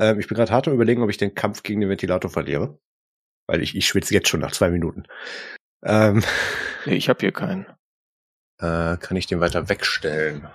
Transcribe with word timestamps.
Ähm, 0.00 0.18
ich 0.18 0.26
bin 0.26 0.36
gerade 0.36 0.50
hart 0.50 0.66
am 0.66 0.74
überlegen, 0.74 1.02
ob 1.02 1.10
ich 1.10 1.18
den 1.18 1.34
Kampf 1.34 1.62
gegen 1.62 1.80
den 1.80 1.90
Ventilator 1.90 2.30
verliere. 2.30 2.80
Weil 3.46 3.62
ich, 3.62 3.76
ich 3.76 3.86
schwitze 3.86 4.14
jetzt 4.14 4.28
schon 4.28 4.40
nach 4.40 4.52
zwei 4.52 4.70
Minuten. 4.70 5.06
Ähm, 5.84 6.24
nee, 6.86 6.94
ich 6.94 7.08
habe 7.08 7.20
hier 7.20 7.32
keinen. 7.32 7.66
Äh, 8.58 8.96
kann 8.96 9.16
ich 9.16 9.26
den 9.26 9.40
weiter 9.40 9.68
wegstellen? 9.68 10.48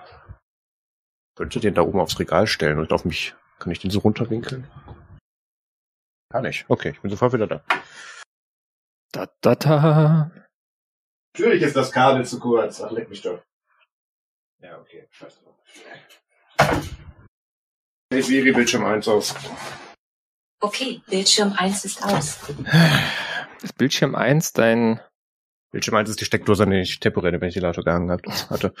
Könnte 1.36 1.60
den 1.60 1.74
da 1.74 1.82
oben 1.82 2.00
aufs 2.00 2.18
Regal 2.18 2.46
stellen 2.46 2.78
und 2.78 2.92
auf 2.92 3.04
mich, 3.04 3.34
kann 3.58 3.70
ich 3.70 3.78
den 3.78 3.90
so 3.90 4.00
runterwinkeln? 4.00 4.68
Kann 6.32 6.44
ich. 6.44 6.64
Okay, 6.68 6.90
ich 6.90 7.00
bin 7.00 7.10
sofort 7.10 7.32
wieder 7.32 7.46
da. 7.46 7.64
Da, 9.12 9.28
da, 9.40 9.54
da. 9.54 10.30
Natürlich 11.34 11.62
ist 11.62 11.76
das 11.76 11.92
Kabel 11.92 12.24
zu 12.24 12.40
kurz. 12.40 12.80
Ach, 12.80 12.90
leck 12.90 13.08
mich 13.08 13.22
doch. 13.22 13.42
Ja, 14.60 14.80
okay. 14.80 15.06
Scheiße. 15.10 15.40
Hey 18.12 18.22
Siri, 18.22 18.52
Bildschirm 18.52 18.84
1 18.84 19.08
aus. 19.08 19.34
Okay, 20.60 21.02
Bildschirm 21.10 21.52
1 21.56 21.84
ist 21.84 22.04
aus. 22.04 22.38
Ist 23.62 23.76
Bildschirm 23.76 24.14
1 24.14 24.52
dein 24.52 25.00
Bildschirm 25.72 25.96
1 25.96 26.10
ist 26.10 26.20
die 26.20 26.24
Steckdose, 26.24 26.62
an 26.62 26.70
die 26.70 26.82
ich 26.82 27.00
temporär 27.00 27.32
den 27.32 27.40
Ventilator 27.40 27.82
gehangen 27.82 28.08
hatte. 28.10 28.72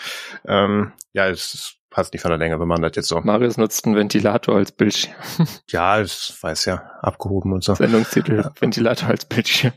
ähm, 0.46 0.92
ja, 1.12 1.28
es 1.28 1.74
passt 1.90 2.12
nicht 2.12 2.22
von 2.22 2.30
der 2.30 2.38
Länge, 2.38 2.60
wenn 2.60 2.68
man 2.68 2.80
das 2.82 2.92
jetzt 2.94 3.08
so. 3.08 3.20
Marius 3.20 3.56
nutzt 3.56 3.84
einen 3.84 3.96
Ventilator 3.96 4.54
als 4.54 4.70
Bildschirm. 4.70 5.16
ja, 5.70 5.98
das 5.98 6.38
weiß 6.40 6.66
ja, 6.66 6.88
abgehoben 7.02 7.52
und 7.52 7.64
so. 7.64 7.74
Sendungstitel, 7.74 8.36
ja. 8.36 8.52
Ventilator 8.60 9.08
als 9.08 9.24
Bildschirm. 9.24 9.72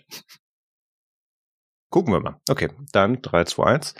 Gucken 1.89 2.13
wir 2.13 2.19
mal. 2.19 2.39
Okay, 2.47 2.69
dann 2.91 3.23
3, 3.23 3.45
2, 3.45 3.63
1. 3.63 3.95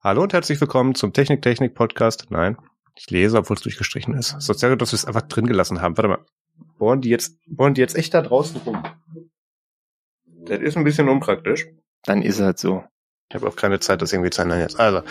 Hallo 0.00 0.22
und 0.22 0.32
herzlich 0.32 0.58
willkommen 0.58 0.94
zum 0.94 1.12
Technik-Technik-Podcast. 1.12 2.28
Nein, 2.30 2.56
ich 2.96 3.10
lese, 3.10 3.38
obwohl 3.38 3.56
es 3.56 3.62
durchgestrichen 3.62 4.14
ist. 4.14 4.40
So 4.40 4.52
sehr 4.52 4.70
gut, 4.70 4.80
dass 4.82 4.92
wir 4.92 4.96
es 4.96 5.04
einfach 5.04 5.22
drin 5.22 5.46
gelassen 5.46 5.80
haben. 5.80 5.96
Warte 5.96 6.08
mal. 6.08 6.24
Bohren 6.78 7.00
die 7.00 7.10
jetzt, 7.10 7.38
bohren 7.46 7.74
die 7.74 7.80
jetzt 7.80 7.96
echt 7.96 8.14
da 8.14 8.22
draußen 8.22 8.60
rum? 8.62 8.82
Das 10.26 10.60
ist 10.60 10.76
ein 10.76 10.84
bisschen 10.84 11.08
unpraktisch. 11.08 11.66
Dann 12.04 12.22
ist 12.22 12.40
halt 12.40 12.58
so. 12.58 12.84
Ich 13.28 13.34
habe 13.34 13.48
auch 13.48 13.56
keine 13.56 13.80
Zeit, 13.80 14.00
das 14.00 14.12
irgendwie 14.12 14.30
zu 14.30 14.42
ändern 14.42 14.60
jetzt. 14.60 14.78
Also. 14.80 15.02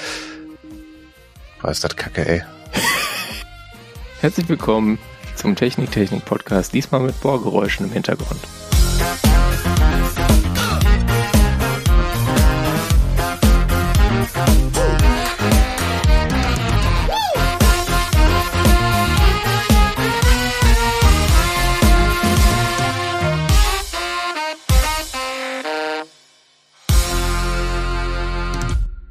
Was 1.61 1.77
ist 1.77 1.83
das 1.83 1.95
Kacke, 1.95 2.27
ey. 2.27 2.43
Herzlich 4.21 4.49
willkommen 4.49 4.97
zum 5.35 5.55
Technik-Technik-Podcast, 5.55 6.73
diesmal 6.73 7.01
mit 7.01 7.19
Bohrgeräuschen 7.21 7.85
im 7.85 7.91
Hintergrund. 7.91 8.39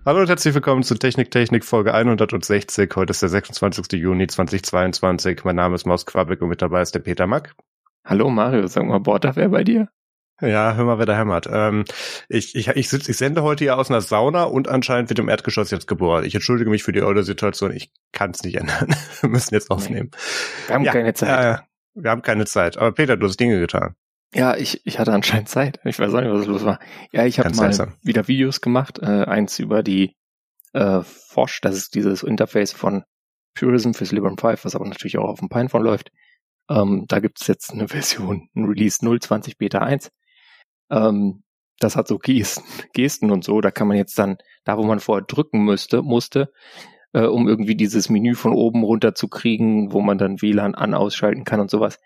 Hallo 0.06 0.20
und 0.20 0.28
herzlich 0.28 0.52
willkommen 0.52 0.82
zu 0.82 0.96
Technik 0.96 1.30
Technik 1.30 1.64
Folge 1.64 1.94
160. 1.94 2.94
Heute 2.94 3.12
ist 3.12 3.22
der 3.22 3.30
26. 3.30 3.98
Juni 3.98 4.26
2022. 4.26 5.44
Mein 5.44 5.56
Name 5.56 5.76
ist 5.76 5.86
Maus 5.86 6.04
Quabeck 6.04 6.42
und 6.42 6.50
mit 6.50 6.60
dabei 6.60 6.82
ist 6.82 6.94
der 6.94 6.98
Peter 6.98 7.26
Mack. 7.26 7.54
Hallo 8.04 8.28
Mario, 8.28 8.66
sag 8.66 8.84
mal, 8.84 9.00
Bord 9.00 9.24
wer 9.34 9.48
bei 9.48 9.64
dir? 9.64 9.88
Ja, 10.42 10.74
hör 10.74 10.84
mal, 10.84 10.98
wer 10.98 11.06
da 11.06 11.16
hämmert. 11.16 11.48
Ähm, 11.50 11.86
ich, 12.28 12.54
ich, 12.54 12.68
ich, 12.68 12.90
sitz, 12.90 13.08
ich 13.08 13.16
sende 13.16 13.42
heute 13.42 13.64
hier 13.64 13.78
aus 13.78 13.88
einer 13.88 14.02
Sauna 14.02 14.42
und 14.44 14.68
anscheinend 14.68 15.08
wird 15.08 15.20
im 15.20 15.30
Erdgeschoss 15.30 15.70
jetzt 15.70 15.86
geboren. 15.86 16.26
Ich 16.26 16.34
entschuldige 16.34 16.68
mich 16.68 16.82
für 16.82 16.92
die 16.92 17.00
eure 17.00 17.22
Situation. 17.22 17.72
Ich 17.72 17.90
kann 18.12 18.32
es 18.32 18.42
nicht 18.42 18.56
ändern. 18.56 18.94
wir 19.22 19.30
müssen 19.30 19.54
jetzt 19.54 19.70
aufnehmen. 19.70 20.10
Wir 20.66 20.74
haben 20.74 20.84
ja, 20.84 20.92
keine 20.92 21.14
Zeit. 21.14 21.60
Äh, 21.60 21.62
wir 21.94 22.10
haben 22.10 22.20
keine 22.20 22.44
Zeit. 22.44 22.76
Aber 22.76 22.92
Peter, 22.92 23.16
du 23.16 23.26
hast 23.26 23.40
Dinge 23.40 23.58
getan. 23.58 23.94
Ja, 24.34 24.56
ich, 24.56 24.84
ich 24.84 24.98
hatte 24.98 25.12
anscheinend 25.12 25.48
Zeit. 25.48 25.78
Ich 25.84 25.98
weiß 25.98 26.12
auch 26.12 26.20
nicht, 26.20 26.32
was 26.32 26.46
los 26.46 26.64
war. 26.64 26.80
Ja, 27.12 27.24
ich 27.24 27.38
habe 27.38 27.50
mal 27.50 27.72
seltsam. 27.72 27.94
wieder 28.02 28.26
Videos 28.26 28.60
gemacht. 28.60 28.98
Äh, 29.00 29.24
eins 29.24 29.60
über 29.60 29.82
die 29.84 30.16
äh, 30.72 31.02
Forsch, 31.02 31.60
das 31.60 31.76
ist 31.76 31.94
dieses 31.94 32.24
Interface 32.24 32.72
von 32.72 33.04
Purism 33.54 33.92
fürs 33.92 34.10
Librem 34.10 34.36
5, 34.36 34.64
was 34.64 34.74
aber 34.74 34.86
natürlich 34.86 35.18
auch 35.18 35.28
auf 35.28 35.38
dem 35.38 35.48
Pinephone 35.48 35.84
läuft. 35.84 36.10
Ähm, 36.68 37.04
da 37.06 37.20
gibt 37.20 37.40
es 37.40 37.46
jetzt 37.46 37.72
eine 37.72 37.88
Version, 37.88 38.48
ein 38.56 38.64
Release 38.64 38.98
020 38.98 39.56
Beta 39.56 39.78
1. 39.78 40.10
Ähm, 40.90 41.44
das 41.78 41.96
hat 41.96 42.08
so 42.08 42.18
Gesten, 42.18 42.64
Gesten 42.92 43.30
und 43.30 43.44
so. 43.44 43.60
Da 43.60 43.70
kann 43.70 43.86
man 43.86 43.96
jetzt 43.96 44.18
dann, 44.18 44.38
da 44.64 44.76
wo 44.76 44.82
man 44.82 44.98
vorher 44.98 45.24
drücken 45.24 45.64
müsste, 45.64 46.02
musste, 46.02 46.52
äh, 47.12 47.22
um 47.22 47.46
irgendwie 47.46 47.76
dieses 47.76 48.08
Menü 48.08 48.34
von 48.34 48.52
oben 48.52 48.82
runter 48.82 49.14
zu 49.14 49.28
kriegen, 49.28 49.92
wo 49.92 50.00
man 50.00 50.18
dann 50.18 50.42
WLAN 50.42 50.74
an 50.74 50.94
ausschalten 50.94 51.44
kann 51.44 51.60
und 51.60 51.70
sowas. 51.70 52.00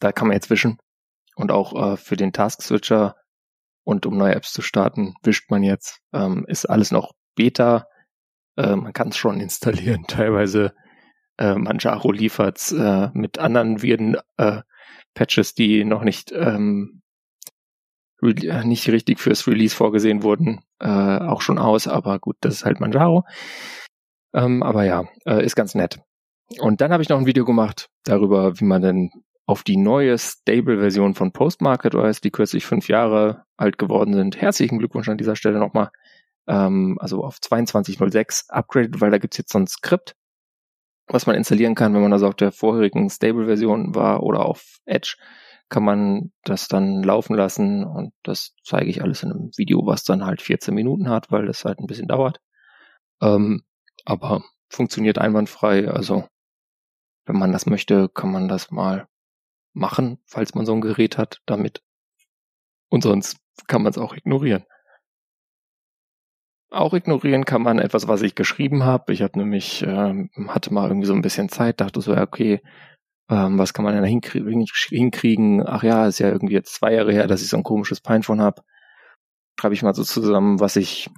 Da 0.00 0.10
kann 0.10 0.26
man 0.26 0.34
jetzt 0.34 0.50
wischen 0.50 0.78
und 1.36 1.50
auch 1.50 1.92
äh, 1.92 1.96
für 1.96 2.16
den 2.16 2.32
Task 2.32 2.62
Switcher 2.62 3.16
und 3.84 4.06
um 4.06 4.16
neue 4.16 4.34
Apps 4.34 4.52
zu 4.52 4.62
starten, 4.62 5.14
wischt 5.22 5.50
man 5.50 5.62
jetzt. 5.62 6.00
Ähm, 6.12 6.44
ist 6.46 6.66
alles 6.66 6.90
noch 6.90 7.12
Beta. 7.34 7.86
Äh, 8.56 8.76
man 8.76 8.92
kann 8.92 9.08
es 9.08 9.16
schon 9.16 9.40
installieren. 9.40 10.04
Teilweise 10.06 10.74
äh, 11.38 11.54
Manjaro 11.54 12.12
liefert 12.12 12.72
äh, 12.72 13.08
mit 13.14 13.38
anderen 13.38 13.82
Viren 13.82 14.16
äh, 14.36 14.62
Patches, 15.14 15.54
die 15.54 15.84
noch 15.84 16.04
nicht 16.04 16.32
ähm, 16.32 17.02
äh, 18.22 18.64
nicht 18.64 18.88
richtig 18.88 19.18
fürs 19.20 19.46
Release 19.46 19.74
vorgesehen 19.74 20.22
wurden, 20.22 20.60
äh, 20.78 20.86
auch 20.88 21.40
schon 21.40 21.58
aus. 21.58 21.88
Aber 21.88 22.18
gut, 22.18 22.36
das 22.40 22.54
ist 22.54 22.64
halt 22.64 22.80
Manjaro. 22.80 23.24
Ähm, 24.34 24.62
aber 24.62 24.84
ja, 24.84 25.04
äh, 25.26 25.44
ist 25.44 25.56
ganz 25.56 25.74
nett. 25.74 26.00
Und 26.58 26.80
dann 26.80 26.92
habe 26.92 27.02
ich 27.02 27.08
noch 27.08 27.18
ein 27.18 27.26
Video 27.26 27.44
gemacht 27.44 27.88
darüber, 28.04 28.58
wie 28.60 28.64
man 28.64 28.82
denn 28.82 29.10
auf 29.52 29.62
die 29.64 29.76
neue 29.76 30.16
Stable-Version 30.16 31.14
von 31.14 31.32
Postmarket 31.32 31.94
OS, 31.94 32.22
die 32.22 32.30
kürzlich 32.30 32.64
fünf 32.64 32.88
Jahre 32.88 33.44
alt 33.58 33.76
geworden 33.76 34.14
sind. 34.14 34.40
Herzlichen 34.40 34.78
Glückwunsch 34.78 35.10
an 35.10 35.18
dieser 35.18 35.36
Stelle 35.36 35.58
nochmal. 35.58 35.90
Ähm, 36.46 36.96
also 36.98 37.22
auf 37.22 37.36
22.06 37.36 38.48
upgradet, 38.48 39.02
weil 39.02 39.10
da 39.10 39.18
gibt's 39.18 39.36
jetzt 39.36 39.52
so 39.52 39.58
ein 39.58 39.66
Skript, 39.66 40.16
was 41.06 41.26
man 41.26 41.36
installieren 41.36 41.74
kann, 41.74 41.92
wenn 41.92 42.00
man 42.00 42.14
also 42.14 42.28
auf 42.28 42.34
der 42.34 42.50
vorherigen 42.50 43.10
Stable-Version 43.10 43.94
war 43.94 44.22
oder 44.22 44.46
auf 44.46 44.78
Edge, 44.86 45.16
kann 45.68 45.84
man 45.84 46.32
das 46.44 46.68
dann 46.68 47.02
laufen 47.02 47.36
lassen 47.36 47.84
und 47.84 48.14
das 48.22 48.54
zeige 48.64 48.88
ich 48.88 49.02
alles 49.02 49.22
in 49.22 49.32
einem 49.32 49.50
Video, 49.58 49.84
was 49.84 50.02
dann 50.02 50.24
halt 50.24 50.40
14 50.40 50.74
Minuten 50.74 51.10
hat, 51.10 51.30
weil 51.30 51.44
das 51.44 51.66
halt 51.66 51.78
ein 51.78 51.86
bisschen 51.86 52.08
dauert. 52.08 52.40
Ähm, 53.20 53.64
aber 54.06 54.42
funktioniert 54.70 55.18
einwandfrei, 55.18 55.88
also 55.90 56.24
wenn 57.26 57.36
man 57.36 57.52
das 57.52 57.66
möchte, 57.66 58.08
kann 58.08 58.32
man 58.32 58.48
das 58.48 58.70
mal 58.70 59.08
machen, 59.72 60.18
falls 60.26 60.54
man 60.54 60.66
so 60.66 60.72
ein 60.74 60.80
Gerät 60.80 61.18
hat, 61.18 61.40
damit. 61.46 61.82
Und 62.88 63.02
sonst 63.02 63.38
kann 63.66 63.82
man 63.82 63.90
es 63.90 63.98
auch 63.98 64.14
ignorieren. 64.14 64.64
Auch 66.70 66.94
ignorieren 66.94 67.44
kann 67.44 67.62
man 67.62 67.78
etwas, 67.78 68.08
was 68.08 68.22
ich 68.22 68.34
geschrieben 68.34 68.84
habe. 68.84 69.12
Ich 69.12 69.22
habe 69.22 69.38
nämlich, 69.38 69.82
ähm, 69.86 70.30
hatte 70.48 70.72
mal 70.72 70.88
irgendwie 70.88 71.06
so 71.06 71.12
ein 71.14 71.22
bisschen 71.22 71.48
Zeit, 71.50 71.80
dachte 71.80 72.00
so, 72.00 72.14
ja, 72.14 72.22
okay, 72.22 72.62
ähm, 73.28 73.58
was 73.58 73.74
kann 73.74 73.84
man 73.84 73.94
denn 73.94 74.02
da 74.02 74.08
hinkriegen, 74.08 74.66
hinkriegen? 74.88 75.66
Ach 75.66 75.82
ja, 75.82 76.06
ist 76.06 76.18
ja 76.18 76.28
irgendwie 76.28 76.54
jetzt 76.54 76.74
zwei 76.74 76.94
Jahre 76.94 77.12
her, 77.12 77.26
dass 77.26 77.42
ich 77.42 77.48
so 77.48 77.56
ein 77.56 77.62
komisches 77.62 78.00
Pinephone 78.00 78.40
habe. 78.40 78.62
Schreibe 79.58 79.74
ich 79.74 79.82
mal 79.82 79.94
so 79.94 80.02
zusammen, 80.04 80.60
was 80.60 80.76
ich 80.76 81.10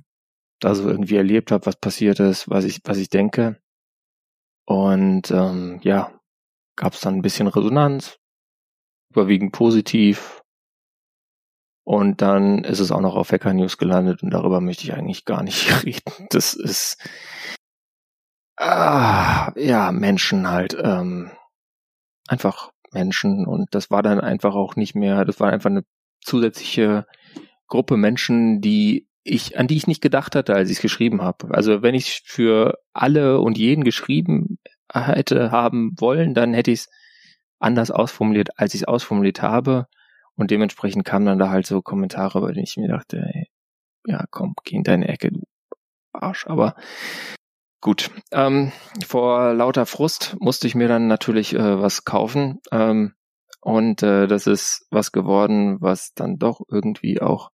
da 0.60 0.74
so 0.74 0.88
irgendwie 0.88 1.16
erlebt 1.16 1.50
habe, 1.52 1.66
was 1.66 1.76
passiert 1.76 2.20
ist, 2.20 2.48
was 2.48 2.64
ich, 2.64 2.80
was 2.84 2.98
ich 2.98 3.08
denke. 3.08 3.60
Und 4.66 5.30
ähm, 5.30 5.80
ja, 5.82 6.12
gab 6.76 6.94
es 6.94 7.00
dann 7.00 7.16
ein 7.16 7.22
bisschen 7.22 7.46
Resonanz, 7.48 8.18
überwiegend 9.14 9.52
positiv. 9.52 10.42
Und 11.86 12.22
dann 12.22 12.64
ist 12.64 12.80
es 12.80 12.90
auch 12.90 13.00
noch 13.00 13.14
auf 13.14 13.30
Hacker 13.30 13.52
News 13.52 13.76
gelandet 13.76 14.22
und 14.22 14.30
darüber 14.30 14.60
möchte 14.60 14.84
ich 14.84 14.94
eigentlich 14.94 15.24
gar 15.24 15.42
nicht 15.42 15.70
reden. 15.84 16.28
Das 16.30 16.54
ist 16.54 16.96
ah, 18.56 19.52
ja 19.56 19.92
Menschen 19.92 20.48
halt 20.48 20.76
ähm, 20.82 21.30
einfach 22.26 22.72
Menschen 22.92 23.46
und 23.46 23.74
das 23.74 23.90
war 23.90 24.02
dann 24.02 24.20
einfach 24.20 24.54
auch 24.54 24.76
nicht 24.76 24.94
mehr. 24.94 25.24
Das 25.24 25.40
war 25.40 25.52
einfach 25.52 25.70
eine 25.70 25.84
zusätzliche 26.22 27.06
Gruppe 27.66 27.96
Menschen, 27.96 28.60
die 28.60 29.08
ich 29.24 29.58
an 29.58 29.66
die 29.66 29.76
ich 29.76 29.86
nicht 29.86 30.02
gedacht 30.02 30.36
hatte, 30.36 30.54
als 30.54 30.70
ich 30.70 30.76
es 30.76 30.82
geschrieben 30.82 31.22
habe. 31.22 31.52
Also 31.54 31.82
wenn 31.82 31.94
ich 31.94 32.22
für 32.24 32.78
alle 32.92 33.40
und 33.40 33.58
jeden 33.58 33.84
geschrieben 33.84 34.58
hätte 34.92 35.50
haben 35.50 35.94
wollen, 35.98 36.34
dann 36.34 36.54
hätte 36.54 36.70
ich 36.70 36.80
es 36.80 36.88
anders 37.64 37.90
ausformuliert, 37.90 38.58
als 38.58 38.74
ich 38.74 38.82
es 38.82 38.88
ausformuliert 38.88 39.42
habe. 39.42 39.86
Und 40.36 40.50
dementsprechend 40.50 41.04
kamen 41.04 41.26
dann 41.26 41.38
da 41.38 41.50
halt 41.50 41.66
so 41.66 41.82
Kommentare, 41.82 42.40
bei 42.40 42.52
denen 42.52 42.64
ich 42.64 42.76
mir 42.76 42.88
dachte, 42.88 43.18
ey, 43.18 43.48
ja, 44.06 44.24
komm, 44.30 44.54
geh 44.64 44.76
in 44.76 44.84
deine 44.84 45.08
Ecke, 45.08 45.30
du 45.32 45.42
Arsch. 46.12 46.46
Aber 46.46 46.74
gut. 47.80 48.10
Ähm, 48.32 48.72
vor 49.06 49.54
lauter 49.54 49.86
Frust 49.86 50.36
musste 50.40 50.66
ich 50.66 50.74
mir 50.74 50.88
dann 50.88 51.06
natürlich 51.06 51.54
äh, 51.54 51.80
was 51.80 52.04
kaufen. 52.04 52.60
Ähm, 52.72 53.14
und 53.60 54.02
äh, 54.02 54.26
das 54.26 54.46
ist 54.46 54.86
was 54.90 55.12
geworden, 55.12 55.80
was 55.80 56.12
dann 56.14 56.38
doch 56.38 56.60
irgendwie 56.68 57.20
auch 57.20 57.50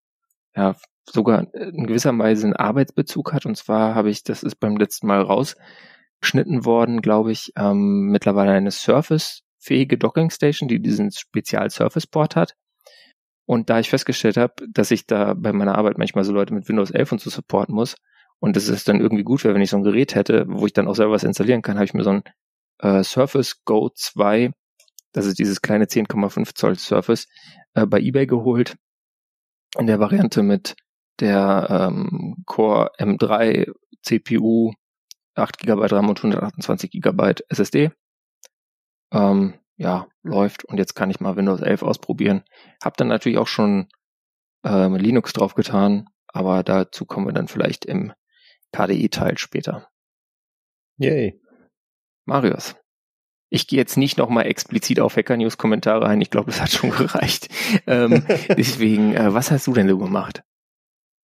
ja 0.55 0.75
sogar 1.05 1.53
in 1.53 1.88
gewisser 1.88 2.17
Weise 2.17 2.45
einen 2.45 2.55
Arbeitsbezug 2.55 3.33
hat. 3.33 3.45
Und 3.45 3.55
zwar 3.57 3.95
habe 3.95 4.09
ich, 4.09 4.23
das 4.23 4.44
ist 4.44 4.55
beim 4.55 4.77
letzten 4.77 5.07
Mal 5.07 5.21
rausgeschnitten 5.21 6.65
worden, 6.65 7.01
glaube 7.01 7.31
ich, 7.31 7.53
ähm, 7.57 8.09
mittlerweile 8.12 8.51
eine 8.51 8.71
Surface 8.71 9.44
fähige 9.59 9.97
Docking 9.97 10.29
Station, 10.29 10.67
die 10.67 10.81
diesen 10.81 11.11
Spezial 11.11 11.69
Surface 11.69 12.07
Port 12.07 12.35
hat. 12.35 12.56
Und 13.45 13.69
da 13.69 13.79
ich 13.79 13.89
festgestellt 13.89 14.38
habe, 14.38 14.53
dass 14.69 14.91
ich 14.91 15.06
da 15.06 15.33
bei 15.33 15.53
meiner 15.53 15.75
Arbeit 15.75 15.97
manchmal 15.97 16.23
so 16.23 16.31
Leute 16.31 16.53
mit 16.53 16.69
Windows 16.69 16.91
11 16.91 17.13
und 17.13 17.21
so 17.21 17.29
supporten 17.29 17.73
muss 17.73 17.95
und 18.39 18.56
es 18.56 18.69
ist 18.69 18.88
dann 18.88 19.01
irgendwie 19.01 19.23
gut 19.23 19.44
wäre, 19.44 19.53
wenn 19.53 19.61
ich 19.61 19.69
so 19.69 19.77
ein 19.77 19.83
Gerät 19.83 20.15
hätte, 20.15 20.45
wo 20.47 20.65
ich 20.65 20.73
dann 20.73 20.88
auch 20.88 20.95
selber 20.95 21.13
was 21.13 21.23
installieren 21.23 21.61
kann, 21.61 21.75
habe 21.75 21.85
ich 21.85 21.94
mir 21.94 22.03
so 22.03 22.11
ein 22.11 22.23
äh, 22.79 23.03
Surface 23.03 23.63
Go 23.65 23.89
2, 23.94 24.51
das 25.11 25.25
ist 25.25 25.39
dieses 25.39 25.62
kleine 25.62 25.85
10,5 25.85 26.55
Zoll 26.55 26.75
Surface, 26.75 27.27
äh, 27.73 27.85
bei 27.85 28.00
eBay 28.00 28.25
geholt. 28.27 28.75
In 29.77 29.88
der 29.88 30.00
Variante 30.00 30.41
mit 30.41 30.75
der 31.19 31.67
ähm, 31.69 32.44
Core 32.45 32.91
M3 32.97 33.71
CPU, 34.01 34.73
8 35.35 35.59
GB 35.59 35.85
RAM 35.88 36.09
und 36.09 36.17
128 36.17 36.89
GB 36.91 37.33
SSD. 37.50 37.91
Ähm, 39.11 39.56
ja, 39.77 40.07
läuft 40.23 40.65
und 40.65 40.77
jetzt 40.77 40.94
kann 40.94 41.09
ich 41.09 41.19
mal 41.19 41.35
Windows 41.35 41.61
11 41.61 41.83
ausprobieren. 41.83 42.44
Hab 42.83 42.97
dann 42.97 43.07
natürlich 43.07 43.38
auch 43.38 43.47
schon 43.47 43.88
ähm, 44.63 44.95
Linux 44.95 45.33
draufgetan, 45.33 46.09
aber 46.27 46.63
dazu 46.63 47.06
kommen 47.06 47.27
wir 47.27 47.33
dann 47.33 47.47
vielleicht 47.47 47.85
im 47.85 48.13
KDE-Teil 48.73 49.38
später. 49.38 49.89
Yay. 50.97 51.41
Marius. 52.25 52.75
Ich 53.50 53.67
gehe 53.67 53.79
jetzt 53.79 53.97
nicht 53.97 54.17
nochmal 54.17 54.45
explizit 54.45 55.00
auf 55.00 55.15
Hacker 55.15 55.38
News 55.38 55.57
Kommentare 55.57 56.05
ein. 56.05 56.21
Ich 56.21 56.29
glaube, 56.29 56.51
das 56.51 56.62
hat 56.62 56.71
schon 56.71 56.89
gereicht. 56.97 57.50
ähm, 57.88 58.25
deswegen, 58.50 59.15
äh, 59.15 59.33
was 59.33 59.50
hast 59.50 59.65
du 59.65 59.73
denn 59.73 59.89
so 59.89 59.97
gemacht? 59.97 60.44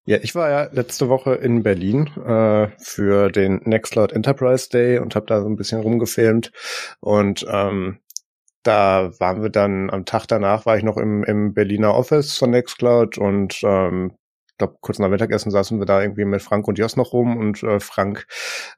Ja, 0.08 0.18
ich 0.22 0.36
war 0.36 0.50
ja 0.52 0.70
letzte 0.72 1.10
Woche 1.10 1.34
in 1.34 1.64
Berlin 1.64 2.08
äh, 2.24 2.68
für 2.78 3.32
den 3.32 3.62
Nextcloud 3.64 4.14
Enterprise 4.14 4.70
Day 4.70 5.00
und 5.00 5.16
habe 5.16 5.26
da 5.26 5.42
so 5.42 5.48
ein 5.48 5.56
bisschen 5.56 5.82
rumgefilmt. 5.82 6.52
Und 7.00 7.44
ähm, 7.50 8.00
da 8.62 9.12
waren 9.20 9.42
wir 9.42 9.50
dann 9.50 9.90
am 9.90 10.06
Tag 10.06 10.28
danach 10.28 10.66
war 10.68 10.78
ich 10.78 10.84
noch 10.84 10.98
im, 10.98 11.24
im 11.24 11.56
Berliner 11.56 11.96
Office 11.96 12.38
von 12.38 12.52
Nextcloud 12.52 13.18
und 13.18 13.62
ähm, 13.64 14.16
glaube, 14.58 14.78
kurz 14.82 15.00
nach 15.00 15.10
Mittagessen 15.10 15.52
saßen 15.52 15.80
wir 15.80 15.86
da 15.86 16.02
irgendwie 16.02 16.26
mit 16.26 16.42
Frank 16.42 16.68
und 16.68 16.78
Jos 16.78 16.96
noch 16.96 17.14
rum 17.14 17.38
und 17.38 17.64
äh, 17.64 17.80
Frank 17.80 18.28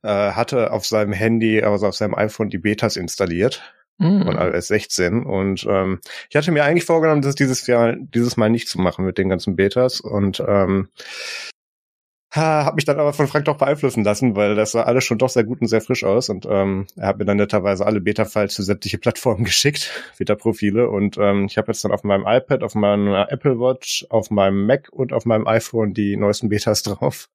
äh, 0.04 0.32
hatte 0.32 0.72
auf 0.72 0.86
seinem 0.86 1.14
Handy, 1.14 1.62
also 1.62 1.88
auf 1.88 1.96
seinem 1.96 2.16
iPhone 2.16 2.50
die 2.50 2.58
Betas 2.58 2.96
installiert 2.96 3.74
mm. 3.98 4.24
von 4.24 4.36
iOS 4.36 4.68
16 4.68 5.26
und 5.26 5.66
ähm, 5.70 6.00
ich 6.30 6.36
hatte 6.36 6.52
mir 6.52 6.64
eigentlich 6.64 6.86
vorgenommen, 6.86 7.22
das 7.22 7.36
dieses 7.36 7.66
Jahr, 7.68 7.96
dieses 7.96 8.38
Mal 8.38 8.50
nicht 8.50 8.68
zu 8.68 8.80
machen 8.80 9.06
mit 9.06 9.18
den 9.18 9.30
ganzen 9.30 9.56
Betas 9.56 10.00
und 10.02 10.44
ähm, 10.48 10.90
habe 12.38 12.76
mich 12.76 12.86
dann 12.86 13.00
aber 13.00 13.14
von 13.14 13.28
Frank 13.28 13.46
doch 13.46 13.58
beeinflussen 13.58 14.04
lassen, 14.04 14.36
weil 14.36 14.56
das 14.56 14.72
sah 14.72 14.84
alles 14.84 15.04
schon 15.06 15.18
doch 15.18 15.30
sehr 15.30 15.44
gut 15.44 15.62
und 15.62 15.68
sehr 15.68 15.82
frisch 15.82 16.04
aus. 16.04 16.30
Und 16.30 16.46
ähm, 16.50 16.88
er 16.96 17.08
hat 17.08 17.18
mir 17.18 17.26
dann 17.26 17.38
netterweise 17.38 17.86
alle 17.86 18.02
Beta-Files 18.02 18.56
für 18.56 18.64
sämtliche 18.64 18.98
Plattformen 18.98 19.44
geschickt, 19.46 19.92
Beta-Profile. 20.18 20.90
Und 20.90 21.18
ähm, 21.18 21.46
ich 21.46 21.58
habe 21.58 21.72
jetzt 21.72 21.84
dann 21.84 21.92
auf 21.92 22.04
meinem 22.04 22.26
iPad, 22.28 22.64
auf 22.64 22.76
meiner 22.76 23.32
Apple 23.32 23.60
Watch, 23.60 24.06
auf 24.10 24.30
meinem 24.30 24.66
Mac 24.66 24.90
und 24.92 25.14
auf 25.14 25.26
meinem 25.26 25.48
iPhone 25.48 25.94
die 25.94 26.18
neuesten 26.18 26.50
Betas 26.50 26.84
drauf. 26.84 27.30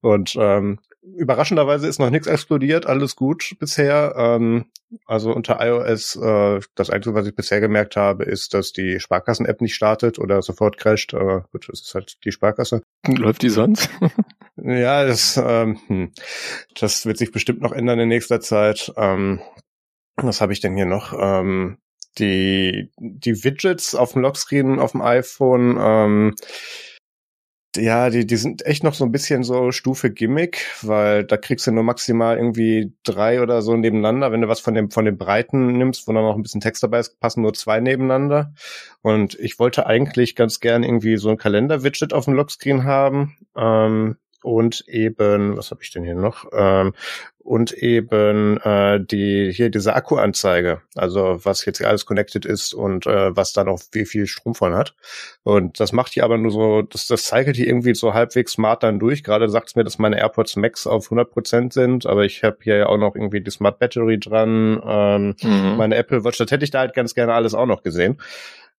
Und 0.00 0.36
ähm, 0.38 0.78
überraschenderweise 1.02 1.88
ist 1.88 1.98
noch 1.98 2.10
nichts 2.10 2.26
explodiert, 2.26 2.86
alles 2.86 3.16
gut 3.16 3.56
bisher. 3.58 4.14
Ähm, 4.16 4.66
also 5.06 5.32
unter 5.32 5.58
iOS, 5.60 6.16
äh, 6.16 6.60
das 6.74 6.90
Einzige, 6.90 7.14
was 7.14 7.26
ich 7.26 7.34
bisher 7.34 7.60
gemerkt 7.60 7.96
habe, 7.96 8.24
ist, 8.24 8.54
dass 8.54 8.72
die 8.72 9.00
Sparkassen-App 9.00 9.60
nicht 9.60 9.74
startet 9.74 10.18
oder 10.18 10.42
sofort 10.42 10.78
crasht. 10.78 11.14
Aber 11.14 11.46
gut, 11.52 11.68
das 11.68 11.80
ist 11.80 11.94
halt 11.94 12.18
die 12.24 12.32
Sparkasse. 12.32 12.82
Läuft 13.06 13.42
die 13.42 13.50
sonst? 13.50 13.88
ja, 14.56 15.04
das, 15.04 15.40
ähm, 15.42 15.78
hm, 15.86 16.12
das 16.78 17.06
wird 17.06 17.18
sich 17.18 17.32
bestimmt 17.32 17.60
noch 17.60 17.72
ändern 17.72 18.00
in 18.00 18.08
nächster 18.08 18.40
Zeit. 18.40 18.92
Ähm, 18.96 19.40
was 20.16 20.40
habe 20.40 20.52
ich 20.52 20.60
denn 20.60 20.76
hier 20.76 20.86
noch? 20.86 21.14
Ähm, 21.18 21.78
die, 22.18 22.90
die 22.98 23.44
Widgets 23.44 23.94
auf 23.94 24.12
dem 24.12 24.22
Lockscreen 24.22 24.80
auf 24.80 24.92
dem 24.92 25.02
iPhone, 25.02 25.78
ähm, 25.80 26.34
ja, 27.76 28.10
die, 28.10 28.26
die 28.26 28.36
sind 28.36 28.66
echt 28.66 28.82
noch 28.82 28.94
so 28.94 29.04
ein 29.04 29.12
bisschen 29.12 29.44
so 29.44 29.70
Stufe 29.70 30.10
Gimmick, 30.10 30.66
weil 30.82 31.24
da 31.24 31.36
kriegst 31.36 31.66
du 31.66 31.72
nur 31.72 31.84
maximal 31.84 32.36
irgendwie 32.36 32.92
drei 33.04 33.42
oder 33.42 33.62
so 33.62 33.76
nebeneinander. 33.76 34.32
Wenn 34.32 34.40
du 34.40 34.48
was 34.48 34.60
von 34.60 34.74
dem, 34.74 34.90
von 34.90 35.04
den 35.04 35.16
Breiten 35.16 35.78
nimmst, 35.78 36.08
wo 36.08 36.12
dann 36.12 36.24
noch 36.24 36.36
ein 36.36 36.42
bisschen 36.42 36.60
Text 36.60 36.82
dabei 36.82 36.98
ist, 36.98 37.20
passen 37.20 37.42
nur 37.42 37.54
zwei 37.54 37.80
nebeneinander. 37.80 38.52
Und 39.02 39.38
ich 39.38 39.58
wollte 39.58 39.86
eigentlich 39.86 40.34
ganz 40.34 40.60
gern 40.60 40.82
irgendwie 40.82 41.16
so 41.16 41.30
ein 41.30 41.36
Kalender-Widget 41.36 42.12
auf 42.12 42.24
dem 42.24 42.34
Lockscreen 42.34 42.84
haben. 42.84 43.36
Ähm, 43.56 44.16
und 44.42 44.84
eben, 44.88 45.56
was 45.56 45.70
habe 45.70 45.82
ich 45.82 45.90
denn 45.90 46.04
hier 46.04 46.14
noch? 46.14 46.46
Ähm, 46.52 46.92
und 47.42 47.72
eben 47.72 48.58
äh, 48.58 49.00
die 49.00 49.50
hier 49.52 49.70
diese 49.70 49.94
Akkuanzeige, 49.94 50.82
also 50.94 51.40
was 51.42 51.64
jetzt 51.64 51.82
alles 51.82 52.04
connected 52.04 52.44
ist 52.44 52.74
und 52.74 53.06
äh, 53.06 53.34
was 53.34 53.52
da 53.52 53.64
noch 53.64 53.80
wie 53.92 54.04
viel 54.04 54.26
Strom 54.26 54.54
von 54.54 54.74
hat. 54.74 54.94
Und 55.42 55.80
das 55.80 55.92
macht 55.92 56.14
die 56.14 56.22
aber 56.22 56.36
nur 56.36 56.52
so, 56.52 56.82
das, 56.82 57.06
das 57.06 57.26
cycelt 57.26 57.56
die 57.56 57.66
irgendwie 57.66 57.94
so 57.94 58.12
halbwegs 58.12 58.52
smart 58.52 58.82
dann 58.82 58.98
durch. 58.98 59.24
Gerade 59.24 59.48
sagt 59.48 59.68
es 59.68 59.74
mir, 59.74 59.84
dass 59.84 59.98
meine 59.98 60.18
AirPods 60.18 60.56
Max 60.56 60.86
auf 60.86 61.10
100% 61.10 61.72
sind, 61.72 62.06
aber 62.06 62.24
ich 62.24 62.44
habe 62.44 62.58
hier 62.60 62.76
ja 62.76 62.86
auch 62.86 62.98
noch 62.98 63.14
irgendwie 63.14 63.40
die 63.40 63.50
Smart 63.50 63.78
Battery 63.78 64.20
dran, 64.20 64.80
ähm, 64.86 65.34
mhm. 65.42 65.76
meine 65.76 65.96
Apple 65.96 66.24
Watch, 66.24 66.38
das 66.38 66.50
hätte 66.50 66.64
ich 66.64 66.70
da 66.70 66.80
halt 66.80 66.94
ganz 66.94 67.14
gerne 67.14 67.32
alles 67.32 67.54
auch 67.54 67.66
noch 67.66 67.82
gesehen. 67.82 68.18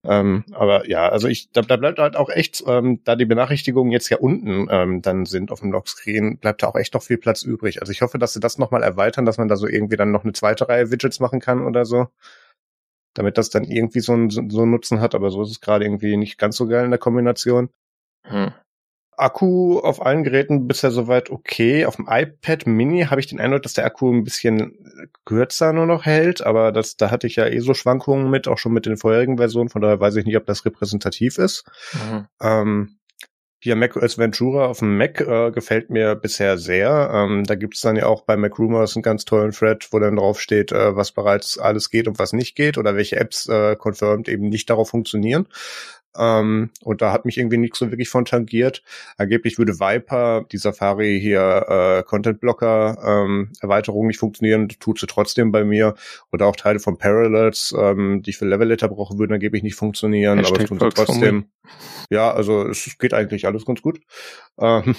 Ähm, 0.03 0.45
aber 0.51 0.89
ja, 0.89 1.09
also 1.09 1.27
ich, 1.27 1.51
da, 1.51 1.62
da 1.62 1.77
bleibt 1.77 2.00
halt 2.00 2.15
auch 2.15 2.30
echt, 2.30 2.63
ähm, 2.65 3.03
da 3.03 3.15
die 3.15 3.25
Benachrichtigungen 3.25 3.92
jetzt 3.92 4.09
ja 4.09 4.18
unten 4.18 4.68
ähm, 4.71 5.01
dann 5.03 5.25
sind 5.27 5.51
auf 5.51 5.59
dem 5.59 5.71
Lockscreen, 5.71 6.38
bleibt 6.39 6.63
da 6.63 6.68
auch 6.68 6.75
echt 6.75 6.95
noch 6.95 7.03
viel 7.03 7.18
Platz 7.18 7.44
übrig. 7.44 7.81
Also 7.81 7.92
ich 7.92 8.01
hoffe, 8.01 8.18
dass 8.18 8.33
sie 8.33 8.39
das 8.39 8.57
nochmal 8.57 8.81
erweitern, 8.81 9.25
dass 9.25 9.38
man 9.38 9.48
da 9.48 9.56
so 9.56 9.68
irgendwie 9.68 9.98
dann 9.98 10.12
noch 10.12 10.24
eine 10.24 10.33
zweite 10.33 10.68
Reihe 10.68 10.89
Widgets 10.89 11.19
machen 11.19 11.39
kann 11.39 11.63
oder 11.63 11.86
so. 11.86 12.07
Damit 13.13 13.38
das 13.38 13.50
dann 13.50 13.65
irgendwie 13.65 14.00
so 14.00 14.13
einen 14.13 14.30
so 14.30 14.39
einen 14.39 14.71
Nutzen 14.71 15.01
hat, 15.01 15.13
aber 15.13 15.30
so 15.30 15.44
ist 15.44 15.51
es 15.51 15.62
gerade 15.62 15.86
irgendwie 15.86 16.18
nicht 16.18 16.39
ganz 16.39 16.57
so 16.57 16.65
geil 16.68 16.86
in 16.86 16.92
der 16.92 17.00
Kombination. 17.00 17.69
Hm. 18.25 18.53
Akku 19.22 19.80
auf 19.80 20.06
allen 20.06 20.24
Geräten 20.24 20.68
bisher 20.68 20.92
soweit 20.92 21.30
okay. 21.30 21.86
Auf 21.86 21.96
dem 21.96 22.08
iPad 22.10 22.68
Mini 22.68 23.04
habe 23.04 23.22
ich 23.22 23.28
den 23.28 23.40
Eindruck, 23.40 23.64
dass 23.64 23.74
der 23.74 23.86
Akku 23.86 24.12
ein 24.12 24.24
bisschen 24.24 24.78
kürzer 25.26 25.74
nur 25.74 25.86
noch 25.86 26.06
hält, 26.06 26.42
aber 26.42 26.72
das, 26.72 26.98
da 26.98 27.12
hatte 27.12 27.28
ich 27.28 27.36
ja 27.36 27.46
eh 27.48 27.60
so 27.60 27.74
Schwankungen 27.74 28.30
mit, 28.30 28.48
auch 28.48 28.58
schon 28.58 28.74
mit 28.74 28.86
den 28.86 28.98
vorherigen 28.98 29.38
Versionen, 29.38 29.70
von 29.70 29.82
daher 29.82 30.00
weiß 30.00 30.16
ich 30.16 30.26
nicht, 30.26 30.38
ob 30.38 30.46
das 30.46 30.66
repräsentativ 30.66 31.38
ist. 31.38 31.66
Mhm. 31.94 32.28
Ähm, 32.42 32.98
hier 33.64 33.76
macOS 33.76 34.18
Ventura 34.18 34.66
auf 34.66 34.80
dem 34.80 34.98
Mac 34.98 35.22
äh, 35.22 35.52
gefällt 35.52 35.92
mir 35.92 36.16
bisher 36.16 36.58
sehr. 36.58 37.12
Ähm, 37.14 37.44
da 37.44 37.54
gibt's 37.54 37.82
dann 37.82 37.96
ja 37.96 38.08
auch 38.08 38.24
bei 38.24 38.36
MacRumors 38.36 38.96
einen 38.96 39.04
ganz 39.04 39.24
tollen 39.24 39.52
Thread, 39.52 39.88
wo 39.92 40.00
dann 40.00 40.16
drauf 40.16 40.42
steht, 40.42 40.72
äh, 40.72 40.96
was 40.96 41.12
bereits 41.12 41.60
alles 41.60 41.92
geht 41.92 42.08
und 42.08 42.18
was 42.18 42.34
nicht 42.34 42.56
geht 42.56 42.80
oder 42.80 42.96
welche 42.96 43.18
Apps 43.18 43.48
äh, 43.48 43.76
confirmed 43.76 44.28
eben 44.30 44.50
nicht 44.50 44.68
darauf 44.72 44.90
funktionieren. 44.90 45.48
Ähm, 46.18 46.72
und 46.84 47.01
da 47.01 47.12
hat 47.12 47.25
mich 47.25 47.38
irgendwie 47.38 47.58
nichts 47.58 47.80
so 47.80 47.89
wirklich 47.91 48.10
von 48.10 48.25
tangiert. 48.25 48.84
Angeblich 49.18 49.58
würde 49.58 49.80
Viper, 49.80 50.46
die 50.51 50.58
Safari 50.58 51.20
hier 51.20 51.65
äh, 51.68 52.03
Content 52.03 52.39
Blocker 52.39 52.98
ähm, 53.06 53.51
Erweiterung 53.62 54.08
nicht 54.08 54.20
funktionieren, 54.20 54.68
tut 54.70 55.00
sie 55.00 55.08
trotzdem 55.08 55.51
bei 55.51 55.63
mir. 55.63 55.96
Oder 56.32 56.48
auch 56.48 56.56
Teile 56.56 56.80
von 56.80 56.98
Parallels, 56.98 57.74
ähm, 57.77 58.22
die 58.24 58.32
ich 58.32 58.38
für 58.38 58.46
Levelator 58.46 58.89
brauche, 58.89 59.18
würden 59.18 59.34
angeblich 59.34 59.63
nicht 59.63 59.75
funktionieren, 59.75 60.39
Hashtag 60.39 60.53
aber 60.53 60.63
es 60.63 60.70
tun 60.70 60.80
sie 60.80 60.89
trotzdem. 60.89 61.46
Ja, 62.10 62.32
also 62.34 62.68
es 62.68 62.98
geht 62.98 63.13
eigentlich 63.13 63.46
alles 63.46 63.65
ganz 63.65 63.82
gut. 63.82 64.01
Ähm, 64.60 64.96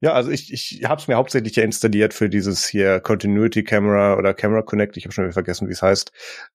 ja, 0.00 0.12
also 0.12 0.30
ich, 0.30 0.52
ich 0.52 0.84
habe 0.84 1.00
es 1.00 1.08
mir 1.08 1.16
hauptsächlich 1.16 1.56
ja 1.56 1.64
installiert 1.64 2.14
für 2.14 2.28
dieses 2.28 2.66
hier 2.68 3.00
Continuity 3.00 3.64
Camera 3.64 4.16
oder 4.16 4.32
Camera 4.32 4.62
Connect. 4.62 4.96
Ich 4.96 5.04
habe 5.04 5.12
schon 5.12 5.24
wieder 5.24 5.32
vergessen, 5.32 5.68
wie 5.68 5.72
es 5.72 5.82
heißt. 5.82 6.12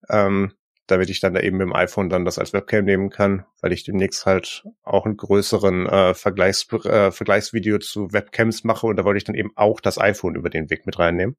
Ähm, 0.09 0.53
damit 0.87 1.09
ich 1.09 1.19
dann 1.19 1.33
da 1.33 1.39
eben 1.39 1.57
mit 1.57 1.67
dem 1.67 1.75
iPhone 1.75 2.09
dann 2.09 2.25
das 2.25 2.39
als 2.39 2.53
Webcam 2.53 2.85
nehmen 2.85 3.09
kann, 3.09 3.45
weil 3.61 3.71
ich 3.71 3.83
demnächst 3.83 4.25
halt 4.25 4.63
auch 4.83 5.05
einen 5.05 5.17
größeren 5.17 5.87
äh, 5.87 6.13
Vergleichs, 6.13 6.67
äh, 6.85 7.11
Vergleichsvideo 7.11 7.79
zu 7.79 8.11
Webcams 8.11 8.63
mache 8.63 8.87
und 8.87 8.97
da 8.97 9.05
wollte 9.05 9.17
ich 9.17 9.23
dann 9.23 9.35
eben 9.35 9.51
auch 9.55 9.79
das 9.79 9.99
iPhone 9.99 10.35
über 10.35 10.49
den 10.49 10.69
Weg 10.69 10.85
mit 10.85 10.99
reinnehmen. 10.99 11.35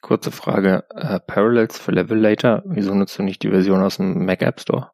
Kurze 0.00 0.30
Frage, 0.30 0.84
äh, 0.94 1.18
Parallels 1.20 1.78
für 1.78 1.92
Levelator, 1.92 2.62
wieso 2.64 2.94
nutzt 2.94 3.18
du 3.18 3.22
nicht 3.22 3.42
die 3.42 3.50
Version 3.50 3.82
aus 3.82 3.96
dem 3.96 4.24
Mac 4.24 4.42
App 4.42 4.60
Store? 4.60 4.92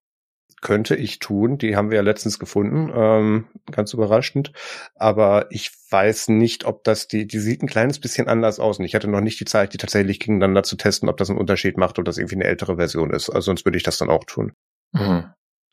Könnte 0.64 0.96
ich 0.96 1.18
tun. 1.18 1.58
Die 1.58 1.76
haben 1.76 1.90
wir 1.90 1.96
ja 1.96 2.02
letztens 2.02 2.38
gefunden, 2.38 2.90
ähm, 2.94 3.46
ganz 3.70 3.92
überraschend. 3.92 4.52
Aber 4.94 5.46
ich 5.50 5.70
weiß 5.90 6.28
nicht, 6.28 6.64
ob 6.64 6.82
das 6.84 7.06
die, 7.06 7.26
die 7.26 7.38
sieht 7.38 7.62
ein 7.62 7.68
kleines 7.68 8.00
bisschen 8.00 8.28
anders 8.28 8.58
aus. 8.58 8.78
Und 8.78 8.86
ich 8.86 8.94
hatte 8.94 9.08
noch 9.08 9.20
nicht 9.20 9.38
die 9.38 9.44
Zeit, 9.44 9.74
die 9.74 9.78
tatsächlich 9.78 10.20
gegeneinander 10.20 10.62
zu 10.62 10.76
testen, 10.76 11.08
ob 11.08 11.18
das 11.18 11.30
einen 11.30 11.38
Unterschied 11.38 11.76
macht, 11.76 11.98
ob 11.98 12.06
das 12.06 12.18
irgendwie 12.18 12.36
eine 12.36 12.44
ältere 12.44 12.76
Version 12.76 13.10
ist. 13.10 13.28
Also 13.28 13.46
sonst 13.46 13.64
würde 13.64 13.76
ich 13.76 13.84
das 13.84 13.98
dann 13.98 14.10
auch 14.10 14.24
tun. 14.24 14.52
Mhm. 14.92 15.26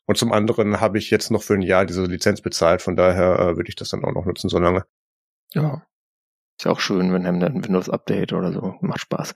Und 0.08 0.18
zum 0.18 0.34
anderen 0.34 0.82
habe 0.82 0.98
ich 0.98 1.10
jetzt 1.10 1.32
noch 1.32 1.42
für 1.42 1.54
ein 1.54 1.62
Jahr 1.62 1.86
diese 1.86 2.04
Lizenz 2.06 2.42
bezahlt, 2.42 2.82
von 2.82 2.98
daher 2.98 3.40
äh, 3.40 3.56
würde 3.56 3.70
ich 3.70 3.78
das 3.78 3.90
dann 3.90 4.04
auch 4.04 4.12
noch 4.12 4.26
nutzen, 4.26 4.50
so 4.50 4.60
lange. 4.60 4.84
Ja. 5.54 5.86
Ist 6.60 6.66
ja 6.66 6.72
auch 6.72 6.82
schön, 6.82 7.14
wenn 7.14 7.26
einem 7.26 7.40
dann 7.40 7.56
ein 7.56 7.64
Windows 7.64 7.90
Update 7.90 8.34
oder 8.34 8.52
so. 8.52 8.76
Macht 8.82 9.00
Spaß. 9.00 9.34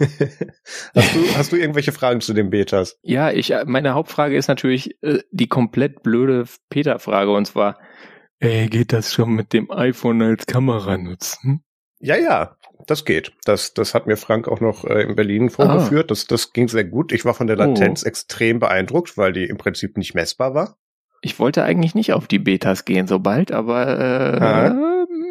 Hast, 0.00 1.14
du, 1.14 1.36
hast 1.36 1.52
du 1.52 1.56
irgendwelche 1.56 1.92
Fragen 1.92 2.20
zu 2.20 2.32
den 2.32 2.50
Betas? 2.50 2.98
Ja, 3.02 3.30
ich, 3.30 3.50
äh, 3.52 3.64
meine 3.66 3.94
Hauptfrage 3.94 4.36
ist 4.36 4.48
natürlich 4.48 4.96
äh, 5.02 5.20
die 5.30 5.48
komplett 5.48 6.02
blöde 6.02 6.46
Peter-Frage 6.70 7.30
und 7.32 7.46
zwar, 7.46 7.78
ey, 8.38 8.68
geht 8.68 8.92
das 8.92 9.12
schon 9.12 9.34
mit 9.34 9.52
dem 9.52 9.70
iPhone 9.70 10.22
als 10.22 10.46
Kamera 10.46 10.96
nutzen? 10.96 11.62
Ja, 12.00 12.16
ja. 12.16 12.56
das 12.86 13.04
geht. 13.04 13.32
Das, 13.44 13.74
das 13.74 13.94
hat 13.94 14.06
mir 14.06 14.16
Frank 14.16 14.48
auch 14.48 14.60
noch 14.60 14.84
äh, 14.84 15.02
in 15.02 15.14
Berlin 15.14 15.50
vorgeführt. 15.50 16.04
Ah. 16.04 16.08
Das, 16.08 16.26
das 16.26 16.52
ging 16.52 16.68
sehr 16.68 16.84
gut. 16.84 17.12
Ich 17.12 17.24
war 17.24 17.34
von 17.34 17.46
der 17.46 17.56
Latenz 17.56 18.02
oh. 18.04 18.08
extrem 18.08 18.58
beeindruckt, 18.58 19.16
weil 19.16 19.32
die 19.32 19.44
im 19.44 19.56
Prinzip 19.56 19.96
nicht 19.96 20.14
messbar 20.14 20.54
war. 20.54 20.76
Ich 21.20 21.38
wollte 21.38 21.62
eigentlich 21.62 21.94
nicht 21.94 22.12
auf 22.12 22.26
die 22.26 22.40
Betas 22.40 22.84
gehen 22.84 23.06
so 23.06 23.20
bald, 23.20 23.52
aber 23.52 23.86
äh, 23.86 24.66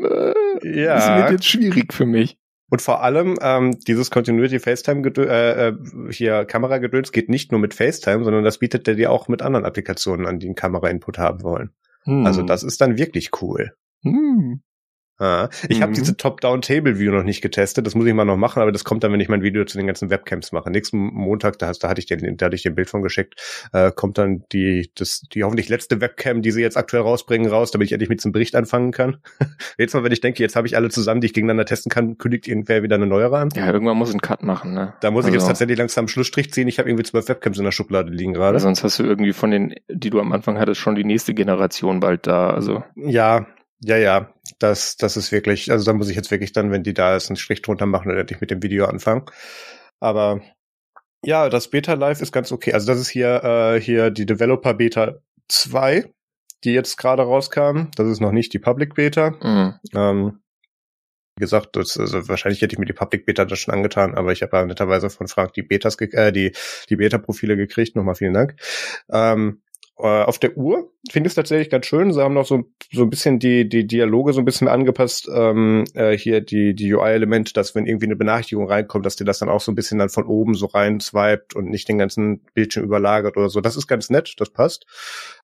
äh, 0.06 0.82
ja. 0.82 0.96
das 0.96 1.18
wird 1.18 1.32
jetzt 1.32 1.48
schwierig 1.48 1.94
für 1.94 2.06
mich. 2.06 2.38
Und 2.72 2.82
vor 2.82 3.04
allem 3.04 3.38
ähm, 3.42 3.78
dieses 3.86 4.12
Continuity 4.12 4.58
FaceTime 4.58 5.06
äh, 5.18 5.68
äh, 5.68 5.74
hier 6.10 6.46
Kameragedöns 6.46 7.12
geht 7.12 7.28
nicht 7.28 7.51
nur 7.51 7.60
mit 7.60 7.74
FaceTime, 7.74 8.24
sondern 8.24 8.46
das 8.46 8.60
bietet 8.60 8.88
er 8.88 8.96
dir 8.96 9.12
auch 9.12 9.28
mit 9.28 9.42
anderen 9.42 9.66
Applikationen 9.66 10.25
an, 10.25 10.40
die 10.40 10.46
einen 10.46 10.56
Kamera-Input 10.56 11.18
haben 11.18 11.44
wollen. 11.44 11.72
Hm. 12.04 12.25
Also 12.25 12.44
das 12.44 12.63
ist 12.63 12.80
dann 12.80 12.98
wirklich 12.98 13.32
cool. 13.42 13.74
Hm. 14.04 14.62
Ah, 15.18 15.50
ich 15.70 15.77
mhm. 15.77 15.84
habe 15.84 15.94
diese 15.94 16.18
Top-Down-Table-View 16.18 17.12
noch 17.12 17.24
nicht 17.24 17.41
getestet. 17.41 17.86
Das 17.86 17.94
muss 17.94 18.08
ich 18.08 18.13
mal 18.13 18.25
noch 18.25 18.38
machen, 18.38 18.60
aber 18.62 18.72
das 18.72 18.84
kommt 18.84 19.03
dann, 19.03 19.13
wenn 19.13 19.20
ich 19.20 19.30
mein 19.30 19.44
Video 19.44 19.63
zu 19.65 19.77
den 19.77 19.86
ganzen 19.86 20.10
Webcams 20.10 20.51
mache. 20.51 20.72
Nächsten 20.72 20.98
Montag, 20.98 21.60
da, 21.60 21.68
hast, 21.68 21.84
da 21.84 21.89
hatte 21.89 22.00
ich 22.00 22.08
den, 22.08 22.38
da 22.38 22.48
hatte 22.48 22.56
ich 22.56 22.63
den 22.63 22.74
Bild 22.74 22.89
von 22.89 23.03
geschickt, 23.03 23.39
äh, 23.72 23.91
kommt 23.91 24.18
dann 24.18 24.46
die, 24.51 24.91
das, 24.96 25.22
die 25.32 25.44
hoffentlich 25.44 25.70
letzte 25.70 26.01
Webcam, 26.01 26.41
die 26.41 26.50
sie 26.50 26.62
jetzt 26.62 26.75
aktuell 26.75 27.03
rausbringen, 27.03 27.51
raus, 27.51 27.70
damit 27.70 27.88
ich 27.88 27.91
endlich 27.91 28.10
mit 28.10 28.20
diesem 28.20 28.32
Bericht 28.32 28.56
anfangen 28.56 28.91
kann. 28.91 29.18
jetzt 29.77 29.94
mal, 29.94 30.03
wenn 30.03 30.12
ich 30.12 30.22
denke, 30.22 30.41
jetzt 30.41 30.56
habe 30.56 30.65
ich 30.65 30.75
alle 30.75 30.89
zusammen, 30.89 31.22
die 31.22 31.27
ich 31.27 31.34
gegeneinander 31.34 31.65
testen 31.65 31.91
kann, 31.91 32.18
kündigt 32.18 32.48
irgendwer 32.48 32.82
wieder 32.82 32.96
eine 32.96 33.06
neuere 33.06 33.38
an. 33.38 33.50
Ja, 33.56 33.72
irgendwann 33.72 33.98
muss 33.98 34.12
ein 34.12 34.22
Cut 34.22 34.41
machen, 34.41 34.74
ne? 34.74 34.96
Da 35.01 35.12
muss 35.12 35.25
also. 35.25 35.30
ich 35.30 35.34
jetzt 35.34 35.44
also 35.44 35.51
tatsächlich 35.51 35.77
langsam 35.77 36.03
einen 36.03 36.08
Schlussstrich 36.10 36.51
ziehen. 36.51 36.68
Ich 36.68 36.80
habe 36.80 36.89
irgendwie 36.89 37.03
zwölf 37.03 37.27
Webcams 37.27 37.60
in 37.60 37.63
der 37.63 37.72
Schublade 37.72 38.12
liegen 38.12 38.34
gerade. 38.34 38.60
Sonst 38.60 38.84
hast 38.84 38.98
du 38.98 39.03
irgendwie 39.03 39.34
von 39.34 39.51
den, 39.51 39.75
die 39.88 40.10
du 40.10 40.20
am 40.20 40.32
Anfang 40.32 40.58
hattest, 40.58 40.82
schon 40.82 40.96
die 40.96 41.03
nächste 41.03 41.36
Generation 41.36 42.00
bald 42.00 42.25
da. 42.25 42.50
Also 42.50 42.84
ja, 42.96 43.46
ja, 43.83 43.97
ja, 43.97 44.33
das, 44.59 44.95
das 44.97 45.17
ist 45.17 45.31
wirklich, 45.31 45.71
also 45.71 45.85
da 45.85 45.93
muss 45.93 46.09
ich 46.09 46.15
jetzt 46.15 46.31
wirklich 46.31 46.53
dann, 46.53 46.71
wenn 46.71 46.83
die 46.83 46.93
da 46.93 47.15
ist, 47.15 47.29
einen 47.29 47.38
Strich 47.38 47.61
drunter 47.61 47.85
machen 47.85 48.11
und 48.11 48.17
endlich 48.17 48.41
mit 48.41 48.51
dem 48.51 48.61
Video 48.61 48.85
anfangen. 48.85 49.25
Aber 50.00 50.41
ja, 51.23 51.50
das 51.50 51.69
Beta 51.69 51.93
Live 51.93 52.21
ist 52.21 52.31
ganz 52.31 52.51
okay. 52.51 52.73
Also 52.73 52.88
das 52.88 53.00
ist 53.00 53.09
hier, 53.09 53.43
äh, 53.43 53.81
hier 53.81 54.11
die 54.11 54.25
Developer 54.25 54.73
Beta 54.73 55.15
2, 55.47 56.11
die 56.63 56.73
jetzt 56.73 56.97
gerade 56.97 57.23
rauskam. 57.23 57.88
Das 57.95 58.07
ist 58.07 58.19
noch 58.19 58.31
nicht 58.31 58.53
die 58.53 58.59
Public 58.59 58.95
Beta. 58.95 59.31
Mhm. 59.31 59.73
Ähm, 59.95 60.41
wie 61.38 61.41
gesagt, 61.41 61.75
das, 61.75 61.97
also 61.97 62.27
wahrscheinlich 62.27 62.61
hätte 62.61 62.73
ich 62.73 62.79
mir 62.79 62.85
die 62.85 62.93
Public 62.93 63.25
Beta 63.25 63.45
das 63.45 63.59
schon 63.59 63.73
angetan, 63.73 64.15
aber 64.15 64.31
ich 64.31 64.43
habe 64.43 64.57
ja 64.57 64.65
netterweise 64.65 65.09
von 65.09 65.27
Frank 65.27 65.53
die 65.53 65.63
Betas, 65.63 65.95
äh, 66.00 66.31
die, 66.31 66.51
die 66.89 66.95
Beta-Profile 66.97 67.55
gekriegt. 67.55 67.95
Nochmal 67.95 68.15
vielen 68.15 68.33
Dank. 68.33 68.55
Ähm, 69.09 69.61
äh, 69.63 69.71
auf 70.08 70.39
der 70.39 70.58
Uhr 70.58 70.91
finde 71.12 71.27
ich 71.27 71.31
es 71.31 71.36
tatsächlich 71.36 71.70
ganz 71.70 71.86
schön. 71.86 72.12
Sie 72.13 72.22
haben 72.22 72.34
noch 72.34 72.46
so, 72.46 72.63
so 72.91 73.03
ein 73.03 73.10
bisschen 73.10 73.39
die, 73.39 73.67
die 73.67 73.86
Dialoge 73.86 74.34
so 74.34 74.39
ein 74.39 74.46
bisschen 74.46 74.67
angepasst. 74.67 75.29
Ähm, 75.34 75.84
äh, 75.93 76.17
hier 76.17 76.41
die, 76.41 76.74
die 76.74 76.93
UI-Elemente, 76.93 77.53
dass 77.53 77.75
wenn 77.75 77.86
irgendwie 77.86 78.05
eine 78.05 78.15
Benachrichtigung 78.15 78.67
reinkommt, 78.67 79.05
dass 79.05 79.15
dir 79.15 79.25
das 79.25 79.39
dann 79.39 79.50
auch 79.50 79.62
so 79.62 79.72
ein 79.72 79.75
bisschen 79.75 80.00
dann 80.00 80.10
von 80.10 80.25
oben 80.25 80.53
so 80.53 80.67
rein 80.67 81.00
swiped 81.00 81.55
und 81.55 81.70
nicht 81.70 81.88
den 81.89 81.98
ganzen 81.98 82.43
Bildschirm 82.53 82.84
überlagert 82.84 83.38
oder 83.38 83.50
so. 83.50 83.62
Das 83.62 83.77
ist 83.77 83.88
ganz 83.88 84.10
nett, 84.10 84.34
das 84.38 84.50
passt. 84.50 84.86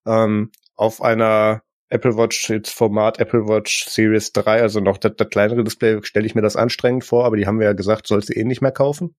Ähm, 0.06 0.52
auf 0.76 1.02
einer 1.02 1.64
Apple 1.90 2.18
Watch 2.18 2.50
jetzt 2.50 2.74
Format 2.74 3.20
Apple 3.20 3.48
Watch 3.48 3.86
Series 3.86 4.34
3, 4.34 4.62
also 4.62 4.80
noch 4.80 4.98
das, 4.98 5.14
das 5.16 5.30
kleinere 5.30 5.64
Display, 5.64 6.00
stelle 6.04 6.26
ich 6.26 6.36
mir 6.36 6.42
das 6.42 6.56
anstrengend 6.56 7.06
vor, 7.06 7.26
aber 7.26 7.38
die 7.38 7.48
haben 7.48 7.60
wir 7.60 7.68
ja 7.68 7.74
gesagt, 7.74 8.08
sollst 8.08 8.30
du 8.30 8.34
eh 8.34 8.44
nicht 8.44 8.62
mehr 8.62 8.72
kaufen. 8.72 9.16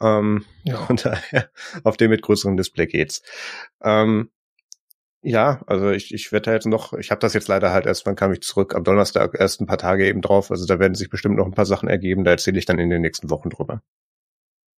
Ähm, 0.00 0.44
ja. 0.64 0.78
Von 0.86 0.96
daher, 1.02 1.50
auf 1.84 1.96
dem 1.96 2.10
mit 2.10 2.22
größerem 2.22 2.56
Display 2.56 2.86
geht's. 2.86 3.22
Ähm, 3.82 4.30
ja, 5.22 5.62
also 5.66 5.90
ich, 5.90 6.14
ich 6.14 6.32
werde 6.32 6.46
da 6.46 6.52
jetzt 6.52 6.66
noch, 6.66 6.94
ich 6.94 7.10
habe 7.10 7.20
das 7.20 7.34
jetzt 7.34 7.48
leider 7.48 7.72
halt 7.72 7.86
erst, 7.86 8.06
wann 8.06 8.16
kam 8.16 8.32
ich 8.32 8.40
zurück? 8.40 8.74
Am 8.74 8.84
Donnerstag 8.84 9.36
erst 9.38 9.60
ein 9.60 9.66
paar 9.66 9.78
Tage 9.78 10.06
eben 10.06 10.22
drauf. 10.22 10.50
Also 10.50 10.66
da 10.66 10.78
werden 10.78 10.94
sich 10.94 11.10
bestimmt 11.10 11.36
noch 11.36 11.46
ein 11.46 11.54
paar 11.54 11.66
Sachen 11.66 11.88
ergeben, 11.88 12.24
da 12.24 12.30
erzähle 12.30 12.58
ich 12.58 12.64
dann 12.64 12.78
in 12.78 12.90
den 12.90 13.02
nächsten 13.02 13.30
Wochen 13.30 13.50
drüber. 13.50 13.82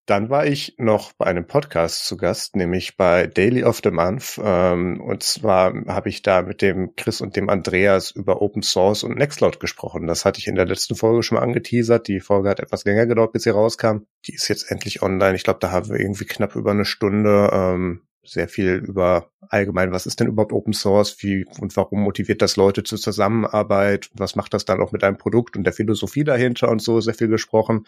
Dann 0.06 0.30
war 0.30 0.46
ich 0.46 0.74
noch 0.78 1.12
bei 1.12 1.26
einem 1.26 1.46
Podcast 1.46 2.06
zu 2.06 2.16
Gast, 2.16 2.56
nämlich 2.56 2.96
bei 2.96 3.28
Daily 3.28 3.62
of 3.62 3.82
the 3.84 3.92
Month. 3.92 4.40
Ähm, 4.42 5.00
und 5.00 5.22
zwar 5.22 5.72
habe 5.86 6.08
ich 6.08 6.22
da 6.22 6.42
mit 6.42 6.60
dem 6.60 6.96
Chris 6.96 7.20
und 7.20 7.36
dem 7.36 7.48
Andreas 7.48 8.10
über 8.10 8.42
Open 8.42 8.62
Source 8.62 9.04
und 9.04 9.16
Nextcloud 9.16 9.60
gesprochen. 9.60 10.08
Das 10.08 10.24
hatte 10.24 10.40
ich 10.40 10.48
in 10.48 10.56
der 10.56 10.66
letzten 10.66 10.96
Folge 10.96 11.22
schon 11.22 11.36
mal 11.36 11.44
angeteasert. 11.44 12.08
Die 12.08 12.18
Folge 12.18 12.48
hat 12.48 12.58
etwas 12.58 12.84
länger 12.84 13.06
gedauert, 13.06 13.32
bis 13.32 13.44
sie 13.44 13.50
rauskam. 13.50 13.98
Die 14.26 14.34
ist 14.34 14.48
jetzt 14.48 14.72
endlich 14.72 15.02
online. 15.02 15.36
Ich 15.36 15.44
glaube, 15.44 15.60
da 15.60 15.70
haben 15.70 15.88
wir 15.88 16.00
irgendwie 16.00 16.24
knapp 16.24 16.56
über 16.56 16.72
eine 16.72 16.84
Stunde 16.84 17.50
ähm, 17.52 18.02
sehr 18.24 18.48
viel 18.48 18.74
über 18.74 19.30
allgemein, 19.48 19.92
was 19.92 20.06
ist 20.06 20.20
denn 20.20 20.28
überhaupt 20.28 20.52
Open 20.52 20.72
Source, 20.72 21.16
wie 21.22 21.44
und 21.58 21.76
warum 21.76 22.02
motiviert 22.02 22.40
das 22.40 22.56
Leute 22.56 22.84
zur 22.84 22.98
Zusammenarbeit, 22.98 24.10
was 24.14 24.36
macht 24.36 24.54
das 24.54 24.64
dann 24.64 24.80
auch 24.80 24.92
mit 24.92 25.02
einem 25.02 25.18
Produkt 25.18 25.56
und 25.56 25.64
der 25.64 25.72
Philosophie 25.72 26.24
dahinter 26.24 26.70
und 26.70 26.80
so 26.80 27.00
sehr 27.00 27.14
viel 27.14 27.28
gesprochen. 27.28 27.84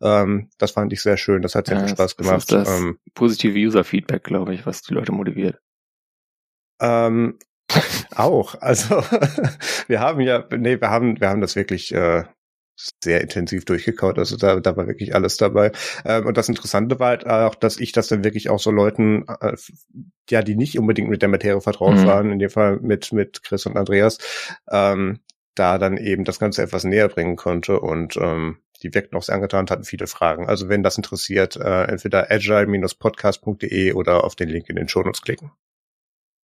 Ähm, 0.00 0.50
das 0.58 0.72
fand 0.72 0.92
ich 0.92 1.02
sehr 1.02 1.16
schön, 1.16 1.42
das 1.42 1.54
hat 1.54 1.66
sehr 1.66 1.76
ja, 1.76 1.86
viel 1.86 1.94
Spaß 1.94 2.16
gemacht. 2.16 2.52
Das 2.52 2.68
ist 2.68 2.68
das 2.68 2.80
ähm, 2.80 2.98
positive 3.14 3.58
User-Feedback, 3.58 4.24
glaube 4.24 4.54
ich, 4.54 4.66
was 4.66 4.82
die 4.82 4.94
Leute 4.94 5.12
motiviert. 5.12 5.58
Ähm, 6.80 7.38
auch, 8.14 8.54
also 8.60 9.02
wir 9.88 10.00
haben 10.00 10.20
ja, 10.20 10.44
nee, 10.56 10.80
wir 10.80 10.90
haben, 10.90 11.20
wir 11.20 11.28
haben 11.28 11.40
das 11.40 11.56
wirklich 11.56 11.94
äh, 11.94 12.24
sehr 13.02 13.20
intensiv 13.20 13.64
durchgekaut. 13.64 14.18
Also 14.18 14.36
da, 14.36 14.60
da 14.60 14.76
war 14.76 14.86
wirklich 14.86 15.14
alles 15.14 15.36
dabei. 15.36 15.72
Ähm, 16.04 16.26
und 16.26 16.36
das 16.36 16.48
Interessante 16.48 16.98
war 17.00 17.08
halt 17.08 17.26
auch, 17.26 17.54
dass 17.54 17.78
ich 17.78 17.92
das 17.92 18.08
dann 18.08 18.24
wirklich 18.24 18.50
auch 18.50 18.60
so 18.60 18.70
Leuten, 18.70 19.24
äh, 19.40 19.56
ja, 20.30 20.42
die 20.42 20.54
nicht 20.54 20.78
unbedingt 20.78 21.08
mit 21.08 21.22
der 21.22 21.28
Materie 21.28 21.60
vertraut 21.60 21.96
mhm. 21.96 22.06
waren, 22.06 22.32
in 22.32 22.38
dem 22.38 22.50
Fall 22.50 22.78
mit, 22.80 23.12
mit 23.12 23.42
Chris 23.42 23.66
und 23.66 23.76
Andreas, 23.76 24.18
ähm, 24.70 25.20
da 25.54 25.78
dann 25.78 25.96
eben 25.96 26.24
das 26.24 26.38
Ganze 26.38 26.62
etwas 26.62 26.84
näher 26.84 27.08
bringen 27.08 27.36
konnte 27.36 27.80
und 27.80 28.16
ähm, 28.16 28.58
die 28.82 28.94
wirkten 28.94 29.16
auch 29.16 29.22
sehr 29.22 29.34
angetan 29.34 29.60
und 29.60 29.70
hatten 29.72 29.84
viele 29.84 30.06
Fragen. 30.06 30.48
Also 30.48 30.68
wenn 30.68 30.84
das 30.84 30.96
interessiert, 30.96 31.56
äh, 31.56 31.84
entweder 31.84 32.30
agile-podcast.de 32.30 33.92
oder 33.92 34.22
auf 34.22 34.36
den 34.36 34.48
Link 34.48 34.68
in 34.68 34.76
den 34.76 34.88
Shownotes 34.88 35.22
klicken. 35.22 35.50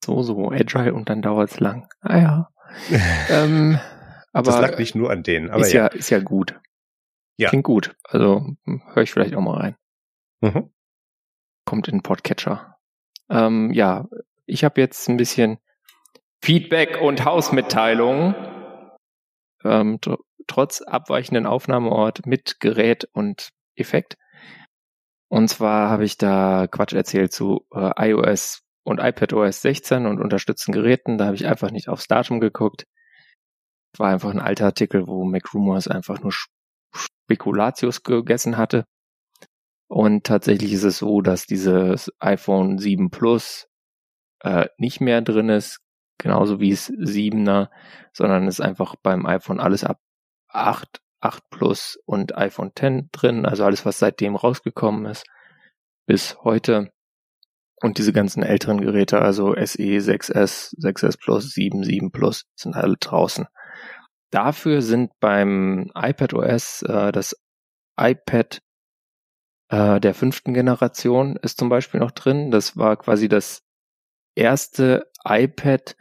So, 0.05 0.23
so, 0.23 0.51
agile 0.51 0.93
und 0.93 1.09
dann 1.09 1.23
dauert's 1.23 1.61
lang. 1.61 1.89
Ah 2.01 2.19
ja. 2.19 2.49
ähm, 3.31 3.79
aber 4.35 4.51
das 4.51 4.61
lag 4.61 4.79
nicht 4.79 4.95
nur 4.97 5.11
an 5.11 5.23
denen. 5.23 5.51
Aber 5.51 5.63
ist 5.63 5.73
ja, 5.73 5.85
ja 5.85 5.87
ist 5.89 6.11
ja 6.11 6.19
gut. 6.19 6.61
Ja. 7.37 7.49
Klingt 7.49 7.65
gut. 7.65 7.97
Also 8.03 8.45
hm, 8.65 8.83
höre 8.93 9.03
ich 9.05 9.13
vielleicht 9.13 9.35
auch 9.35 9.41
mal 9.41 9.59
rein. 9.59 9.77
Mhm. 10.41 10.71
Kommt 11.65 11.89
in 11.89 11.99
den 11.99 12.03
Podcatcher. 12.03 12.77
Ähm, 13.31 13.73
ja, 13.73 14.09
ich 14.45 14.65
habe 14.65 14.81
jetzt 14.81 15.09
ein 15.09 15.17
bisschen 15.17 15.59
Feedback 16.43 17.01
und 17.01 17.25
Hausmitteilung. 17.25 18.35
Ähm, 19.65 20.01
tr 20.01 20.19
trotz 20.47 20.83
abweichenden 20.83 21.47
Aufnahmeort 21.47 22.27
mit 22.27 22.61
Gerät 22.61 23.09
und 23.13 23.49
Effekt. 23.77 24.19
Und 25.29 25.49
zwar 25.49 25.89
habe 25.89 26.05
ich 26.05 26.19
da 26.19 26.67
Quatsch 26.67 26.93
erzählt 26.93 27.33
zu 27.33 27.67
äh, 27.73 28.11
iOS 28.11 28.63
und 28.83 29.01
iPadOS 29.01 29.63
16 29.63 30.05
und 30.05 30.21
unterstützten 30.21 30.73
Geräten. 30.73 31.17
Da 31.17 31.25
habe 31.27 31.37
ich 31.37 31.47
einfach 31.47 31.71
nicht 31.71 31.89
aufs 31.89 32.09
Datum 32.09 32.41
geguckt 32.41 32.85
war 33.99 34.11
einfach 34.11 34.31
ein 34.31 34.41
alter 34.41 34.67
Artikel, 34.67 35.07
wo 35.07 35.25
McRumors 35.25 35.89
einfach 35.89 36.21
nur 36.21 36.33
Spekulatius 36.93 38.03
gegessen 38.03 38.57
hatte. 38.57 38.85
Und 39.89 40.25
tatsächlich 40.25 40.73
ist 40.73 40.85
es 40.85 40.99
so, 40.99 41.21
dass 41.21 41.47
dieses 41.47 42.11
iPhone 42.19 42.79
7 42.79 43.11
Plus 43.11 43.69
äh, 44.41 44.67
nicht 44.79 45.01
mehr 45.01 45.23
drin 45.23 45.49
ist, 45.49 45.81
genauso 46.19 46.61
wie 46.61 46.71
es 46.71 46.91
7er, 46.91 47.69
sondern 48.13 48.49
ist 48.49 48.61
einfach 48.61 48.97
beim 48.97 49.27
iPhone 49.27 49.61
alles 49.61 49.85
ab 49.85 50.01
8, 50.49 51.01
8 51.21 51.51
Plus 51.51 51.99
und 52.07 52.37
iPhone 52.37 52.73
10 52.77 53.11
drin, 53.13 53.47
also 53.47 53.65
alles, 53.65 53.85
was 53.85 53.99
seitdem 53.99 54.37
rausgekommen 54.37 55.07
ist, 55.07 55.27
bis 56.07 56.37
heute. 56.43 56.91
Und 57.81 57.99
diese 57.99 58.13
ganzen 58.13 58.43
älteren 58.43 58.81
Geräte, 58.81 59.21
also 59.21 59.55
SE, 59.55 59.83
6S, 59.83 60.75
6S 60.81 61.19
Plus, 61.21 61.51
7, 61.51 61.83
7 61.83 62.13
Plus, 62.13 62.47
sind 62.55 62.77
alle 62.77 62.97
draußen. 62.99 63.47
Dafür 64.35 64.83
sind 64.83 65.13
beim 65.21 65.93
iPad 65.95 66.35
OS 66.35 66.83
äh, 66.83 67.13
das 67.13 67.37
iPad 67.97 68.61
äh, 69.69 70.01
der 70.01 70.13
fünften 70.13 70.55
Generation 70.55 71.37
ist 71.37 71.57
zum 71.57 71.69
Beispiel 71.69 72.01
noch 72.01 72.11
drin. 72.11 72.51
Das 72.51 72.77
war 72.77 72.97
quasi 72.97 73.29
das 73.29 73.63
erste 74.35 75.09
iPad, 75.25 75.97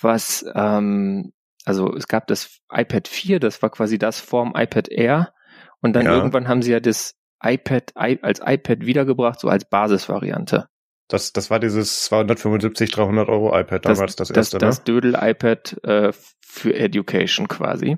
was 0.00 0.44
ähm, 0.54 1.32
also 1.64 1.92
es 1.92 2.06
gab 2.06 2.28
das 2.28 2.60
iPad 2.72 3.08
4, 3.08 3.40
das 3.40 3.60
war 3.60 3.70
quasi 3.70 3.98
das 3.98 4.20
vorm 4.20 4.52
iPad 4.54 4.88
Air 4.88 5.34
und 5.80 5.94
dann 5.94 6.06
ja. 6.06 6.14
irgendwann 6.14 6.46
haben 6.46 6.62
sie 6.62 6.70
ja 6.70 6.78
das 6.78 7.16
iPad 7.42 7.96
als 7.96 8.40
iPad 8.44 8.86
wiedergebracht, 8.86 9.40
so 9.40 9.48
als 9.48 9.68
Basisvariante. 9.68 10.68
Das, 11.08 11.32
das 11.32 11.50
war 11.50 11.60
dieses 11.60 12.04
275, 12.04 12.90
300 12.90 13.28
Euro 13.28 13.56
iPad 13.58 13.84
damals, 13.84 14.16
das, 14.16 14.28
das 14.28 14.36
erste, 14.36 14.58
das, 14.58 14.78
das 14.78 14.78
ne? 14.78 14.84
Dödel-iPad 14.84 15.84
äh, 15.84 16.12
für 16.40 16.74
Education 16.74 17.46
quasi. 17.48 17.96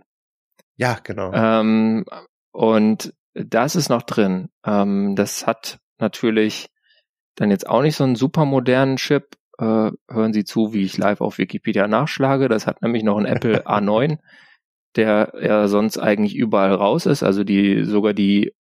Ja, 0.77 0.99
genau. 1.03 1.33
Ähm, 1.33 2.05
und 2.53 3.15
das 3.35 3.77
ist 3.77 3.89
noch 3.89 4.03
drin. 4.03 4.49
Ähm, 4.65 5.15
das 5.17 5.47
hat 5.47 5.79
natürlich 5.99 6.69
dann 7.35 7.51
jetzt 7.51 7.69
auch 7.69 7.83
nicht 7.83 7.97
so 7.97 8.05
einen 8.05 8.17
super 8.17 8.45
modernen 8.45 8.97
Chip. 8.97 9.37
Äh, 9.59 9.91
hören 10.09 10.33
Sie 10.33 10.45
zu, 10.45 10.73
wie 10.73 10.83
ich 10.83 10.99
live 10.99 11.21
auf 11.21 11.39
Wikipedia 11.39 11.89
nachschlage. 11.89 12.49
Das 12.49 12.67
hat 12.67 12.83
nämlich 12.83 13.03
noch 13.05 13.17
einen 13.17 13.27
Apple 13.35 13.67
A9. 13.67 14.19
der 14.97 15.33
ja 15.41 15.69
sonst 15.69 15.99
eigentlich 15.99 16.37
überall 16.37 16.75
raus 16.75 17.07
ist. 17.07 17.23
Also 17.23 17.43
die, 17.43 17.85
sogar 17.85 18.13
die 18.13 18.55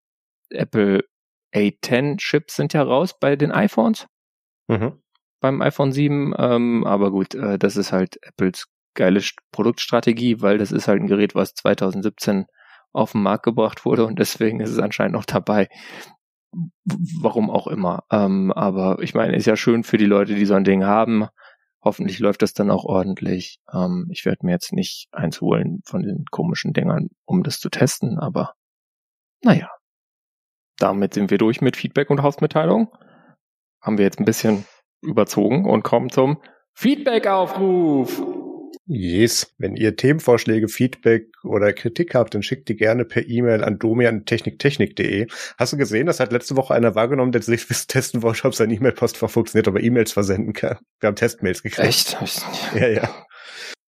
Apple 0.50 1.04
A10 1.54 2.18
Chips 2.18 2.56
sind 2.56 2.72
ja 2.72 2.82
raus 2.82 3.18
bei 3.18 3.36
den 3.36 3.52
iPhones. 3.52 4.06
Mhm. 4.68 5.00
Beim 5.40 5.62
iPhone 5.62 5.92
7. 5.92 6.34
Ähm, 6.36 6.84
aber 6.86 7.10
gut, 7.10 7.34
äh, 7.34 7.58
das 7.58 7.76
ist 7.76 7.92
halt 7.92 8.18
Apples 8.22 8.66
geile 8.94 9.22
Produktstrategie, 9.52 10.42
weil 10.42 10.58
das 10.58 10.72
ist 10.72 10.88
halt 10.88 11.00
ein 11.00 11.06
Gerät, 11.06 11.34
was 11.34 11.54
2017 11.54 12.46
auf 12.92 13.12
den 13.12 13.22
Markt 13.22 13.44
gebracht 13.44 13.84
wurde 13.84 14.04
und 14.04 14.18
deswegen 14.18 14.60
ist 14.60 14.70
es 14.70 14.78
anscheinend 14.78 15.14
noch 15.14 15.24
dabei. 15.24 15.68
Warum 17.20 17.50
auch 17.50 17.66
immer. 17.66 18.04
Ähm, 18.10 18.52
aber 18.52 19.00
ich 19.02 19.14
meine, 19.14 19.36
ist 19.36 19.46
ja 19.46 19.56
schön 19.56 19.84
für 19.84 19.98
die 19.98 20.06
Leute, 20.06 20.34
die 20.34 20.46
so 20.46 20.54
ein 20.54 20.64
Ding 20.64 20.84
haben. 20.84 21.28
Hoffentlich 21.84 22.18
läuft 22.18 22.42
das 22.42 22.54
dann 22.54 22.70
auch 22.70 22.84
ordentlich. 22.84 23.60
Ähm, 23.72 24.08
ich 24.10 24.24
werde 24.24 24.44
mir 24.44 24.52
jetzt 24.52 24.72
nicht 24.72 25.08
eins 25.12 25.40
holen 25.40 25.80
von 25.84 26.02
den 26.02 26.24
komischen 26.30 26.72
Dingern, 26.72 27.10
um 27.24 27.42
das 27.42 27.60
zu 27.60 27.68
testen, 27.68 28.18
aber 28.18 28.54
naja. 29.44 29.70
Damit 30.78 31.14
sind 31.14 31.30
wir 31.30 31.38
durch 31.38 31.60
mit 31.60 31.76
Feedback 31.76 32.08
und 32.10 32.22
Hausmitteilung. 32.22 32.88
Haben 33.80 33.98
wir 33.98 34.04
jetzt 34.04 34.18
ein 34.18 34.24
bisschen 34.24 34.64
überzogen 35.02 35.64
und 35.64 35.82
kommen 35.82 36.10
zum 36.10 36.38
Feedback-Aufruf. 36.74 38.22
Yes. 38.86 39.52
Wenn 39.58 39.76
ihr 39.76 39.96
Themenvorschläge, 39.96 40.68
Feedback 40.68 41.26
oder 41.44 41.74
Kritik 41.74 42.14
habt, 42.14 42.34
dann 42.34 42.42
schickt 42.42 42.68
die 42.70 42.76
gerne 42.76 43.04
per 43.04 43.26
E-Mail 43.26 43.62
an 43.62 43.78
domian.techniktechnik.de. 43.78 45.26
Hast 45.58 45.72
du 45.74 45.76
gesehen, 45.76 46.06
das 46.06 46.20
hat 46.20 46.32
letzte 46.32 46.56
Woche 46.56 46.74
einer 46.74 46.94
wahrgenommen, 46.94 47.32
der 47.32 47.42
sich 47.42 47.68
bis 47.68 47.86
testen 47.86 48.22
wollte, 48.22 48.46
ob 48.46 48.54
sein 48.54 48.70
E-Mail-Postfach 48.70 49.28
funktioniert, 49.28 49.68
aber 49.68 49.82
E-Mails 49.82 50.12
versenden 50.12 50.54
kann. 50.54 50.78
Wir 51.00 51.08
haben 51.08 51.16
Testmails 51.16 51.62
gekriegt. 51.62 51.86
Echt? 51.86 52.16
Ja, 52.74 52.88
ja. 52.88 53.26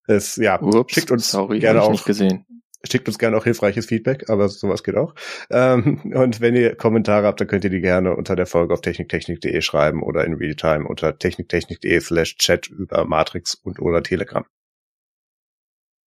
Es, 0.08 0.36
ja, 0.36 0.60
Ups, 0.62 0.94
schickt 0.94 1.12
uns 1.12 1.30
sorry, 1.30 1.60
gerne 1.60 1.82
auch. 1.82 1.92
Nicht 1.92 2.06
gesehen. 2.06 2.46
Schickt 2.90 3.08
uns 3.08 3.20
gerne 3.20 3.36
auch 3.36 3.44
hilfreiches 3.44 3.88
Feedback, 3.88 4.30
aber 4.30 4.48
sowas 4.48 4.84
geht 4.84 4.96
auch. 4.96 5.14
Ähm, 5.50 6.14
und 6.14 6.40
wenn 6.40 6.56
ihr 6.56 6.76
Kommentare 6.76 7.28
habt, 7.28 7.42
dann 7.42 7.48
könnt 7.48 7.66
ihr 7.66 7.70
die 7.70 7.82
gerne 7.82 8.16
unter 8.16 8.38
der 8.38 8.46
Folge 8.46 8.74
auf 8.74 8.82
techniktechnik.de 8.82 9.62
schreiben 9.62 10.02
oder 10.02 10.24
in 10.24 10.34
Realtime 10.34 10.88
unter 10.88 11.18
techniktechnik.de 11.18 12.00
slash 12.00 12.38
chat 12.38 12.68
über 12.68 13.06
Matrix 13.06 13.56
und 13.56 13.80
oder 13.80 14.02
Telegram. 14.02 14.46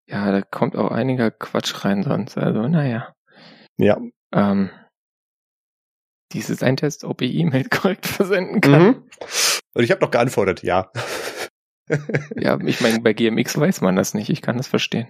Ja, 0.08 0.32
da 0.32 0.40
kommt 0.42 0.74
auch 0.76 0.90
einiger 0.90 1.30
Quatsch 1.30 1.84
rein 1.84 2.02
sonst. 2.02 2.38
Also, 2.38 2.66
naja. 2.68 3.14
Ja. 3.78 4.00
Ähm, 4.32 4.70
dies 6.32 6.48
ist 6.48 6.62
ein 6.62 6.76
Test, 6.76 7.04
ob 7.04 7.20
ich 7.20 7.34
E-Mail 7.34 7.64
korrekt 7.70 8.06
versenden 8.06 8.60
kann. 8.60 8.82
Mhm. 8.82 9.08
Und 9.74 9.84
ich 9.84 9.90
habe 9.90 10.00
noch 10.00 10.10
geantwortet, 10.10 10.62
ja. 10.62 10.90
ja, 12.36 12.58
ich 12.64 12.80
meine, 12.80 13.00
bei 13.00 13.12
GMX 13.12 13.58
weiß 13.58 13.80
man 13.82 13.96
das 13.96 14.14
nicht. 14.14 14.30
Ich 14.30 14.42
kann 14.42 14.56
das 14.56 14.68
verstehen. 14.68 15.08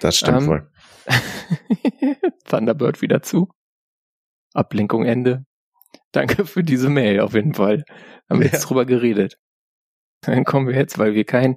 Das 0.00 0.16
stimmt 0.16 0.42
ähm, 0.42 0.46
wohl. 0.46 0.70
Thunderbird 2.44 3.02
wieder 3.02 3.22
zu. 3.22 3.48
Ablenkung 4.54 5.04
Ende. 5.04 5.44
Danke 6.12 6.46
für 6.46 6.62
diese 6.62 6.88
Mail 6.88 7.20
auf 7.20 7.34
jeden 7.34 7.54
Fall. 7.54 7.84
Haben 8.28 8.40
wir 8.40 8.46
ja. 8.46 8.52
jetzt 8.52 8.62
drüber 8.62 8.86
geredet. 8.86 9.38
Dann 10.22 10.44
kommen 10.44 10.66
wir 10.66 10.74
jetzt, 10.74 10.98
weil 10.98 11.14
wir 11.14 11.24
kein 11.24 11.56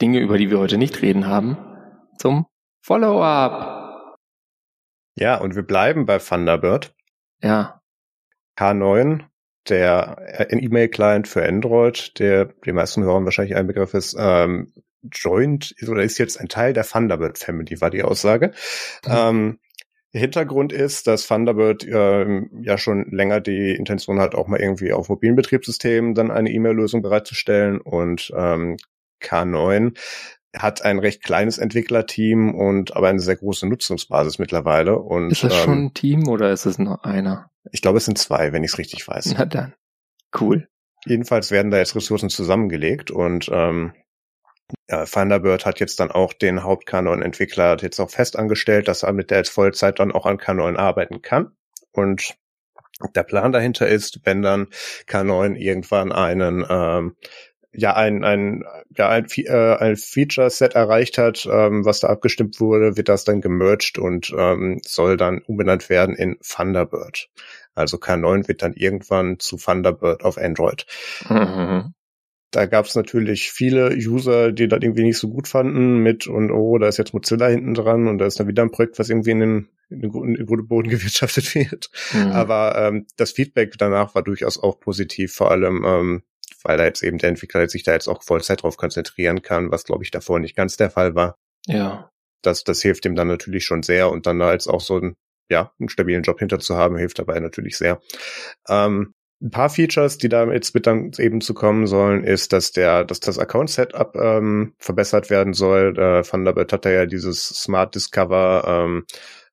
Dinge, 0.00 0.20
über 0.20 0.38
die 0.38 0.50
wir 0.50 0.58
heute 0.58 0.78
nicht 0.78 1.02
reden 1.02 1.26
haben, 1.26 1.56
zum 2.18 2.46
Follow-up. 2.82 4.16
Ja, 5.18 5.36
und 5.36 5.54
wir 5.54 5.62
bleiben 5.62 6.06
bei 6.06 6.18
Thunderbird. 6.18 6.94
Ja. 7.42 7.80
K9, 8.58 9.24
der 9.68 10.16
E-Mail-Client 10.50 11.28
für 11.28 11.46
Android, 11.46 12.18
der 12.18 12.46
die 12.64 12.72
meisten 12.72 13.02
Hörern 13.02 13.24
wahrscheinlich 13.24 13.56
ein 13.56 13.66
Begriff 13.66 13.94
ist, 13.94 14.16
ähm, 14.18 14.72
joint 15.12 15.74
oder 15.88 16.02
ist 16.02 16.18
jetzt 16.18 16.40
ein 16.40 16.48
Teil 16.48 16.72
der 16.72 16.84
Thunderbird 16.84 17.38
Family, 17.38 17.80
war 17.80 17.90
die 17.90 18.02
Aussage. 18.02 18.52
Mhm. 19.06 19.12
Ähm, 19.12 19.58
Hintergrund 20.12 20.72
ist, 20.72 21.06
dass 21.06 21.26
Thunderbird 21.26 21.84
ähm, 21.86 22.50
ja 22.62 22.78
schon 22.78 23.10
länger 23.10 23.40
die 23.40 23.74
Intention 23.74 24.18
hat, 24.18 24.34
auch 24.34 24.46
mal 24.46 24.60
irgendwie 24.60 24.92
auf 24.92 25.08
mobilen 25.08 25.36
Betriebssystemen 25.36 26.14
dann 26.14 26.30
eine 26.30 26.50
E-Mail-Lösung 26.50 27.02
bereitzustellen 27.02 27.80
und 27.80 28.32
ähm, 28.34 28.76
K9 29.22 29.96
hat 30.56 30.82
ein 30.82 30.98
recht 30.98 31.22
kleines 31.22 31.58
Entwicklerteam 31.58 32.54
und 32.54 32.96
aber 32.96 33.08
eine 33.08 33.20
sehr 33.20 33.36
große 33.36 33.66
Nutzungsbasis 33.66 34.38
mittlerweile. 34.38 34.98
Und, 34.98 35.30
ist 35.30 35.44
das 35.44 35.52
ähm, 35.52 35.64
schon 35.64 35.84
ein 35.84 35.94
Team 35.94 36.28
oder 36.28 36.50
ist 36.50 36.66
es 36.66 36.78
nur 36.78 37.04
einer? 37.04 37.50
Ich 37.72 37.82
glaube, 37.82 37.98
es 37.98 38.06
sind 38.06 38.16
zwei, 38.16 38.52
wenn 38.52 38.64
ich 38.64 38.72
es 38.72 38.78
richtig 38.78 39.06
weiß. 39.06 39.34
Na 39.36 39.44
dann. 39.44 39.74
Cool. 40.38 40.68
Jedenfalls 41.04 41.50
werden 41.50 41.70
da 41.70 41.78
jetzt 41.78 41.94
Ressourcen 41.94 42.30
zusammengelegt 42.30 43.10
und 43.10 43.48
ähm, 43.52 43.92
Thunderbird 44.88 45.66
hat 45.66 45.80
jetzt 45.80 46.00
dann 46.00 46.10
auch 46.10 46.32
den 46.32 46.62
Hauptkanon-Entwickler 46.62 47.76
jetzt 47.80 48.00
auch 48.00 48.10
fest 48.10 48.36
angestellt, 48.36 48.88
dass 48.88 49.02
er 49.02 49.12
mit 49.12 49.30
der 49.30 49.38
jetzt 49.38 49.50
Vollzeit 49.50 49.98
dann 49.98 50.12
auch 50.12 50.26
an 50.26 50.38
Kanon 50.38 50.76
arbeiten 50.76 51.22
kann. 51.22 51.52
Und 51.92 52.36
der 53.14 53.24
Plan 53.24 53.52
dahinter 53.52 53.88
ist, 53.88 54.20
wenn 54.24 54.42
dann 54.42 54.68
K9 55.06 55.56
irgendwann 55.56 56.12
einen 56.12 56.64
ähm, 56.68 57.16
ja 57.72 57.94
ein 57.94 58.24
ein 58.24 58.64
ja 58.96 59.10
ein, 59.10 59.26
äh, 59.36 59.76
ein 59.78 59.96
Feature 59.96 60.48
Set 60.48 60.74
erreicht 60.74 61.18
hat, 61.18 61.46
ähm, 61.50 61.84
was 61.84 62.00
da 62.00 62.08
abgestimmt 62.08 62.58
wurde, 62.58 62.96
wird 62.96 63.08
das 63.08 63.24
dann 63.24 63.40
gemerged 63.42 63.98
und 63.98 64.34
ähm, 64.36 64.80
soll 64.84 65.16
dann 65.16 65.42
umbenannt 65.42 65.90
werden 65.90 66.14
in 66.14 66.38
Thunderbird. 66.40 67.28
Also 67.74 67.98
K9 67.98 68.48
wird 68.48 68.62
dann 68.62 68.72
irgendwann 68.72 69.38
zu 69.38 69.56
Thunderbird 69.58 70.24
auf 70.24 70.38
Android. 70.38 70.86
Mhm. 71.28 71.92
Da 72.56 72.64
gab 72.64 72.86
es 72.86 72.94
natürlich 72.94 73.52
viele 73.52 73.90
User, 73.94 74.50
die 74.50 74.66
das 74.66 74.78
irgendwie 74.80 75.02
nicht 75.02 75.18
so 75.18 75.28
gut 75.28 75.46
fanden 75.46 75.98
mit 75.98 76.26
und 76.26 76.50
oh, 76.50 76.78
da 76.78 76.88
ist 76.88 76.96
jetzt 76.96 77.12
Mozilla 77.12 77.48
hinten 77.48 77.74
dran 77.74 78.08
und 78.08 78.16
da 78.16 78.24
ist 78.24 78.40
dann 78.40 78.48
wieder 78.48 78.62
ein 78.62 78.70
Projekt, 78.70 78.98
was 78.98 79.10
irgendwie 79.10 79.32
in 79.32 79.40
den, 79.40 79.68
in 79.90 80.00
den, 80.00 80.10
in 80.14 80.34
den 80.36 80.46
guten 80.46 80.66
Boden 80.66 80.88
gewirtschaftet 80.88 81.54
wird. 81.54 81.90
Mhm. 82.14 82.32
Aber 82.32 82.74
ähm, 82.78 83.06
das 83.18 83.32
Feedback 83.32 83.74
danach 83.76 84.14
war 84.14 84.22
durchaus 84.22 84.58
auch 84.58 84.80
positiv, 84.80 85.34
vor 85.34 85.50
allem 85.50 85.84
ähm, 85.84 86.22
weil 86.62 86.78
da 86.78 86.86
jetzt 86.86 87.02
eben 87.02 87.18
der 87.18 87.28
Entwickler 87.28 87.68
sich 87.68 87.82
da 87.82 87.92
jetzt 87.92 88.08
auch 88.08 88.22
Vollzeit 88.22 88.62
drauf 88.62 88.78
konzentrieren 88.78 89.42
kann, 89.42 89.70
was 89.70 89.84
glaube 89.84 90.02
ich 90.02 90.10
davor 90.10 90.40
nicht 90.40 90.56
ganz 90.56 90.78
der 90.78 90.88
Fall 90.88 91.14
war. 91.14 91.36
Ja. 91.66 92.10
Das, 92.40 92.64
das 92.64 92.80
hilft 92.80 93.04
ihm 93.04 93.16
dann 93.16 93.28
natürlich 93.28 93.64
schon 93.66 93.82
sehr 93.82 94.10
und 94.10 94.26
dann 94.26 94.38
da 94.38 94.54
jetzt 94.54 94.66
auch 94.66 94.80
so 94.80 94.96
ein, 94.96 95.14
ja, 95.50 95.72
einen 95.78 95.90
stabilen 95.90 96.22
Job 96.22 96.38
hinter 96.38 96.58
zu 96.58 96.74
haben, 96.74 96.96
hilft 96.96 97.18
dabei 97.18 97.38
natürlich 97.38 97.76
sehr. 97.76 98.00
Ähm, 98.66 99.12
ein 99.42 99.50
paar 99.50 99.68
Features, 99.68 100.18
die 100.18 100.28
da 100.28 100.50
jetzt 100.50 100.74
mit 100.74 100.86
dann 100.86 101.12
eben 101.18 101.40
zu 101.40 101.52
kommen 101.52 101.86
sollen, 101.86 102.24
ist, 102.24 102.52
dass 102.52 102.72
der, 102.72 103.04
dass 103.04 103.20
das 103.20 103.38
Account-Setup 103.38 104.16
ähm, 104.16 104.74
verbessert 104.78 105.28
werden 105.28 105.52
soll. 105.52 105.98
Äh, 105.98 106.22
Thunderbird 106.22 106.72
hat 106.72 106.84
ja 106.86 107.06
dieses 107.06 107.46
Smart 107.48 107.94
Discover 107.94 108.64
ähm, 108.66 109.04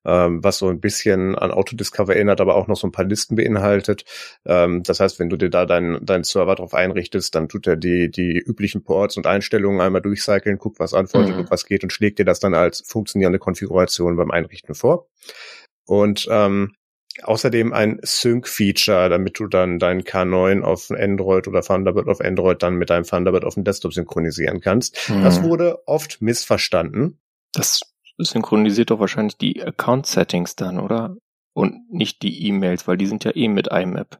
ähm, 0.04 0.44
was 0.44 0.58
so 0.58 0.68
ein 0.68 0.80
bisschen 0.80 1.34
an 1.34 1.50
Autodiscover 1.50 2.14
erinnert, 2.14 2.40
aber 2.40 2.56
auch 2.56 2.66
noch 2.66 2.76
so 2.76 2.86
ein 2.86 2.92
paar 2.92 3.06
Listen 3.06 3.36
beinhaltet. 3.36 4.04
Ähm, 4.44 4.82
das 4.82 5.00
heißt, 5.00 5.18
wenn 5.18 5.30
du 5.30 5.36
dir 5.36 5.50
da 5.50 5.66
deinen 5.66 6.04
deinen 6.04 6.24
Server 6.24 6.54
drauf 6.54 6.74
einrichtest, 6.74 7.34
dann 7.34 7.48
tut 7.48 7.66
er 7.66 7.76
die 7.76 8.10
die 8.10 8.38
üblichen 8.38 8.84
Ports 8.84 9.16
und 9.16 9.26
Einstellungen 9.26 9.80
einmal 9.80 10.02
durchcyclen, 10.02 10.58
guckt, 10.58 10.78
was 10.78 10.94
antwortet 10.94 11.34
mhm. 11.34 11.40
und 11.40 11.50
was 11.50 11.66
geht 11.66 11.82
und 11.82 11.92
schlägt 11.92 12.18
dir 12.18 12.24
das 12.24 12.40
dann 12.40 12.54
als 12.54 12.82
funktionierende 12.86 13.38
Konfiguration 13.38 14.16
beim 14.16 14.30
Einrichten 14.30 14.74
vor. 14.74 15.08
Und 15.86 16.26
ähm, 16.30 16.74
außerdem 17.22 17.72
ein 17.72 18.00
Sync-Feature, 18.02 19.08
damit 19.08 19.38
du 19.38 19.46
dann 19.46 19.78
deinen 19.78 20.02
K9 20.02 20.62
auf 20.62 20.90
Android 20.90 21.48
oder 21.48 21.62
Thunderbird 21.62 22.08
auf 22.08 22.20
Android 22.20 22.62
dann 22.62 22.74
mit 22.74 22.90
deinem 22.90 23.04
Thunderbird 23.04 23.44
auf 23.44 23.54
dem 23.54 23.64
Desktop 23.64 23.94
synchronisieren 23.94 24.60
kannst. 24.60 25.08
Mhm. 25.08 25.22
Das 25.22 25.42
wurde 25.42 25.86
oft 25.86 26.20
missverstanden. 26.20 27.18
Das 27.52 27.80
synchronisiert 28.18 28.90
doch 28.90 29.00
wahrscheinlich 29.00 29.36
die 29.36 29.62
Account-Settings 29.62 30.56
dann, 30.56 30.80
oder? 30.80 31.16
Und 31.52 31.92
nicht 31.92 32.22
die 32.22 32.48
E-Mails, 32.48 32.88
weil 32.88 32.96
die 32.96 33.06
sind 33.06 33.24
ja 33.24 33.34
eh 33.34 33.48
mit 33.48 33.68
IMAP. 33.68 34.18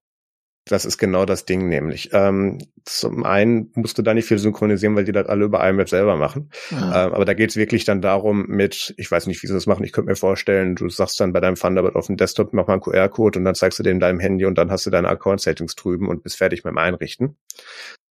Das 0.66 0.87
ist 0.87 0.96
genau 0.96 1.27
das 1.27 1.44
Ding 1.44 1.68
nämlich. 1.68 2.11
Ähm, 2.12 2.59
zum 2.85 3.24
einen 3.24 3.70
musst 3.74 3.98
du 3.98 4.03
da 4.03 4.14
nicht 4.14 4.27
viel 4.27 4.38
synchronisieren, 4.38 4.96
weil 4.96 5.05
die 5.05 5.12
das 5.12 5.27
alle 5.27 5.44
über 5.44 5.66
IMAP 5.68 5.90
selber 5.90 6.16
machen. 6.16 6.50
Ja. 6.70 7.07
Ähm, 7.07 7.12
aber 7.12 7.27
da 7.27 7.35
geht 7.35 7.50
es 7.50 7.57
wirklich 7.57 7.85
dann 7.85 8.00
darum 8.00 8.46
mit, 8.46 8.94
ich 8.96 9.11
weiß 9.11 9.27
nicht, 9.27 9.42
wie 9.42 9.46
sie 9.46 9.53
das 9.53 9.66
machen, 9.66 9.85
ich 9.85 9.92
könnte 9.92 10.09
mir 10.11 10.16
vorstellen, 10.16 10.74
du 10.74 10.88
sagst 10.88 11.20
dann 11.20 11.35
bei 11.35 11.40
deinem 11.40 11.57
Thunderbird 11.57 11.96
auf 11.96 12.07
dem 12.07 12.16
Desktop, 12.16 12.55
mach 12.55 12.66
mal 12.66 12.74
einen 12.74 12.83
QR-Code 12.83 13.38
und 13.38 13.44
dann 13.44 13.55
zeigst 13.55 13.79
du 13.79 13.83
den 13.83 13.96
in 13.96 14.00
deinem 14.00 14.20
Handy 14.20 14.46
und 14.46 14.57
dann 14.57 14.70
hast 14.70 14.87
du 14.87 14.90
deine 14.90 15.09
Account-Settings 15.09 15.74
drüben 15.74 16.09
und 16.09 16.22
bist 16.22 16.38
fertig 16.38 16.64
mit 16.64 16.72
dem 16.72 16.79
Einrichten. 16.79 17.37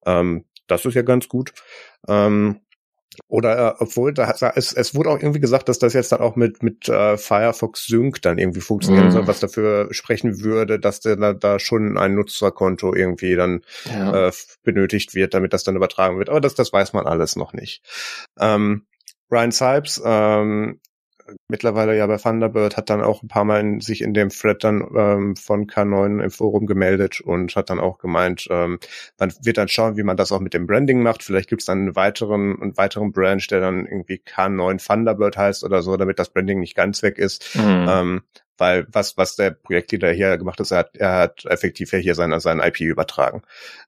Ähm, 0.05 0.45
das 0.67 0.85
ist 0.85 0.93
ja 0.93 1.01
ganz 1.01 1.27
gut. 1.27 1.53
Ähm, 2.07 2.59
oder 3.28 3.58
äh, 3.58 3.73
obwohl, 3.80 4.13
da 4.13 4.28
hat, 4.28 4.41
es, 4.56 4.73
es 4.73 4.95
wurde 4.95 5.10
auch 5.10 5.19
irgendwie 5.19 5.39
gesagt, 5.39 5.69
dass 5.69 5.80
das 5.80 5.93
jetzt 5.93 6.12
dann 6.12 6.21
auch 6.21 6.36
mit, 6.36 6.63
mit 6.63 6.88
äh, 6.89 7.17
Firefox 7.17 7.86
Sync 7.88 8.21
dann 8.21 8.38
irgendwie 8.38 8.62
funktionieren 8.62 9.10
mm. 9.10 9.12
soll, 9.12 9.28
was 9.28 9.39
dafür 9.39 9.88
sprechen 9.91 10.41
würde, 10.41 10.80
dass 10.80 10.99
da, 10.99 11.34
da 11.34 11.60
schon 11.60 11.97
ein 11.97 12.15
Nutzerkonto 12.15 12.93
irgendwie 12.93 13.36
dann 13.36 13.62
ja. 13.86 14.28
äh, 14.28 14.32
benötigt 14.63 15.15
wird, 15.15 15.34
damit 15.34 15.54
das 15.54 15.63
dann 15.63 15.76
übertragen 15.76 16.17
wird. 16.17 16.30
Aber 16.30 16.41
das, 16.41 16.56
das 16.56 16.71
weiß 16.71 16.93
man 16.93 17.06
alles 17.06 17.36
noch 17.36 17.54
nicht. 17.54 17.84
Ähm, 18.39 18.86
Ryan 19.32 19.52
Sipes 19.52 20.02
ähm, 20.06 20.80
mittlerweile 21.48 21.98
ja 21.98 22.08
bei 22.08 22.17
Thunderbird, 22.17 22.78
hat 22.78 22.89
dann 22.89 23.02
auch 23.02 23.24
ein 23.24 23.28
paar 23.28 23.46
Mal 23.46 23.60
in, 23.60 23.82
sich 23.82 24.02
in 24.02 24.13
dem 24.13 24.30
Thread 24.30 24.63
dann 24.63 24.88
ähm, 24.96 25.36
von 25.36 25.67
K9 25.67 26.24
im 26.24 26.32
Forum 26.32 26.65
gemeldet 26.65 27.22
und 27.22 27.56
hat 27.56 27.69
dann 27.69 27.80
auch 27.80 27.98
gemeint, 27.98 28.48
ähm, 28.50 28.80
man 29.19 29.34
wird 29.41 29.58
dann 29.58 29.67
schauen, 29.67 29.98
wie 29.98 30.04
man 30.04 30.17
das 30.17 30.32
auch 30.32 30.39
mit 30.39 30.54
dem 30.54 30.67
Branding 30.67 31.02
macht. 31.02 31.24
Vielleicht 31.24 31.50
gibt's 31.50 31.65
dann 31.65 31.80
einen 31.80 31.96
weiteren, 31.96 32.62
einen 32.62 32.78
weiteren 32.78 33.12
Branch, 33.12 33.46
der 33.50 33.62
dann 33.62 33.86
irgendwie 33.86 34.22
K9 34.26 34.86
Thunderbird 34.86 35.38
heißt 35.38 35.63
oder 35.63 35.82
so, 35.82 35.98
damit 35.98 36.19
das 36.19 36.30
Branding 36.30 36.60
nicht 36.60 36.76
ganz 36.76 37.04
weg 37.04 37.17
ist. 37.17 37.56
Mhm. 37.56 37.86
Ähm, 37.89 38.22
weil 38.58 38.86
was, 38.91 39.17
was 39.17 39.36
der 39.36 39.52
Projektleader 39.52 40.12
hier 40.12 40.38
gemacht 40.38 40.60
hat, 40.60 40.72
er 40.72 40.78
hat, 40.78 40.96
er 40.96 41.13
hat 41.13 41.46
effektiv 41.46 41.91
ja 41.91 42.00
hier 42.00 42.15
sein, 42.15 42.39
sein 42.39 42.60
IP 42.60 42.82
übertragen. 42.82 43.41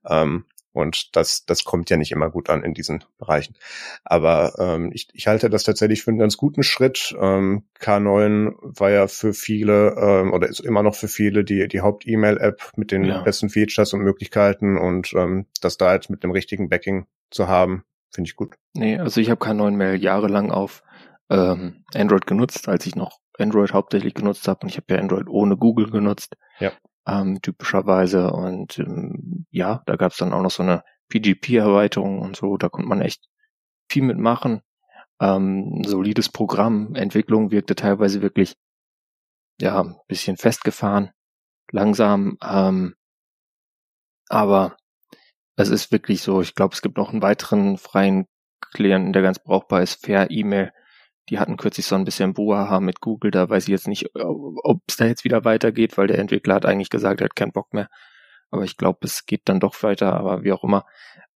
Ähm, 0.08 0.46
und 0.76 1.16
das, 1.16 1.46
das 1.46 1.64
kommt 1.64 1.90
ja 1.90 1.98
nicht 1.98 2.12
immer 2.12 2.30
gut 2.30 2.50
an 2.50 2.64
in 2.64 2.74
diesen 2.74 3.04
Bereichen. 3.18 3.56
Aber 4.04 4.54
ähm, 4.60 4.92
ich, 4.94 5.08
ich 5.14 5.28
halte 5.28 5.50
das 5.50 5.64
tatsächlich 5.64 6.04
für 6.04 6.12
einen 6.12 6.20
ganz 6.20 6.36
guten 6.36 6.64
Schritt. 6.64 7.16
Ähm, 7.20 7.64
K9 7.80 8.56
war 8.62 8.92
ja 8.92 9.08
für 9.08 9.34
viele 9.34 9.96
ähm, 9.98 10.34
oder 10.34 10.48
ist 10.50 10.60
immer 10.60 10.84
noch 10.84 10.96
für 10.96 11.08
viele 11.08 11.46
die, 11.46 11.68
die 11.70 11.82
Haupt-E-Mail-App 11.82 12.74
mit 12.76 12.92
den 12.92 13.06
ja. 13.06 13.22
besten 13.22 13.50
Features 13.50 13.94
und 13.94 14.02
Möglichkeiten 14.02 14.78
und 14.78 15.14
ähm, 15.14 15.46
das 15.62 15.78
da 15.78 15.94
jetzt 15.94 16.10
mit 16.10 16.24
dem 16.24 16.32
richtigen 16.32 16.68
Backing 16.68 17.08
zu 17.32 17.48
haben, 17.48 17.86
finde 18.14 18.28
ich 18.28 18.36
gut. 18.36 18.56
Nee, 18.74 18.98
also 18.98 19.22
ich 19.22 19.30
habe 19.30 19.44
K9 19.44 19.72
Mail 19.72 20.04
jahrelang 20.04 20.52
auf 20.52 20.84
ähm, 21.30 21.86
Android 21.94 22.28
genutzt, 22.28 22.68
als 22.68 22.86
ich 22.86 22.96
noch 22.96 23.20
Android 23.38 23.72
hauptsächlich 23.72 24.14
genutzt 24.14 24.48
habe 24.48 24.60
und 24.64 24.70
ich 24.70 24.78
habe 24.78 24.94
ja 24.94 25.00
Android 25.00 25.30
ohne 25.30 25.56
Google 25.56 25.90
genutzt. 25.90 26.36
Ja 26.60 26.74
ähm, 27.08 27.42
typischerweise. 27.42 28.32
Und 28.32 28.80
ähm, 28.80 29.46
ja, 29.52 29.84
da 29.86 29.96
gab 29.96 30.12
es 30.12 30.18
dann 30.18 30.34
auch 30.34 30.42
noch 30.42 30.52
so 30.52 30.64
eine 30.64 30.84
PGP-Erweiterung 31.10 32.20
und 32.20 32.36
so, 32.36 32.58
da 32.58 32.70
konnte 32.70 32.90
man 32.90 33.02
echt 33.02 33.28
viel 33.90 34.04
mitmachen. 34.04 34.62
Ähm, 35.22 35.84
solides 35.86 36.30
Programm, 36.30 36.96
Entwicklung 36.96 37.52
wirkte 37.52 37.76
teilweise 37.76 38.22
wirklich 38.22 38.56
ja 39.62 39.82
ein 39.82 39.96
bisschen 40.08 40.36
festgefahren, 40.36 41.12
langsam, 41.72 42.38
ähm, 42.44 42.96
aber 44.28 44.76
es 45.56 45.70
ist 45.70 45.92
wirklich 45.92 46.22
so, 46.22 46.42
ich 46.42 46.56
glaube, 46.56 46.74
es 46.74 46.82
gibt 46.82 46.98
noch 46.98 47.12
einen 47.12 47.22
weiteren 47.22 47.78
freien 47.78 48.28
Klienten, 48.74 49.14
der 49.14 49.22
ganz 49.22 49.40
brauchbar 49.40 49.82
ist, 49.82 50.06
Fair 50.06 50.30
E-Mail 50.30 50.74
die 51.30 51.40
hatten 51.40 51.58
kürzlich 51.58 51.86
so 51.86 51.96
ein 51.96 52.06
bisschen 52.06 52.34
Buhaha 52.34 52.80
mit 52.80 53.02
Google, 53.02 53.32
da 53.32 53.50
weiß 53.50 53.64
ich 53.64 53.70
jetzt 53.70 53.88
nicht, 53.88 54.10
ob 54.16 54.82
es 54.88 54.98
da 54.98 55.06
jetzt 55.06 55.24
wieder 55.24 55.44
weitergeht, 55.46 55.98
weil 55.98 56.08
der 56.08 56.20
Entwickler 56.20 56.56
hat 56.56 56.66
eigentlich 56.66 56.90
gesagt, 56.90 57.22
er 57.22 57.26
hat 57.26 57.36
keinen 57.36 57.52
Bock 57.52 57.74
mehr. 57.74 57.90
Aber 58.52 58.64
ich 58.64 58.78
glaube, 58.78 59.00
es 59.04 59.26
geht 59.26 59.42
dann 59.46 59.60
doch 59.60 59.82
weiter, 59.84 60.14
aber 60.14 60.44
wie 60.44 60.52
auch 60.52 60.64
immer. 60.64 60.86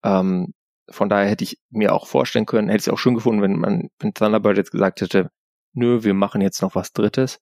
Ähm, 0.03 0.53
von 0.89 1.09
daher 1.09 1.29
hätte 1.29 1.43
ich 1.43 1.59
mir 1.69 1.93
auch 1.93 2.07
vorstellen 2.07 2.45
können, 2.45 2.69
hätte 2.69 2.81
ich 2.81 2.87
es 2.87 2.93
auch 2.93 2.97
schön 2.97 3.15
gefunden, 3.15 3.41
wenn 3.41 3.59
man, 3.59 3.89
wenn 3.99 4.13
Thunderbird 4.13 4.57
jetzt 4.57 4.71
gesagt 4.71 5.01
hätte, 5.01 5.29
nö, 5.73 6.03
wir 6.03 6.13
machen 6.13 6.41
jetzt 6.41 6.61
noch 6.61 6.75
was 6.75 6.93
Drittes. 6.93 7.39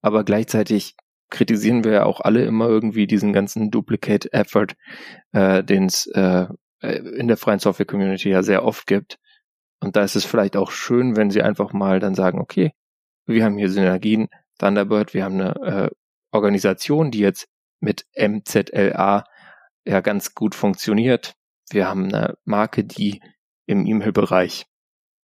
Aber 0.00 0.24
gleichzeitig 0.24 0.94
kritisieren 1.30 1.84
wir 1.84 1.92
ja 1.92 2.04
auch 2.04 2.20
alle 2.20 2.44
immer 2.44 2.68
irgendwie 2.68 3.06
diesen 3.06 3.32
ganzen 3.32 3.70
Duplicate 3.70 4.32
Effort, 4.32 4.68
äh, 5.32 5.62
den 5.62 5.86
es 5.86 6.06
äh, 6.06 6.46
in 6.80 7.28
der 7.28 7.36
freien 7.36 7.58
Software 7.58 7.86
Community 7.86 8.30
ja 8.30 8.42
sehr 8.42 8.64
oft 8.64 8.86
gibt. 8.86 9.18
Und 9.80 9.96
da 9.96 10.02
ist 10.02 10.16
es 10.16 10.24
vielleicht 10.24 10.56
auch 10.56 10.70
schön, 10.70 11.16
wenn 11.16 11.30
sie 11.30 11.42
einfach 11.42 11.72
mal 11.72 12.00
dann 12.00 12.14
sagen, 12.14 12.40
okay, 12.40 12.72
wir 13.26 13.44
haben 13.44 13.58
hier 13.58 13.70
Synergien, 13.70 14.28
Thunderbird, 14.58 15.14
wir 15.14 15.24
haben 15.24 15.40
eine 15.40 15.54
äh, 15.56 15.90
Organisation, 16.32 17.10
die 17.10 17.20
jetzt 17.20 17.48
mit 17.80 18.06
MZLA 18.16 19.24
ja 19.84 20.00
ganz 20.00 20.34
gut 20.34 20.54
funktioniert. 20.54 21.34
Wir 21.70 21.88
haben 21.88 22.06
eine 22.06 22.36
Marke, 22.44 22.84
die 22.84 23.22
im 23.66 23.86
E-Mail-Bereich 23.86 24.66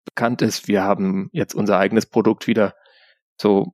bekannt 0.04 0.42
ist. 0.42 0.68
Wir 0.68 0.84
haben 0.84 1.28
jetzt 1.32 1.54
unser 1.54 1.78
eigenes 1.78 2.06
Produkt 2.06 2.46
wieder. 2.46 2.74
So, 3.40 3.72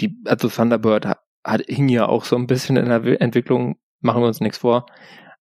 die, 0.00 0.20
also 0.26 0.48
Thunderbird 0.48 1.06
hat, 1.06 1.20
hing 1.66 1.88
ja 1.88 2.06
auch 2.06 2.24
so 2.24 2.36
ein 2.36 2.46
bisschen 2.46 2.76
in 2.76 2.86
der 2.86 3.20
Entwicklung, 3.20 3.76
machen 4.00 4.22
wir 4.22 4.26
uns 4.26 4.40
nichts 4.40 4.58
vor. 4.58 4.86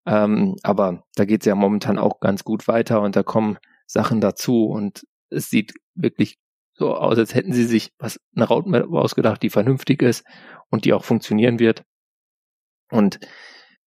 Ähm, 0.05 0.55
aber 0.63 1.03
da 1.15 1.25
geht 1.25 1.41
es 1.41 1.45
ja 1.45 1.55
momentan 1.55 1.97
auch 1.97 2.19
ganz 2.19 2.43
gut 2.43 2.67
weiter 2.67 3.01
und 3.01 3.15
da 3.15 3.23
kommen 3.23 3.57
Sachen 3.91 4.21
dazu 4.21 4.65
und 4.65 5.05
es 5.29 5.49
sieht 5.49 5.73
wirklich 5.95 6.37
so 6.73 6.95
aus, 6.95 7.17
als 7.17 7.35
hätten 7.35 7.53
sie 7.53 7.65
sich 7.65 7.91
was 7.99 8.19
eine 8.35 8.47
Roadmap 8.47 8.91
ausgedacht, 8.91 9.43
die 9.43 9.49
vernünftig 9.49 10.01
ist 10.01 10.25
und 10.69 10.85
die 10.85 10.93
auch 10.93 11.03
funktionieren 11.03 11.59
wird. 11.59 11.83
Und 12.89 13.19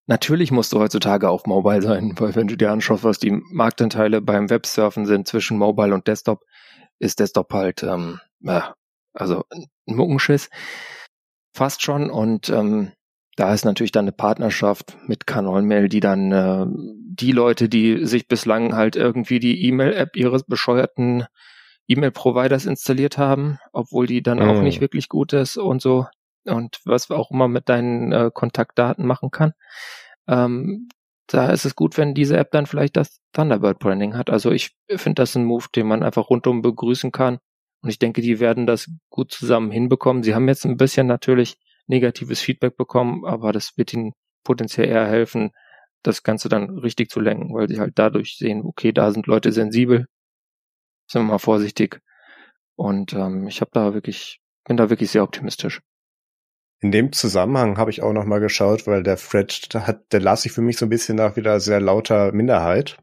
natürlich 0.06 0.50
musst 0.50 0.72
du 0.72 0.78
heutzutage 0.78 1.28
auf 1.28 1.46
Mobile 1.46 1.82
sein, 1.82 2.14
weil 2.18 2.34
wenn 2.34 2.48
du 2.48 2.56
dir 2.56 2.70
anschaust, 2.70 3.04
was 3.04 3.18
die 3.18 3.30
Marktanteile 3.30 4.20
beim 4.20 4.50
Websurfen 4.50 5.06
sind 5.06 5.26
zwischen 5.26 5.58
Mobile 5.58 5.94
und 5.94 6.06
Desktop, 6.06 6.44
ist 6.98 7.18
Desktop 7.18 7.52
halt 7.52 7.82
ähm, 7.82 8.20
also 9.14 9.44
ein 9.50 9.66
Muckenschiss. 9.86 10.50
Fast 11.52 11.82
schon 11.82 12.10
und 12.10 12.50
ähm, 12.50 12.92
da 13.36 13.52
ist 13.52 13.64
natürlich 13.64 13.92
dann 13.92 14.04
eine 14.04 14.12
Partnerschaft 14.12 14.96
mit 15.06 15.26
Canonmail, 15.26 15.88
die 15.88 16.00
dann 16.00 16.32
äh, 16.32 16.66
die 16.68 17.32
Leute, 17.32 17.68
die 17.68 18.06
sich 18.06 18.28
bislang 18.28 18.74
halt 18.74 18.96
irgendwie 18.96 19.40
die 19.40 19.66
E-Mail-App 19.66 20.16
ihres 20.16 20.44
bescheuerten 20.44 21.26
E-Mail-Providers 21.88 22.66
installiert 22.66 23.18
haben, 23.18 23.58
obwohl 23.72 24.06
die 24.06 24.22
dann 24.22 24.38
mhm. 24.38 24.48
auch 24.48 24.62
nicht 24.62 24.80
wirklich 24.80 25.08
gut 25.08 25.32
ist 25.32 25.56
und 25.56 25.82
so 25.82 26.06
und 26.44 26.80
was 26.84 27.10
auch 27.10 27.30
immer 27.30 27.48
mit 27.48 27.68
deinen 27.68 28.12
äh, 28.12 28.30
Kontaktdaten 28.32 29.06
machen 29.06 29.30
kann. 29.30 29.52
Ähm, 30.28 30.88
da 31.26 31.50
ist 31.50 31.64
es 31.64 31.74
gut, 31.74 31.96
wenn 31.96 32.14
diese 32.14 32.36
App 32.36 32.50
dann 32.50 32.66
vielleicht 32.66 32.96
das 32.96 33.20
Thunderbird 33.32 33.78
Branding 33.78 34.16
hat. 34.16 34.28
Also 34.30 34.50
ich 34.50 34.76
finde 34.88 35.22
das 35.22 35.34
ein 35.36 35.44
Move, 35.44 35.66
den 35.74 35.86
man 35.86 36.02
einfach 36.02 36.28
rundum 36.28 36.60
begrüßen 36.62 37.12
kann. 37.12 37.38
Und 37.80 37.90
ich 37.90 37.98
denke, 37.98 38.20
die 38.20 38.40
werden 38.40 38.66
das 38.66 38.90
gut 39.08 39.32
zusammen 39.32 39.70
hinbekommen. 39.70 40.22
Sie 40.22 40.34
haben 40.34 40.48
jetzt 40.48 40.66
ein 40.66 40.76
bisschen 40.76 41.06
natürlich 41.06 41.56
negatives 41.86 42.40
Feedback 42.40 42.76
bekommen, 42.76 43.24
aber 43.24 43.52
das 43.52 43.76
wird 43.76 43.92
ihnen 43.92 44.12
potenziell 44.44 44.88
eher 44.88 45.06
helfen, 45.06 45.50
das 46.02 46.22
Ganze 46.22 46.48
dann 46.48 46.78
richtig 46.78 47.10
zu 47.10 47.20
lenken, 47.20 47.54
weil 47.54 47.68
sie 47.68 47.80
halt 47.80 47.94
dadurch 47.96 48.36
sehen, 48.36 48.62
okay, 48.64 48.92
da 48.92 49.10
sind 49.10 49.26
Leute 49.26 49.52
sensibel, 49.52 50.06
sind 51.10 51.22
wir 51.22 51.32
mal 51.32 51.38
vorsichtig. 51.38 52.00
Und 52.76 53.12
ähm, 53.12 53.46
ich 53.46 53.60
habe 53.60 53.70
da 53.72 53.94
wirklich, 53.94 54.40
bin 54.66 54.76
da 54.76 54.90
wirklich 54.90 55.10
sehr 55.10 55.22
optimistisch. 55.22 55.80
In 56.80 56.92
dem 56.92 57.12
Zusammenhang 57.12 57.78
habe 57.78 57.90
ich 57.90 58.02
auch 58.02 58.12
noch 58.12 58.26
mal 58.26 58.40
geschaut, 58.40 58.86
weil 58.86 59.02
der 59.02 59.16
Fred, 59.16 59.74
da 59.74 59.86
hat, 59.86 60.12
der 60.12 60.20
las 60.20 60.42
sich 60.42 60.52
für 60.52 60.60
mich 60.60 60.76
so 60.76 60.86
ein 60.86 60.90
bisschen 60.90 61.16
nach 61.16 61.36
wieder 61.36 61.58
sehr 61.60 61.80
lauter 61.80 62.32
Minderheit, 62.32 62.98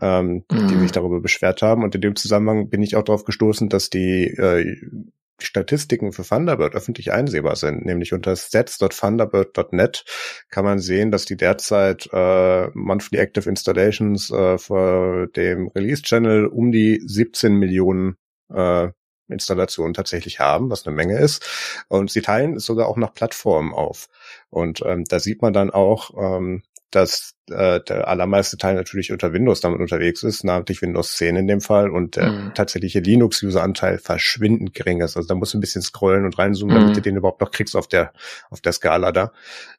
ähm, 0.00 0.44
mm. 0.50 0.68
die 0.68 0.74
mhm. 0.74 0.80
sich 0.80 0.92
darüber 0.92 1.20
beschwert 1.20 1.62
haben. 1.62 1.84
Und 1.84 1.94
in 1.94 2.00
dem 2.00 2.16
Zusammenhang 2.16 2.68
bin 2.68 2.82
ich 2.82 2.96
auch 2.96 3.04
darauf 3.04 3.24
gestoßen, 3.24 3.68
dass 3.68 3.90
die 3.90 4.24
äh, 4.24 4.64
die 4.64 5.21
Statistiken 5.46 6.12
für 6.12 6.22
Thunderbird 6.24 6.74
öffentlich 6.74 7.12
einsehbar 7.12 7.56
sind, 7.56 7.84
nämlich 7.84 8.12
unter 8.12 8.34
stats.thunderbird.net 8.36 10.04
kann 10.50 10.64
man 10.64 10.78
sehen, 10.78 11.10
dass 11.10 11.24
die 11.24 11.36
derzeit 11.36 12.08
äh, 12.12 12.68
Monthly 12.74 13.18
Active 13.18 13.48
Installations 13.48 14.30
äh, 14.30 14.58
für 14.58 15.28
dem 15.28 15.68
Release 15.68 16.02
Channel 16.02 16.46
um 16.46 16.72
die 16.72 17.02
17 17.04 17.54
Millionen 17.54 18.16
äh, 18.52 18.88
Installationen 19.28 19.94
tatsächlich 19.94 20.40
haben, 20.40 20.70
was 20.70 20.86
eine 20.86 20.94
Menge 20.94 21.18
ist. 21.18 21.84
Und 21.88 22.10
sie 22.10 22.22
teilen 22.22 22.56
es 22.56 22.64
sogar 22.64 22.88
auch 22.88 22.96
nach 22.96 23.14
Plattformen 23.14 23.72
auf. 23.72 24.08
Und 24.50 24.82
ähm, 24.84 25.04
da 25.04 25.18
sieht 25.20 25.42
man 25.42 25.52
dann 25.52 25.70
auch, 25.70 26.10
ähm, 26.16 26.62
dass 26.94 27.34
äh, 27.50 27.80
der 27.80 28.06
allermeiste 28.06 28.56
Teil 28.56 28.74
natürlich 28.74 29.12
unter 29.12 29.32
Windows 29.32 29.60
damit 29.60 29.80
unterwegs 29.80 30.22
ist, 30.22 30.44
namentlich 30.44 30.82
Windows 30.82 31.16
10 31.16 31.36
in 31.36 31.46
dem 31.48 31.60
Fall 31.60 31.90
und 31.90 32.16
der 32.16 32.30
mhm. 32.30 32.54
tatsächliche 32.54 33.00
Linux-User-Anteil 33.00 33.98
verschwindend 33.98 34.74
gering 34.74 35.00
ist. 35.00 35.16
Also 35.16 35.26
da 35.26 35.34
musst 35.34 35.54
du 35.54 35.58
ein 35.58 35.60
bisschen 35.60 35.82
scrollen 35.82 36.24
und 36.24 36.38
reinzoomen, 36.38 36.76
mhm. 36.76 36.80
damit 36.80 36.96
du 36.96 37.00
den 37.00 37.16
überhaupt 37.16 37.40
noch 37.40 37.50
kriegst 37.50 37.74
auf 37.74 37.88
der 37.88 38.12
auf 38.50 38.60
der 38.60 38.72
Skala 38.72 39.10
da. 39.10 39.32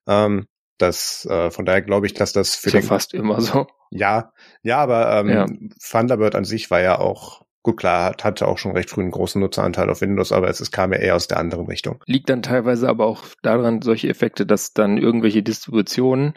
Ähm, 0.08 0.48
das 0.78 1.26
äh, 1.30 1.52
von 1.52 1.66
daher 1.66 1.82
glaube 1.82 2.08
ich, 2.08 2.14
dass 2.14 2.34
das 2.34 2.56
für 2.56 2.68
ist 2.68 2.74
den, 2.74 2.82
ja 2.82 2.88
fast 2.88 3.14
immer 3.14 3.40
so. 3.40 3.68
Ja, 3.92 4.34
ja, 4.64 4.80
aber 4.80 5.20
ähm, 5.20 5.30
ja. 5.30 5.46
Thunderbird 5.80 6.36
an 6.36 6.46
sich 6.46 6.72
war 6.72 6.82
ja 6.82 7.00
auch 7.00 7.44
Gut, 7.66 7.78
klar, 7.78 8.04
hat, 8.04 8.26
hatte 8.26 8.46
auch 8.46 8.58
schon 8.58 8.74
recht 8.74 8.90
früh 8.90 9.00
einen 9.00 9.12
großen 9.12 9.40
Nutzeranteil 9.40 9.90
auf 9.90 10.02
Windows, 10.02 10.34
aber 10.34 10.50
es, 10.50 10.60
es 10.60 10.70
kam 10.70 10.92
ja 10.92 11.00
eher 11.00 11.16
aus 11.16 11.30
der 11.30 11.40
anderen 11.40 11.66
Richtung. 11.66 12.04
Liegt 12.06 12.30
dann 12.30 12.42
teilweise 12.42 12.90
aber 12.90 13.06
auch 13.06 13.24
daran, 13.42 13.82
solche 13.82 14.10
Effekte, 14.10 14.46
dass 14.46 14.74
dann 14.74 14.98
irgendwelche 14.98 15.44
Distributionen 15.44 16.34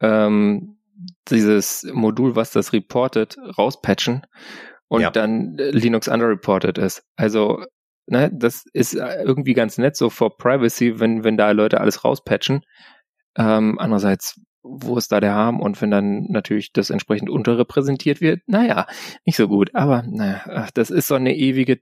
ähm, 0.00 0.78
dieses 1.28 1.86
Modul, 1.92 2.36
was 2.36 2.50
das 2.50 2.72
reportet, 2.72 3.36
rauspatchen 3.56 4.22
und 4.88 5.02
ja. 5.02 5.10
dann 5.10 5.56
Linux 5.56 6.08
underreported 6.08 6.78
ist. 6.78 7.04
Also, 7.16 7.64
ne, 8.06 8.30
das 8.32 8.64
ist 8.72 8.94
irgendwie 8.94 9.54
ganz 9.54 9.78
nett 9.78 9.96
so 9.96 10.10
for 10.10 10.36
Privacy, 10.36 10.98
wenn, 10.98 11.24
wenn 11.24 11.36
da 11.36 11.50
Leute 11.52 11.80
alles 11.80 12.04
rauspatchen. 12.04 12.62
Ähm, 13.36 13.78
andererseits, 13.78 14.40
wo 14.62 14.96
ist 14.96 15.12
da 15.12 15.20
der 15.20 15.34
Harm? 15.34 15.60
Und 15.60 15.80
wenn 15.80 15.90
dann 15.90 16.24
natürlich 16.28 16.72
das 16.72 16.90
entsprechend 16.90 17.30
unterrepräsentiert 17.30 18.20
wird, 18.20 18.40
naja, 18.46 18.86
nicht 19.24 19.36
so 19.36 19.46
gut. 19.46 19.74
Aber 19.74 20.02
naja, 20.02 20.68
das 20.74 20.90
ist 20.90 21.08
so 21.08 21.14
eine 21.14 21.36
ewige 21.36 21.80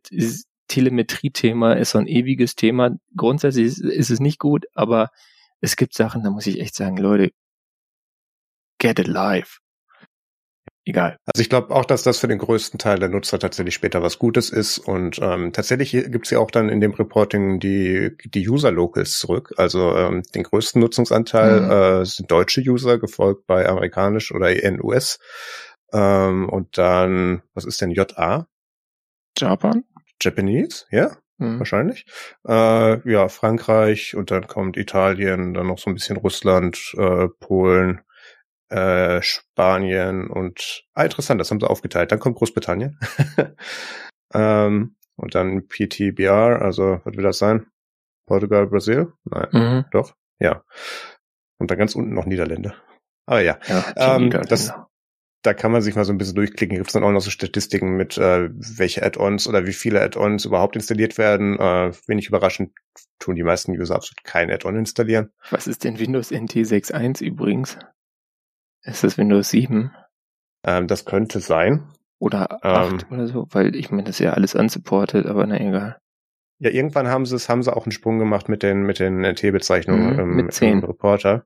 Telemetrie-Thema, 0.68 1.74
ist 1.74 1.92
so 1.92 1.98
ein 1.98 2.06
ewiges 2.08 2.54
Thema. 2.54 2.96
Grundsätzlich 3.16 3.66
ist, 3.66 3.80
ist 3.80 4.10
es 4.10 4.20
nicht 4.20 4.38
gut, 4.38 4.66
aber 4.74 5.10
es 5.60 5.76
gibt 5.76 5.94
Sachen, 5.94 6.22
da 6.22 6.30
muss 6.30 6.46
ich 6.46 6.60
echt 6.60 6.74
sagen, 6.74 6.96
Leute, 6.96 7.30
get 8.78 8.98
it 8.98 9.06
live. 9.06 9.58
egal. 10.84 11.16
Also 11.26 11.42
ich 11.42 11.48
glaube 11.48 11.74
auch, 11.74 11.84
dass 11.84 12.04
das 12.04 12.18
für 12.18 12.28
den 12.28 12.38
größten 12.38 12.78
Teil 12.78 12.98
der 12.98 13.08
Nutzer 13.08 13.38
tatsächlich 13.38 13.74
später 13.74 14.02
was 14.02 14.18
Gutes 14.18 14.50
ist. 14.50 14.78
Und 14.78 15.18
ähm, 15.20 15.52
tatsächlich 15.52 15.90
gibt 15.92 16.26
es 16.26 16.30
ja 16.30 16.38
auch 16.38 16.50
dann 16.50 16.68
in 16.68 16.80
dem 16.80 16.92
Reporting 16.92 17.58
die, 17.58 18.16
die 18.24 18.48
User-Locals 18.48 19.18
zurück. 19.18 19.52
Also 19.56 19.96
ähm, 19.96 20.22
den 20.34 20.44
größten 20.44 20.80
Nutzungsanteil 20.80 21.60
mhm. 21.60 21.70
äh, 21.70 22.04
sind 22.04 22.30
deutsche 22.30 22.60
User, 22.60 22.98
gefolgt 22.98 23.46
bei 23.46 23.68
amerikanisch 23.68 24.32
oder 24.32 24.50
NUS. 24.70 25.18
Ähm, 25.92 26.48
und 26.48 26.78
dann, 26.78 27.42
was 27.54 27.64
ist 27.64 27.80
denn 27.80 27.90
JA? 27.90 28.46
Japan? 29.38 29.84
Japanese, 30.20 30.86
ja, 30.90 31.16
mhm. 31.38 31.58
wahrscheinlich. 31.58 32.06
Äh, 32.46 33.10
ja, 33.10 33.28
Frankreich 33.28 34.14
und 34.14 34.30
dann 34.30 34.46
kommt 34.46 34.76
Italien, 34.76 35.54
dann 35.54 35.66
noch 35.66 35.78
so 35.78 35.90
ein 35.90 35.94
bisschen 35.94 36.16
Russland, 36.16 36.94
äh, 36.96 37.28
Polen, 37.40 38.00
äh, 38.68 39.22
Spanien 39.22 40.28
und 40.28 40.84
ah, 40.94 41.04
interessant, 41.04 41.40
das 41.40 41.50
haben 41.50 41.60
sie 41.60 41.68
aufgeteilt. 41.68 42.12
Dann 42.12 42.18
kommt 42.18 42.36
Großbritannien. 42.36 42.98
ähm, 44.34 44.96
und 45.16 45.34
dann 45.34 45.66
PTBR, 45.66 46.60
also 46.62 47.00
was 47.04 47.16
will 47.16 47.24
das 47.24 47.38
sein? 47.38 47.66
Portugal, 48.26 48.66
Brasil? 48.66 49.12
Nein, 49.24 49.48
mhm. 49.52 49.84
doch, 49.92 50.14
ja. 50.38 50.62
Und 51.58 51.70
dann 51.70 51.78
ganz 51.78 51.94
unten 51.94 52.12
noch 52.12 52.26
Niederlande. 52.26 52.74
Aber 53.24 53.40
ja, 53.40 53.58
ja 53.66 53.84
ähm, 53.96 54.30
das, 54.30 54.72
da 55.42 55.54
kann 55.54 55.72
man 55.72 55.80
sich 55.80 55.94
mal 55.94 56.04
so 56.04 56.12
ein 56.12 56.18
bisschen 56.18 56.34
durchklicken. 56.34 56.76
Gibt 56.76 56.88
es 56.88 56.92
dann 56.92 57.04
auch 57.04 57.12
noch 57.12 57.20
so 57.20 57.30
Statistiken 57.30 57.96
mit, 57.96 58.18
äh, 58.18 58.50
welche 58.52 59.02
Add-ons 59.04 59.46
oder 59.46 59.66
wie 59.66 59.72
viele 59.72 60.02
Add-ons 60.02 60.44
überhaupt 60.44 60.76
installiert 60.76 61.18
werden. 61.18 61.58
Äh, 61.58 61.92
wenig 62.06 62.28
überraschend 62.28 62.72
tun 63.18 63.36
die 63.36 63.42
meisten 63.42 63.72
User 63.72 63.94
absolut 63.94 64.24
kein 64.24 64.50
Add-on 64.50 64.76
installieren. 64.76 65.30
Was 65.50 65.66
ist 65.66 65.84
denn 65.84 65.98
Windows 65.98 66.30
NT 66.30 66.56
6.1 66.56 67.22
übrigens? 67.22 67.78
Ist 68.86 69.04
das 69.04 69.18
Windows 69.18 69.50
7? 69.50 69.90
Ähm, 70.64 70.86
das 70.86 71.04
könnte 71.04 71.40
sein. 71.40 71.88
Oder 72.18 72.64
8 72.64 73.02
ähm, 73.02 73.12
oder 73.12 73.26
so, 73.26 73.46
weil 73.50 73.74
ich 73.76 73.90
meine, 73.90 74.04
das 74.04 74.16
ist 74.16 74.24
ja 74.24 74.32
alles 74.32 74.54
unsupported, 74.54 75.26
aber 75.26 75.46
na 75.46 75.60
egal. 75.60 76.00
Ja, 76.58 76.70
irgendwann 76.70 77.08
haben 77.08 77.26
sie 77.26 77.36
es, 77.36 77.48
haben 77.48 77.62
sie 77.62 77.74
auch 77.74 77.84
einen 77.84 77.92
Sprung 77.92 78.18
gemacht 78.18 78.48
mit 78.48 78.62
den, 78.62 78.82
mit 78.82 78.98
den 78.98 79.22
NT-Bezeichnungen 79.22 80.14
mhm, 80.14 80.18
im, 80.20 80.36
mit 80.36 80.52
10. 80.52 80.78
im 80.78 80.84
Reporter. 80.84 81.44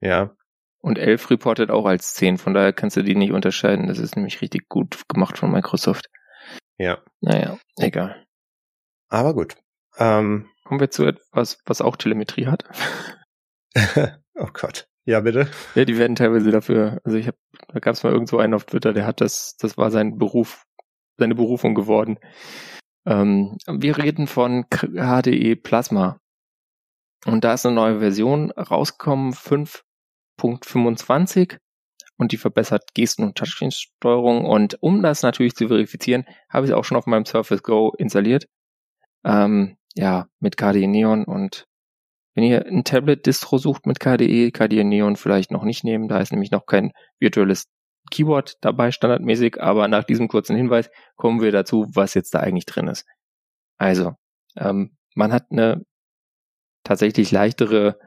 Ja. 0.00 0.34
Und 0.80 0.98
11 0.98 1.30
reportet 1.30 1.70
auch 1.70 1.86
als 1.86 2.14
10, 2.14 2.38
von 2.38 2.54
daher 2.54 2.72
kannst 2.72 2.96
du 2.96 3.02
die 3.02 3.14
nicht 3.14 3.32
unterscheiden. 3.32 3.86
Das 3.86 3.98
ist 3.98 4.16
nämlich 4.16 4.40
richtig 4.40 4.68
gut 4.68 5.08
gemacht 5.08 5.38
von 5.38 5.52
Microsoft. 5.52 6.08
Ja. 6.78 6.98
Naja, 7.20 7.58
egal. 7.78 8.24
Aber 9.08 9.34
gut. 9.34 9.56
Ähm, 9.98 10.48
Kommen 10.64 10.80
wir 10.80 10.90
zu 10.90 11.04
etwas, 11.04 11.60
was 11.64 11.80
auch 11.80 11.96
Telemetrie 11.96 12.46
hat. 12.46 12.64
oh 14.34 14.48
Gott. 14.52 14.88
Ja, 15.08 15.20
bitte. 15.20 15.48
Ja, 15.74 15.86
die 15.86 15.96
werden 15.96 16.16
teilweise 16.16 16.50
dafür, 16.50 17.00
also 17.02 17.16
ich 17.16 17.28
habe, 17.28 17.38
da 17.68 17.78
gab 17.78 17.94
es 17.94 18.02
mal 18.02 18.12
irgendwo 18.12 18.36
einen 18.36 18.52
auf 18.52 18.66
Twitter, 18.66 18.92
der 18.92 19.06
hat 19.06 19.22
das, 19.22 19.56
das 19.56 19.78
war 19.78 19.90
sein 19.90 20.18
Beruf, 20.18 20.66
seine 21.16 21.34
Berufung 21.34 21.74
geworden. 21.74 22.18
Ähm, 23.06 23.56
wir 23.66 23.96
reden 23.96 24.26
von 24.26 24.66
HDE 24.68 25.56
Plasma. 25.56 26.20
Und 27.24 27.44
da 27.44 27.54
ist 27.54 27.64
eine 27.64 27.74
neue 27.74 28.00
Version 28.00 28.50
rausgekommen, 28.50 29.32
5.25 29.32 31.56
und 32.18 32.32
die 32.32 32.36
verbessert 32.36 32.92
Gesten- 32.92 33.24
und 33.24 33.38
Touchscreen-Steuerung. 33.38 34.44
Und 34.44 34.82
um 34.82 35.02
das 35.02 35.22
natürlich 35.22 35.54
zu 35.54 35.68
verifizieren, 35.68 36.26
habe 36.50 36.66
ich 36.66 36.72
es 36.72 36.76
auch 36.76 36.84
schon 36.84 36.98
auf 36.98 37.06
meinem 37.06 37.24
Surface 37.24 37.62
Go 37.62 37.94
installiert. 37.96 38.46
Ähm, 39.24 39.78
ja, 39.94 40.28
mit 40.38 40.58
KDE 40.58 40.86
Neon 40.86 41.24
und 41.24 41.66
wenn 42.38 42.44
ihr 42.44 42.64
ein 42.66 42.84
Tablet-Distro 42.84 43.58
sucht 43.58 43.84
mit 43.84 43.98
KDE, 43.98 44.52
KDE 44.52 44.84
Neon 44.84 45.16
vielleicht 45.16 45.50
noch 45.50 45.64
nicht 45.64 45.82
nehmen, 45.82 46.06
da 46.06 46.20
ist 46.20 46.30
nämlich 46.30 46.52
noch 46.52 46.66
kein 46.66 46.92
virtuelles 47.18 47.66
Keyboard 48.12 48.58
dabei, 48.60 48.92
standardmäßig, 48.92 49.60
aber 49.60 49.88
nach 49.88 50.04
diesem 50.04 50.28
kurzen 50.28 50.54
Hinweis 50.54 50.88
kommen 51.16 51.40
wir 51.40 51.50
dazu, 51.50 51.86
was 51.92 52.14
jetzt 52.14 52.32
da 52.32 52.38
eigentlich 52.38 52.64
drin 52.64 52.86
ist. 52.86 53.08
Also, 53.76 54.12
ähm, 54.56 54.96
man 55.16 55.32
hat 55.32 55.46
eine 55.50 55.84
tatsächlich 56.84 57.32
leichtere 57.32 57.98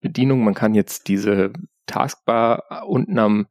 Bedienung. 0.00 0.44
Man 0.44 0.54
kann 0.54 0.74
jetzt 0.74 1.08
diese 1.08 1.52
Taskbar 1.86 2.86
unten 2.86 3.18
am 3.18 3.48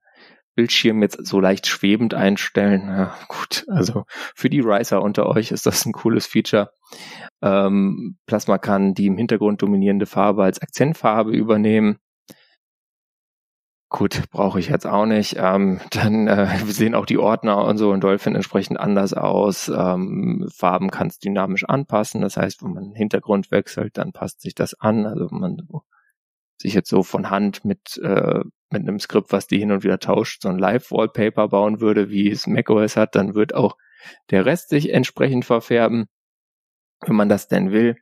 Bildschirm 0.55 1.01
jetzt 1.01 1.25
so 1.25 1.39
leicht 1.39 1.67
schwebend 1.67 2.13
einstellen. 2.13 2.87
Ja, 2.87 3.15
gut, 3.27 3.65
also 3.69 4.05
für 4.09 4.49
die 4.49 4.61
Riser 4.61 5.01
unter 5.01 5.27
euch 5.27 5.51
ist 5.51 5.65
das 5.65 5.85
ein 5.85 5.91
cooles 5.91 6.25
Feature. 6.25 6.71
Ähm, 7.41 8.17
Plasma 8.25 8.57
kann 8.57 8.93
die 8.93 9.07
im 9.07 9.17
Hintergrund 9.17 9.61
dominierende 9.61 10.05
Farbe 10.05 10.43
als 10.43 10.61
Akzentfarbe 10.61 11.31
übernehmen. 11.31 11.99
Gut, 13.89 14.23
brauche 14.31 14.59
ich 14.59 14.67
jetzt 14.67 14.85
auch 14.87 15.05
nicht. 15.05 15.37
Ähm, 15.39 15.79
dann 15.91 16.27
äh, 16.27 16.57
sehen 16.67 16.95
auch 16.95 17.05
die 17.05 17.17
Ordner 17.17 17.63
und 17.65 17.77
so 17.77 17.93
in 17.93 18.01
Dolphin 18.01 18.35
entsprechend 18.35 18.79
anders 18.79 19.13
aus. 19.13 19.69
Ähm, 19.69 20.49
Farben 20.53 20.89
kann 20.91 21.07
es 21.07 21.19
dynamisch 21.19 21.63
anpassen. 21.63 22.21
Das 22.21 22.35
heißt, 22.35 22.63
wenn 22.63 22.73
man 22.73 22.93
Hintergrund 22.93 23.51
wechselt, 23.51 23.97
dann 23.97 24.11
passt 24.11 24.41
sich 24.41 24.55
das 24.55 24.73
an. 24.73 25.05
Also 25.05 25.29
wenn 25.31 25.39
man 25.39 25.57
sich 26.57 26.73
jetzt 26.73 26.89
so 26.89 27.03
von 27.03 27.29
Hand 27.29 27.63
mit, 27.63 27.97
äh, 27.99 28.41
mit 28.71 28.81
einem 28.81 28.99
Skript, 28.99 29.31
was 29.31 29.47
die 29.47 29.59
hin 29.59 29.71
und 29.71 29.83
wieder 29.83 29.99
tauscht, 29.99 30.41
so 30.41 30.49
ein 30.49 30.57
Live-Wallpaper 30.57 31.49
bauen 31.49 31.81
würde, 31.81 32.09
wie 32.09 32.29
es 32.29 32.47
macOS 32.47 32.97
hat, 32.97 33.15
dann 33.15 33.35
wird 33.35 33.53
auch 33.53 33.77
der 34.31 34.45
Rest 34.45 34.69
sich 34.69 34.93
entsprechend 34.93 35.45
verfärben, 35.45 36.07
wenn 37.01 37.15
man 37.15 37.29
das 37.29 37.47
denn 37.47 37.71
will. 37.71 37.97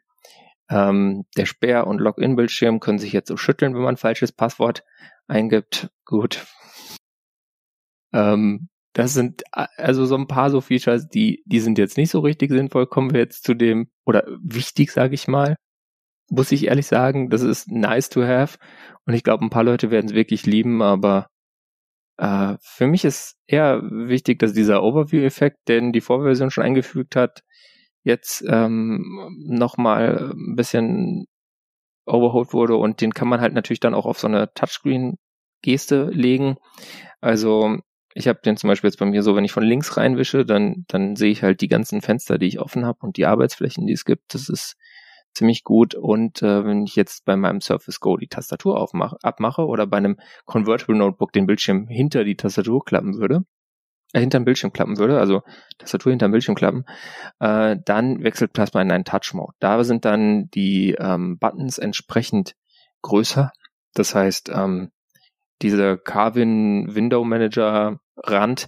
Ähm, 0.70 1.26
der 1.38 1.46
Sperr- 1.46 1.88
und 1.88 2.00
Login-Bildschirm 2.00 2.80
können 2.80 3.00
sich 3.00 3.14
jetzt 3.14 3.28
so 3.28 3.38
schütteln, 3.38 3.76
wenn 3.76 3.82
man 3.82 3.96
ein 3.96 3.98
falsches 3.98 4.32
Passwort 4.32 4.84
eingibt. 5.28 5.90
Gut. 6.06 6.46
Ähm, 8.14 8.70
das 8.94 9.14
sind 9.14 9.44
also 9.52 10.06
so 10.06 10.16
ein 10.16 10.28
paar 10.28 10.52
so 10.52 10.62
Features, 10.62 11.08
die, 11.10 11.44
die 11.46 11.60
sind 11.60 11.78
jetzt 11.78 11.98
nicht 11.98 12.12
so 12.12 12.20
richtig 12.20 12.52
sinnvoll. 12.52 12.86
Kommen 12.88 13.12
wir 13.12 13.20
jetzt 13.20 13.44
zu 13.44 13.56
dem, 13.56 13.90
oder 14.06 14.26
wichtig, 14.42 14.92
sage 14.92 15.16
ich 15.16 15.28
mal, 15.28 15.56
muss 16.30 16.52
ich 16.52 16.68
ehrlich 16.68 16.88
sagen, 16.88 17.30
das 17.30 17.42
ist 17.42 17.70
nice 17.70 18.10
to 18.10 18.24
have. 18.24 18.58
Und 19.06 19.14
ich 19.14 19.24
glaube, 19.24 19.46
ein 19.46 19.50
paar 19.50 19.64
Leute 19.64 19.92
werden 19.92 20.08
es 20.08 20.14
wirklich 20.14 20.46
lieben, 20.46 20.82
aber 20.82 21.28
äh, 22.18 22.56
für 22.62 22.88
mich 22.88 23.06
ist 23.06 23.38
eher 23.48 23.82
wichtig, 23.84 24.40
dass 24.40 24.54
dieser 24.54 24.84
Overview-Effekt, 24.84 25.68
den 25.68 25.92
die 25.92 26.02
Vorversion 26.02 26.52
schon 26.52 26.64
eingefügt 26.64 27.16
hat, 27.16 27.44
jetzt 28.04 28.44
ähm, 28.48 29.32
nochmal 29.46 30.32
ein 30.34 30.56
bisschen 30.56 31.26
overhauled 32.06 32.54
wurde 32.54 32.76
und 32.76 33.02
den 33.02 33.14
kann 33.14 33.28
man 33.28 33.42
halt 33.42 33.54
natürlich 33.54 33.80
dann 33.80 33.94
auch 33.94 34.06
auf 34.06 34.20
so 34.20 34.28
eine 34.28 34.54
Touchscreen-Geste 34.54 36.10
legen. 36.12 36.58
Also 37.22 37.78
ich 38.14 38.28
habe 38.28 38.40
den 38.44 38.58
zum 38.58 38.68
Beispiel 38.68 38.90
jetzt 38.90 39.00
bei 39.00 39.06
mir 39.06 39.24
so, 39.24 39.36
wenn 39.36 39.46
ich 39.46 39.52
von 39.52 39.64
links 39.64 39.98
reinwische, 39.98 40.46
dann, 40.46 40.86
dann 40.88 41.16
sehe 41.16 41.32
ich 41.32 41.44
halt 41.44 41.62
die 41.62 41.68
ganzen 41.68 42.02
Fenster, 42.02 42.38
die 42.38 42.48
ich 42.48 42.60
offen 42.60 42.86
habe 42.86 43.00
und 43.02 43.18
die 43.18 43.26
Arbeitsflächen, 43.26 43.88
die 43.88 43.94
es 43.94 44.06
gibt. 44.06 44.34
Das 44.34 44.50
ist 44.50 44.76
ziemlich 45.34 45.64
gut. 45.64 45.96
Und 45.96 46.42
äh, 46.42 46.66
wenn 46.66 46.84
ich 46.84 46.96
jetzt 46.96 47.26
bei 47.26 47.36
meinem 47.36 47.62
Surface 47.62 48.00
Go 48.00 48.18
die 48.18 48.28
Tastatur 48.28 48.80
aufmache, 48.80 49.18
abmache 49.22 49.66
oder 49.66 49.88
bei 49.88 49.98
einem 49.98 50.18
Convertible 50.46 50.96
Notebook 50.96 51.32
den 51.32 51.46
Bildschirm 51.46 51.88
hinter 51.88 52.24
die 52.24 52.36
Tastatur 52.36 52.84
klappen 52.84 53.18
würde, 53.18 53.46
äh, 54.14 54.20
hinterm 54.20 54.46
Bildschirm 54.46 54.72
klappen 54.72 54.98
würde, 54.98 55.20
also 55.20 55.42
Tastatur 55.78 56.12
hinterm 56.12 56.32
Bildschirm 56.32 56.56
klappen, 56.56 56.86
äh, 57.40 57.78
dann 57.84 58.24
wechselt 58.24 58.54
Plasma 58.54 58.82
in 58.82 58.92
einen 58.92 59.06
Touch 59.06 59.34
Mode. 59.34 59.54
Da 59.60 59.84
sind 59.84 60.06
dann 60.06 60.50
die 60.54 60.96
ähm, 61.00 61.38
Buttons 61.40 61.78
entsprechend 61.78 62.56
größer. 63.02 63.52
Das 63.94 64.16
heißt, 64.16 64.50
ähm, 64.54 64.92
dieser 65.62 65.98
Carvin 65.98 66.94
Window 66.96 67.24
Manager 67.24 68.00
Rand 68.18 68.68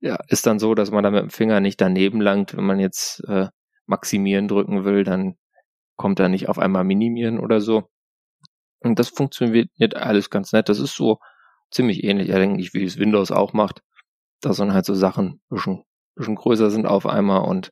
ja, 0.00 0.18
ist 0.28 0.46
dann 0.46 0.58
so, 0.58 0.74
dass 0.74 0.90
man 0.90 1.04
da 1.04 1.10
mit 1.10 1.22
dem 1.22 1.30
Finger 1.30 1.60
nicht 1.60 1.80
daneben 1.80 2.20
langt. 2.20 2.56
Wenn 2.56 2.64
man 2.64 2.80
jetzt 2.80 3.22
äh, 3.28 3.48
maximieren 3.86 4.48
drücken 4.48 4.84
will, 4.84 5.04
dann 5.04 5.36
kommt 6.02 6.18
da 6.18 6.28
nicht 6.28 6.48
auf 6.48 6.58
einmal 6.58 6.82
minimieren 6.82 7.38
oder 7.38 7.60
so. 7.60 7.88
Und 8.80 8.98
das 8.98 9.08
funktioniert 9.08 9.94
alles 9.94 10.30
ganz 10.30 10.52
nett. 10.52 10.68
Das 10.68 10.80
ist 10.80 10.96
so 10.96 11.20
ziemlich 11.70 12.02
ähnlich 12.02 12.34
eigentlich, 12.34 12.74
wie 12.74 12.82
es 12.82 12.98
Windows 12.98 13.30
auch 13.30 13.52
macht. 13.52 13.84
Da 14.40 14.52
sind 14.52 14.74
halt 14.74 14.84
so 14.84 14.94
Sachen 14.94 15.40
bisschen, 15.48 15.84
bisschen 16.16 16.34
größer 16.34 16.70
sind 16.70 16.86
auf 16.86 17.06
einmal 17.06 17.42
und 17.48 17.70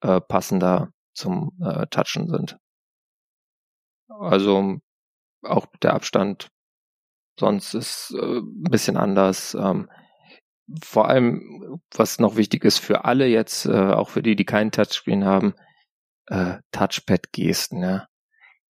äh, 0.00 0.18
passender 0.18 0.92
zum 1.12 1.52
äh, 1.62 1.86
Touchen 1.88 2.30
sind. 2.30 2.56
Also 4.08 4.78
auch 5.42 5.66
der 5.82 5.92
Abstand 5.92 6.48
sonst 7.38 7.74
ist 7.74 8.14
äh, 8.18 8.38
ein 8.38 8.62
bisschen 8.62 8.96
anders. 8.96 9.52
Ähm, 9.52 9.90
vor 10.82 11.10
allem, 11.10 11.82
was 11.94 12.18
noch 12.18 12.36
wichtig 12.36 12.64
ist 12.64 12.78
für 12.78 13.04
alle 13.04 13.26
jetzt, 13.26 13.66
äh, 13.66 13.92
auch 13.92 14.08
für 14.08 14.22
die, 14.22 14.36
die 14.36 14.46
keinen 14.46 14.72
Touchscreen 14.72 15.26
haben, 15.26 15.52
äh, 16.28 16.58
Touchpad-Gesten. 16.72 17.82
Ja. 17.82 18.08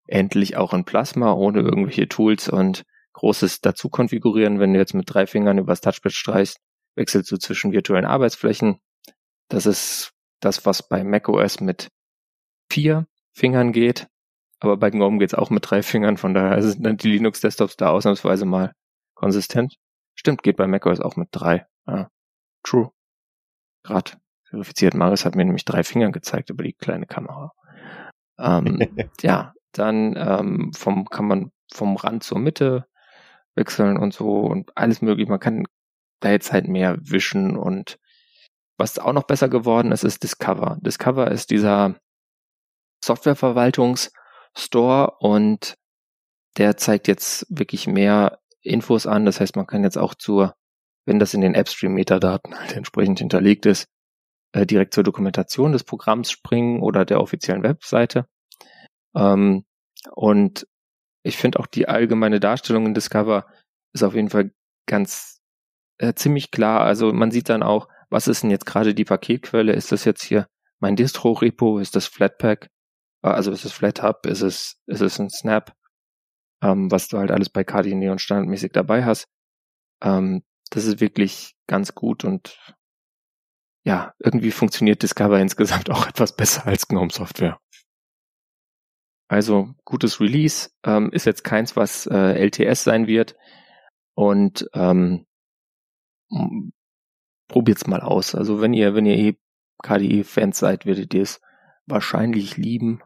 Endlich 0.06 0.56
auch 0.56 0.72
in 0.72 0.84
Plasma, 0.84 1.32
ohne 1.32 1.60
irgendwelche 1.60 2.08
Tools 2.08 2.48
und 2.48 2.84
Großes 3.12 3.60
dazu 3.60 3.88
konfigurieren. 3.90 4.60
Wenn 4.60 4.72
du 4.72 4.78
jetzt 4.78 4.94
mit 4.94 5.12
drei 5.12 5.26
Fingern 5.26 5.58
übers 5.58 5.80
Touchpad 5.80 6.12
streichst, 6.12 6.60
wechselst 6.94 7.30
du 7.30 7.36
zwischen 7.36 7.72
virtuellen 7.72 8.04
Arbeitsflächen. 8.04 8.80
Das 9.48 9.66
ist 9.66 10.12
das, 10.40 10.64
was 10.66 10.88
bei 10.88 11.04
macOS 11.04 11.60
mit 11.60 11.90
vier 12.70 13.06
Fingern 13.32 13.72
geht. 13.72 14.08
Aber 14.60 14.76
bei 14.76 14.90
GNOME 14.90 15.18
geht's 15.18 15.34
auch 15.34 15.50
mit 15.50 15.68
drei 15.68 15.82
Fingern. 15.82 16.16
Von 16.16 16.34
daher 16.34 16.62
sind 16.62 17.02
die 17.02 17.10
Linux-Desktops 17.10 17.76
da 17.76 17.90
ausnahmsweise 17.90 18.44
mal 18.44 18.72
konsistent. 19.14 19.76
Stimmt, 20.14 20.42
geht 20.42 20.56
bei 20.56 20.66
macOS 20.66 21.00
auch 21.00 21.16
mit 21.16 21.28
drei. 21.32 21.66
Ah, 21.86 22.08
true. 22.62 22.90
Gerade 23.82 24.12
verifiziert. 24.50 24.94
Marius 24.94 25.24
hat 25.24 25.34
mir 25.34 25.44
nämlich 25.44 25.64
drei 25.64 25.82
Finger 25.82 26.10
gezeigt 26.10 26.50
über 26.50 26.64
die 26.64 26.72
kleine 26.72 27.06
Kamera. 27.06 27.52
Ähm, 28.38 28.78
ja, 29.20 29.54
dann 29.72 30.14
ähm, 30.16 30.72
vom 30.74 31.08
kann 31.08 31.26
man 31.26 31.52
vom 31.72 31.96
Rand 31.96 32.24
zur 32.24 32.38
Mitte 32.38 32.86
wechseln 33.54 33.98
und 33.98 34.14
so 34.14 34.40
und 34.40 34.76
alles 34.76 35.02
mögliche. 35.02 35.30
Man 35.30 35.40
kann 35.40 35.64
da 36.20 36.30
jetzt 36.30 36.52
halt 36.52 36.68
mehr 36.68 36.96
wischen 37.00 37.56
und 37.56 37.98
was 38.76 38.98
auch 38.98 39.12
noch 39.12 39.24
besser 39.24 39.48
geworden 39.48 39.92
ist, 39.92 40.04
ist 40.04 40.22
Discover. 40.22 40.78
Discover 40.80 41.30
ist 41.30 41.50
dieser 41.50 41.96
Softwareverwaltungsstore 43.04 45.16
und 45.18 45.76
der 46.56 46.76
zeigt 46.76 47.08
jetzt 47.08 47.46
wirklich 47.48 47.86
mehr 47.86 48.38
Infos 48.60 49.06
an. 49.06 49.24
Das 49.24 49.40
heißt, 49.40 49.56
man 49.56 49.66
kann 49.66 49.82
jetzt 49.82 49.98
auch 49.98 50.14
zur, 50.14 50.54
wenn 51.06 51.18
das 51.18 51.34
in 51.34 51.40
den 51.40 51.56
AppStream-Metadaten 51.56 52.58
halt 52.58 52.76
entsprechend 52.76 53.18
hinterlegt 53.18 53.66
ist, 53.66 53.88
äh, 54.52 54.66
direkt 54.66 54.94
zur 54.94 55.04
Dokumentation 55.04 55.72
des 55.72 55.84
Programms 55.84 56.30
springen 56.30 56.80
oder 56.80 57.04
der 57.04 57.20
offiziellen 57.20 57.62
Webseite. 57.62 58.26
Ähm, 59.14 59.64
und 60.14 60.66
ich 61.22 61.36
finde 61.36 61.60
auch 61.60 61.66
die 61.66 61.88
allgemeine 61.88 62.40
Darstellung 62.40 62.86
in 62.86 62.94
Discover 62.94 63.46
ist 63.92 64.02
auf 64.02 64.14
jeden 64.14 64.30
Fall 64.30 64.52
ganz 64.86 65.40
äh, 65.98 66.14
ziemlich 66.14 66.50
klar. 66.50 66.80
Also 66.80 67.12
man 67.12 67.30
sieht 67.30 67.48
dann 67.48 67.62
auch, 67.62 67.88
was 68.10 68.28
ist 68.28 68.42
denn 68.42 68.50
jetzt 68.50 68.66
gerade 68.66 68.94
die 68.94 69.04
Paketquelle? 69.04 69.72
Ist 69.72 69.92
das 69.92 70.04
jetzt 70.04 70.22
hier 70.22 70.46
mein 70.80 70.96
Distro-Repo? 70.96 71.78
Ist 71.78 71.96
das 71.96 72.06
Flatpak? 72.06 72.68
Äh, 73.22 73.28
also 73.28 73.50
ist 73.52 73.64
es 73.64 73.72
FlatHub? 73.72 74.26
Ist 74.26 74.42
es, 74.42 74.80
ist 74.86 75.00
es 75.00 75.18
ein 75.18 75.30
Snap? 75.30 75.72
Ähm, 76.62 76.90
was 76.90 77.08
du 77.08 77.18
halt 77.18 77.30
alles 77.30 77.50
bei 77.50 77.64
KDE 77.64 77.94
Neon 77.94 78.18
standardmäßig 78.18 78.72
dabei 78.72 79.04
hast. 79.04 79.28
Ähm, 80.02 80.42
das 80.70 80.86
ist 80.86 81.00
wirklich 81.00 81.54
ganz 81.66 81.94
gut 81.94 82.24
und 82.24 82.58
ja, 83.88 84.12
irgendwie 84.18 84.50
funktioniert 84.50 85.02
Discover 85.02 85.40
insgesamt 85.40 85.88
auch 85.90 86.06
etwas 86.06 86.36
besser 86.36 86.66
als 86.66 86.88
GNOME 86.88 87.10
Software. 87.10 87.58
Also 89.30 89.74
gutes 89.86 90.20
Release, 90.20 90.70
ähm, 90.84 91.10
ist 91.10 91.24
jetzt 91.24 91.42
keins, 91.42 91.74
was 91.74 92.06
äh, 92.06 92.34
LTS 92.46 92.84
sein 92.84 93.06
wird. 93.06 93.34
Und 94.14 94.68
ähm, 94.74 95.26
probiert's 97.48 97.86
mal 97.86 98.02
aus. 98.02 98.34
Also 98.34 98.60
wenn 98.60 98.74
ihr, 98.74 98.94
wenn 98.94 99.06
ihr 99.06 99.16
eh 99.16 99.38
KDE-Fans 99.82 100.58
seid, 100.58 100.84
werdet 100.84 101.14
ihr 101.14 101.22
es 101.22 101.40
wahrscheinlich 101.86 102.58
lieben. 102.58 103.00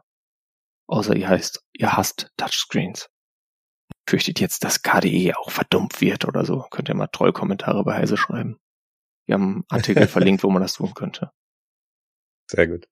Außer 0.87 1.15
ihr 1.15 1.29
heißt, 1.29 1.63
ihr 1.71 1.95
hasst 1.95 2.31
Touchscreens. 2.35 3.09
Fürchtet 4.05 4.41
jetzt, 4.41 4.65
dass 4.65 4.81
KDE 4.81 5.33
auch 5.37 5.49
verdummt 5.49 6.01
wird 6.01 6.25
oder 6.25 6.43
so. 6.43 6.65
Könnt 6.71 6.89
ihr 6.89 6.95
mal 6.95 7.07
Trollkommentare 7.07 7.85
bei 7.85 7.95
Heise 7.95 8.17
schreiben. 8.17 8.59
Wir 9.25 9.35
haben 9.35 9.53
einen 9.53 9.65
Artikel 9.69 10.07
verlinkt, 10.07 10.43
wo 10.43 10.49
man 10.49 10.61
das 10.61 10.73
tun 10.73 10.93
könnte. 10.93 11.31
Sehr 12.49 12.67
gut. 12.67 12.87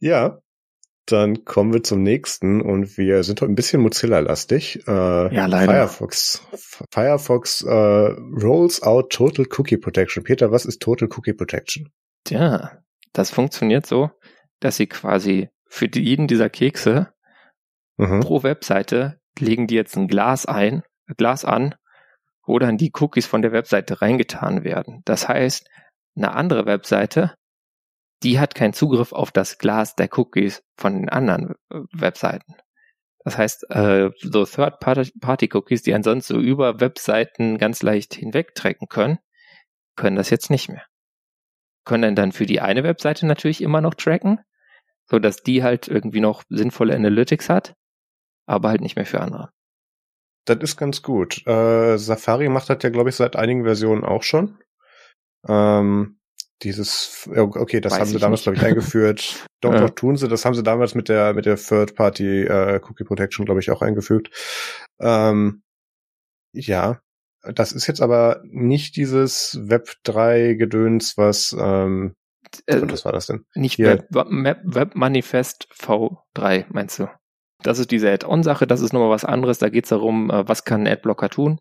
Ja, 0.00 0.40
dann 1.06 1.44
kommen 1.44 1.72
wir 1.72 1.82
zum 1.82 2.02
nächsten 2.02 2.60
und 2.60 2.98
wir 2.98 3.22
sind 3.22 3.40
heute 3.40 3.50
ein 3.50 3.54
bisschen 3.54 3.80
Mozilla-lastig. 3.80 4.86
Äh, 4.86 5.34
ja, 5.34 5.46
leider. 5.46 5.72
Firefox, 5.72 6.42
Firefox 6.90 7.62
äh, 7.62 7.70
rolls 7.70 8.82
out 8.82 9.10
Total 9.10 9.46
Cookie 9.56 9.78
Protection. 9.78 10.22
Peter, 10.22 10.52
was 10.52 10.66
ist 10.66 10.82
Total 10.82 11.08
Cookie 11.08 11.32
Protection? 11.32 11.90
Tja, 12.24 12.78
das 13.12 13.30
funktioniert 13.30 13.86
so, 13.86 14.10
dass 14.60 14.76
sie 14.76 14.86
quasi 14.86 15.48
für 15.66 15.88
jeden 15.94 16.26
dieser 16.26 16.50
Kekse 16.50 17.12
mhm. 17.96 18.20
pro 18.20 18.42
Webseite 18.42 19.20
legen 19.38 19.66
die 19.66 19.76
jetzt 19.76 19.96
ein 19.96 20.08
Glas 20.08 20.46
ein, 20.46 20.82
Glas 21.16 21.44
an, 21.44 21.74
wo 22.48 22.58
dann 22.58 22.78
die 22.78 22.92
Cookies 22.98 23.26
von 23.26 23.42
der 23.42 23.52
Webseite 23.52 24.02
reingetan 24.02 24.64
werden. 24.64 25.02
Das 25.04 25.28
heißt, 25.28 25.68
eine 26.16 26.34
andere 26.34 26.66
Webseite 26.66 27.34
die 28.22 28.40
hat 28.40 28.54
keinen 28.54 28.72
Zugriff 28.72 29.12
auf 29.12 29.30
das 29.30 29.58
Glas 29.58 29.94
der 29.94 30.08
Cookies 30.18 30.62
von 30.76 30.94
den 30.94 31.08
anderen 31.08 31.54
äh, 31.70 31.80
Webseiten. 31.92 32.54
Das 33.24 33.36
heißt, 33.36 33.70
äh, 33.70 34.10
so 34.20 34.44
Third-Party-Cookies, 34.44 35.82
die 35.82 35.94
ansonsten 35.94 36.34
so 36.34 36.40
über 36.40 36.80
Webseiten 36.80 37.58
ganz 37.58 37.82
leicht 37.82 38.14
hinwegtrecken 38.14 38.88
können, 38.88 39.18
können 39.96 40.16
das 40.16 40.30
jetzt 40.30 40.50
nicht 40.50 40.68
mehr. 40.68 40.84
Können 41.84 42.14
dann 42.14 42.32
für 42.32 42.46
die 42.46 42.60
eine 42.60 42.84
Webseite 42.84 43.26
natürlich 43.26 43.60
immer 43.60 43.80
noch 43.80 43.94
tracken, 43.94 44.40
so 45.06 45.18
dass 45.18 45.42
die 45.42 45.62
halt 45.62 45.88
irgendwie 45.88 46.20
noch 46.20 46.42
sinnvolle 46.48 46.94
Analytics 46.94 47.48
hat, 47.48 47.74
aber 48.46 48.70
halt 48.70 48.80
nicht 48.80 48.96
mehr 48.96 49.06
für 49.06 49.20
andere. 49.20 49.50
Das 50.48 50.58
ist 50.60 50.76
ganz 50.76 51.02
gut. 51.02 51.46
Äh, 51.46 51.98
Safari 51.98 52.48
macht 52.48 52.70
das 52.70 52.78
ja, 52.82 52.90
glaube 52.90 53.10
ich, 53.10 53.16
seit 53.16 53.36
einigen 53.36 53.64
Versionen 53.64 54.04
auch 54.04 54.22
schon. 54.22 54.58
Ähm, 55.46 56.18
dieses, 56.62 57.28
okay, 57.34 57.80
das 57.80 57.92
Weiß 57.92 58.00
haben 58.00 58.08
sie 58.08 58.18
damals, 58.18 58.42
glaube 58.42 58.56
ich, 58.56 58.64
eingeführt. 58.64 59.46
Doch, 59.60 59.74
ja. 59.74 59.80
doch, 59.80 59.90
tun 59.90 60.16
sie. 60.16 60.28
Das 60.28 60.44
haben 60.44 60.54
sie 60.54 60.62
damals 60.62 60.94
mit 60.94 61.08
der, 61.08 61.34
mit 61.34 61.44
der 61.44 61.56
Third-Party 61.56 62.44
äh, 62.44 62.80
Cookie 62.80 63.02
Protection, 63.02 63.44
glaube 63.44 63.58
ich, 63.58 63.72
auch 63.72 63.82
eingefügt. 63.82 64.30
Ähm, 65.00 65.62
ja, 66.52 67.00
das 67.42 67.72
ist 67.72 67.88
jetzt 67.88 68.00
aber 68.00 68.40
nicht 68.44 68.94
dieses 68.94 69.58
Web 69.60 69.90
3 70.04 70.54
Gedöns, 70.54 71.16
was, 71.16 71.56
ähm, 71.58 72.14
äh, 72.66 72.80
was 72.82 73.04
war 73.04 73.10
das 73.10 73.26
denn? 73.26 73.46
Nicht 73.54 73.74
Hier. 73.74 74.06
Web, 74.10 74.62
Web 74.62 74.94
Manifest 74.94 75.68
V3, 75.76 76.66
meinst 76.68 77.00
du? 77.00 77.08
Das 77.62 77.78
ist 77.78 77.90
diese 77.90 78.10
Add-on-Sache, 78.10 78.66
das 78.66 78.80
ist 78.80 78.92
nochmal 78.92 79.10
was 79.10 79.24
anderes. 79.24 79.58
Da 79.58 79.68
geht 79.68 79.84
es 79.84 79.90
darum, 79.90 80.30
äh, 80.30 80.46
was 80.48 80.64
kann 80.64 80.82
ein 80.82 80.92
Adblocker 80.92 81.28
tun. 81.28 81.58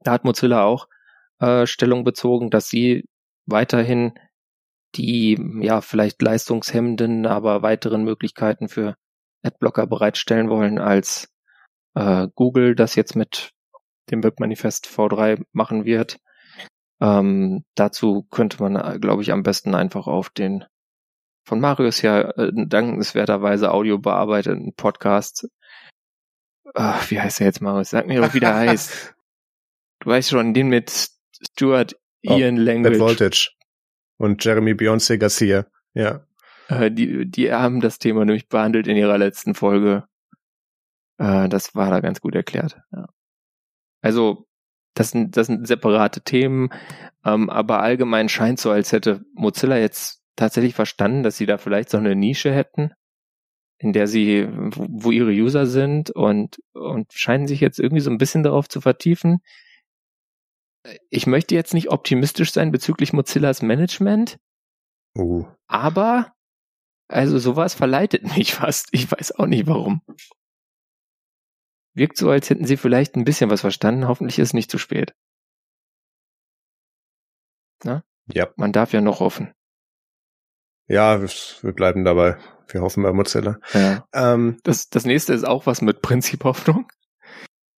Da 0.00 0.12
hat 0.12 0.24
Mozilla 0.24 0.64
auch 0.64 0.88
äh, 1.40 1.66
Stellung 1.66 2.04
bezogen, 2.04 2.50
dass 2.50 2.68
sie 2.68 3.04
weiterhin 3.46 4.14
die 4.94 5.38
ja 5.60 5.80
vielleicht 5.80 6.22
leistungshemmenden, 6.22 7.26
aber 7.26 7.62
weiteren 7.62 8.04
Möglichkeiten 8.04 8.68
für 8.68 8.96
Adblocker 9.42 9.86
bereitstellen 9.86 10.48
wollen, 10.48 10.78
als 10.78 11.28
äh, 11.94 12.28
Google 12.34 12.74
das 12.74 12.94
jetzt 12.94 13.14
mit 13.16 13.50
dem 14.10 14.22
Webmanifest 14.24 14.86
V3 14.86 15.44
machen 15.52 15.84
wird. 15.84 16.18
Ähm, 17.00 17.64
dazu 17.74 18.26
könnte 18.30 18.62
man, 18.62 18.76
äh, 18.76 18.98
glaube 18.98 19.22
ich, 19.22 19.32
am 19.32 19.42
besten 19.42 19.74
einfach 19.74 20.06
auf 20.06 20.30
den 20.30 20.64
von 21.46 21.60
Marius 21.60 22.02
ja 22.02 22.22
äh, 22.32 22.52
dankenswerterweise 22.52 23.72
audio 23.72 23.98
bearbeiteten 23.98 24.74
Podcast. 24.74 25.48
Ach, 26.74 27.10
wie 27.10 27.20
heißt 27.20 27.40
er 27.40 27.46
jetzt, 27.46 27.62
Marius? 27.62 27.90
Sag 27.90 28.08
mir 28.08 28.20
doch, 28.20 28.34
wie 28.34 28.40
der 28.40 28.54
heißt. 28.56 29.14
Du 30.00 30.10
weißt 30.10 30.30
schon, 30.30 30.54
den 30.54 30.68
mit 30.68 31.08
Stuart 31.52 31.96
Ian 32.22 32.58
oh, 32.58 32.62
Language. 32.62 32.98
Voltage. 32.98 33.50
Und 34.18 34.44
Jeremy 34.44 34.72
Beyoncé 34.72 35.18
Garcia, 35.18 35.66
ja. 35.94 36.26
Äh, 36.68 36.90
die, 36.90 37.30
die 37.30 37.52
haben 37.52 37.80
das 37.80 37.98
Thema 37.98 38.24
nämlich 38.24 38.48
behandelt 38.48 38.88
in 38.88 38.96
ihrer 38.96 39.16
letzten 39.16 39.54
Folge. 39.54 40.04
Äh, 41.18 41.48
das 41.48 41.76
war 41.76 41.90
da 41.90 42.00
ganz 42.00 42.20
gut 42.20 42.34
erklärt. 42.34 42.80
Ja. 42.90 43.06
Also, 44.02 44.48
das 44.94 45.10
sind, 45.10 45.36
das 45.36 45.46
sind 45.46 45.68
separate 45.68 46.22
Themen, 46.22 46.70
ähm, 47.24 47.50
aber 47.50 47.82
allgemein 47.82 48.28
scheint 48.28 48.58
so, 48.58 48.70
als 48.72 48.90
hätte 48.90 49.24
Mozilla 49.34 49.76
jetzt 49.76 50.25
tatsächlich 50.36 50.74
verstanden, 50.74 51.22
dass 51.22 51.36
sie 51.36 51.46
da 51.46 51.58
vielleicht 51.58 51.90
so 51.90 51.98
eine 51.98 52.14
Nische 52.14 52.52
hätten, 52.52 52.92
in 53.78 53.92
der 53.92 54.06
sie, 54.06 54.48
wo 54.50 55.10
ihre 55.10 55.30
User 55.30 55.66
sind 55.66 56.10
und, 56.10 56.58
und 56.72 57.12
scheinen 57.12 57.46
sich 57.46 57.60
jetzt 57.60 57.78
irgendwie 57.78 58.00
so 58.02 58.10
ein 58.10 58.18
bisschen 58.18 58.42
darauf 58.42 58.68
zu 58.68 58.80
vertiefen, 58.80 59.40
ich 61.10 61.26
möchte 61.26 61.54
jetzt 61.54 61.74
nicht 61.74 61.90
optimistisch 61.90 62.52
sein 62.52 62.70
bezüglich 62.72 63.12
Mozillas 63.12 63.62
Management. 63.62 64.38
Uh. 65.16 65.46
Aber, 65.66 66.34
also 67.08 67.38
sowas 67.38 67.74
verleitet 67.74 68.22
mich 68.36 68.54
fast. 68.54 68.88
Ich 68.92 69.10
weiß 69.10 69.32
auch 69.32 69.46
nicht 69.46 69.66
warum. 69.66 70.02
Wirkt 71.94 72.18
so, 72.18 72.30
als 72.30 72.50
hätten 72.50 72.66
sie 72.66 72.76
vielleicht 72.76 73.16
ein 73.16 73.24
bisschen 73.24 73.50
was 73.50 73.62
verstanden. 73.62 74.06
Hoffentlich 74.06 74.38
ist 74.38 74.48
es 74.48 74.54
nicht 74.54 74.70
zu 74.70 74.78
spät. 74.78 75.14
Na? 77.84 78.04
Ja. 78.32 78.48
Man 78.56 78.72
darf 78.72 78.92
ja 78.92 79.00
noch 79.00 79.20
hoffen. 79.20 79.54
Ja, 80.88 81.20
wir 81.20 81.72
bleiben 81.72 82.04
dabei. 82.04 82.36
Wir 82.68 82.80
hoffen 82.80 83.02
bei 83.02 83.12
Mozilla. 83.12 83.58
Ja. 83.72 84.06
Ähm, 84.12 84.58
das, 84.62 84.88
das 84.88 85.04
nächste 85.04 85.34
ist 85.34 85.44
auch 85.44 85.66
was 85.66 85.82
mit 85.82 86.02
Prinzip 86.02 86.44
Hoffnung. 86.44 86.88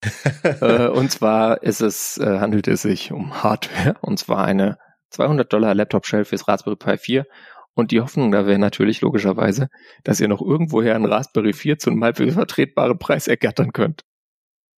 äh, 0.43 0.89
und 0.89 1.11
zwar 1.11 1.63
ist 1.63 1.81
es, 1.81 2.19
äh, 2.19 2.39
handelt 2.39 2.69
es 2.69 2.83
sich 2.83 3.13
um 3.13 3.43
Hardware, 3.43 3.97
und 4.01 4.19
zwar 4.19 4.45
eine 4.45 4.79
200 5.11 5.53
Dollar 5.53 5.75
Laptop-Shell 5.75 6.25
fürs 6.25 6.47
Raspberry 6.47 6.77
Pi 6.77 6.99
4. 6.99 7.27
Und 7.75 7.93
die 7.93 8.01
Hoffnung 8.01 8.33
da 8.33 8.47
wäre 8.47 8.59
natürlich 8.59 9.01
logischerweise, 9.01 9.69
dass 10.05 10.21
ihr 10.21 10.29
noch 10.29 10.43
irgendwoher 10.43 10.95
einen 10.95 11.07
Raspberry 11.07 11.53
4 11.53 11.79
zu 11.79 11.91
einem 11.91 12.03
halbwegs 12.03 12.35
vertretbaren 12.35 12.99
Preis 12.99 13.29
ergattern 13.29 13.73
könnt. 13.73 14.03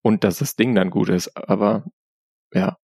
Und 0.02 0.24
dass 0.24 0.38
das 0.38 0.54
Ding 0.54 0.74
dann 0.74 0.90
gut 0.90 1.08
ist. 1.08 1.34
Aber 1.36 1.84
ja. 2.52 2.76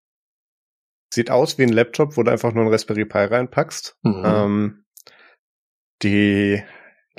Sieht 1.12 1.30
aus 1.30 1.58
wie 1.58 1.62
ein 1.62 1.72
Laptop, 1.72 2.16
wo 2.16 2.22
du 2.22 2.30
einfach 2.30 2.52
nur 2.52 2.62
einen 2.62 2.72
Raspberry 2.72 3.04
Pi 3.04 3.18
reinpackst. 3.18 3.96
Mhm. 4.02 4.22
Ähm, 4.24 4.85
die 6.02 6.62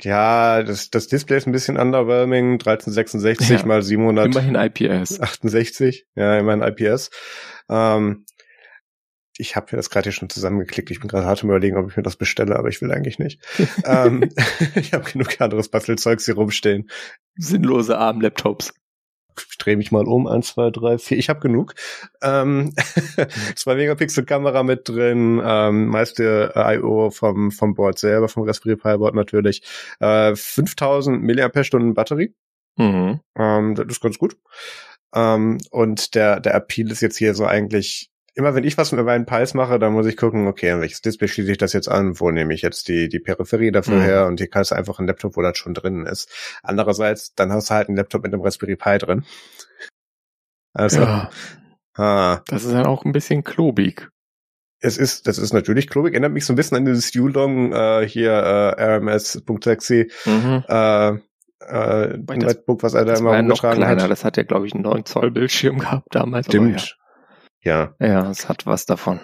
ja, 0.00 0.62
das, 0.62 0.90
das 0.90 1.08
Display 1.08 1.38
ist 1.38 1.46
ein 1.46 1.52
bisschen 1.52 1.76
underwhelming. 1.76 2.52
1366 2.52 3.60
ja, 3.60 3.66
mal 3.66 3.82
700. 3.82 4.26
Immerhin 4.26 4.54
IPS. 4.54 5.20
68. 5.20 6.06
Ja, 6.14 6.38
immerhin 6.38 6.62
IPS. 6.62 7.10
Ähm, 7.68 8.24
ich 9.36 9.56
habe 9.56 9.66
mir 9.72 9.76
das 9.76 9.90
gerade 9.90 10.04
hier 10.04 10.12
schon 10.12 10.30
zusammengeklickt. 10.30 10.90
Ich 10.90 11.00
bin 11.00 11.08
gerade 11.08 11.26
hart 11.26 11.42
im 11.42 11.48
Überlegen, 11.48 11.76
ob 11.76 11.90
ich 11.90 11.96
mir 11.96 12.02
das 12.02 12.16
bestelle, 12.16 12.56
aber 12.56 12.68
ich 12.68 12.80
will 12.80 12.92
eigentlich 12.92 13.18
nicht. 13.18 13.40
ähm, 13.84 14.28
ich 14.76 14.92
habe 14.92 15.10
genug 15.10 15.40
anderes 15.40 15.68
Bastelzeugs 15.68 16.26
hier 16.26 16.34
rumstehen. 16.34 16.88
Sinnlose 17.36 17.98
ARM-Laptops 17.98 18.74
drehe 19.58 19.76
mich 19.76 19.92
mal 19.92 20.04
um, 20.06 20.26
eins, 20.26 20.48
zwei, 20.48 20.70
drei, 20.70 20.98
vier, 20.98 21.18
ich 21.18 21.28
habe 21.28 21.40
genug. 21.40 21.74
Ähm, 22.22 22.74
zwei 23.56 23.74
Megapixel 23.74 24.24
Kamera 24.24 24.62
mit 24.62 24.88
drin, 24.88 25.40
ähm, 25.44 25.86
meiste 25.86 26.52
äh, 26.54 26.76
I.O. 26.76 27.10
vom, 27.10 27.50
vom 27.50 27.74
Board 27.74 27.98
selber, 27.98 28.28
vom 28.28 28.44
Raspberry 28.44 28.76
Pi 28.76 28.96
Board 28.96 29.14
natürlich. 29.14 29.62
Äh, 30.00 30.34
5000 30.34 31.22
Milliampere-Stunden 31.22 31.94
Batterie. 31.94 32.34
Mhm. 32.76 33.20
Ähm, 33.36 33.74
das 33.74 33.86
ist 33.88 34.00
ganz 34.00 34.18
gut. 34.18 34.36
Ähm, 35.14 35.58
und 35.70 36.14
der, 36.14 36.40
der 36.40 36.54
Appeal 36.54 36.90
ist 36.90 37.00
jetzt 37.00 37.16
hier 37.16 37.34
so 37.34 37.46
eigentlich 37.46 38.10
immer 38.34 38.54
wenn 38.54 38.64
ich 38.64 38.78
was 38.78 38.92
mit 38.92 39.04
meinen 39.04 39.26
Pies 39.26 39.54
mache, 39.54 39.78
dann 39.78 39.92
muss 39.92 40.06
ich 40.06 40.16
gucken, 40.16 40.46
okay, 40.46 40.78
welches 40.80 41.02
Display 41.02 41.28
schließe 41.28 41.52
ich 41.52 41.58
das 41.58 41.72
jetzt 41.72 41.88
an, 41.88 42.20
wo 42.20 42.30
nehme 42.30 42.54
ich 42.54 42.62
jetzt 42.62 42.88
die, 42.88 43.08
die 43.08 43.18
Peripherie 43.18 43.72
dafür 43.72 43.96
mhm. 43.96 44.02
her 44.02 44.26
und 44.26 44.38
hier 44.38 44.48
kannst 44.48 44.70
du 44.70 44.76
einfach 44.76 44.98
einen 44.98 45.08
Laptop, 45.08 45.36
wo 45.36 45.42
das 45.42 45.58
schon 45.58 45.74
drin 45.74 46.06
ist. 46.06 46.30
Andererseits, 46.62 47.34
dann 47.34 47.52
hast 47.52 47.70
du 47.70 47.74
halt 47.74 47.88
einen 47.88 47.96
Laptop 47.96 48.22
mit 48.22 48.32
einem 48.32 48.42
Raspberry 48.42 48.76
Pi 48.76 48.98
drin. 48.98 49.24
Also, 50.72 51.00
ja. 51.00 51.30
ah. 51.94 52.40
das 52.46 52.64
ist 52.64 52.72
dann 52.72 52.86
auch 52.86 53.04
ein 53.04 53.12
bisschen 53.12 53.42
klobig. 53.42 54.08
Es 54.80 54.96
ist, 54.96 55.26
das 55.26 55.38
ist 55.38 55.52
natürlich 55.52 55.88
klobig, 55.88 56.12
erinnert 56.12 56.32
mich 56.32 56.46
so 56.46 56.52
ein 56.52 56.56
bisschen 56.56 56.76
an 56.76 56.84
dieses 56.84 57.12
Yulong 57.12 57.72
äh, 57.72 58.08
hier 58.08 58.30
äh, 58.30 58.96
RMS.exe 58.96 60.06
mhm. 60.24 60.64
äh, 60.68 61.08
äh, 61.66 62.16
Notebook, 62.16 62.84
was 62.84 62.94
er 62.94 63.04
da 63.04 63.14
immer 63.14 63.36
umgetragen 63.36 63.84
hat. 63.84 64.08
Das 64.08 64.24
hat 64.24 64.36
ja, 64.36 64.44
glaube 64.44 64.68
ich, 64.68 64.74
einen 64.74 64.84
9 64.84 65.04
Zoll 65.04 65.32
Bildschirm 65.32 65.78
gehabt 65.78 66.14
damals. 66.14 66.46
Stimmt. 66.46 66.96
Ja. 67.62 67.94
Ja, 68.00 68.30
es 68.30 68.48
hat 68.48 68.66
was 68.66 68.86
davon. 68.86 69.20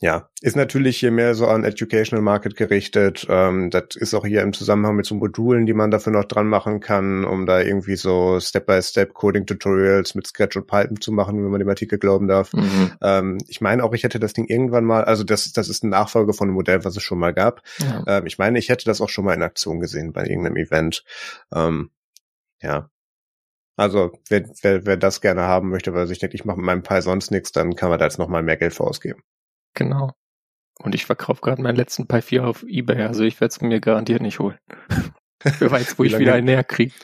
Ja, 0.00 0.28
ist 0.42 0.56
natürlich 0.56 0.98
hier 0.98 1.12
mehr 1.12 1.34
so 1.34 1.46
an 1.46 1.64
Educational 1.64 2.22
Market 2.22 2.56
gerichtet. 2.56 3.26
Ähm, 3.30 3.70
das 3.70 3.94
ist 3.94 4.12
auch 4.12 4.26
hier 4.26 4.42
im 4.42 4.52
Zusammenhang 4.52 4.96
mit 4.96 5.06
so 5.06 5.14
Modulen, 5.14 5.66
die 5.66 5.72
man 5.72 5.90
dafür 5.92 6.12
noch 6.12 6.24
dran 6.24 6.48
machen 6.48 6.80
kann, 6.80 7.24
um 7.24 7.46
da 7.46 7.60
irgendwie 7.60 7.94
so 7.94 8.38
Step-by-Step 8.40 9.14
Coding-Tutorials 9.14 10.16
mit 10.16 10.26
Sketch 10.26 10.56
und 10.56 10.66
Python 10.66 11.00
zu 11.00 11.12
machen, 11.12 11.42
wenn 11.42 11.50
man 11.50 11.60
dem 11.60 11.68
Artikel 11.68 11.98
glauben 11.98 12.26
darf. 12.26 12.52
Mhm. 12.52 12.92
Ähm, 13.02 13.38
ich 13.46 13.60
meine 13.60 13.84
auch, 13.84 13.94
ich 13.94 14.02
hätte 14.02 14.18
das 14.18 14.32
Ding 14.32 14.46
irgendwann 14.46 14.84
mal, 14.84 15.04
also 15.04 15.22
das, 15.22 15.52
das 15.52 15.68
ist 15.68 15.84
ein 15.84 15.90
Nachfolger 15.90 16.34
von 16.34 16.48
einem 16.48 16.56
Modell, 16.56 16.84
was 16.84 16.96
es 16.96 17.02
schon 17.02 17.18
mal 17.20 17.32
gab. 17.32 17.62
Ja. 17.78 18.02
Ähm, 18.06 18.26
ich 18.26 18.36
meine, 18.36 18.58
ich 18.58 18.68
hätte 18.68 18.84
das 18.84 19.00
auch 19.00 19.08
schon 19.08 19.24
mal 19.24 19.34
in 19.34 19.42
Aktion 19.42 19.78
gesehen 19.78 20.12
bei 20.12 20.26
irgendeinem 20.26 20.56
Event. 20.56 21.04
Ähm, 21.54 21.90
ja, 22.60 22.90
also 23.76 24.12
wer, 24.28 24.48
wer, 24.62 24.86
wer 24.86 24.96
das 24.96 25.20
gerne 25.20 25.42
haben 25.42 25.70
möchte, 25.70 25.94
weil 25.94 26.06
sich 26.06 26.18
denkt, 26.18 26.34
ich 26.34 26.44
mache 26.44 26.56
mit 26.56 26.66
meinem 26.66 26.82
Pi 26.82 27.00
sonst 27.02 27.30
nichts, 27.30 27.52
dann 27.52 27.74
kann 27.74 27.90
man 27.90 27.98
da 27.98 28.04
jetzt 28.04 28.18
nochmal 28.18 28.42
mehr 28.42 28.56
Geld 28.56 28.74
für 28.74 28.84
ausgeben. 28.84 29.22
Genau. 29.74 30.12
Und 30.78 30.94
ich 30.94 31.06
verkaufe 31.06 31.40
gerade 31.40 31.62
meinen 31.62 31.76
letzten 31.76 32.06
Pi 32.06 32.20
4 32.20 32.44
auf 32.44 32.64
Ebay, 32.64 33.02
also 33.02 33.24
ich 33.24 33.40
werde 33.40 33.52
es 33.52 33.60
mir 33.60 33.80
garantiert 33.80 34.22
nicht 34.22 34.38
holen. 34.38 34.58
Wer 35.58 35.70
weiß, 35.70 35.98
wo 35.98 36.04
ich 36.04 36.18
wieder 36.18 36.34
einen 36.34 36.46
näher 36.46 36.64
kriege. 36.64 36.94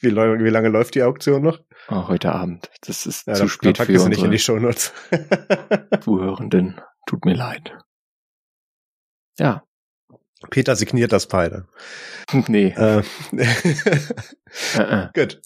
Wie, 0.00 0.10
wie, 0.10 0.50
lange 0.50 0.68
läuft 0.68 0.96
die 0.96 1.02
Auktion 1.04 1.42
noch? 1.42 1.60
Oh, 1.88 2.08
heute 2.08 2.32
Abend. 2.32 2.68
Das 2.80 3.06
ist 3.06 3.26
ja, 3.28 3.34
zu 3.34 3.46
spät 3.46 3.78
für 3.78 3.92
unsere 3.92 4.08
nicht 4.08 4.24
in 4.24 4.32
die 4.32 4.38
Shownotes. 4.38 4.92
Zuhörenden. 6.00 6.80
Tut 7.06 7.24
mir 7.24 7.34
leid. 7.34 7.76
Ja. 9.38 9.62
Peter 10.50 10.74
signiert 10.74 11.12
das 11.12 11.28
Pi 11.28 11.50
Nee. 12.48 12.74
Äh. 12.76 12.98
uh 12.98 13.02
-uh. 14.74 15.12
Gut. 15.14 15.40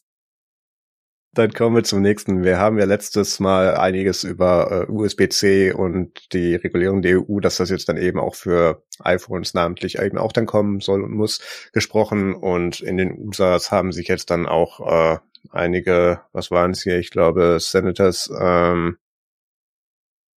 Dann 1.37 1.53
kommen 1.53 1.77
wir 1.77 1.85
zum 1.85 2.01
nächsten. 2.01 2.45
Wir 2.45 2.59
haben 2.59 2.79
ja 2.79 2.87
letztes 2.87 3.41
Mal 3.41 3.77
einiges 3.77 4.25
über 4.25 4.87
äh, 4.89 4.91
USB-C 4.91 5.71
und 5.71 6.33
die 6.33 6.55
Regulierung 6.55 7.03
der 7.03 7.21
EU, 7.21 7.41
dass 7.41 7.59
das 7.59 7.69
jetzt 7.69 7.91
dann 7.91 7.99
eben 7.99 8.19
auch 8.19 8.35
für 8.35 8.83
iPhones 9.01 9.53
namentlich 9.53 9.99
eben 9.99 10.17
auch 10.17 10.33
dann 10.33 10.47
kommen 10.47 10.81
soll 10.81 11.03
und 11.03 11.13
muss, 11.13 11.43
gesprochen. 11.75 12.35
Und 12.35 12.81
in 12.81 12.97
den 12.97 13.13
USAs 13.19 13.71
haben 13.71 13.93
sich 13.93 14.09
jetzt 14.09 14.31
dann 14.31 14.47
auch 14.47 14.81
äh, 14.81 15.19
einige, 15.51 16.23
was 16.33 16.51
waren 16.51 16.71
es 16.71 16.83
hier? 16.83 16.99
Ich 16.99 17.11
glaube, 17.11 17.59
Senators, 17.61 18.33
ähm, 18.41 18.97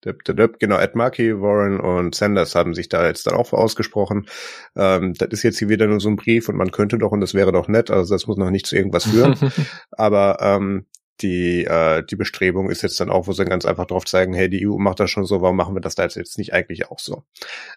Genau, 0.02 0.78
Ed 0.78 0.96
Markey, 0.96 1.42
Warren 1.42 1.80
und 1.80 2.16
Sanders 2.16 2.56
haben 2.56 2.74
sich 2.74 2.90
da 2.90 3.06
jetzt 3.06 3.28
dann 3.28 3.36
auch 3.36 3.52
ausgesprochen. 3.54 4.28
Ähm, 4.76 5.14
das 5.16 5.30
ist 5.32 5.44
jetzt 5.44 5.60
hier 5.60 5.70
wieder 5.70 5.88
nur 5.88 6.00
so 6.00 6.10
ein 6.10 6.16
Brief 6.16 6.50
und 6.50 6.56
man 6.56 6.72
könnte 6.72 6.98
doch 6.98 7.12
und 7.12 7.22
das 7.22 7.34
wäre 7.34 7.52
doch 7.52 7.68
nett, 7.68 7.92
also 7.92 8.14
das 8.14 8.28
muss 8.28 8.38
noch 8.38 8.50
nicht 8.50 8.66
zu 8.66 8.76
irgendwas 8.76 9.06
führen. 9.06 9.36
Aber 9.92 10.38
ähm, 10.42 10.86
die, 11.22 11.66
äh, 11.66 12.04
die 12.04 12.16
Bestrebung 12.16 12.70
ist 12.70 12.82
jetzt 12.82 13.00
dann 13.00 13.10
auch, 13.10 13.28
wo 13.28 13.34
sie 13.34 13.46
ganz 13.46 13.66
einfach 13.66 13.86
drauf 13.86 14.06
zeigen, 14.06 14.34
hey, 14.34 14.50
die 14.50 14.66
EU 14.68 14.78
macht 14.78 15.00
das 15.00 15.12
schon 15.12 15.26
so, 15.26 15.42
warum 15.42 15.58
machen 15.58 15.76
wir 15.76 15.82
das 15.82 15.96
da 15.96 16.04
jetzt 16.04 16.38
nicht 16.38 16.54
eigentlich 16.54 16.90
auch 16.90 17.00
so? 17.00 17.24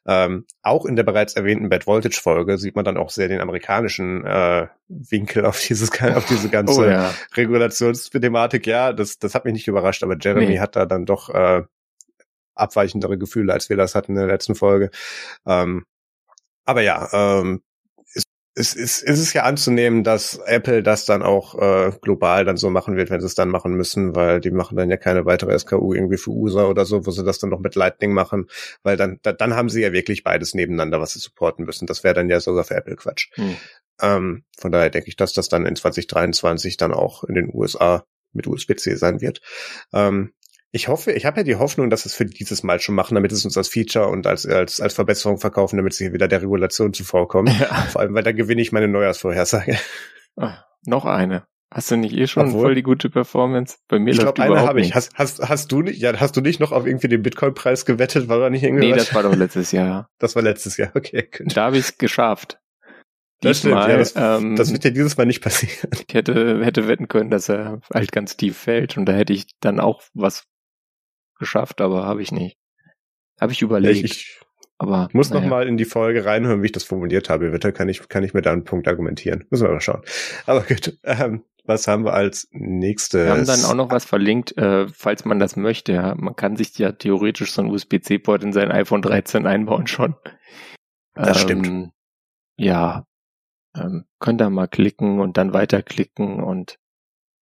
Ähm, 0.06 0.46
auch 0.62 0.86
in 0.86 0.96
der 0.96 1.02
bereits 1.02 1.34
erwähnten 1.34 1.68
Bad 1.68 1.86
Voltage 1.86 2.20
Folge 2.22 2.58
sieht 2.58 2.76
man 2.76 2.84
dann 2.84 2.96
auch 2.96 3.10
sehr 3.10 3.28
den 3.28 3.40
amerikanischen 3.40 4.24
äh, 4.24 4.68
Winkel 4.88 5.44
auf 5.44 5.60
dieses 5.60 5.90
auf 6.02 6.26
diese 6.26 6.48
ganze 6.48 6.80
oh, 6.80 6.84
ja. 6.84 7.12
Regulationsthematik. 7.34 8.66
Ja, 8.66 8.92
das, 8.92 9.18
das 9.18 9.34
hat 9.34 9.44
mich 9.44 9.54
nicht 9.54 9.68
überrascht, 9.68 10.02
aber 10.02 10.16
Jeremy 10.20 10.46
nee. 10.46 10.58
hat 10.60 10.76
da 10.76 10.86
dann 10.86 11.06
doch 11.06 11.28
äh, 11.30 11.62
abweichendere 12.54 13.18
Gefühle, 13.18 13.52
als 13.52 13.68
wir 13.68 13.76
das 13.76 13.94
hatten 13.94 14.12
in 14.12 14.18
der 14.18 14.26
letzten 14.26 14.54
Folge. 14.54 14.90
Ähm, 15.46 15.84
aber 16.64 16.82
ja, 16.82 17.08
ähm, 17.12 17.62
es, 18.54 18.76
es, 18.76 19.02
es 19.02 19.18
ist 19.18 19.32
ja 19.32 19.44
anzunehmen, 19.44 20.04
dass 20.04 20.36
Apple 20.44 20.82
das 20.82 21.06
dann 21.06 21.22
auch 21.22 21.54
äh, 21.54 21.92
global 22.02 22.44
dann 22.44 22.58
so 22.58 22.68
machen 22.68 22.96
wird, 22.96 23.08
wenn 23.08 23.20
sie 23.20 23.26
es 23.26 23.34
dann 23.34 23.48
machen 23.48 23.74
müssen, 23.74 24.14
weil 24.14 24.40
die 24.40 24.50
machen 24.50 24.76
dann 24.76 24.90
ja 24.90 24.98
keine 24.98 25.24
weitere 25.24 25.58
SKU 25.58 25.94
irgendwie 25.94 26.18
für 26.18 26.30
USA 26.30 26.66
oder 26.66 26.84
so, 26.84 27.06
wo 27.06 27.10
sie 27.10 27.24
das 27.24 27.38
dann 27.38 27.50
noch 27.50 27.60
mit 27.60 27.76
Lightning 27.76 28.12
machen, 28.12 28.48
weil 28.82 28.96
dann 28.96 29.18
da, 29.22 29.32
dann 29.32 29.54
haben 29.56 29.70
sie 29.70 29.80
ja 29.80 29.92
wirklich 29.92 30.22
beides 30.22 30.52
nebeneinander, 30.52 31.00
was 31.00 31.14
sie 31.14 31.18
supporten 31.18 31.64
müssen. 31.64 31.86
Das 31.86 32.04
wäre 32.04 32.14
dann 32.14 32.28
ja 32.28 32.40
sogar 32.40 32.64
für 32.64 32.74
Apple 32.74 32.96
Quatsch. 32.96 33.30
Hm. 33.34 33.56
Ähm, 34.00 34.44
von 34.58 34.70
daher 34.70 34.90
denke 34.90 35.08
ich, 35.08 35.16
dass 35.16 35.32
das 35.32 35.48
dann 35.48 35.64
in 35.64 35.76
2023 35.76 36.76
dann 36.76 36.92
auch 36.92 37.24
in 37.24 37.34
den 37.34 37.50
USA 37.54 38.04
mit 38.32 38.46
USB-C 38.46 38.96
sein 38.96 39.20
wird. 39.22 39.40
Ähm, 39.94 40.32
ich 40.74 40.88
hoffe, 40.88 41.12
ich 41.12 41.26
habe 41.26 41.38
ja 41.38 41.44
die 41.44 41.56
Hoffnung, 41.56 41.90
dass 41.90 42.06
es 42.06 42.14
für 42.14 42.24
dieses 42.24 42.62
Mal 42.62 42.80
schon 42.80 42.94
machen, 42.94 43.14
damit 43.14 43.30
es 43.30 43.44
uns 43.44 43.58
als 43.58 43.68
Feature 43.68 44.08
und 44.08 44.26
als, 44.26 44.46
als, 44.46 44.80
als 44.80 44.94
Verbesserung 44.94 45.38
verkaufen, 45.38 45.76
damit 45.76 45.92
sie 45.92 46.14
wieder 46.14 46.28
der 46.28 46.40
Regulation 46.40 46.94
zuvorkommen. 46.94 47.54
Ja. 47.60 47.74
Vor 47.90 48.00
allem, 48.00 48.14
weil 48.14 48.22
da 48.22 48.32
gewinne 48.32 48.62
ich 48.62 48.72
meine 48.72 48.88
Neujahrsvorhersage. 48.88 49.76
Ach, 50.36 50.64
noch 50.86 51.04
eine. 51.04 51.44
Hast 51.70 51.90
du 51.90 51.96
nicht 51.96 52.14
eh 52.14 52.26
schon 52.26 52.48
Obwohl, 52.48 52.62
voll 52.62 52.74
die 52.74 52.82
gute 52.82 53.10
Performance? 53.10 53.78
Bei 53.88 53.98
mir 53.98 54.12
ich 54.12 54.18
glaube, 54.18 54.42
eine 54.42 54.60
habe 54.60 54.80
ich. 54.80 54.94
Hast, 54.94 55.14
hast, 55.14 55.40
hast 55.40 55.72
du 55.72 55.82
nicht, 55.82 56.00
ja, 56.00 56.18
hast 56.18 56.36
du 56.36 56.40
nicht 56.40 56.58
noch 56.58 56.72
auf 56.72 56.86
irgendwie 56.86 57.08
den 57.08 57.22
Bitcoin-Preis 57.22 57.84
gewettet? 57.84 58.28
War 58.28 58.38
da 58.38 58.50
nicht 58.50 58.62
irgendwie? 58.62 58.90
Nee, 58.90 58.96
das 58.96 59.14
war 59.14 59.22
doch 59.22 59.34
letztes 59.34 59.72
Jahr. 59.72 60.08
Das 60.18 60.36
war 60.36 60.42
letztes 60.42 60.78
Jahr, 60.78 60.90
okay. 60.94 61.28
Gut. 61.36 61.54
Da 61.56 61.66
habe 61.66 61.76
ich 61.76 61.84
es 61.84 61.98
geschafft. 61.98 62.58
Das 63.40 63.60
Diesmal, 63.60 63.82
stimmt, 63.82 63.92
ja, 63.92 63.98
das, 63.98 64.42
ähm, 64.42 64.56
das 64.56 64.72
wird 64.72 64.84
ja 64.84 64.90
dieses 64.90 65.16
Mal 65.16 65.26
nicht 65.26 65.42
passieren. 65.42 65.90
Ich 66.08 66.14
hätte, 66.14 66.64
hätte 66.64 66.88
wetten 66.88 67.08
können, 67.08 67.30
dass 67.30 67.48
er 67.48 67.80
halt 67.92 68.12
ganz 68.12 68.36
tief 68.36 68.56
fällt 68.56 68.96
und 68.96 69.06
da 69.06 69.12
hätte 69.12 69.32
ich 69.32 69.46
dann 69.60 69.80
auch 69.80 70.02
was 70.14 70.44
geschafft, 71.42 71.80
aber 71.80 72.06
habe 72.06 72.22
ich 72.22 72.30
nicht. 72.30 72.56
Habe 73.40 73.52
ich 73.52 73.62
überlegt. 73.62 74.04
Ich, 74.04 74.40
aber 74.78 75.08
muss 75.12 75.30
naja. 75.30 75.42
noch 75.42 75.50
mal 75.50 75.66
in 75.66 75.76
die 75.76 75.84
Folge 75.84 76.24
reinhören, 76.24 76.62
wie 76.62 76.66
ich 76.66 76.72
das 76.72 76.84
formuliert 76.84 77.28
habe. 77.28 77.50
Bitte 77.50 77.72
kann 77.72 77.88
ich 77.88 78.08
kann 78.08 78.22
ich 78.22 78.32
mir 78.32 78.42
da 78.42 78.52
einen 78.52 78.62
Punkt 78.62 78.86
argumentieren. 78.86 79.44
Müssen 79.50 79.66
wir 79.66 79.72
mal 79.72 79.80
schauen. 79.80 80.02
Aber 80.46 80.62
gut. 80.62 80.96
Ähm, 81.02 81.44
was 81.64 81.86
haben 81.86 82.04
wir 82.04 82.14
als 82.14 82.48
nächstes? 82.50 83.24
Wir 83.24 83.30
haben 83.30 83.46
dann 83.46 83.64
auch 83.64 83.74
noch 83.74 83.90
was 83.90 84.04
verlinkt, 84.04 84.56
äh, 84.56 84.88
falls 84.88 85.24
man 85.24 85.38
das 85.38 85.56
möchte. 85.56 85.92
Ja. 85.92 86.14
Man 86.16 86.34
kann 86.34 86.56
sich 86.56 86.76
ja 86.78 86.92
theoretisch 86.92 87.52
so 87.52 87.62
ein 87.62 87.70
USB-C-Port 87.70 88.42
in 88.42 88.52
sein 88.52 88.72
iPhone 88.72 89.02
13 89.02 89.46
einbauen 89.46 89.86
schon. 89.86 90.16
Das 91.14 91.38
ähm, 91.38 91.42
stimmt. 91.42 91.90
Ja, 92.56 93.06
ähm, 93.76 94.04
könnt 94.18 94.40
ihr 94.40 94.50
mal 94.50 94.68
klicken 94.68 95.20
und 95.20 95.36
dann 95.36 95.52
weiterklicken 95.52 96.42
und 96.42 96.78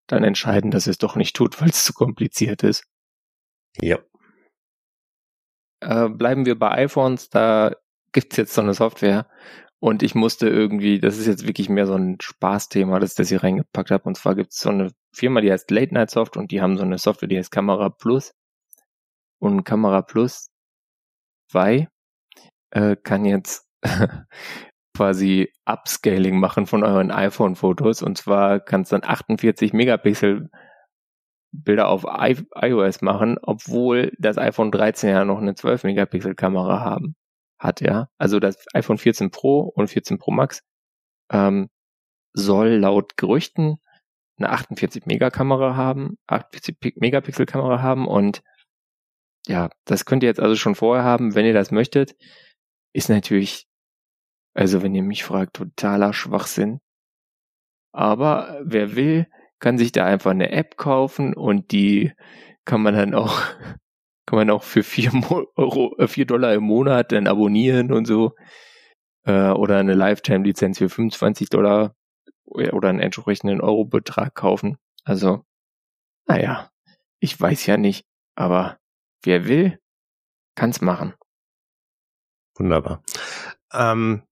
dann 0.07 0.24
entscheiden, 0.24 0.70
dass 0.70 0.86
es 0.86 0.98
doch 0.98 1.16
nicht 1.16 1.36
tut, 1.36 1.61
weil 1.61 1.70
es 1.70 1.84
zu 1.84 1.92
kompliziert 1.92 2.62
ist. 2.62 2.84
Ja. 3.79 3.99
Äh, 5.81 6.09
bleiben 6.09 6.47
wir 6.47 6.59
bei 6.59 6.71
iPhones, 6.73 7.31
da 7.31 7.75
gibt's 8.12 8.37
jetzt 8.37 8.55
so 8.55 8.61
eine 8.61 8.75
Software 8.75 9.27
und 9.81 10.03
ich 10.03 10.14
musste 10.14 10.49
irgendwie, 10.49 11.01
das 11.01 11.16
ist 11.16 11.27
jetzt 11.27 11.47
wirklich 11.47 11.71
mehr 11.71 11.87
so 11.87 11.95
ein 11.95 12.18
Spaßthema, 12.21 12.99
das 12.99 13.14
das 13.14 13.31
hier 13.31 13.43
reingepackt 13.43 13.91
habe. 13.91 14.05
Und 14.05 14.16
zwar 14.16 14.35
gibt's 14.35 14.61
so 14.61 14.68
eine 14.68 14.93
Firma, 15.14 15.41
die 15.41 15.51
heißt 15.51 15.71
Late 15.71 15.95
Night 15.95 16.11
Soft 16.11 16.37
und 16.37 16.51
die 16.51 16.61
haben 16.61 16.77
so 16.77 16.85
eine 16.85 16.99
Software, 16.99 17.29
die 17.29 17.39
heißt 17.39 17.51
Kamera 17.51 17.89
Plus. 17.89 18.33
Und 19.41 19.64
Kamera 19.64 20.03
Plus 20.03 20.51
2 21.51 21.89
äh, 22.73 22.97
kann 22.97 23.25
jetzt 23.25 23.66
quasi 24.97 25.51
Upscaling 25.64 26.39
machen 26.39 26.66
von 26.66 26.85
euren 26.85 27.11
iPhone-Fotos. 27.11 28.03
Und 28.03 28.18
zwar 28.18 28.61
kannst 28.61 28.93
dann 28.93 29.03
48 29.03 29.73
Megapixel 29.73 30.51
Bilder 31.53 31.88
auf 31.88 32.05
I 32.05 32.36
iOS 32.55 33.03
machen, 33.03 33.38
obwohl 33.42 34.12
das 34.18 34.38
iPhone 34.38 34.70
13 34.70 35.11
ja 35.11 35.24
noch 35.24 35.38
eine 35.38 35.55
12 35.55 35.84
Megapixel 35.84 36.34
Kamera 36.34 36.80
haben 36.80 37.16
hat, 37.59 37.80
ja. 37.80 38.09
Also 38.18 38.40
das 38.40 38.64
iPhone 38.74 38.98
14 38.98 39.30
Pro 39.30 39.61
und 39.61 39.88
14 39.88 40.18
Pro 40.18 40.30
Max 40.30 40.62
ähm, 41.30 41.68
soll 42.32 42.70
laut 42.76 43.16
Gerüchten 43.16 43.78
eine 44.38 44.51
48 44.51 45.07
Megakamera 45.07 45.76
haben, 45.76 46.16
48 46.26 46.96
Megapixel 46.96 47.46
Kamera 47.46 47.82
haben 47.82 48.09
und 48.09 48.42
ja, 49.46 49.70
das 49.84 50.05
könnt 50.05 50.22
ihr 50.22 50.28
jetzt 50.28 50.40
also 50.40 50.57
schon 50.57 50.74
vorher 50.74 51.05
haben, 51.05 51.34
wenn 51.34 51.46
ihr 51.46 51.55
das 51.55 51.70
möchtet. 51.70 52.14
Ist 52.92 53.09
natürlich, 53.09 53.66
also 54.55 54.82
wenn 54.82 54.94
ihr 54.94 55.03
mich 55.03 55.24
fragt, 55.24 55.57
totaler 55.57 56.12
Schwachsinn. 56.12 56.80
Aber 57.92 58.61
wer 58.62 58.96
will, 58.96 59.26
kann 59.61 59.78
sich 59.78 59.92
da 59.92 60.04
einfach 60.04 60.30
eine 60.30 60.50
App 60.50 60.76
kaufen 60.76 61.34
und 61.34 61.70
die 61.70 62.12
kann 62.64 62.82
man 62.82 62.94
dann 62.94 63.14
auch, 63.14 63.40
kann 64.26 64.38
man 64.38 64.50
auch 64.50 64.62
für 64.62 64.82
vier 64.82 65.12
Euro, 65.56 65.96
äh, 65.98 66.08
vier 66.08 66.26
Dollar 66.26 66.54
im 66.54 66.64
Monat 66.64 67.12
dann 67.12 67.26
abonnieren 67.26 67.92
und 67.92 68.06
so. 68.06 68.34
Äh, 69.24 69.50
oder 69.50 69.78
eine 69.78 69.94
Lifetime-Lizenz 69.94 70.78
für 70.78 70.88
25 70.88 71.50
Dollar 71.50 71.94
oder 72.44 72.88
einen 72.88 73.00
entsprechenden 73.00 73.61
Euro-Betrag 73.61 74.34
kaufen. 74.34 74.76
Also, 75.04 75.44
naja, 76.26 76.70
ich 77.20 77.40
weiß 77.40 77.66
ja 77.66 77.76
nicht, 77.76 78.06
aber 78.34 78.78
wer 79.22 79.46
will, 79.46 79.78
kann's 80.56 80.80
machen. 80.80 81.14
Wunderbar. 82.56 83.02
Ähm, 83.72 84.22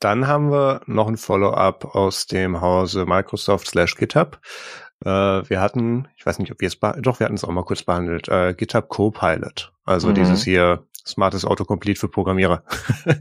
dann 0.00 0.26
haben 0.26 0.50
wir 0.50 0.80
noch 0.86 1.08
ein 1.08 1.16
Follow-up 1.16 1.94
aus 1.94 2.26
dem 2.26 2.60
Hause 2.60 3.06
Microsoft 3.06 3.68
slash 3.68 3.96
GitHub. 3.96 4.40
Äh, 5.04 5.08
wir 5.08 5.60
hatten, 5.60 6.08
ich 6.16 6.26
weiß 6.26 6.38
nicht, 6.38 6.50
ob 6.52 6.60
wir 6.60 6.68
es, 6.68 6.78
doch, 6.78 7.20
wir 7.20 7.26
hatten 7.26 7.36
es 7.36 7.44
auch 7.44 7.50
mal 7.50 7.64
kurz 7.64 7.82
behandelt, 7.82 8.28
äh, 8.28 8.54
GitHub 8.54 8.88
Copilot. 8.88 9.72
Also 9.84 10.08
mhm. 10.08 10.14
dieses 10.14 10.42
hier 10.42 10.84
smartes 11.06 11.44
Autocomplete 11.44 12.00
für 12.00 12.08
Programmierer. 12.08 12.64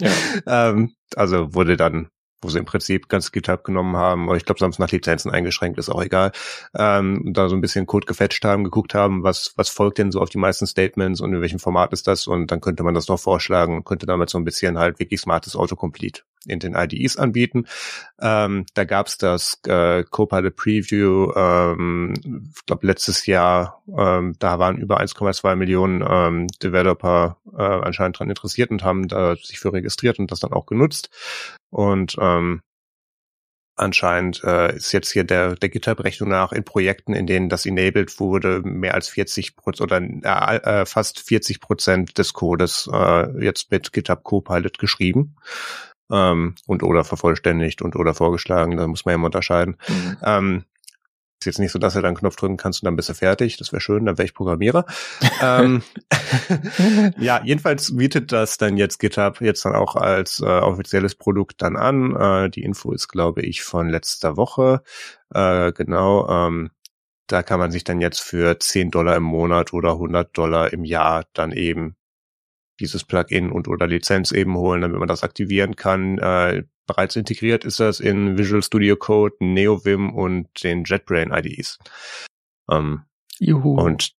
Ja. 0.01 0.69
ähm, 0.69 0.93
also 1.15 1.53
wurde 1.53 1.77
dann 1.77 2.09
wo 2.41 2.49
sie 2.49 2.59
im 2.59 2.65
Prinzip 2.65 3.09
ganz 3.09 3.31
GitHub 3.31 3.63
genommen 3.63 3.97
haben, 3.97 4.27
oder 4.27 4.37
ich 4.37 4.45
glaube, 4.45 4.59
sie 4.59 4.63
haben 4.63 4.71
es 4.71 4.79
nach 4.79 4.91
Lizenzen 4.91 5.31
eingeschränkt, 5.31 5.77
ist 5.77 5.89
auch 5.89 6.01
egal, 6.01 6.31
ähm, 6.73 7.31
da 7.33 7.49
so 7.49 7.55
ein 7.55 7.61
bisschen 7.61 7.85
Code 7.85 8.05
gefetcht 8.05 8.45
haben, 8.45 8.63
geguckt 8.63 8.95
haben, 8.95 9.23
was, 9.23 9.53
was 9.57 9.69
folgt 9.69 9.97
denn 9.97 10.11
so 10.11 10.21
auf 10.21 10.29
die 10.29 10.37
meisten 10.37 10.65
Statements 10.65 11.21
und 11.21 11.33
in 11.33 11.41
welchem 11.41 11.59
Format 11.59 11.91
ist 11.93 12.07
das 12.07 12.27
und 12.27 12.51
dann 12.51 12.61
könnte 12.61 12.83
man 12.83 12.93
das 12.93 13.07
noch 13.07 13.19
vorschlagen 13.19 13.75
und 13.75 13.85
könnte 13.85 14.05
damit 14.05 14.29
so 14.29 14.37
ein 14.37 14.45
bisschen 14.45 14.77
halt 14.77 14.99
wirklich 14.99 15.19
smartes 15.19 15.55
Autocomplete 15.55 16.21
in 16.45 16.59
den 16.59 16.73
IDEs 16.73 17.17
anbieten. 17.17 17.65
Ähm, 18.19 18.65
da 18.73 18.85
gab's 18.85 19.17
das 19.17 19.59
äh, 19.67 20.03
Copilot 20.03 20.55
Preview, 20.55 21.31
ähm, 21.35 22.13
ich 22.55 22.65
glaube 22.65 22.87
letztes 22.87 23.25
Jahr, 23.25 23.81
ähm, 23.87 24.35
da 24.39 24.59
waren 24.59 24.77
über 24.77 24.99
1,2 24.99 25.55
Millionen 25.55 26.03
ähm, 26.07 26.47
Developer 26.61 27.37
äh, 27.57 27.61
anscheinend 27.61 28.19
dran 28.19 28.29
interessiert 28.29 28.71
und 28.71 28.83
haben 28.83 29.07
da 29.07 29.35
sich 29.35 29.59
für 29.59 29.73
registriert 29.73 30.19
und 30.19 30.31
das 30.31 30.39
dann 30.39 30.53
auch 30.53 30.65
genutzt. 30.65 31.09
Und 31.69 32.15
ähm, 32.19 32.61
anscheinend 33.79 34.43
äh, 34.43 34.75
ist 34.75 34.91
jetzt 34.91 35.11
hier 35.11 35.23
der, 35.23 35.55
der 35.55 35.69
GitHub-Rechnung 35.69 36.29
nach 36.29 36.51
in 36.51 36.63
Projekten, 36.63 37.13
in 37.13 37.27
denen 37.27 37.49
das 37.49 37.65
enabled 37.65 38.19
wurde, 38.19 38.61
mehr 38.63 38.93
als 38.93 39.07
40 39.09 39.55
Prozent 39.55 39.81
oder 39.81 40.01
äh, 40.01 40.81
äh, 40.81 40.85
fast 40.85 41.19
40 41.21 41.61
Prozent 41.61 42.17
des 42.17 42.33
Codes 42.33 42.89
äh, 42.91 43.43
jetzt 43.43 43.71
mit 43.71 43.93
GitHub 43.93 44.23
Copilot 44.23 44.79
geschrieben 44.79 45.35
ähm, 46.11 46.55
und 46.67 46.83
oder 46.83 47.03
vervollständigt 47.03 47.81
und 47.81 47.95
oder 47.95 48.13
vorgeschlagen. 48.13 48.77
Da 48.77 48.87
muss 48.87 49.05
man 49.05 49.13
ja 49.13 49.15
immer 49.15 49.25
unterscheiden. 49.25 49.77
Mhm. 49.87 50.17
Ähm, 50.23 50.63
ist 51.41 51.45
jetzt 51.45 51.59
nicht 51.59 51.71
so, 51.71 51.79
dass 51.79 51.93
du 51.93 52.01
dann 52.01 52.09
einen 52.09 52.17
Knopf 52.17 52.35
drücken 52.35 52.57
kannst 52.57 52.81
und 52.83 52.85
dann 52.85 52.97
bist 52.97 53.07
du 53.07 53.13
fertig. 53.13 53.55
Das 53.55 53.71
wäre 53.71 53.79
schön, 53.79 54.05
dann 54.05 54.17
wäre 54.17 54.25
ich 54.25 54.33
Programmierer. 54.33 54.85
ähm, 55.41 55.83
ja, 57.17 57.41
jedenfalls 57.43 57.95
bietet 57.95 58.31
das 58.33 58.57
dann 58.57 58.75
jetzt 58.75 58.99
GitHub 58.99 59.39
jetzt 59.39 59.63
dann 59.63 59.75
auch 59.75 59.95
als 59.95 60.41
äh, 60.41 60.45
offizielles 60.45 61.15
Produkt 61.15 61.61
dann 61.61 61.77
an. 61.77 62.15
Äh, 62.15 62.49
die 62.49 62.63
Info 62.63 62.91
ist, 62.91 63.07
glaube 63.07 63.41
ich, 63.41 63.63
von 63.63 63.89
letzter 63.89 64.35
Woche. 64.35 64.81
Äh, 65.33 65.71
genau. 65.71 66.27
Ähm, 66.29 66.71
da 67.27 67.43
kann 67.43 67.59
man 67.59 67.71
sich 67.71 67.83
dann 67.83 68.01
jetzt 68.01 68.19
für 68.19 68.59
10 68.59 68.91
Dollar 68.91 69.15
im 69.15 69.23
Monat 69.23 69.71
oder 69.71 69.91
100 69.91 70.37
Dollar 70.37 70.73
im 70.73 70.83
Jahr 70.83 71.25
dann 71.33 71.51
eben 71.51 71.95
dieses 72.79 73.03
Plugin 73.03 73.51
und 73.51 73.67
oder 73.67 73.87
Lizenz 73.87 74.31
eben 74.31 74.55
holen, 74.55 74.81
damit 74.81 74.99
man 74.99 75.07
das 75.07 75.23
aktivieren 75.23 75.75
kann. 75.75 76.17
Äh, 76.17 76.63
bereits 76.87 77.15
integriert 77.15 77.65
ist 77.65 77.79
das 77.79 77.99
in 77.99 78.37
Visual 78.37 78.63
Studio 78.63 78.95
Code, 78.95 79.35
NeoVim 79.39 80.13
und 80.13 80.63
den 80.63 80.83
JetBrain 80.85 81.31
IDEs. 81.31 81.77
Ähm, 82.69 83.03
Juhu. 83.39 83.75
Und 83.79 84.13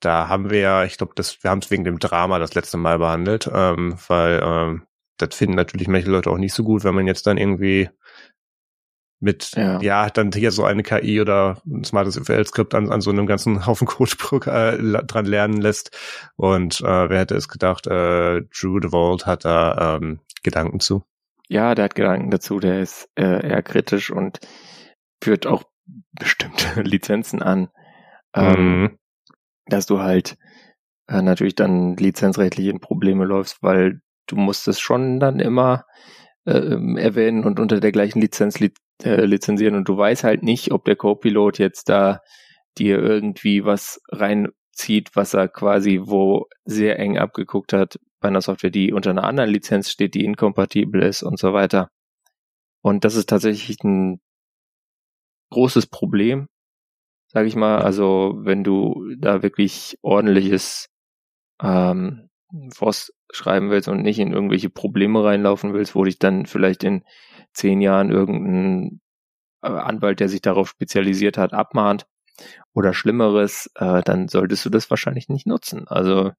da 0.00 0.28
haben 0.28 0.50
wir 0.50 0.60
ja, 0.60 0.84
ich 0.84 0.96
glaube, 0.96 1.12
das, 1.14 1.42
wir 1.42 1.50
haben 1.50 1.60
es 1.60 1.70
wegen 1.70 1.84
dem 1.84 1.98
Drama 1.98 2.38
das 2.38 2.54
letzte 2.54 2.78
Mal 2.78 2.98
behandelt, 2.98 3.50
ähm, 3.52 3.96
weil 4.08 4.40
ähm, 4.42 4.82
das 5.18 5.34
finden 5.34 5.56
natürlich 5.56 5.88
manche 5.88 6.10
Leute 6.10 6.30
auch 6.30 6.38
nicht 6.38 6.54
so 6.54 6.64
gut, 6.64 6.84
wenn 6.84 6.94
man 6.94 7.06
jetzt 7.06 7.26
dann 7.26 7.36
irgendwie 7.36 7.90
mit, 9.20 9.52
ja. 9.54 9.80
ja, 9.80 10.08
dann 10.08 10.32
hier 10.32 10.50
so 10.50 10.64
eine 10.64 10.82
KI 10.82 11.20
oder 11.20 11.60
ein 11.66 11.84
smartes 11.84 12.18
FL-Skript 12.18 12.74
an, 12.74 12.90
an 12.90 13.02
so 13.02 13.10
einem 13.10 13.26
ganzen 13.26 13.66
Haufen 13.66 13.86
Code 13.86 14.16
äh, 14.46 15.04
dran 15.04 15.26
lernen 15.26 15.60
lässt. 15.60 15.96
Und 16.36 16.80
äh, 16.80 17.08
wer 17.10 17.20
hätte 17.20 17.36
es 17.36 17.48
gedacht, 17.48 17.86
äh, 17.86 18.40
Drew 18.42 18.80
DeVault 18.80 19.26
hat 19.26 19.44
da 19.44 19.96
ähm, 19.96 20.20
Gedanken 20.42 20.80
zu. 20.80 21.04
Ja, 21.48 21.74
der 21.74 21.86
hat 21.86 21.94
Gedanken 21.94 22.30
dazu, 22.30 22.60
der 22.60 22.80
ist 22.80 23.08
äh, 23.16 23.46
eher 23.46 23.62
kritisch 23.62 24.10
und 24.10 24.40
führt 25.22 25.46
auch 25.46 25.64
bestimmte 26.12 26.80
Lizenzen 26.82 27.42
an, 27.42 27.68
ähm, 28.34 28.82
mhm. 28.82 28.98
dass 29.66 29.86
du 29.86 30.00
halt 30.00 30.38
äh, 31.08 31.20
natürlich 31.20 31.56
dann 31.56 31.96
lizenzrechtlich 31.96 32.68
in 32.68 32.80
Probleme 32.80 33.24
läufst, 33.24 33.62
weil 33.62 34.00
du 34.26 34.36
musst 34.36 34.68
es 34.68 34.80
schon 34.80 35.20
dann 35.20 35.40
immer 35.40 35.84
äh, 36.46 36.52
erwähnen 36.98 37.44
und 37.44 37.60
unter 37.60 37.80
der 37.80 37.92
gleichen 37.92 38.20
Lizenz 38.20 38.60
li 38.60 38.72
äh, 39.04 39.24
lizenzieren 39.24 39.74
und 39.74 39.88
du 39.88 39.96
weißt 39.96 40.24
halt 40.24 40.42
nicht, 40.42 40.72
ob 40.72 40.84
der 40.84 40.96
Copilot 40.96 41.58
jetzt 41.58 41.88
da 41.88 42.20
dir 42.78 42.98
irgendwie 42.98 43.64
was 43.64 44.00
reinzieht, 44.10 45.10
was 45.14 45.34
er 45.34 45.48
quasi 45.48 46.00
wo 46.04 46.46
sehr 46.64 46.98
eng 46.98 47.18
abgeguckt 47.18 47.72
hat 47.72 47.98
bei 48.20 48.28
einer 48.28 48.40
Software, 48.40 48.70
die 48.70 48.92
unter 48.92 49.10
einer 49.10 49.24
anderen 49.24 49.50
Lizenz 49.50 49.90
steht, 49.90 50.14
die 50.14 50.24
inkompatibel 50.24 51.02
ist 51.02 51.22
und 51.22 51.38
so 51.38 51.52
weiter. 51.52 51.90
Und 52.82 53.04
das 53.04 53.16
ist 53.16 53.28
tatsächlich 53.28 53.82
ein 53.84 54.20
großes 55.50 55.86
Problem, 55.86 56.46
sage 57.28 57.48
ich 57.48 57.56
mal. 57.56 57.78
Also 57.82 58.34
wenn 58.38 58.64
du 58.64 59.14
da 59.18 59.42
wirklich 59.42 59.98
ordentliches 60.02 60.88
ähm, 61.62 62.28
Voss 62.72 63.12
schreiben 63.32 63.70
willst 63.70 63.88
und 63.88 64.02
nicht 64.02 64.18
in 64.18 64.32
irgendwelche 64.32 64.70
Probleme 64.70 65.22
reinlaufen 65.22 65.72
willst, 65.72 65.94
wo 65.94 66.04
dich 66.04 66.18
dann 66.18 66.46
vielleicht 66.46 66.84
in 66.84 67.04
zehn 67.52 67.80
Jahren 67.80 68.10
irgendein 68.10 69.00
äh, 69.62 69.68
Anwalt, 69.68 70.20
der 70.20 70.28
sich 70.28 70.42
darauf 70.42 70.68
spezialisiert 70.68 71.38
hat, 71.38 71.52
abmahnt 71.52 72.06
oder 72.72 72.94
Schlimmeres, 72.94 73.70
äh, 73.74 74.02
dann 74.02 74.28
solltest 74.28 74.64
du 74.64 74.70
das 74.70 74.90
wahrscheinlich 74.90 75.28
nicht 75.28 75.46
nutzen. 75.46 75.86
Also 75.88 76.32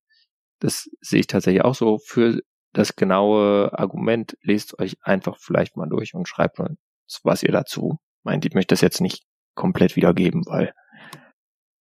das 0.59 0.89
sehe 1.01 1.20
ich 1.20 1.28
tatsächlich 1.28 1.64
auch 1.64 1.76
so. 1.76 1.99
Für 1.99 2.39
das 2.74 2.95
genaue 2.95 3.78
Argument 3.78 4.38
lest 4.41 4.80
euch 4.80 4.97
einfach 5.01 5.38
vielleicht 5.39 5.76
mal 5.76 5.89
durch 5.89 6.14
und 6.14 6.28
schreibt 6.28 6.59
uns, 6.59 6.78
was 7.24 7.43
ihr 7.43 7.51
dazu 7.51 7.97
meint. 8.24 8.45
Ich 8.45 8.53
möchte 8.53 8.74
das 8.74 8.82
jetzt 8.82 9.01
nicht 9.01 9.24
komplett 9.55 9.95
wiedergeben, 9.95 10.45
weil 10.45 10.74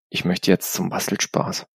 ich 0.08 0.24
möchte 0.24 0.50
jetzt 0.50 0.72
zum 0.72 0.88
Bastelspaß. 0.88 1.66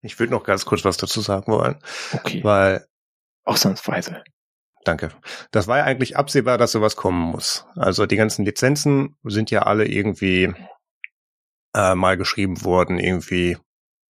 Ich 0.00 0.18
würde 0.18 0.32
noch 0.32 0.44
ganz 0.44 0.64
kurz 0.64 0.84
was 0.84 0.96
dazu 0.96 1.20
sagen 1.20 1.52
wollen. 1.52 1.78
Okay. 2.12 2.42
Weil. 2.42 2.86
Ausnahmsweise. 3.44 4.22
Danke. 4.84 5.10
Das 5.50 5.66
war 5.66 5.78
ja 5.78 5.84
eigentlich 5.84 6.16
absehbar, 6.16 6.58
dass 6.58 6.72
sowas 6.72 6.94
kommen 6.96 7.20
muss. 7.20 7.66
Also 7.74 8.06
die 8.06 8.16
ganzen 8.16 8.44
Lizenzen 8.44 9.16
sind 9.24 9.50
ja 9.50 9.62
alle 9.62 9.86
irgendwie 9.86 10.52
äh, 11.74 11.94
mal 11.94 12.16
geschrieben 12.16 12.64
worden, 12.64 12.98
irgendwie 12.98 13.56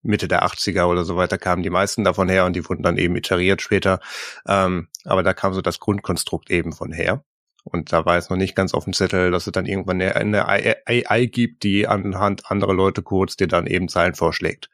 Mitte 0.03 0.29
der 0.29 0.45
80er 0.45 0.85
oder 0.85 1.05
so 1.05 1.17
weiter 1.17 1.39
kamen 1.39 1.63
die 1.63 1.71
meisten 1.71 2.05
davon 2.05 2.29
her 2.29 2.45
und 2.45 2.55
die 2.55 2.69
wurden 2.69 2.83
dann 2.83 2.99
eben 2.99 3.17
iteriert 3.17 3.63
später. 3.63 4.01
Ähm, 4.47 4.89
aber 5.05 5.23
da 5.23 5.33
kam 5.33 5.55
so 5.55 5.63
das 5.63 5.81
Grundkonstrukt 5.81 6.51
eben 6.51 6.73
von 6.73 6.93
her. 6.93 7.25
Und 7.65 7.93
da 7.95 8.05
war 8.05 8.19
es 8.19 8.29
noch 8.29 8.37
nicht 8.37 8.55
ganz 8.55 8.75
auf 8.75 8.85
dem 8.85 8.93
Zettel, 8.93 9.31
dass 9.31 9.47
es 9.47 9.53
dann 9.53 9.65
irgendwann 9.65 10.03
eine 10.03 10.47
AI 10.47 11.25
gibt, 11.25 11.63
die 11.63 11.89
anhand 11.89 12.51
anderer 12.51 12.75
Leute 12.75 13.03
kurz 13.03 13.37
dir 13.37 13.49
dann 13.49 13.67
eben 13.67 13.89
Zahlen 13.89 14.15
vorschlägt. 14.15 14.69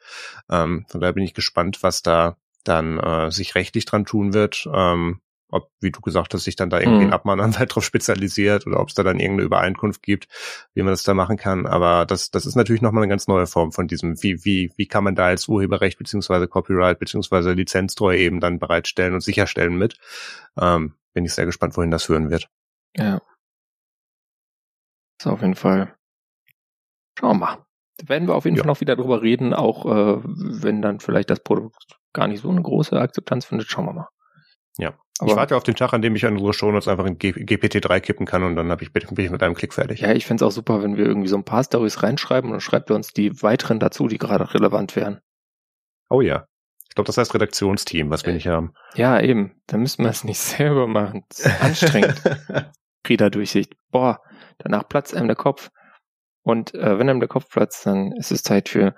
Ähm, 0.51 0.84
von 0.88 1.01
daher 1.01 1.12
bin 1.12 1.22
ich 1.22 1.34
gespannt, 1.34 1.84
was 1.84 2.03
da 2.03 2.36
dann 2.64 2.98
äh, 2.98 3.30
sich 3.30 3.55
rechtlich 3.55 3.84
dran 3.84 4.05
tun 4.05 4.34
wird. 4.34 4.68
Ähm, 4.74 5.20
ob, 5.51 5.70
wie 5.80 5.90
du 5.90 6.01
gesagt 6.01 6.34
hast, 6.34 6.44
sich 6.44 6.57
dann 6.57 6.70
da 6.70 6.78
irgendwie 6.78 7.01
mhm. 7.01 7.07
ein 7.09 7.12
Abmahnanwalt 7.12 7.74
drauf 7.74 7.84
spezialisiert 7.84 8.66
oder 8.66 8.80
ob 8.80 8.88
es 8.88 8.94
da 8.94 9.03
dann 9.03 9.18
irgendeine 9.18 9.46
Übereinkunft 9.46 10.03
gibt, 10.03 10.28
wie 10.74 10.82
man 10.82 10.92
das 10.92 11.03
da 11.03 11.14
machen 11.14 11.36
kann. 11.36 11.66
Aber 11.66 12.07
das, 12.07 12.30
das 12.30 12.46
ist 12.46 12.57
natürlich 12.57 12.82
nochmal 12.82 13.03
eine 13.03 13.11
ganz 13.11 13.28
neue 13.28 13.46
Form 13.46 13.72
von 13.72 13.86
diesem, 13.86 14.22
wie, 14.22 14.44
wie, 14.44 14.72
wie 14.76 14.86
kann 14.86 15.05
man 15.05 15.14
da 15.14 15.26
als 15.26 15.48
Urheberrecht 15.48 15.98
beziehungsweise 15.98 16.48
Copyright 16.48 16.98
beziehungsweise 16.98 17.53
Lizenztreue 17.53 18.18
eben 18.18 18.40
dann 18.40 18.59
bereitstellen 18.59 19.14
und 19.14 19.20
sicherstellen 19.20 19.76
mit. 19.76 19.98
Ähm, 20.59 20.94
bin 21.12 21.24
ich 21.24 21.34
sehr 21.34 21.46
gespannt, 21.46 21.76
wohin 21.76 21.90
das 21.90 22.05
führen 22.05 22.30
wird. 22.30 22.48
Ja. 22.96 23.20
So, 25.20 25.30
auf 25.30 25.42
jeden 25.42 25.55
Fall. 25.55 25.94
Schauen 27.18 27.38
wir 27.38 27.46
mal. 27.46 27.66
Da 27.98 28.09
werden 28.09 28.28
wir 28.28 28.34
auf 28.34 28.44
jeden 28.44 28.57
ja. 28.57 28.62
Fall 28.62 28.68
noch 28.68 28.80
wieder 28.80 28.96
drüber 28.96 29.20
reden, 29.20 29.53
auch 29.53 29.84
äh, 29.84 30.22
wenn 30.24 30.80
dann 30.80 31.01
vielleicht 31.01 31.28
das 31.28 31.40
Produkt 31.40 31.98
gar 32.12 32.28
nicht 32.28 32.40
so 32.40 32.48
eine 32.48 32.62
große 32.62 32.98
Akzeptanz 32.98 33.44
findet. 33.44 33.68
Schauen 33.68 33.86
wir 33.86 33.92
mal. 33.92 34.09
Ja. 34.78 34.94
Aber 35.20 35.30
ich 35.30 35.36
warte 35.36 35.56
auf 35.56 35.62
den 35.62 35.74
Tag, 35.74 35.92
an 35.92 36.00
dem 36.00 36.16
ich 36.16 36.24
an 36.24 36.34
unsere 36.34 36.54
Shownotes 36.54 36.88
einfach 36.88 37.04
in 37.04 37.18
GPT-3 37.18 38.00
kippen 38.00 38.26
kann 38.26 38.42
und 38.42 38.56
dann 38.56 38.70
hab 38.70 38.80
ich, 38.80 38.92
bin 38.92 39.04
ich 39.18 39.30
mit 39.30 39.42
einem 39.42 39.54
Klick 39.54 39.74
fertig. 39.74 40.00
Ja, 40.00 40.12
ich 40.12 40.26
fände 40.26 40.46
auch 40.46 40.50
super, 40.50 40.82
wenn 40.82 40.96
wir 40.96 41.04
irgendwie 41.04 41.28
so 41.28 41.36
ein 41.36 41.44
paar 41.44 41.62
Stories 41.62 42.02
reinschreiben 42.02 42.48
und 42.48 42.54
dann 42.54 42.60
schreibt 42.60 42.90
er 42.90 42.96
uns 42.96 43.12
die 43.12 43.42
weiteren 43.42 43.80
dazu, 43.80 44.08
die 44.08 44.16
gerade 44.16 44.54
relevant 44.54 44.96
wären. 44.96 45.20
Oh 46.08 46.22
ja. 46.22 46.46
Ich 46.88 46.94
glaube, 46.94 47.06
das 47.06 47.18
heißt 47.18 47.34
Redaktionsteam, 47.34 48.10
was 48.10 48.24
wir 48.24 48.32
äh, 48.32 48.36
nicht 48.36 48.48
haben. 48.48 48.72
Ja, 48.94 49.20
eben. 49.20 49.60
Da 49.66 49.76
müssen 49.76 50.02
wir 50.02 50.10
es 50.10 50.24
nicht 50.24 50.38
selber 50.40 50.86
machen. 50.86 51.24
Anstrengend. 51.60 52.20
Reader-Durchsicht. 53.08 53.74
Boah, 53.90 54.20
danach 54.58 54.88
platzt 54.88 55.14
einem 55.14 55.28
der 55.28 55.36
Kopf. 55.36 55.70
Und 56.42 56.74
äh, 56.74 56.98
wenn 56.98 57.08
einem 57.08 57.20
der 57.20 57.28
Kopf 57.28 57.50
platzt, 57.50 57.84
dann 57.86 58.12
ist 58.12 58.32
es 58.32 58.42
Zeit 58.42 58.68
für 58.68 58.94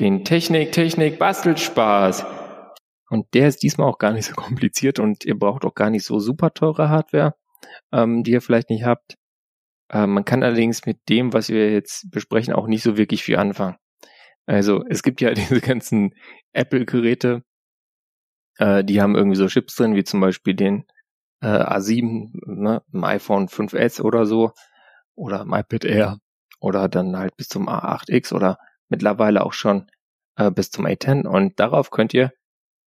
den 0.00 0.24
Technik, 0.24 0.72
Technik, 0.72 1.18
Bastelspaß. 1.18 2.24
Und 3.10 3.34
der 3.34 3.48
ist 3.48 3.62
diesmal 3.62 3.88
auch 3.88 3.98
gar 3.98 4.12
nicht 4.12 4.26
so 4.26 4.34
kompliziert 4.36 4.98
und 4.98 5.24
ihr 5.24 5.38
braucht 5.38 5.64
auch 5.64 5.74
gar 5.74 5.90
nicht 5.90 6.06
so 6.06 6.18
super 6.18 6.54
teure 6.54 6.88
Hardware, 6.88 7.34
ähm, 7.92 8.22
die 8.22 8.30
ihr 8.30 8.40
vielleicht 8.40 8.70
nicht 8.70 8.84
habt. 8.84 9.16
Äh, 9.90 10.06
man 10.06 10.24
kann 10.24 10.42
allerdings 10.42 10.86
mit 10.86 11.08
dem, 11.08 11.32
was 11.32 11.48
wir 11.50 11.72
jetzt 11.72 12.10
besprechen, 12.10 12.54
auch 12.54 12.68
nicht 12.68 12.82
so 12.82 12.96
wirklich 12.96 13.22
viel 13.22 13.36
anfangen. 13.36 13.76
Also 14.46 14.84
es 14.88 15.02
gibt 15.02 15.20
ja 15.20 15.32
diese 15.34 15.60
ganzen 15.60 16.14
Apple-Geräte, 16.52 17.42
äh, 18.58 18.84
die 18.84 19.02
haben 19.02 19.16
irgendwie 19.16 19.36
so 19.36 19.48
Chips 19.48 19.74
drin, 19.74 19.96
wie 19.96 20.04
zum 20.04 20.20
Beispiel 20.20 20.54
den 20.54 20.86
äh, 21.42 21.46
A7, 21.46 22.30
ne, 22.46 22.82
im 22.92 23.04
iPhone 23.04 23.48
5S 23.48 24.00
oder 24.00 24.24
so, 24.24 24.52
oder 25.14 25.42
im 25.42 25.52
iPad 25.52 25.84
Air, 25.84 26.18
oder 26.60 26.88
dann 26.88 27.16
halt 27.16 27.36
bis 27.36 27.48
zum 27.48 27.68
A8X 27.68 28.32
oder 28.32 28.58
mittlerweile 28.88 29.44
auch 29.44 29.52
schon 29.52 29.90
äh, 30.36 30.50
bis 30.50 30.70
zum 30.70 30.86
A10. 30.86 31.26
Und 31.26 31.58
darauf 31.58 31.90
könnt 31.90 32.14
ihr 32.14 32.32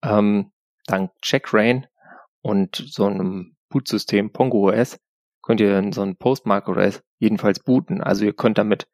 ähm, 0.03 0.51
dank 0.85 1.11
Checkrain 1.21 1.87
und 2.41 2.75
so 2.75 3.05
einem 3.05 3.55
Bootsystem 3.69 4.31
Pongo 4.31 4.69
OS 4.69 4.99
könnt 5.41 5.59
ihr 5.59 5.91
so 5.93 6.01
ein 6.01 6.17
Postmark 6.17 6.67
OS 6.67 7.03
jedenfalls 7.19 7.59
booten. 7.59 8.01
Also 8.01 8.25
ihr 8.25 8.33
könnt 8.33 8.57
damit, 8.57 8.87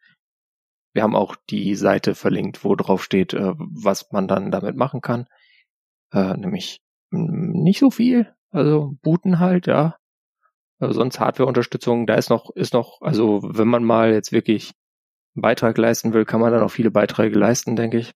wir 0.94 1.04
haben 1.04 1.16
auch 1.16 1.36
die 1.50 1.76
Seite 1.76 2.16
verlinkt, 2.16 2.64
wo 2.64 2.76
drauf 2.76 3.04
steht, 3.04 3.34
äh, 3.34 3.54
was 3.58 4.12
man 4.12 4.28
dann 4.28 4.52
damit 4.52 4.76
machen 4.76 5.02
kann. 5.02 5.28
Äh, 6.12 6.36
nämlich 6.36 6.82
nicht 7.12 7.80
so 7.80 7.92
viel, 7.92 8.34
also 8.52 8.96
booten 9.02 9.40
halt, 9.40 9.68
ja. 9.68 9.98
Also 10.80 10.94
sonst 10.94 11.20
Hardware-Unterstützung, 11.20 12.08
da 12.08 12.16
ist 12.16 12.30
noch, 12.30 12.52
ist 12.56 12.74
noch, 12.74 13.02
also 13.02 13.42
wenn 13.44 13.68
man 13.68 13.84
mal 13.84 14.14
jetzt 14.14 14.32
wirklich 14.32 14.72
einen 15.36 15.42
Beitrag 15.42 15.78
leisten 15.78 16.14
will, 16.14 16.26
kann 16.26 16.40
man 16.40 16.52
dann 16.52 16.64
auch 16.64 16.72
viele 16.72 16.90
Beiträge 16.90 17.38
leisten, 17.38 17.76
denke 17.76 17.98
ich. 17.98 18.14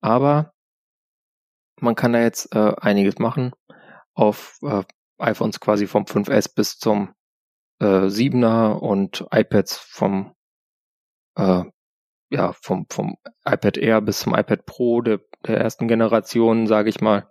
Aber 0.00 0.52
man 1.82 1.94
kann 1.94 2.12
da 2.12 2.20
jetzt 2.20 2.54
äh, 2.54 2.74
einiges 2.80 3.18
machen 3.18 3.52
auf 4.14 4.58
äh, 4.62 4.82
iPhones 5.18 5.60
quasi 5.60 5.86
vom 5.86 6.04
5S 6.04 6.54
bis 6.54 6.78
zum 6.78 7.14
äh, 7.80 8.06
7er 8.08 8.72
und 8.72 9.26
iPads 9.32 9.76
vom 9.76 10.34
äh, 11.36 11.64
ja 12.30 12.52
vom 12.52 12.86
vom 12.90 13.16
iPad 13.44 13.76
Air 13.76 14.00
bis 14.00 14.20
zum 14.20 14.34
iPad 14.34 14.66
Pro 14.66 15.00
der, 15.00 15.20
der 15.46 15.58
ersten 15.58 15.88
Generation, 15.88 16.66
sage 16.66 16.88
ich 16.88 17.00
mal. 17.00 17.28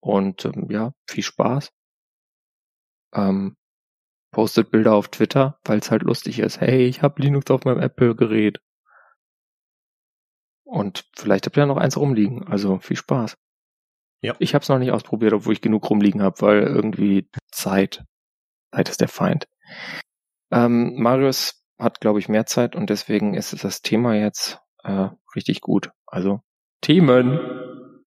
Und 0.00 0.44
ähm, 0.44 0.68
ja, 0.70 0.92
viel 1.06 1.24
Spaß. 1.24 1.72
Ähm, 3.14 3.56
postet 4.32 4.70
Bilder 4.70 4.94
auf 4.94 5.08
Twitter, 5.08 5.58
weil 5.64 5.78
es 5.78 5.90
halt 5.90 6.02
lustig 6.02 6.38
ist. 6.38 6.60
Hey, 6.60 6.86
ich 6.86 7.02
habe 7.02 7.22
Linux 7.22 7.50
auf 7.50 7.64
meinem 7.64 7.80
Apple-Gerät. 7.80 8.60
Und 10.64 11.04
vielleicht 11.16 11.46
habt 11.46 11.56
ihr 11.56 11.62
ja 11.62 11.66
noch 11.66 11.76
eins 11.76 11.96
rumliegen. 11.96 12.46
Also 12.46 12.78
viel 12.78 12.96
Spaß. 12.96 13.36
Ja. 14.22 14.34
Ich 14.38 14.54
habe 14.54 14.62
es 14.62 14.68
noch 14.68 14.78
nicht 14.78 14.92
ausprobiert, 14.92 15.32
obwohl 15.32 15.52
ich 15.52 15.60
genug 15.60 15.88
rumliegen 15.88 16.22
habe, 16.22 16.40
weil 16.40 16.62
irgendwie 16.62 17.28
Zeit. 17.50 18.04
Zeit 18.72 18.88
ist 18.88 19.00
der 19.00 19.08
Feind. 19.08 19.48
Ähm, 20.50 20.94
Marius 20.96 21.62
hat, 21.78 22.00
glaube 22.00 22.18
ich, 22.18 22.28
mehr 22.28 22.46
Zeit 22.46 22.76
und 22.76 22.90
deswegen 22.90 23.34
ist 23.34 23.64
das 23.64 23.82
Thema 23.82 24.14
jetzt 24.14 24.58
äh, 24.84 25.08
richtig 25.34 25.60
gut. 25.60 25.90
Also 26.06 26.40
Themen. 26.82 27.38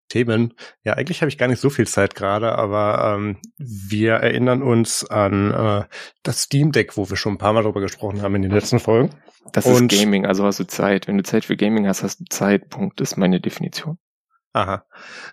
Themen. 0.09 0.53
Ja, 0.83 0.93
eigentlich 0.93 1.21
habe 1.21 1.29
ich 1.29 1.37
gar 1.37 1.47
nicht 1.47 1.59
so 1.59 1.69
viel 1.69 1.87
Zeit 1.87 2.13
gerade, 2.13 2.55
aber 2.55 3.15
ähm, 3.15 3.37
wir 3.57 4.13
erinnern 4.13 4.61
uns 4.61 5.03
an 5.09 5.51
äh, 5.51 5.83
das 6.21 6.43
Steam 6.43 6.71
Deck, 6.71 6.97
wo 6.97 7.09
wir 7.09 7.17
schon 7.17 7.33
ein 7.33 7.37
paar 7.39 7.53
Mal 7.53 7.63
drüber 7.63 7.81
gesprochen 7.81 8.21
haben 8.21 8.35
in 8.35 8.43
den 8.43 8.51
letzten 8.51 8.79
Folgen. 8.79 9.15
Das 9.51 9.65
Und 9.65 9.91
ist 9.91 9.99
Gaming, 9.99 10.25
also 10.25 10.45
hast 10.45 10.59
du 10.59 10.67
Zeit. 10.67 11.07
Wenn 11.07 11.17
du 11.17 11.23
Zeit 11.23 11.45
für 11.45 11.57
Gaming 11.57 11.87
hast, 11.87 12.03
hast 12.03 12.19
du 12.19 12.25
Zeit. 12.29 12.69
Punkt 12.69 13.01
ist 13.01 13.17
meine 13.17 13.41
Definition. 13.41 13.97
Aha. 14.53 14.85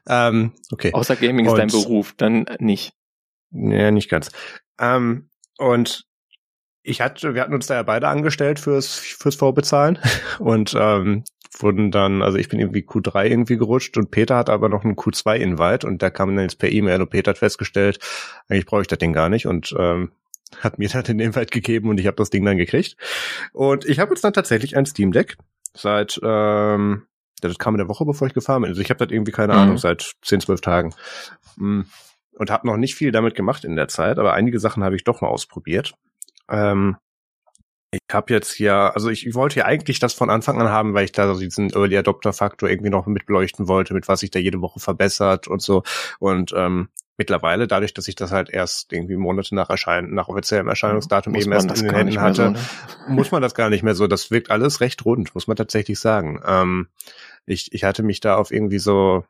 Ähm, 0.09 0.53
okay. 0.73 0.93
Außer 0.93 1.17
Gaming 1.17 1.47
ist 1.47 1.53
Und, 1.53 1.59
dein 1.59 1.69
Beruf, 1.69 2.15
dann 2.17 2.47
nicht. 2.59 2.95
Ja, 3.51 3.91
nicht 3.91 4.09
ganz. 4.09 4.31
Ähm, 4.79 5.29
und 5.59 6.07
ich 6.83 7.01
hatte, 7.01 7.35
wir 7.35 7.43
hatten 7.43 7.55
uns 7.55 7.67
da 7.67 7.75
ja 7.75 7.83
beide 7.83 8.09
angestellt 8.09 8.59
fürs 8.59 8.97
fürs 8.97 9.35
Vorbezahlen 9.35 9.99
und 10.39 10.75
ähm, 10.79 11.25
wurden 11.59 11.91
dann, 11.91 12.23
also 12.23 12.39
ich 12.39 12.49
bin 12.49 12.61
irgendwie 12.61 12.83
Q3 12.83 13.27
irgendwie 13.27 13.59
gerutscht 13.59 13.97
und 13.99 14.11
Peter 14.11 14.37
hat 14.37 14.49
aber 14.49 14.69
noch 14.69 14.85
einen 14.85 14.97
Q2-Invite 14.97 15.87
und 15.87 16.01
der 16.01 16.11
kam 16.11 16.35
dann 16.35 16.45
jetzt 16.45 16.59
per 16.59 16.71
E-Mail 16.71 17.03
und 17.03 17.11
Peter 17.11 17.31
hat 17.31 17.39
festgestellt, 17.39 17.99
eigentlich 18.49 18.67
brauche 18.67 18.83
ich 18.83 18.87
das 18.87 18.99
Ding 18.99 19.13
gar 19.13 19.29
nicht 19.29 19.47
und 19.47 19.75
ähm, 19.79 20.13
hat 20.61 20.79
mir 20.79 20.89
dann 20.89 21.05
den 21.05 21.21
Invite 21.21 21.51
gegeben 21.51 21.89
und 21.91 22.01
ich 22.01 22.07
habe 22.07 22.17
das 22.17 22.31
Ding 22.31 22.45
dann 22.45 22.57
gekriegt. 22.57 22.97
Und 23.53 23.85
ich 23.85 23.99
habe 23.99 24.13
jetzt 24.13 24.25
dann 24.25 24.33
tatsächlich 24.33 24.77
ein 24.77 24.87
Steam 24.87 25.13
Deck 25.13 25.37
seit, 25.75 26.21
ähm, 26.23 27.07
das 27.41 27.59
kam 27.59 27.75
in 27.75 27.79
der 27.79 27.89
Woche, 27.89 28.05
bevor 28.05 28.27
ich 28.27 28.35
gefahren 28.35 28.63
bin. 28.63 28.71
Also 28.71 28.81
ich 28.81 28.91
habe 28.91 29.05
das 29.05 29.13
irgendwie, 29.13 29.33
keine 29.33 29.55
mhm. 29.55 29.59
Ahnung, 29.59 29.79
seit 29.79 30.13
10, 30.23 30.41
12 30.41 30.61
Tagen. 30.61 30.95
Mm. 31.57 31.83
Und 32.39 32.51
habe 32.51 32.67
noch 32.67 32.77
nicht 32.77 32.95
viel 32.95 33.13
damit 33.13 33.35
gemacht 33.35 33.65
in 33.65 33.77
der 33.77 33.89
Zeit, 33.89 34.19
aber 34.19 34.33
einige 34.33 34.59
Sachen 34.61 34.83
habe 34.83 34.97
ich 34.97 35.05
doch 35.05 35.21
mal 35.21 35.29
ausprobiert. 35.29 35.93
Ähm, 36.49 36.97
ich 37.93 38.01
habe 38.13 38.33
jetzt 38.33 38.59
ja, 38.59 38.91
also 38.91 39.11
ich 39.11 39.35
wollte 39.35 39.59
ja 39.59 39.65
eigentlich 39.65 39.99
das 39.99 40.15
von 40.15 40.31
Anfang 40.31 40.61
an 40.61 40.69
haben, 40.69 40.95
weil 40.95 41.05
ich 41.05 41.13
da 41.13 41.33
so 41.35 41.41
diesen 41.41 41.71
Early 41.71 41.99
Adopter 41.99 42.33
Faktor 42.33 42.69
irgendwie 42.69 42.91
noch 42.91 43.07
mit 43.07 43.27
beleuchten 43.27 43.67
wollte, 43.67 43.95
mit 43.95 44.07
was 44.07 44.21
sich 44.21 44.31
da 44.31 44.39
jede 44.39 44.61
Woche 44.61 44.79
verbessert 44.79 45.49
und 45.49 45.61
so. 45.61 45.83
Und 46.21 46.53
ähm, 46.57 46.89
mittlerweile, 47.21 47.67
dadurch, 47.67 47.93
dass 47.93 48.07
ich 48.07 48.15
das 48.15 48.31
halt 48.31 48.49
erst 48.49 48.93
irgendwie 48.93 49.17
Monate 49.17 49.55
nach 49.57 49.71
Erscheinen, 49.71 50.15
nach 50.15 50.29
offiziellem 50.29 50.69
Erscheinungsdatum 50.69 51.33
muss 51.33 51.43
eben 51.43 51.53
erst 51.53 51.71
in 51.79 51.87
den 51.87 51.95
Händen 51.95 52.21
hatte, 52.21 52.45
so, 52.45 52.51
ne? 52.51 53.15
muss 53.15 53.33
man 53.33 53.43
das 53.43 53.55
gar 53.55 53.71
nicht 53.71 53.83
mehr 53.83 53.97
so. 53.97 54.07
Das 54.07 54.31
wirkt 54.31 54.51
alles 54.51 54.81
recht 54.81 55.05
rund, 55.05 55.35
muss 55.35 55.49
man 55.49 55.57
tatsächlich 55.57 55.99
sagen. 55.99 56.41
Ähm, 56.47 56.89
ich, 57.47 57.73
ich 57.73 57.85
hatte 57.85 58.03
mich 58.03 58.21
da 58.21 58.37
auf 58.37 58.51
irgendwie 58.51 58.79
so, 58.79 59.25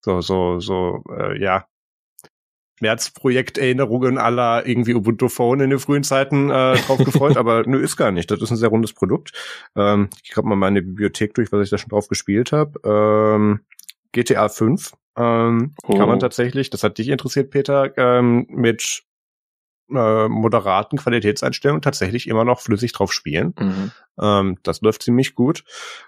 so, 0.00 0.20
so, 0.20 0.60
so, 0.60 1.02
äh, 1.10 1.40
ja, 1.40 1.66
Schmerzprojekterinnerungen 2.82 4.18
aller 4.18 4.66
irgendwie 4.66 4.94
Ubuntu 4.94 5.28
Phone 5.28 5.60
in 5.60 5.70
den 5.70 5.78
frühen 5.78 6.02
Zeiten 6.02 6.50
äh, 6.50 6.74
drauf 6.78 6.98
gefreut, 6.98 7.36
aber 7.36 7.62
nö, 7.66 7.78
ist 7.78 7.96
gar 7.96 8.10
nicht. 8.10 8.28
Das 8.30 8.42
ist 8.42 8.50
ein 8.50 8.56
sehr 8.56 8.70
rundes 8.70 8.92
Produkt. 8.92 9.30
Ähm, 9.76 10.08
ich 10.24 10.30
grabe 10.30 10.48
mal 10.48 10.56
meine 10.56 10.82
Bibliothek 10.82 11.34
durch, 11.34 11.52
was 11.52 11.62
ich 11.62 11.70
da 11.70 11.78
schon 11.78 11.90
drauf 11.90 12.08
gespielt 12.08 12.50
habe. 12.50 12.80
Ähm, 12.84 13.60
GTA 14.10 14.48
5 14.48 14.92
ähm, 15.16 15.74
oh. 15.84 15.96
kann 15.96 16.08
man 16.08 16.16
oh. 16.16 16.20
tatsächlich, 16.20 16.70
das 16.70 16.82
hat 16.82 16.98
dich 16.98 17.08
interessiert, 17.08 17.50
Peter, 17.50 17.96
ähm, 17.96 18.46
mit 18.48 19.04
äh, 19.94 20.28
moderaten 20.28 20.98
Qualitätseinstellungen 20.98 21.82
tatsächlich 21.82 22.28
immer 22.28 22.44
noch 22.44 22.60
flüssig 22.60 22.92
drauf 22.92 23.12
spielen. 23.12 23.54
Mhm. 23.58 23.92
Ähm, 24.20 24.58
das 24.62 24.80
läuft 24.80 25.02
ziemlich 25.02 25.34
gut. 25.34 25.64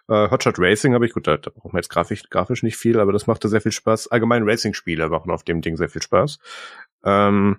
Äh, 0.09 0.31
Hotshot 0.31 0.59
Racing 0.59 0.95
habe 0.95 1.07
ich, 1.07 1.13
gut, 1.13 1.27
da, 1.27 1.37
da 1.37 1.51
brauchen 1.51 1.73
wir 1.73 1.79
jetzt 1.79 1.91
grafisch, 1.91 2.23
grafisch 2.31 2.63
nicht 2.63 2.77
viel, 2.77 3.01
aber 3.01 3.13
das 3.13 3.27
machte 3.27 3.49
sehr 3.49 3.61
viel 3.61 3.73
Spaß. 3.73 4.09
Allgemein 4.09 4.49
Racing-Spiele 4.49 5.09
machen 5.09 5.31
auf 5.31 5.45
dem 5.45 5.61
Ding 5.61 5.77
sehr 5.77 5.89
viel 5.89 6.03
Spaß. 6.03 6.39
Ähm, 7.05 7.59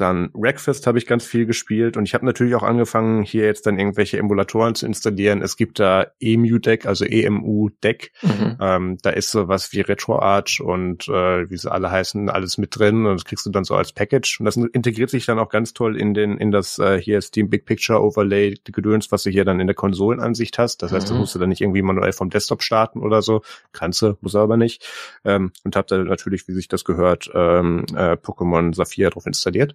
dann 0.00 0.30
Wreckfest 0.34 0.86
habe 0.86 0.98
ich 0.98 1.06
ganz 1.06 1.24
viel 1.24 1.46
gespielt 1.46 1.96
und 1.96 2.04
ich 2.04 2.14
habe 2.14 2.24
natürlich 2.26 2.54
auch 2.54 2.62
angefangen, 2.62 3.22
hier 3.22 3.44
jetzt 3.44 3.66
dann 3.66 3.78
irgendwelche 3.78 4.18
Emulatoren 4.18 4.74
zu 4.74 4.86
installieren. 4.86 5.42
Es 5.42 5.56
gibt 5.56 5.78
da 5.78 6.06
EMU-Deck, 6.20 6.86
also 6.86 7.04
EMU-Deck. 7.04 8.12
Mhm. 8.22 8.56
Ähm, 8.60 8.98
da 9.02 9.10
ist 9.10 9.30
sowas 9.30 9.72
wie 9.72 9.80
RetroArch 9.80 10.60
und 10.60 11.08
äh, 11.08 11.50
wie 11.50 11.56
sie 11.56 11.70
alle 11.70 11.90
heißen, 11.90 12.30
alles 12.30 12.58
mit 12.58 12.78
drin 12.78 13.06
und 13.06 13.14
das 13.14 13.24
kriegst 13.24 13.46
du 13.46 13.50
dann 13.50 13.64
so 13.64 13.74
als 13.74 13.92
Package. 13.92 14.40
Und 14.40 14.46
das 14.46 14.56
integriert 14.56 15.10
sich 15.10 15.26
dann 15.26 15.38
auch 15.38 15.48
ganz 15.48 15.72
toll 15.72 15.96
in 15.96 16.14
den 16.14 16.38
in 16.38 16.50
das 16.50 16.78
äh, 16.78 17.00
hier 17.00 17.20
Steam 17.20 17.50
Big 17.50 17.66
Picture 17.66 18.02
Overlay 18.02 18.54
Gedöns, 18.64 19.12
was 19.12 19.24
du 19.24 19.30
hier 19.30 19.44
dann 19.44 19.60
in 19.60 19.66
der 19.66 19.76
Konsolenansicht 19.76 20.58
hast. 20.58 20.82
Das 20.82 20.92
heißt, 20.92 21.06
mhm. 21.06 21.10
das 21.10 21.18
musst 21.18 21.34
du 21.34 21.38
dann 21.38 21.48
nicht 21.48 21.60
irgendwie 21.60 21.82
manuell 21.82 22.12
vom 22.12 22.30
Desktop 22.30 22.62
starten 22.62 23.00
oder 23.00 23.22
so. 23.22 23.42
Kannst 23.72 24.02
du, 24.02 24.16
muss 24.20 24.34
aber 24.34 24.56
nicht. 24.56 24.86
Ähm, 25.24 25.52
und 25.64 25.76
hab 25.76 25.86
da 25.86 25.98
natürlich, 25.98 26.48
wie 26.48 26.52
sich 26.52 26.68
das 26.68 26.84
gehört, 26.84 27.30
ähm, 27.34 27.84
äh, 27.94 28.12
Pokémon 28.12 28.74
Saphir 28.74 29.10
drauf 29.10 29.26
installiert. 29.26 29.74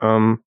Ähm, 0.00 0.42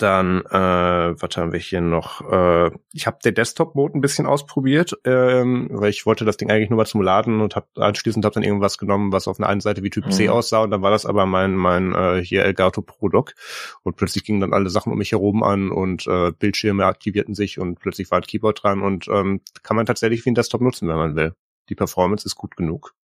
dann, 0.00 0.40
äh, 0.46 1.20
was 1.20 1.36
haben 1.36 1.52
wir 1.52 1.60
hier 1.60 1.80
noch? 1.80 2.22
Äh, 2.30 2.70
ich 2.92 3.06
habe 3.06 3.18
den 3.22 3.34
Desktop-Mode 3.34 3.98
ein 3.98 4.00
bisschen 4.00 4.26
ausprobiert, 4.26 4.98
ähm, 5.04 5.68
weil 5.70 5.90
ich 5.90 6.06
wollte 6.06 6.24
das 6.24 6.36
Ding 6.36 6.50
eigentlich 6.50 6.70
nur 6.70 6.78
mal 6.78 6.86
zum 6.86 7.02
Laden 7.02 7.40
und 7.40 7.54
habe 7.54 7.66
anschließend 7.76 8.24
hab 8.24 8.32
dann 8.32 8.42
irgendwas 8.42 8.78
genommen, 8.78 9.12
was 9.12 9.28
auf 9.28 9.38
einer 9.38 9.48
einen 9.48 9.60
Seite 9.60 9.82
wie 9.82 9.90
Typ 9.90 10.06
mhm. 10.06 10.10
C 10.10 10.28
aussah 10.28 10.62
und 10.62 10.70
dann 10.70 10.82
war 10.82 10.90
das 10.90 11.06
aber 11.06 11.26
mein 11.26 11.54
mein 11.54 11.94
äh, 11.94 12.24
hier 12.24 12.44
Elgato 12.44 12.82
Pro 12.82 13.08
Dock 13.08 13.34
und 13.82 13.96
plötzlich 13.96 14.24
gingen 14.24 14.40
dann 14.40 14.54
alle 14.54 14.70
Sachen 14.70 14.92
um 14.92 14.98
mich 14.98 15.12
herum 15.12 15.42
an 15.42 15.70
und 15.70 16.06
äh, 16.06 16.32
Bildschirme 16.32 16.86
aktivierten 16.86 17.34
sich 17.34 17.58
und 17.58 17.78
plötzlich 17.78 18.10
war 18.10 18.20
ein 18.20 18.26
Keyboard 18.26 18.62
dran 18.62 18.82
und 18.82 19.06
ähm, 19.08 19.42
kann 19.62 19.76
man 19.76 19.86
tatsächlich 19.86 20.24
wie 20.24 20.30
ein 20.30 20.34
Desktop 20.34 20.62
nutzen, 20.62 20.88
wenn 20.88 20.96
man 20.96 21.16
will. 21.16 21.34
Die 21.68 21.74
Performance 21.74 22.26
ist 22.26 22.36
gut 22.36 22.56
genug. 22.56 22.94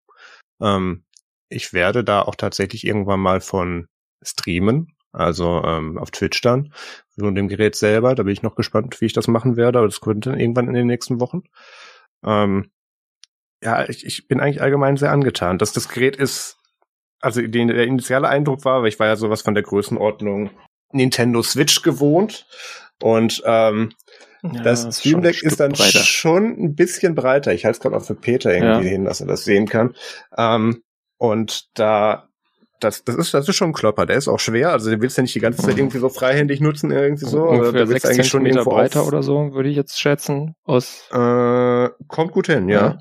Ähm, 0.62 1.04
ich 1.48 1.72
werde 1.72 2.02
da 2.02 2.22
auch 2.22 2.34
tatsächlich 2.34 2.86
irgendwann 2.86 3.20
mal 3.20 3.40
von 3.40 3.86
streamen, 4.22 4.96
also 5.12 5.62
ähm, 5.64 5.98
auf 5.98 6.10
Twitch 6.10 6.40
dann, 6.40 6.72
von 7.18 7.34
dem 7.34 7.48
Gerät 7.48 7.76
selber. 7.76 8.14
Da 8.14 8.22
bin 8.22 8.32
ich 8.32 8.42
noch 8.42 8.54
gespannt, 8.54 9.00
wie 9.00 9.06
ich 9.06 9.12
das 9.12 9.28
machen 9.28 9.56
werde, 9.56 9.78
aber 9.78 9.88
das 9.88 10.00
könnte 10.00 10.30
irgendwann 10.30 10.68
in 10.68 10.74
den 10.74 10.86
nächsten 10.86 11.20
Wochen. 11.20 11.42
Ähm, 12.24 12.70
ja, 13.62 13.88
ich, 13.88 14.04
ich 14.04 14.28
bin 14.28 14.40
eigentlich 14.40 14.62
allgemein 14.62 14.96
sehr 14.96 15.12
angetan. 15.12 15.58
Dass 15.58 15.72
das 15.72 15.88
Gerät 15.88 16.16
ist, 16.16 16.58
also 17.20 17.40
den, 17.40 17.68
der 17.68 17.84
initiale 17.84 18.28
Eindruck 18.28 18.64
war, 18.64 18.82
weil 18.82 18.88
ich 18.88 18.98
war 18.98 19.06
ja 19.06 19.16
sowas 19.16 19.42
von 19.42 19.54
der 19.54 19.62
Größenordnung 19.62 20.50
Nintendo 20.92 21.42
Switch 21.42 21.82
gewohnt. 21.82 22.46
Und 23.02 23.42
ähm, 23.44 23.92
ja, 24.42 24.62
das 24.62 24.98
Stream 24.98 25.22
Deck 25.22 25.42
ist 25.42 25.60
dann 25.60 25.72
breiter. 25.72 25.98
schon 25.98 26.56
ein 26.58 26.74
bisschen 26.74 27.14
breiter. 27.14 27.52
Ich 27.52 27.64
halte 27.64 27.76
es 27.76 27.82
gerade 27.82 27.96
auch 27.96 28.04
für 28.04 28.14
Peter 28.14 28.54
irgendwie 28.54 28.86
ja. 28.86 28.92
hin, 28.92 29.04
dass 29.04 29.20
er 29.20 29.26
das 29.26 29.44
sehen 29.44 29.66
kann. 29.66 29.94
Ähm, 30.36 30.82
und 31.18 31.68
da 31.78 32.25
das, 32.80 33.04
das 33.04 33.16
ist, 33.16 33.34
das 33.34 33.48
ist 33.48 33.56
schon 33.56 33.70
ein 33.70 33.74
Klopper. 33.74 34.06
Der 34.06 34.16
ist 34.16 34.28
auch 34.28 34.40
schwer. 34.40 34.72
Also 34.72 34.90
den 34.90 35.00
willst 35.00 35.16
du 35.16 35.20
ja 35.20 35.22
nicht 35.24 35.34
die 35.34 35.40
ganze 35.40 35.62
Zeit 35.62 35.78
irgendwie 35.78 35.98
so 35.98 36.08
freihändig 36.08 36.60
nutzen, 36.60 36.90
irgendwie 36.90 37.24
so. 37.24 37.44
Ungefähr 37.44 37.72
der 37.72 37.88
willst 37.88 38.06
eigentlich 38.06 38.28
schon 38.28 38.46
irgendwo 38.46 38.70
breiter 38.70 39.02
auf, 39.02 39.08
oder 39.08 39.22
so, 39.22 39.52
würde 39.52 39.68
ich 39.68 39.76
jetzt 39.76 40.00
schätzen. 40.00 40.54
Aus 40.64 41.08
äh, 41.12 41.88
kommt 42.08 42.32
gut 42.32 42.46
hin, 42.46 42.68
ja. 42.68 42.80
ja. 42.80 42.98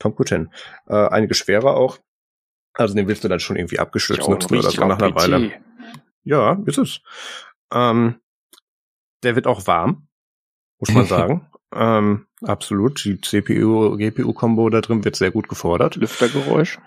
Kommt 0.00 0.16
gut 0.16 0.28
hin. 0.28 0.50
Äh, 0.86 1.08
einige 1.08 1.34
schwerer 1.34 1.76
auch. 1.76 1.98
Also 2.74 2.94
den 2.94 3.08
willst 3.08 3.24
du 3.24 3.28
dann 3.28 3.40
schon 3.40 3.56
irgendwie 3.56 3.78
abgestützt 3.78 4.28
nutzen 4.28 4.58
oder 4.58 4.70
so 4.70 4.84
nach 4.86 4.98
einer 4.98 5.14
Weile. 5.14 5.52
Ja, 6.24 6.60
ist 6.66 6.78
es. 6.78 7.00
Ähm, 7.72 8.16
der 9.22 9.36
wird 9.36 9.46
auch 9.46 9.66
warm, 9.66 10.08
muss 10.78 10.92
man 10.92 11.06
sagen. 11.06 11.48
ähm, 11.74 12.26
absolut. 12.42 13.04
Die 13.04 13.20
CPU-GPU-Kombo 13.20 14.68
da 14.68 14.80
drin 14.80 15.04
wird 15.04 15.16
sehr 15.16 15.30
gut 15.30 15.48
gefordert. 15.48 15.96
Lüftergeräusch 15.96 16.78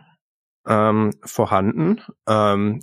ähm, 0.68 1.12
vorhanden. 1.24 2.01
Ähm, 2.28 2.82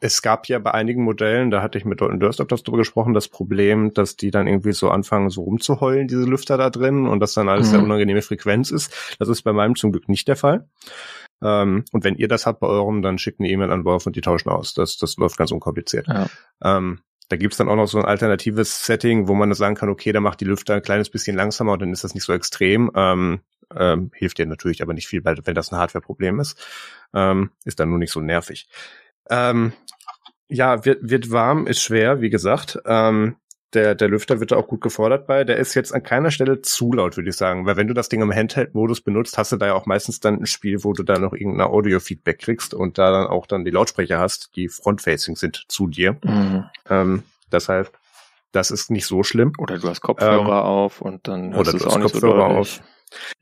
es 0.00 0.22
gab 0.22 0.48
ja 0.48 0.58
bei 0.58 0.72
einigen 0.72 1.04
Modellen, 1.04 1.50
da 1.50 1.62
hatte 1.62 1.78
ich 1.78 1.84
mit 1.84 2.00
Dalton 2.00 2.20
Durst 2.20 2.40
das 2.48 2.62
drüber 2.62 2.78
gesprochen, 2.78 3.14
das 3.14 3.28
Problem, 3.28 3.92
dass 3.94 4.16
die 4.16 4.30
dann 4.30 4.46
irgendwie 4.46 4.72
so 4.72 4.90
anfangen, 4.90 5.30
so 5.30 5.42
rumzuheulen, 5.42 6.08
diese 6.08 6.24
Lüfter 6.24 6.56
da 6.56 6.70
drin, 6.70 7.06
und 7.06 7.20
dass 7.20 7.34
dann 7.34 7.48
alles 7.48 7.68
mhm. 7.68 7.70
sehr 7.70 7.82
unangenehme 7.82 8.22
Frequenz 8.22 8.70
ist. 8.70 9.16
Das 9.18 9.28
ist 9.28 9.42
bei 9.42 9.52
meinem 9.52 9.76
zum 9.76 9.92
Glück 9.92 10.08
nicht 10.08 10.28
der 10.28 10.36
Fall. 10.36 10.68
Ähm, 11.42 11.84
und 11.92 12.04
wenn 12.04 12.16
ihr 12.16 12.28
das 12.28 12.46
habt 12.46 12.60
bei 12.60 12.66
eurem, 12.66 13.02
dann 13.02 13.18
schickt 13.18 13.40
eine 13.40 13.48
E-Mail 13.48 13.72
an 13.72 13.84
Wolf 13.84 14.06
und 14.06 14.16
die 14.16 14.20
tauschen 14.20 14.50
aus. 14.50 14.74
Das, 14.74 14.98
das 14.98 15.16
läuft 15.16 15.36
ganz 15.36 15.52
unkompliziert. 15.52 16.06
Ja. 16.08 16.26
Ähm, 16.62 17.00
da 17.28 17.36
gibt's 17.36 17.56
dann 17.56 17.68
auch 17.68 17.76
noch 17.76 17.86
so 17.86 17.98
ein 17.98 18.04
alternatives 18.04 18.84
Setting, 18.84 19.28
wo 19.28 19.34
man 19.34 19.54
sagen 19.54 19.76
kann, 19.76 19.88
okay, 19.88 20.10
da 20.10 20.20
macht 20.20 20.40
die 20.40 20.46
Lüfter 20.46 20.74
ein 20.74 20.82
kleines 20.82 21.10
bisschen 21.10 21.36
langsamer 21.36 21.72
und 21.72 21.82
dann 21.82 21.92
ist 21.92 22.02
das 22.02 22.14
nicht 22.14 22.24
so 22.24 22.32
extrem. 22.32 22.90
Ähm, 22.94 23.40
ähm, 23.76 24.10
hilft 24.14 24.38
dir 24.38 24.46
natürlich 24.46 24.82
aber 24.82 24.94
nicht 24.94 25.08
viel, 25.08 25.24
weil 25.24 25.38
wenn 25.44 25.54
das 25.54 25.72
ein 25.72 25.78
Hardware-Problem 25.78 26.40
ist, 26.40 26.58
ähm, 27.14 27.50
ist 27.64 27.80
dann 27.80 27.90
nur 27.90 27.98
nicht 27.98 28.12
so 28.12 28.20
nervig. 28.20 28.68
Ähm, 29.28 29.72
ja, 30.48 30.84
wird, 30.84 30.98
wird 31.02 31.30
warm, 31.30 31.66
ist 31.66 31.80
schwer, 31.80 32.20
wie 32.20 32.30
gesagt. 32.30 32.78
Ähm, 32.84 33.36
der, 33.72 33.94
der 33.94 34.08
Lüfter 34.08 34.40
wird 34.40 34.50
da 34.50 34.56
auch 34.56 34.66
gut 34.66 34.80
gefordert 34.80 35.26
bei. 35.28 35.44
Der 35.44 35.56
ist 35.58 35.74
jetzt 35.74 35.94
an 35.94 36.02
keiner 36.02 36.32
Stelle 36.32 36.60
zu 36.60 36.92
laut, 36.92 37.16
würde 37.16 37.30
ich 37.30 37.36
sagen. 37.36 37.66
Weil 37.66 37.76
wenn 37.76 37.86
du 37.86 37.94
das 37.94 38.08
Ding 38.08 38.20
im 38.20 38.34
Handheld-Modus 38.34 39.00
benutzt, 39.00 39.38
hast 39.38 39.52
du 39.52 39.56
da 39.56 39.66
ja 39.66 39.74
auch 39.74 39.86
meistens 39.86 40.18
dann 40.18 40.40
ein 40.40 40.46
Spiel, 40.46 40.82
wo 40.82 40.92
du 40.92 41.04
da 41.04 41.18
noch 41.18 41.32
irgendein 41.32 41.68
Audio-Feedback 41.68 42.40
kriegst 42.40 42.74
und 42.74 42.98
da 42.98 43.12
dann 43.12 43.28
auch 43.28 43.46
dann 43.46 43.64
die 43.64 43.70
Lautsprecher 43.70 44.18
hast, 44.18 44.56
die 44.56 44.68
front-facing 44.68 45.36
sind 45.36 45.64
zu 45.68 45.86
dir. 45.86 46.16
Mhm. 46.24 46.64
Ähm, 46.88 47.22
deshalb, 47.52 47.92
das 48.50 48.72
ist 48.72 48.90
nicht 48.90 49.06
so 49.06 49.22
schlimm. 49.22 49.52
Oder 49.58 49.78
du 49.78 49.88
hast 49.88 50.00
Kopfhörer 50.00 50.40
ähm, 50.40 50.48
auf 50.48 51.00
und 51.00 51.28
dann 51.28 51.54
hast 51.54 51.60
oder 51.60 51.78
du 51.78 51.86
hast 51.86 52.00
Kopfhörer 52.00 52.50
so 52.50 52.58
auf. 52.58 52.80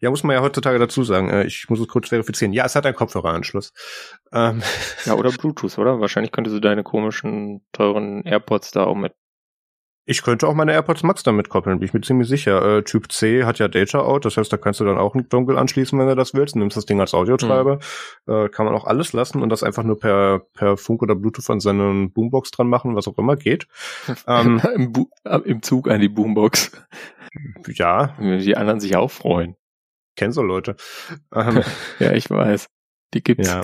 Ja, 0.01 0.11
muss 0.11 0.23
man 0.23 0.35
ja 0.35 0.43
heutzutage 0.43 0.79
dazu 0.79 1.03
sagen. 1.03 1.31
Äh, 1.31 1.45
ich 1.45 1.67
muss 1.69 1.81
es 1.81 1.89
kurz 1.89 2.09
verifizieren. 2.09 2.53
Ja, 2.53 2.65
es 2.65 2.75
hat 2.75 2.87
einen 2.87 2.97
Kopfhöreranschluss. 2.97 3.73
Ähm. 4.33 4.63
Ja, 5.05 5.15
oder 5.15 5.31
Bluetooth, 5.39 5.79
oder? 5.79 6.01
Wahrscheinlich 6.01 6.33
könntest 6.33 6.57
du 6.57 6.61
deine 6.61 6.83
komischen, 6.83 7.63
teuren 7.73 8.23
AirPods 8.25 8.71
da 8.73 8.85
auch 8.85 8.97
mit 8.97 9.15
ich 10.09 10.23
könnte 10.23 10.49
auch 10.49 10.55
meine 10.55 10.73
AirPods 10.73 11.03
Max 11.03 11.23
damit 11.23 11.51
koppeln, 11.51 11.81
bin 11.81 11.87
ich 11.87 11.93
mir 11.93 12.01
ziemlich 12.01 12.29
sicher. 12.29 12.79
Äh, 12.79 12.83
typ 12.83 13.13
C 13.13 13.45
hat 13.45 13.59
ja 13.59 13.69
Data 13.69 14.01
Out, 14.01 14.25
das 14.25 14.39
heißt, 14.39 14.51
da 14.51 14.57
kannst 14.57 14.81
du 14.81 14.85
dann 14.87 14.97
auch 14.97 15.15
einen 15.15 15.29
Dongle 15.29 15.59
anschließen, 15.59 15.99
wenn 15.99 16.09
du 16.09 16.17
das 16.17 16.33
willst. 16.33 16.57
Nimmst 16.57 16.79
das 16.79 16.87
Ding 16.87 16.99
als 16.99 17.13
Audiotreiber. 17.13 17.79
Mhm. 18.27 18.33
Äh, 18.33 18.49
kann 18.49 18.65
man 18.65 18.75
auch 18.75 18.87
alles 18.87 19.13
lassen 19.13 19.43
und 19.43 19.51
das 19.51 19.63
einfach 19.63 19.83
nur 19.83 19.99
per, 19.99 20.41
per 20.55 20.79
Funk 20.79 21.03
oder 21.03 21.15
Bluetooth 21.15 21.51
an 21.51 21.61
seinen 21.61 22.11
Boombox 22.11 22.51
dran 22.53 22.69
machen, 22.69 22.97
was 22.97 23.07
auch 23.07 23.19
immer 23.19 23.37
geht. 23.37 23.67
ähm, 24.27 24.63
Im, 24.75 25.43
Im, 25.45 25.63
Zug 25.63 25.91
an 25.91 26.01
die 26.01 26.09
Boombox. 26.09 26.73
Ja. 27.67 28.17
Die 28.19 28.57
anderen 28.57 28.81
sich 28.81 28.97
auch 28.97 29.11
freuen. 29.11 29.57
Kenn 30.17 30.33
so 30.33 30.43
Leute. 30.43 30.77
Ähm, 31.35 31.63
ja, 31.99 32.13
ich 32.13 32.31
weiß. 32.31 32.67
Die 33.13 33.23
gibt's. 33.23 33.49
Ja. 33.49 33.61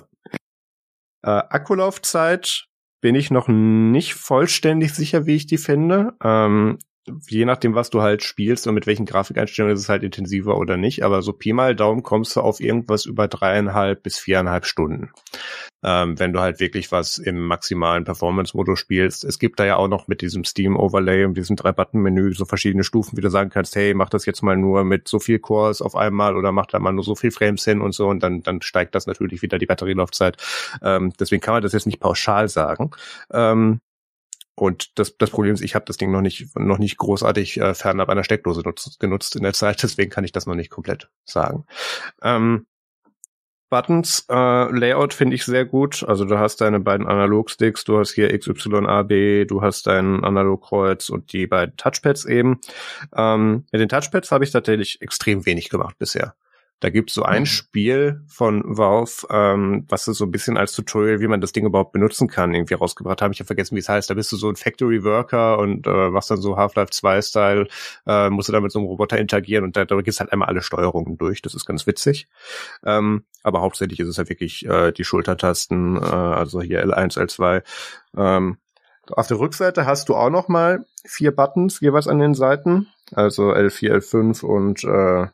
Äh, 1.22 1.42
Akkulaufzeit 1.48 2.66
bin 3.04 3.16
ich 3.16 3.30
noch 3.30 3.48
nicht 3.48 4.14
vollständig 4.14 4.94
sicher, 4.94 5.26
wie 5.26 5.36
ich 5.36 5.44
die 5.44 5.58
finde. 5.58 6.14
Ähm, 6.24 6.78
je 7.28 7.44
nachdem, 7.44 7.74
was 7.74 7.90
du 7.90 8.02
halt 8.02 8.22
spielst 8.22 8.66
und 8.66 8.74
mit 8.74 8.86
welchen 8.86 9.06
Grafikeinstellungen 9.06 9.74
ist 9.74 9.82
es 9.82 9.88
halt 9.88 10.02
intensiver 10.02 10.56
oder 10.56 10.76
nicht. 10.76 11.04
Aber 11.04 11.22
so 11.22 11.32
Pi 11.32 11.52
mal 11.52 11.76
Daumen 11.76 12.02
kommst 12.02 12.36
du 12.36 12.40
auf 12.40 12.60
irgendwas 12.60 13.04
über 13.04 13.28
dreieinhalb 13.28 14.02
bis 14.02 14.18
viereinhalb 14.18 14.66
Stunden. 14.66 15.10
Ähm, 15.82 16.18
wenn 16.18 16.32
du 16.32 16.40
halt 16.40 16.60
wirklich 16.60 16.92
was 16.92 17.18
im 17.18 17.46
maximalen 17.46 18.04
Performance-Modus 18.04 18.78
spielst. 18.78 19.24
Es 19.24 19.38
gibt 19.38 19.60
da 19.60 19.66
ja 19.66 19.76
auch 19.76 19.88
noch 19.88 20.08
mit 20.08 20.22
diesem 20.22 20.44
Steam-Overlay 20.44 21.26
und 21.26 21.36
diesem 21.36 21.56
Drei-Button-Menü 21.56 22.32
so 22.32 22.46
verschiedene 22.46 22.84
Stufen, 22.84 23.18
wie 23.18 23.20
du 23.20 23.28
sagen 23.28 23.50
kannst, 23.50 23.76
hey, 23.76 23.92
mach 23.92 24.08
das 24.08 24.24
jetzt 24.24 24.42
mal 24.42 24.56
nur 24.56 24.84
mit 24.84 25.08
so 25.08 25.18
viel 25.18 25.38
Cores 25.38 25.82
auf 25.82 25.94
einmal 25.94 26.36
oder 26.36 26.52
mach 26.52 26.66
da 26.66 26.78
mal 26.78 26.92
nur 26.92 27.04
so 27.04 27.14
viel 27.14 27.30
Frames 27.30 27.64
hin 27.64 27.82
und 27.82 27.92
so 27.92 28.08
und 28.08 28.22
dann, 28.22 28.42
dann 28.42 28.62
steigt 28.62 28.94
das 28.94 29.06
natürlich 29.06 29.42
wieder 29.42 29.58
die 29.58 29.66
Batterielaufzeit. 29.66 30.38
Ähm, 30.82 31.12
deswegen 31.20 31.42
kann 31.42 31.54
man 31.54 31.62
das 31.62 31.74
jetzt 31.74 31.86
nicht 31.86 32.00
pauschal 32.00 32.48
sagen. 32.48 32.90
Ähm, 33.30 33.80
und 34.56 34.98
das, 34.98 35.16
das 35.16 35.30
Problem 35.30 35.54
ist, 35.54 35.62
ich 35.62 35.74
habe 35.74 35.84
das 35.86 35.96
Ding 35.96 36.12
noch 36.12 36.20
nicht, 36.20 36.56
noch 36.56 36.78
nicht 36.78 36.96
großartig 36.96 37.60
äh, 37.60 37.74
fernab 37.74 38.08
einer 38.08 38.24
Steckdose 38.24 38.60
nutzt, 38.62 39.00
genutzt 39.00 39.36
in 39.36 39.42
der 39.42 39.52
Zeit, 39.54 39.82
deswegen 39.82 40.10
kann 40.10 40.24
ich 40.24 40.32
das 40.32 40.46
noch 40.46 40.54
nicht 40.54 40.70
komplett 40.70 41.10
sagen. 41.24 41.64
Ähm, 42.22 42.66
Buttons, 43.70 44.26
äh, 44.30 44.70
Layout 44.70 45.14
finde 45.14 45.34
ich 45.34 45.44
sehr 45.44 45.64
gut. 45.64 46.04
Also 46.06 46.24
du 46.24 46.38
hast 46.38 46.60
deine 46.60 46.78
beiden 46.78 47.08
Analogsticks, 47.08 47.82
du 47.82 47.98
hast 47.98 48.12
hier 48.12 48.36
XYAB, 48.38 49.48
du 49.48 49.62
hast 49.62 49.88
dein 49.88 50.22
Analogkreuz 50.22 51.08
und 51.08 51.32
die 51.32 51.48
beiden 51.48 51.76
Touchpads 51.76 52.24
eben. 52.24 52.60
Ähm, 53.16 53.64
mit 53.72 53.80
den 53.80 53.88
Touchpads 53.88 54.30
habe 54.30 54.44
ich 54.44 54.52
tatsächlich 54.52 55.02
extrem 55.02 55.44
wenig 55.44 55.70
gemacht 55.70 55.96
bisher. 55.98 56.36
Da 56.84 56.90
gibt's 56.90 57.14
so 57.14 57.22
ein 57.22 57.44
mhm. 57.44 57.46
Spiel 57.46 58.20
von 58.28 58.62
Valve, 58.66 59.26
ähm, 59.30 59.86
was 59.88 60.06
es 60.06 60.18
so 60.18 60.26
ein 60.26 60.30
bisschen 60.30 60.58
als 60.58 60.72
Tutorial, 60.72 61.18
wie 61.18 61.28
man 61.28 61.40
das 61.40 61.52
Ding 61.52 61.64
überhaupt 61.64 61.92
benutzen 61.92 62.28
kann, 62.28 62.52
irgendwie 62.52 62.74
rausgebracht 62.74 63.22
haben. 63.22 63.32
Ich 63.32 63.40
habe 63.40 63.46
vergessen, 63.46 63.74
wie 63.74 63.80
es 63.80 63.88
heißt. 63.88 64.10
Da 64.10 64.12
bist 64.12 64.30
du 64.32 64.36
so 64.36 64.50
ein 64.50 64.56
Factory 64.56 65.02
Worker 65.02 65.56
und 65.56 65.86
äh, 65.86 66.10
machst 66.10 66.30
dann 66.30 66.42
so 66.42 66.58
Half-Life 66.58 66.92
2-Style, 66.92 67.68
äh, 68.06 68.28
musst 68.28 68.50
du 68.50 68.52
dann 68.52 68.62
mit 68.62 68.70
so 68.70 68.80
einem 68.80 68.88
Roboter 68.88 69.16
interagieren 69.16 69.64
und 69.64 69.78
da, 69.78 69.86
da 69.86 69.98
gehst 70.02 70.20
halt 70.20 70.30
einmal 70.30 70.48
alle 70.48 70.60
Steuerungen 70.60 71.16
durch. 71.16 71.40
Das 71.40 71.54
ist 71.54 71.64
ganz 71.64 71.86
witzig. 71.86 72.28
Ähm, 72.84 73.24
aber 73.42 73.62
hauptsächlich 73.62 74.00
ist 74.00 74.08
es 74.08 74.18
halt 74.18 74.28
wirklich 74.28 74.66
äh, 74.66 74.92
die 74.92 75.04
Schultertasten, 75.04 75.96
äh, 75.96 76.00
also 76.04 76.60
hier 76.60 76.84
L1, 76.84 77.16
L2. 77.16 77.62
Ähm, 78.14 78.58
auf 79.10 79.26
der 79.26 79.38
Rückseite 79.38 79.86
hast 79.86 80.10
du 80.10 80.16
auch 80.16 80.28
noch 80.28 80.48
mal 80.48 80.84
vier 81.06 81.34
Buttons 81.34 81.80
jeweils 81.80 82.08
an 82.08 82.18
den 82.18 82.34
Seiten, 82.34 82.88
also 83.14 83.52
L4, 83.52 84.02
L5 84.02 84.44
und 84.44 84.84
äh, 84.84 85.28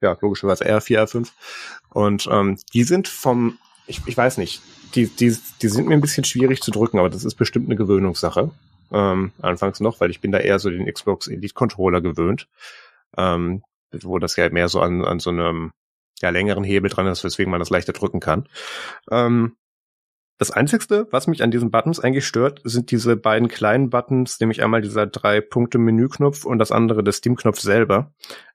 ja, 0.00 0.16
logischerweise 0.20 0.64
R4, 0.64 1.02
R5. 1.02 1.28
Und 1.90 2.28
ähm, 2.30 2.58
die 2.72 2.84
sind 2.84 3.08
vom, 3.08 3.58
ich, 3.86 4.00
ich 4.06 4.16
weiß 4.16 4.38
nicht, 4.38 4.62
die, 4.94 5.06
die, 5.06 5.36
die 5.62 5.68
sind 5.68 5.88
mir 5.88 5.94
ein 5.94 6.00
bisschen 6.00 6.24
schwierig 6.24 6.62
zu 6.62 6.70
drücken, 6.70 6.98
aber 6.98 7.10
das 7.10 7.24
ist 7.24 7.34
bestimmt 7.34 7.66
eine 7.66 7.76
Gewöhnungssache. 7.76 8.50
Ähm, 8.92 9.32
anfangs 9.40 9.80
noch, 9.80 10.00
weil 10.00 10.10
ich 10.10 10.20
bin 10.20 10.32
da 10.32 10.38
eher 10.38 10.58
so 10.58 10.68
den 10.68 10.92
Xbox 10.92 11.28
Elite 11.28 11.54
Controller 11.54 12.00
gewöhnt, 12.00 12.48
ähm, 13.16 13.62
wo 13.92 14.18
das 14.18 14.36
ja 14.36 14.48
mehr 14.50 14.68
so 14.68 14.80
an, 14.80 15.04
an 15.04 15.20
so 15.20 15.30
einem 15.30 15.72
ja, 16.20 16.30
längeren 16.30 16.64
Hebel 16.64 16.90
dran 16.90 17.06
ist, 17.06 17.22
weswegen 17.22 17.50
man 17.50 17.60
das 17.60 17.70
leichter 17.70 17.92
drücken 17.92 18.20
kann. 18.20 18.48
Ähm, 19.10 19.56
das 20.38 20.50
Einzigste, 20.50 21.06
was 21.10 21.26
mich 21.26 21.42
an 21.42 21.50
diesen 21.50 21.70
Buttons 21.70 22.00
eigentlich 22.00 22.26
stört, 22.26 22.62
sind 22.64 22.90
diese 22.90 23.14
beiden 23.14 23.48
kleinen 23.48 23.90
Buttons, 23.90 24.40
nämlich 24.40 24.62
einmal 24.62 24.80
dieser 24.80 25.06
drei 25.06 25.40
Punkte 25.42 25.76
Menüknopf 25.78 26.46
und 26.46 26.58
das 26.58 26.72
andere 26.72 27.04
der 27.04 27.12
Steam-Knopf 27.12 27.60
selber. 27.60 28.12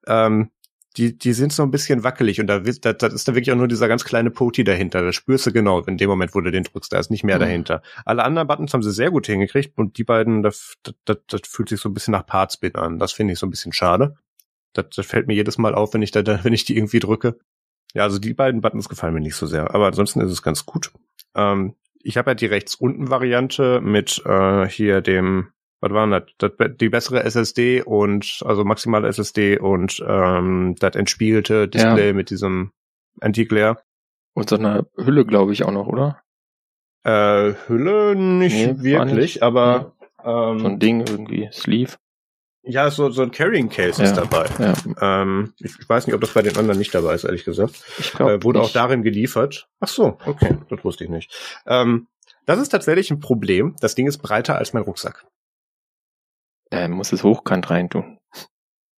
Ähm, 0.08 0.50
die, 0.98 1.18
die 1.18 1.34
sind 1.34 1.52
so 1.52 1.64
ein 1.64 1.72
bisschen 1.72 2.04
wackelig 2.04 2.40
und 2.40 2.48
da, 2.48 2.60
da, 2.60 2.94
da 2.94 3.08
ist 3.08 3.28
da 3.28 3.36
wirklich 3.36 3.52
auch 3.52 3.58
nur 3.58 3.68
dieser 3.68 3.88
ganz 3.88 4.06
kleine 4.06 4.32
Poti 4.32 4.64
dahinter. 4.64 5.02
Da 5.02 5.12
spürst 5.12 5.46
du 5.46 5.52
genau, 5.52 5.82
in 5.82 5.98
dem 5.98 6.10
Moment, 6.10 6.34
wo 6.34 6.42
du 6.42 6.52
den 6.52 6.64
drückst, 6.64 6.94
da 6.94 7.00
ist 7.00 7.12
nicht 7.12 7.24
mehr 7.24 7.36
mhm. 7.36 7.42
dahinter. 7.42 7.82
Alle 8.06 8.24
anderen 8.24 8.48
Buttons 8.48 8.74
haben 8.74 8.84
sie 8.84 8.92
sehr 8.92 9.12
gut 9.12 9.28
hingekriegt 9.28 9.78
und 9.78 9.98
die 9.98 10.04
beiden, 10.04 10.42
das, 10.42 10.76
das, 11.04 11.18
das 11.28 11.42
fühlt 11.46 11.70
sich 11.70 11.80
so 11.80 11.90
ein 11.90 11.94
bisschen 11.94 12.14
nach 12.14 12.26
Partspin 12.26 12.76
an. 12.76 13.00
Das 13.00 13.12
finde 13.12 13.34
ich 13.34 13.40
so 13.40 13.46
ein 13.46 13.50
bisschen 13.50 13.74
schade. 13.74 14.16
Das, 14.74 14.86
das 14.96 15.06
fällt 15.06 15.28
mir 15.28 15.34
jedes 15.34 15.58
Mal 15.58 15.76
auf, 15.76 15.94
wenn 15.94 16.02
ich 16.02 16.12
da, 16.12 16.44
wenn 16.44 16.54
ich 16.54 16.66
die 16.66 16.78
irgendwie 16.78 17.00
drücke. 17.00 17.40
Ja, 17.94 18.04
also 18.04 18.20
die 18.20 18.34
beiden 18.34 18.62
Buttons 18.62 18.90
gefallen 18.90 19.14
mir 19.14 19.22
nicht 19.22 19.36
so 19.36 19.48
sehr, 19.48 19.74
aber 19.74 19.88
ansonsten 19.88 20.22
ist 20.22 20.32
es 20.32 20.42
ganz 20.42 20.66
gut. 20.66 20.92
Ähm, 21.34 21.76
ich 22.04 22.18
habe 22.18 22.32
ja 22.32 22.36
die 22.36 22.46
rechts 22.46 22.76
unten 22.76 23.10
Variante 23.10 23.82
mit 23.82 24.22
äh, 24.26 24.68
hier 24.68 25.02
dem 25.02 25.48
was 25.82 25.92
war 25.92 26.08
das? 26.08 26.24
das? 26.38 26.52
Die 26.80 26.90
bessere 26.90 27.24
SSD 27.24 27.82
und 27.82 28.42
also 28.46 28.64
maximale 28.64 29.08
SSD 29.08 29.60
und 29.60 30.04
ähm, 30.08 30.76
das 30.80 30.96
entspiegelte 30.96 31.68
Display 31.68 32.08
ja. 32.08 32.14
mit 32.14 32.30
diesem 32.30 32.72
Anti-Glare. 33.22 33.78
Und 34.34 34.50
so 34.50 34.58
eine 34.58 34.88
Hülle, 34.98 35.26
glaube 35.26 35.54
ich, 35.54 35.64
auch 35.64 35.72
noch, 35.72 35.88
oder? 35.88 36.22
Äh, 37.04 37.54
Hülle 37.68 38.16
nicht 38.16 38.56
nee, 38.56 38.84
wirklich, 38.84 39.36
nicht. 39.36 39.44
aber 39.44 39.94
ja. 40.24 40.52
ähm, 40.52 40.60
so 40.60 40.68
ein 40.68 40.80
Ding 40.80 41.06
irgendwie, 41.08 41.50
Sleeve. 41.52 41.94
Ja, 42.68 42.90
so, 42.90 43.12
so 43.12 43.22
ein 43.22 43.30
Carrying 43.30 43.70
Case 43.70 44.02
ja, 44.02 44.10
ist 44.10 44.18
dabei. 44.18 44.48
Ja. 44.58 45.22
Ähm, 45.22 45.54
ich, 45.60 45.76
ich, 45.80 45.88
weiß 45.88 46.08
nicht, 46.08 46.16
ob 46.16 46.22
das 46.22 46.34
bei 46.34 46.42
den 46.42 46.58
anderen 46.58 46.80
nicht 46.80 46.96
dabei 46.96 47.14
ist, 47.14 47.24
ehrlich 47.24 47.46
gesagt. 47.46 47.84
Ich 48.00 48.12
glaube. 48.12 48.34
Äh, 48.34 48.44
wurde 48.44 48.60
nicht. 48.60 48.70
auch 48.70 48.74
darin 48.74 49.04
geliefert. 49.04 49.70
Ach 49.80 49.88
so, 49.88 50.18
okay, 50.26 50.58
das 50.70 50.84
wusste 50.84 51.04
ich 51.04 51.12
nicht. 51.12 51.32
Ähm, 51.68 52.08
das 52.48 52.60
ist 52.60 52.70
tatsächlich 52.70 53.12
ein 53.12 53.20
Problem. 53.20 53.76
Das 53.82 53.94
Ding 53.94 54.08
ist 54.08 54.18
breiter 54.18 54.58
als 54.58 54.74
mein 54.74 54.84
Rucksack. 54.84 55.28
Er 56.76 56.90
muss 56.90 57.12
es 57.12 57.24
hochkant 57.24 57.70
reintun. 57.70 58.18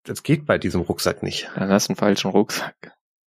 Das 0.04 0.22
geht 0.22 0.46
bei 0.46 0.58
diesem 0.58 0.80
Rucksack 0.80 1.22
nicht. 1.22 1.50
Dann 1.54 1.70
hast 1.70 1.88
du 1.88 1.92
einen 1.92 1.96
falschen 1.96 2.30
Rucksack. 2.30 2.74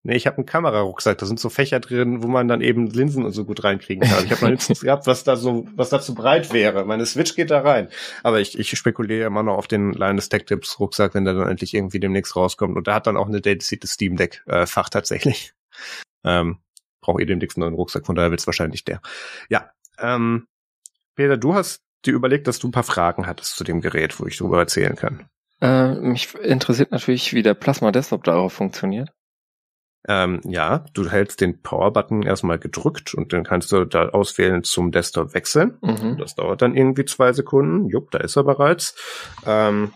Nee, 0.04 0.16
ich 0.16 0.26
habe 0.26 0.38
einen 0.38 0.48
Kamerarucksack, 0.48 1.20
da 1.20 1.28
sind 1.28 1.40
so 1.40 1.50
Fächer 1.50 1.80
drin, 1.80 2.24
wo 2.24 2.28
man 2.28 2.48
dann 2.48 2.62
eben 2.62 2.88
Linsen 2.88 3.24
und 3.24 3.34
so 3.34 3.46
gut 3.46 3.64
reinkriegen 3.64 4.10
kann. 4.10 4.26
Ich 4.26 4.32
habe 4.32 4.42
noch 4.42 4.50
nichts 4.50 4.68
gehabt, 4.82 5.06
was 5.06 5.24
da 5.24 5.36
so, 5.36 5.68
was 5.76 5.92
da 5.92 6.02
zu 6.02 6.16
breit 6.16 6.52
wäre. 6.54 6.86
Meine 6.86 7.06
Switch 7.06 7.36
geht 7.36 7.52
da 7.52 7.62
rein. 7.62 7.88
Aber 8.24 8.40
ich, 8.40 8.58
ich 8.58 8.72
spekuliere 8.72 9.28
immer 9.28 9.44
noch 9.44 9.58
auf 9.58 9.68
den 9.68 9.94
Linus 9.94 10.30
Tech 10.30 10.46
Tips 10.46 10.80
Rucksack, 10.80 11.14
wenn 11.14 11.26
der 11.26 11.36
dann 11.36 11.48
endlich 11.48 11.76
irgendwie 11.76 12.00
demnächst 12.00 12.36
rauskommt. 12.36 12.76
Und 12.76 12.88
da 12.88 12.96
hat 12.96 13.06
dann 13.06 13.16
auch 13.16 13.28
eine 13.28 13.42
dedizierte 13.42 13.86
Steam 13.86 14.16
Deck 14.16 14.44
äh, 14.48 14.66
Fach 14.66 14.90
tatsächlich. 14.90 15.54
Ähm, 16.24 16.60
Braucht 17.02 17.20
ihr 17.20 17.26
demnächst 17.26 17.58
einen 17.58 17.64
neuen 17.64 17.74
Rucksack, 17.74 18.06
von 18.06 18.16
daher 18.16 18.30
wird's 18.30 18.46
wahrscheinlich 18.46 18.84
der. 18.84 19.02
Ja, 19.50 19.72
ähm, 19.98 20.46
Peter, 21.16 21.36
du 21.36 21.56
hast 21.56 21.82
dir 22.06 22.14
überlegt, 22.14 22.48
dass 22.48 22.60
du 22.60 22.68
ein 22.68 22.72
paar 22.72 22.84
Fragen 22.84 23.28
hattest 23.28 23.56
zu 23.56 23.64
dem 23.64 23.82
Gerät, 23.82 24.20
wo 24.20 24.26
ich 24.26 24.38
darüber 24.38 24.60
erzählen 24.60 24.96
kann. 24.96 25.26
Äh, 25.62 25.94
mich 25.96 26.34
interessiert 26.36 26.92
natürlich, 26.92 27.34
wie 27.34 27.44
der 27.44 27.54
Plasma 27.54 27.92
Desktop 27.92 28.24
darauf 28.24 28.54
funktioniert. 28.54 29.10
Ähm, 30.08 30.42
ja, 30.44 30.86
du 30.94 31.08
hältst 31.10 31.42
den 31.42 31.62
Power-Button 31.62 32.24
erstmal 32.24 32.58
gedrückt 32.58 33.14
und 33.14 33.34
dann 33.34 33.44
kannst 33.44 33.72
du 33.72 33.86
da 33.86 34.10
auswählen 34.10 34.64
zum 34.64 34.92
Desktop 34.92 35.36
wechseln. 35.36 35.78
Mhm. 35.82 36.18
Das 36.18 36.34
dauert 36.34 36.64
dann 36.64 36.76
irgendwie 36.76 37.06
zwei 37.06 37.34
Sekunden. 37.34 37.88
Jupp, 37.88 38.10
da 38.10 38.18
ist 38.18 38.36
er 38.36 38.44
bereits. 38.44 38.96
Ähm, 39.46 39.94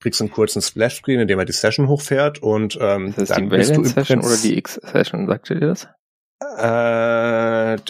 kriegst 0.00 0.20
einen 0.20 0.30
kurzen 0.30 0.62
Splash-Screen, 0.62 1.20
in 1.20 1.28
dem 1.28 1.38
er 1.38 1.44
die 1.46 1.52
Session 1.52 1.88
hochfährt 1.88 2.42
und 2.42 2.78
ähm, 2.80 3.14
das 3.16 3.30
dann 3.30 3.44
die 3.44 3.56
bist 3.56 3.76
du 3.76 3.84
Session 3.84 4.20
oder 4.20 4.36
die 4.36 4.56
X-Session, 4.58 5.26
sagt 5.26 5.50
ihr 5.50 5.60
das? 5.60 5.88
Äh, 6.40 6.64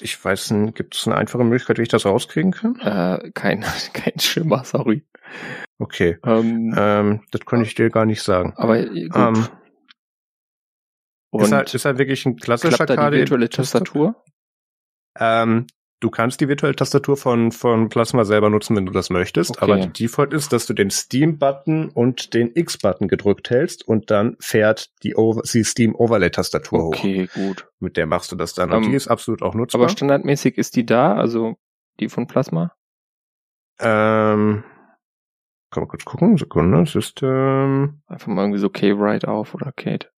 ich 0.00 0.22
weiß 0.22 0.52
nicht, 0.52 0.76
gibt 0.76 0.96
es 0.96 1.06
eine 1.06 1.16
einfache 1.16 1.44
Möglichkeit, 1.44 1.78
wie 1.78 1.82
ich 1.82 1.88
das 1.88 2.06
rauskriegen 2.06 2.52
kann? 2.52 2.78
Äh, 2.80 3.30
kein, 3.32 3.60
kein 3.92 4.18
Schimmer, 4.18 4.64
sorry. 4.64 5.04
Okay. 5.78 6.18
Ähm, 6.24 6.74
ähm, 6.76 7.20
das 7.30 7.44
konnte 7.44 7.66
ich 7.66 7.74
dir 7.74 7.90
gar 7.90 8.06
nicht 8.06 8.22
sagen. 8.22 8.54
Aber 8.56 8.78
äh, 8.78 9.08
gut. 9.08 9.16
Ähm, 9.16 9.46
ist 11.42 11.52
halt, 11.52 11.74
ist 11.74 11.84
halt 11.84 11.98
wirklich 11.98 12.24
ein 12.26 12.36
klassischer 12.36 12.86
KDE. 12.86 13.10
die 13.10 13.16
virtuelle 13.18 13.48
Tastatur? 13.48 14.22
Ähm, 15.18 15.66
du 16.04 16.10
kannst 16.10 16.40
die 16.42 16.48
virtuelle 16.48 16.76
Tastatur 16.76 17.16
von, 17.16 17.50
von 17.50 17.88
Plasma 17.88 18.24
selber 18.24 18.50
nutzen, 18.50 18.76
wenn 18.76 18.84
du 18.84 18.92
das 18.92 19.08
möchtest, 19.08 19.52
okay. 19.52 19.64
aber 19.64 19.76
die 19.78 20.04
Default 20.04 20.34
ist, 20.34 20.52
dass 20.52 20.66
du 20.66 20.74
den 20.74 20.90
Steam-Button 20.90 21.88
und 21.88 22.34
den 22.34 22.50
X-Button 22.54 23.08
gedrückt 23.08 23.48
hältst 23.48 23.88
und 23.88 24.10
dann 24.10 24.36
fährt 24.38 24.90
die, 25.02 25.16
Over 25.16 25.42
die 25.50 25.64
Steam 25.64 25.94
Overlay-Tastatur 25.94 26.84
hoch. 26.84 26.94
Okay, 26.94 27.28
gut. 27.34 27.68
Mit 27.80 27.96
der 27.96 28.04
machst 28.06 28.30
du 28.30 28.36
das 28.36 28.52
dann. 28.52 28.70
Und 28.70 28.84
um, 28.84 28.90
die 28.90 28.94
ist 28.94 29.08
absolut 29.08 29.40
auch 29.40 29.54
nutzbar. 29.54 29.80
Aber 29.80 29.88
standardmäßig 29.88 30.58
ist 30.58 30.76
die 30.76 30.84
da, 30.84 31.14
also 31.14 31.56
die 32.00 32.10
von 32.10 32.26
Plasma? 32.26 32.74
Ähm, 33.80 34.62
kann 35.70 35.82
man 35.82 35.88
kurz 35.88 36.04
gucken, 36.04 36.36
Sekunde, 36.36 36.84
System. 36.84 38.02
Einfach 38.06 38.26
mal 38.26 38.42
irgendwie 38.42 38.60
so 38.60 38.68
K-Write 38.68 39.26
auf 39.26 39.54
oder 39.54 39.72
Kate 39.72 40.13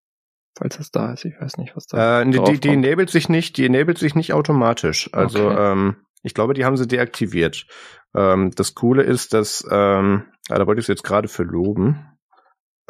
falls 0.56 0.78
es 0.78 0.90
da 0.90 1.12
ist. 1.12 1.24
Ich 1.24 1.40
weiß 1.40 1.58
nicht, 1.58 1.76
was 1.76 1.86
da. 1.86 2.22
Äh, 2.22 2.30
die, 2.30 2.42
die, 2.42 2.60
die 2.60 2.68
enabled 2.70 3.10
sich 3.10 3.28
nicht, 3.28 3.56
die 3.56 3.66
enabled 3.66 3.98
sich 3.98 4.14
nicht 4.14 4.32
automatisch. 4.32 5.10
Also 5.12 5.50
okay. 5.50 5.72
ähm, 5.72 5.96
ich 6.22 6.34
glaube, 6.34 6.54
die 6.54 6.64
haben 6.64 6.76
sie 6.76 6.88
deaktiviert. 6.88 7.66
Ähm, 8.14 8.50
das 8.54 8.74
Coole 8.74 9.02
ist, 9.02 9.34
dass 9.34 9.66
ähm, 9.70 10.24
ah, 10.48 10.58
da 10.58 10.66
wollte 10.66 10.80
ich 10.80 10.84
es 10.84 10.88
jetzt 10.88 11.04
gerade 11.04 11.28
für 11.28 11.44
loben. 11.44 12.18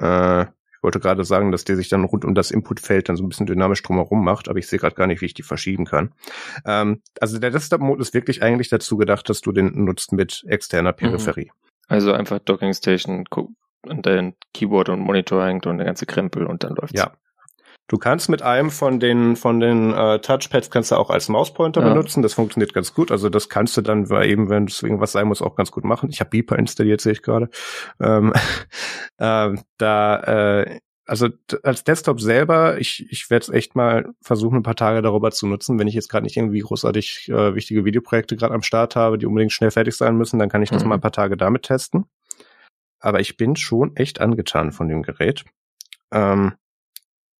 Äh, 0.00 0.42
ich 0.42 0.82
wollte 0.82 1.00
gerade 1.00 1.24
sagen, 1.24 1.50
dass 1.50 1.64
der 1.64 1.74
sich 1.74 1.88
dann 1.88 2.04
rund 2.04 2.24
um 2.24 2.34
das 2.34 2.50
Inputfeld 2.50 3.08
dann 3.08 3.16
so 3.16 3.24
ein 3.24 3.28
bisschen 3.28 3.46
dynamisch 3.46 3.82
drumherum 3.82 4.24
macht, 4.24 4.48
aber 4.48 4.58
ich 4.58 4.68
sehe 4.68 4.78
gerade 4.78 4.94
gar 4.94 5.06
nicht, 5.06 5.20
wie 5.20 5.26
ich 5.26 5.34
die 5.34 5.42
verschieben 5.42 5.84
kann. 5.84 6.12
Ähm, 6.64 7.02
also 7.20 7.38
der 7.38 7.50
Desktop-Mode 7.50 8.02
ist 8.02 8.14
wirklich 8.14 8.42
eigentlich 8.42 8.68
dazu 8.68 8.96
gedacht, 8.96 9.28
dass 9.28 9.40
du 9.40 9.52
den 9.52 9.84
nutzt 9.84 10.12
mit 10.12 10.44
externer 10.46 10.92
mhm. 10.92 10.96
Peripherie. 10.96 11.50
Also 11.88 12.12
einfach 12.12 12.38
Docking 12.38 12.72
Station 12.74 13.24
und 13.82 14.06
dann 14.06 14.34
Keyboard 14.52 14.88
und 14.90 15.00
Monitor 15.00 15.44
hängt 15.44 15.66
und 15.66 15.78
der 15.78 15.86
ganze 15.86 16.06
Krempel 16.06 16.46
und 16.46 16.62
dann 16.62 16.74
läuft's. 16.74 16.98
Ja, 16.98 17.12
Du 17.88 17.98
kannst 17.98 18.28
mit 18.28 18.42
einem 18.42 18.70
von 18.70 18.98
den 18.98 19.36
von 19.36 19.60
den 19.60 19.92
äh, 19.92 20.18
Touchpads 20.18 20.70
kannst 20.70 20.90
du 20.90 20.96
auch 20.96 21.08
als 21.08 21.28
Mauspointer 21.28 21.82
ja. 21.82 21.88
benutzen. 21.88 22.22
Das 22.22 22.34
funktioniert 22.34 22.74
ganz 22.74 22.94
gut. 22.94 23.12
Also 23.12 23.28
das 23.28 23.48
kannst 23.48 23.76
du 23.76 23.80
dann, 23.80 24.10
weil 24.10 24.28
eben 24.28 24.48
wenn 24.48 24.64
es 24.64 24.82
irgendwas 24.82 25.12
sein 25.12 25.28
muss, 25.28 25.40
auch 25.40 25.54
ganz 25.54 25.70
gut 25.70 25.84
machen. 25.84 26.10
Ich 26.10 26.18
habe 26.20 26.30
Beeper 26.30 26.58
installiert, 26.58 27.00
sehe 27.00 27.12
ich 27.12 27.22
gerade. 27.22 27.48
Ähm, 28.00 28.32
äh, 29.18 29.54
da 29.78 30.16
äh, 30.20 30.80
also 31.06 31.28
als 31.62 31.84
Desktop 31.84 32.20
selber, 32.20 32.80
ich, 32.80 33.06
ich 33.10 33.30
werde 33.30 33.44
es 33.44 33.48
echt 33.48 33.76
mal 33.76 34.12
versuchen, 34.20 34.56
ein 34.56 34.62
paar 34.64 34.74
Tage 34.74 35.02
darüber 35.02 35.30
zu 35.30 35.46
nutzen. 35.46 35.78
Wenn 35.78 35.86
ich 35.86 35.94
jetzt 35.94 36.08
gerade 36.08 36.24
nicht 36.24 36.36
irgendwie 36.36 36.58
großartig 36.58 37.28
äh, 37.28 37.54
wichtige 37.54 37.84
Videoprojekte 37.84 38.36
gerade 38.36 38.54
am 38.54 38.62
Start 38.62 38.96
habe, 38.96 39.16
die 39.16 39.26
unbedingt 39.26 39.52
schnell 39.52 39.70
fertig 39.70 39.94
sein 39.94 40.16
müssen, 40.16 40.40
dann 40.40 40.48
kann 40.48 40.62
ich 40.62 40.70
das 40.70 40.82
mhm. 40.82 40.88
mal 40.88 40.94
ein 40.96 41.00
paar 41.00 41.12
Tage 41.12 41.36
damit 41.36 41.62
testen. 41.62 42.06
Aber 42.98 43.20
ich 43.20 43.36
bin 43.36 43.54
schon 43.54 43.94
echt 43.94 44.20
angetan 44.20 44.72
von 44.72 44.88
dem 44.88 45.02
Gerät. 45.02 45.44
Ähm, 46.10 46.54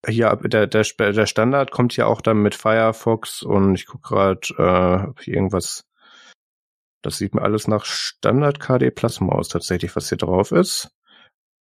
hier 0.07 0.37
der, 0.37 0.67
der, 0.67 0.83
der 0.85 1.27
Standard 1.27 1.71
kommt 1.71 1.97
ja 1.97 2.07
auch 2.07 2.21
dann 2.21 2.43
mit 2.43 2.55
Firefox 2.55 3.43
und 3.43 3.75
ich 3.75 3.87
gucke 3.87 4.09
gerade, 4.09 4.41
äh, 4.59 5.09
ob 5.09 5.21
hier 5.21 5.35
irgendwas. 5.35 5.85
Das 7.03 7.19
sieht 7.19 7.35
mir 7.35 7.43
alles 7.43 7.69
nach 7.69 7.85
Standard 7.85 8.59
KD 8.59 8.91
Plasma 8.91 9.33
aus, 9.33 9.49
tatsächlich, 9.49 9.95
was 9.95 10.09
hier 10.09 10.19
drauf 10.19 10.51
ist. 10.51 10.91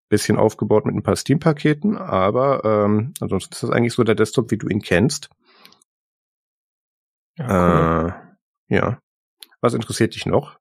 Bisschen 0.09 0.37
aufgebaut 0.37 0.85
mit 0.85 0.95
ein 0.95 1.03
paar 1.03 1.15
Steam-Paketen, 1.15 1.97
aber 1.97 2.63
ähm, 2.63 3.13
ansonsten 3.19 3.53
ist 3.53 3.63
das 3.63 3.69
eigentlich 3.69 3.93
so 3.93 4.03
der 4.03 4.15
Desktop, 4.15 4.51
wie 4.51 4.57
du 4.57 4.67
ihn 4.67 4.81
kennst. 4.81 5.29
Ja, 7.37 7.45
cool. 7.47 8.13
äh, 8.69 8.75
ja. 8.75 8.99
Was 9.61 9.73
interessiert 9.73 10.15
dich 10.15 10.25
noch? 10.25 10.57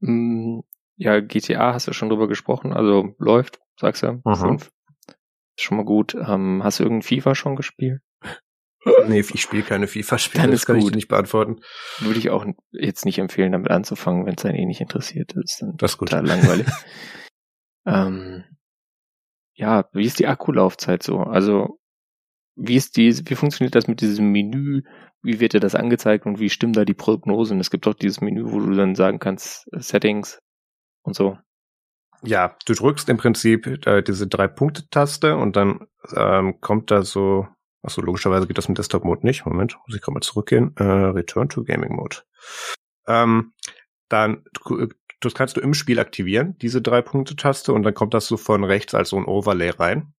Mm, 0.00 0.60
ja, 0.96 1.20
GTA 1.20 1.74
hast 1.74 1.88
du 1.88 1.92
schon 1.92 2.08
drüber 2.08 2.28
gesprochen, 2.28 2.72
also 2.72 3.14
läuft, 3.18 3.60
sagst 3.80 4.02
du, 4.02 4.20
mhm. 4.24 4.36
fünf 4.36 4.70
schon 5.56 5.76
mal 5.76 5.84
gut. 5.84 6.14
Ähm, 6.14 6.62
hast 6.62 6.78
du 6.78 6.84
irgendein 6.84 7.06
FIFA 7.06 7.34
schon 7.34 7.56
gespielt? 7.56 8.00
Nee, 9.06 9.20
ich 9.20 9.40
spiele 9.40 9.62
keine 9.62 9.86
FIFA-Spiele, 9.86 10.50
das 10.50 10.66
kann 10.66 10.80
gut. 10.80 10.88
ich 10.88 10.96
nicht 10.96 11.06
beantworten. 11.06 11.60
Würde 12.00 12.18
ich 12.18 12.30
auch 12.30 12.44
jetzt 12.72 13.04
nicht 13.04 13.18
empfehlen, 13.18 13.52
damit 13.52 13.70
anzufangen, 13.70 14.26
wenn 14.26 14.34
es 14.34 14.44
einen 14.44 14.56
eh 14.56 14.66
nicht 14.66 14.80
interessiert. 14.80 15.34
Ist 15.36 15.62
dann 15.62 15.76
das 15.76 15.92
ist 15.92 15.98
total 15.98 16.26
langweilig. 16.26 16.66
ähm, 17.86 18.42
ja, 19.54 19.88
wie 19.92 20.04
ist 20.04 20.18
die 20.18 20.26
Akkulaufzeit 20.26 21.04
so? 21.04 21.18
Also, 21.18 21.78
wie 22.56 22.74
ist 22.74 22.96
die, 22.96 23.14
wie 23.28 23.36
funktioniert 23.36 23.76
das 23.76 23.86
mit 23.86 24.00
diesem 24.00 24.32
Menü? 24.32 24.82
Wie 25.22 25.38
wird 25.38 25.52
dir 25.52 25.60
das 25.60 25.76
angezeigt 25.76 26.26
und 26.26 26.40
wie 26.40 26.50
stimmen 26.50 26.72
da 26.72 26.84
die 26.84 26.94
Prognosen? 26.94 27.60
Es 27.60 27.70
gibt 27.70 27.86
doch 27.86 27.94
dieses 27.94 28.20
Menü, 28.20 28.50
wo 28.50 28.58
du 28.58 28.74
dann 28.74 28.96
sagen 28.96 29.20
kannst, 29.20 29.68
Settings 29.70 30.40
und 31.04 31.14
so 31.14 31.38
ja, 32.24 32.56
du 32.66 32.74
drückst 32.74 33.08
im 33.08 33.16
Prinzip 33.16 33.86
äh, 33.86 34.02
diese 34.02 34.26
drei 34.26 34.48
Punkte-Taste 34.48 35.36
und 35.36 35.56
dann 35.56 35.86
ähm, 36.14 36.60
kommt 36.60 36.90
da 36.90 37.02
so, 37.02 37.48
achso, 37.82 38.00
logischerweise 38.00 38.46
geht 38.46 38.58
das 38.58 38.66
im 38.66 38.74
Desktop-Mode 38.74 39.26
nicht. 39.26 39.44
Moment, 39.44 39.76
muss 39.86 39.96
ich 39.96 40.02
gerade 40.02 40.14
mal 40.14 40.20
zurückgehen. 40.20 40.74
Äh, 40.76 40.84
Return 40.84 41.48
to 41.48 41.64
Gaming 41.64 41.96
Mode. 41.96 42.18
Ähm, 43.06 43.52
dann 44.08 44.44
das 45.20 45.34
kannst 45.34 45.56
du 45.56 45.60
im 45.60 45.74
Spiel 45.74 46.00
aktivieren, 46.00 46.56
diese 46.58 46.82
drei 46.82 47.00
Punkte-Taste, 47.00 47.72
und 47.72 47.82
dann 47.84 47.94
kommt 47.94 48.14
das 48.14 48.26
so 48.26 48.36
von 48.36 48.64
rechts 48.64 48.94
als 48.94 49.10
so 49.10 49.16
ein 49.16 49.24
Overlay 49.24 49.70
rein, 49.70 50.14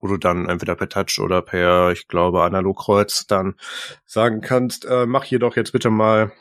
wo 0.00 0.08
du 0.08 0.16
dann 0.16 0.48
entweder 0.48 0.74
per 0.74 0.88
Touch 0.88 1.20
oder 1.20 1.42
per, 1.42 1.92
ich 1.92 2.08
glaube, 2.08 2.42
Analogkreuz 2.42 3.26
dann 3.26 3.54
sagen 4.04 4.40
kannst, 4.40 4.84
äh, 4.84 5.06
mach 5.06 5.24
hier 5.24 5.38
doch 5.38 5.56
jetzt 5.56 5.72
bitte 5.72 5.90
mal 5.90 6.32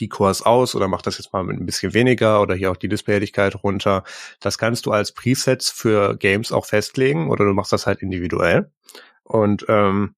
die 0.00 0.08
Cores 0.08 0.42
aus 0.42 0.74
oder 0.74 0.88
mach 0.88 1.02
das 1.02 1.18
jetzt 1.18 1.32
mal 1.32 1.44
mit 1.44 1.58
ein 1.58 1.66
bisschen 1.66 1.94
weniger 1.94 2.40
oder 2.40 2.54
hier 2.54 2.70
auch 2.70 2.76
die 2.76 2.88
Displayhelligkeit 2.88 3.62
runter. 3.62 4.04
Das 4.40 4.58
kannst 4.58 4.86
du 4.86 4.92
als 4.92 5.12
Presets 5.12 5.70
für 5.70 6.16
Games 6.16 6.52
auch 6.52 6.66
festlegen 6.66 7.30
oder 7.30 7.44
du 7.44 7.52
machst 7.52 7.72
das 7.72 7.86
halt 7.86 8.02
individuell. 8.02 8.70
Und 9.22 9.66
ähm, 9.68 10.14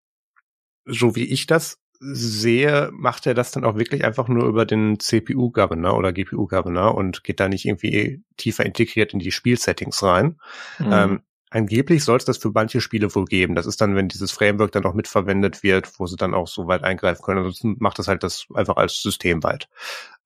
so 0.84 1.16
wie 1.16 1.24
ich 1.24 1.46
das 1.46 1.78
sehe, 2.00 2.90
macht 2.92 3.26
er 3.26 3.34
das 3.34 3.50
dann 3.50 3.64
auch 3.64 3.76
wirklich 3.76 4.04
einfach 4.04 4.28
nur 4.28 4.46
über 4.46 4.64
den 4.64 5.00
CPU-Governor 5.00 5.96
oder 5.96 6.12
GPU-Governor 6.12 6.94
und 6.94 7.24
geht 7.24 7.40
da 7.40 7.48
nicht 7.48 7.64
irgendwie 7.64 8.22
tiefer 8.36 8.64
integriert 8.64 9.12
in 9.12 9.18
die 9.18 9.32
Spielsettings 9.32 10.02
rein. 10.02 10.38
Mhm. 10.78 10.92
Ähm, 10.92 11.20
Angeblich 11.50 12.04
soll 12.04 12.18
es 12.18 12.24
das 12.24 12.38
für 12.38 12.50
manche 12.50 12.80
Spiele 12.80 13.14
wohl 13.14 13.24
geben. 13.24 13.54
Das 13.54 13.66
ist 13.66 13.80
dann, 13.80 13.96
wenn 13.96 14.08
dieses 14.08 14.30
Framework 14.30 14.72
dann 14.72 14.84
auch 14.84 14.94
mitverwendet 14.94 15.62
wird, 15.62 15.98
wo 15.98 16.06
sie 16.06 16.16
dann 16.16 16.34
auch 16.34 16.48
so 16.48 16.66
weit 16.66 16.84
eingreifen 16.84 17.22
können. 17.22 17.38
Ansonsten 17.38 17.76
macht 17.78 17.98
das 17.98 18.08
halt 18.08 18.22
das 18.22 18.46
einfach 18.54 18.76
als 18.76 19.00
systemweit. 19.00 19.68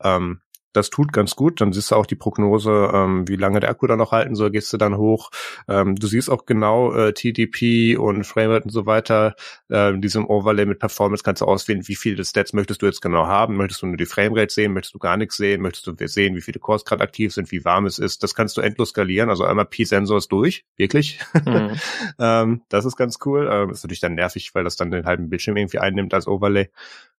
Ähm, 0.02 0.40
das 0.72 0.90
tut 0.90 1.12
ganz 1.12 1.36
gut. 1.36 1.60
Dann 1.60 1.72
siehst 1.72 1.90
du 1.90 1.96
auch 1.96 2.06
die 2.06 2.14
Prognose, 2.14 2.90
ähm, 2.92 3.28
wie 3.28 3.36
lange 3.36 3.60
der 3.60 3.70
Akku 3.70 3.86
dann 3.86 3.98
noch 3.98 4.12
halten 4.12 4.34
soll, 4.34 4.50
gehst 4.50 4.72
du 4.72 4.76
dann 4.76 4.96
hoch. 4.96 5.30
Ähm, 5.68 5.96
du 5.96 6.06
siehst 6.06 6.30
auch 6.30 6.46
genau 6.46 6.92
äh, 6.92 7.12
TDP 7.12 7.96
und 7.96 8.24
Framerate 8.24 8.64
und 8.64 8.70
so 8.70 8.86
weiter. 8.86 9.34
Äh, 9.68 9.98
diesem 9.98 10.26
Overlay 10.26 10.66
mit 10.66 10.78
Performance 10.78 11.22
kannst 11.22 11.42
du 11.42 11.46
auswählen, 11.46 11.86
wie 11.88 11.94
viele 11.94 12.24
Stats 12.24 12.52
möchtest 12.52 12.82
du 12.82 12.86
jetzt 12.86 13.00
genau 13.02 13.26
haben. 13.26 13.56
Möchtest 13.56 13.82
du 13.82 13.86
nur 13.86 13.96
die 13.96 14.06
Framerate 14.06 14.52
sehen? 14.52 14.72
Möchtest 14.72 14.94
du 14.94 14.98
gar 14.98 15.16
nichts 15.16 15.36
sehen? 15.36 15.60
Möchtest 15.62 15.86
du 15.86 15.94
sehen, 16.06 16.36
wie 16.36 16.40
viele 16.40 16.58
Cores 16.58 16.84
gerade 16.84 17.02
aktiv 17.02 17.32
sind, 17.32 17.50
wie 17.52 17.64
warm 17.64 17.86
es 17.86 17.98
ist? 17.98 18.22
Das 18.22 18.34
kannst 18.34 18.56
du 18.56 18.60
endlos 18.60 18.90
skalieren. 18.90 19.30
Also 19.30 19.44
einmal 19.44 19.66
P-Sensors 19.66 20.28
durch, 20.28 20.64
wirklich. 20.76 21.20
Mhm. 21.44 21.76
ähm, 22.18 22.62
das 22.68 22.84
ist 22.84 22.96
ganz 22.96 23.18
cool. 23.24 23.48
Ähm, 23.50 23.70
ist 23.70 23.84
natürlich 23.84 24.00
dann 24.00 24.14
nervig, 24.14 24.54
weil 24.54 24.64
das 24.64 24.76
dann 24.76 24.90
den 24.90 25.06
halben 25.06 25.28
Bildschirm 25.28 25.56
irgendwie 25.56 25.78
einnimmt 25.78 26.14
als 26.14 26.26
Overlay. 26.26 26.70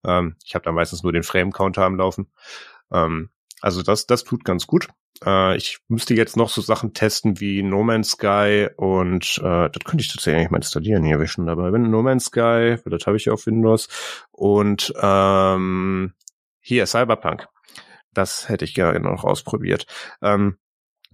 Ähm, 0.05 0.35
ich 0.45 0.55
habe 0.55 0.65
dann 0.65 0.75
meistens 0.75 1.03
nur 1.03 1.13
den 1.13 1.23
Frame-Counter 1.23 1.83
am 1.83 1.95
Laufen. 1.95 2.27
Ähm, 2.91 3.29
also 3.63 3.81
das, 3.81 4.05
das 4.07 4.25
tut 4.25 4.43
ganz 4.43 4.67
gut. 4.67 4.89
Äh, 5.25 5.55
ich 5.55 5.79
müsste 5.87 6.13
jetzt 6.15 6.35
noch 6.35 6.49
so 6.49 6.59
Sachen 6.59 6.93
testen 6.93 7.39
wie 7.39 7.63
No 7.63 7.81
Man's 7.81 8.11
Sky 8.11 8.67
und 8.75 9.37
äh, 9.41 9.69
das 9.69 9.83
könnte 9.85 10.01
ich 10.01 10.11
tatsächlich 10.11 10.49
mal 10.49 10.57
installieren 10.57 11.05
hier, 11.05 11.17
wir 11.17 11.27
schon 11.27 11.45
dabei 11.45 11.71
bin. 11.71 11.89
No 11.89 12.03
Man's 12.03 12.25
Sky, 12.25 12.75
das 12.85 13.07
habe 13.07 13.15
ich 13.15 13.29
auf 13.29 13.45
Windows 13.45 13.87
und 14.31 14.93
ähm, 15.01 16.13
hier 16.59 16.85
Cyberpunk. 16.85 17.47
Das 18.11 18.49
hätte 18.49 18.65
ich 18.65 18.73
gerne 18.73 18.99
noch 18.99 19.23
ausprobiert. 19.23 19.87
Ähm, 20.21 20.57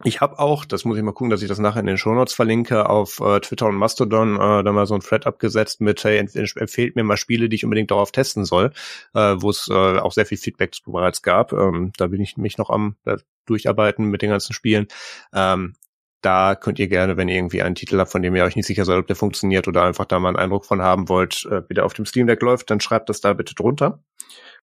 ich 0.04 0.22
habe 0.22 0.40
auch, 0.40 0.66
das 0.66 0.86
muss 0.86 0.98
ich 0.98 1.04
mal 1.04 1.12
gucken, 1.12 1.30
dass 1.30 1.42
ich 1.42 1.48
das 1.48 1.60
nachher 1.60 1.80
in 1.80 1.88
den 1.88 1.98
Shownotes 1.98 2.34
verlinke, 2.34 2.90
auf 2.90 3.20
äh, 3.20 3.40
Twitter 3.40 3.68
und 3.68 3.76
Mastodon 3.76 4.36
äh, 4.36 4.64
da 4.64 4.72
mal 4.72 4.86
so 4.86 4.96
ein 4.96 5.02
Thread 5.02 5.26
abgesetzt 5.26 5.82
mit, 5.82 6.04
hey, 6.04 6.18
empfehlt 6.18 6.96
mir 6.96 7.04
mal 7.04 7.18
Spiele, 7.18 7.50
die 7.50 7.56
ich 7.56 7.64
unbedingt 7.64 7.92
darauf 7.92 8.12
testen 8.12 8.46
soll, 8.46 8.72
äh, 9.14 9.36
wo 9.38 9.50
es 9.50 9.68
äh, 9.70 10.00
auch 10.00 10.12
sehr 10.12 10.26
viel 10.26 10.38
Feedback 10.38 10.72
bereits 10.86 11.22
gab. 11.22 11.54
Ähm, 11.54 11.92
da 11.98 12.08
bin 12.08 12.22
ich 12.22 12.38
mich 12.38 12.58
noch 12.58 12.70
am 12.70 12.96
äh, 13.06 13.18
Durcharbeiten 13.46 14.06
mit 14.06 14.22
den 14.22 14.30
ganzen 14.30 14.54
Spielen. 14.54 14.88
Ähm, 15.34 15.76
da 16.22 16.56
könnt 16.56 16.80
ihr 16.80 16.88
gerne, 16.88 17.18
wenn 17.18 17.30
ihr 17.30 17.36
irgendwie 17.36 17.62
einen 17.62 17.76
Titel 17.76 17.98
habt, 17.98 18.12
von 18.12 18.22
dem 18.22 18.36
ihr 18.36 18.44
euch 18.44 18.56
nicht 18.56 18.66
sicher 18.66 18.86
seid, 18.86 18.98
ob 18.98 19.08
der 19.08 19.16
funktioniert 19.16 19.68
oder 19.68 19.84
einfach 19.84 20.06
da 20.06 20.20
mal 20.20 20.30
einen 20.30 20.38
Eindruck 20.38 20.66
von 20.66 20.82
haben 20.82 21.10
wollt, 21.10 21.46
äh, 21.46 21.64
wie 21.70 21.74
der 21.74 21.86
auf 21.86 21.94
dem 21.94 22.06
Steam 22.06 22.28
Deck 22.28 22.42
läuft, 22.42 22.70
dann 22.70 22.80
schreibt 22.80 23.10
das 23.10 23.22
da 23.22 23.34
bitte 23.34 23.56
drunter. 23.56 24.04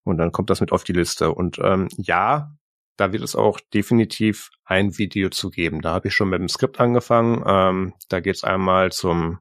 Und 0.04 0.18
dann 0.18 0.32
kommt 0.32 0.50
das 0.50 0.60
mit 0.60 0.70
auf 0.70 0.84
die 0.84 0.92
Liste. 0.92 1.32
Und 1.32 1.58
ähm, 1.58 1.88
ja, 1.96 2.52
da 2.96 3.12
wird 3.12 3.22
es 3.22 3.36
auch 3.36 3.60
definitiv 3.74 4.50
ein 4.64 4.98
Video 4.98 5.30
zu 5.30 5.50
geben. 5.50 5.80
Da 5.80 5.92
habe 5.92 6.08
ich 6.08 6.14
schon 6.14 6.28
mit 6.28 6.40
dem 6.40 6.48
Skript 6.48 6.80
angefangen. 6.80 7.42
Ähm, 7.46 7.94
da 8.08 8.20
geht 8.20 8.36
es 8.36 8.44
einmal 8.44 8.92
zum 8.92 9.38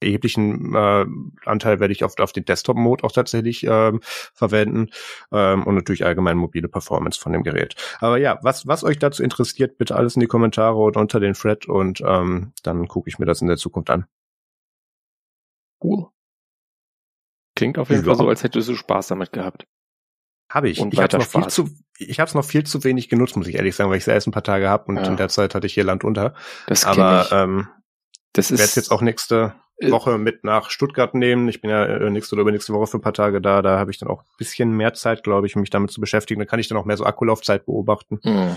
erheblichen 0.00 0.74
äh, 0.74 1.06
Anteil 1.44 1.80
werde 1.80 1.92
ich 1.92 2.04
oft 2.04 2.20
auf 2.20 2.32
den 2.32 2.44
Desktop-Mode 2.44 3.04
auch 3.04 3.12
tatsächlich 3.12 3.64
ähm, 3.64 4.00
verwenden 4.02 4.90
ähm, 5.32 5.64
und 5.64 5.74
natürlich 5.74 6.04
allgemein 6.04 6.36
mobile 6.36 6.68
Performance 6.68 7.20
von 7.20 7.32
dem 7.32 7.42
Gerät. 7.42 7.74
Aber 8.00 8.18
ja, 8.18 8.38
was, 8.42 8.66
was 8.66 8.84
euch 8.84 8.98
dazu 8.98 9.22
interessiert, 9.22 9.78
bitte 9.78 9.96
alles 9.96 10.14
in 10.14 10.20
die 10.20 10.26
Kommentare 10.26 10.76
oder 10.76 11.00
unter 11.00 11.20
den 11.20 11.34
Thread 11.34 11.66
und 11.66 12.00
ähm, 12.06 12.52
dann 12.62 12.86
gucke 12.86 13.08
ich 13.08 13.18
mir 13.18 13.26
das 13.26 13.40
in 13.40 13.48
der 13.48 13.56
Zukunft 13.56 13.90
an. 13.90 14.06
Cool. 15.82 16.06
Klingt 17.56 17.78
auf 17.78 17.90
jeden 17.90 18.02
ja. 18.02 18.06
Fall 18.06 18.16
so, 18.16 18.28
als 18.28 18.44
hättest 18.44 18.68
du 18.68 18.76
Spaß 18.76 19.08
damit 19.08 19.32
gehabt. 19.32 19.66
Habe 20.50 20.70
ich. 20.70 20.80
Und 20.80 20.94
ich 20.94 21.00
habe 21.00 21.18
noch 21.18 21.26
viel 21.26 21.46
zu, 21.48 21.68
ich 21.98 22.20
habe 22.20 22.28
es 22.28 22.34
noch 22.34 22.44
viel 22.44 22.64
zu 22.64 22.82
wenig 22.84 23.08
genutzt, 23.08 23.36
muss 23.36 23.48
ich 23.48 23.56
ehrlich 23.56 23.76
sagen, 23.76 23.90
weil 23.90 23.98
ich 23.98 24.04
es 24.04 24.08
erst 24.08 24.26
ein 24.26 24.32
paar 24.32 24.42
Tage 24.42 24.68
habe 24.68 24.86
und 24.86 24.96
ja. 24.96 25.04
in 25.04 25.16
der 25.16 25.28
Zeit 25.28 25.54
hatte 25.54 25.66
ich 25.66 25.74
hier 25.74 25.84
Land 25.84 26.04
unter. 26.04 26.34
Das 26.66 26.84
Aber 26.84 27.26
ich. 27.26 27.32
ähm, 27.32 27.68
das 28.32 28.50
ist 28.50 28.76
jetzt 28.76 28.90
auch 28.90 29.02
nächste 29.02 29.54
äh, 29.78 29.90
Woche 29.90 30.16
mit 30.16 30.44
nach 30.44 30.70
Stuttgart 30.70 31.14
nehmen. 31.14 31.48
Ich 31.48 31.60
bin 31.60 31.70
ja 31.70 31.84
äh, 31.84 32.10
nächste 32.10 32.34
oder 32.34 32.42
übernächste 32.42 32.72
Woche 32.72 32.86
für 32.86 32.98
ein 32.98 33.02
paar 33.02 33.12
Tage 33.12 33.40
da. 33.40 33.62
Da 33.62 33.78
habe 33.78 33.90
ich 33.90 33.98
dann 33.98 34.08
auch 34.08 34.22
ein 34.22 34.36
bisschen 34.38 34.70
mehr 34.70 34.94
Zeit, 34.94 35.22
glaube 35.22 35.46
ich, 35.46 35.56
um 35.56 35.60
mich 35.60 35.70
damit 35.70 35.90
zu 35.90 36.00
beschäftigen. 36.00 36.40
Da 36.40 36.46
kann 36.46 36.60
ich 36.60 36.68
dann 36.68 36.78
auch 36.78 36.84
mehr 36.84 36.96
so 36.96 37.04
Akkulaufzeit 37.04 37.66
beobachten. 37.66 38.20
Mhm. 38.24 38.56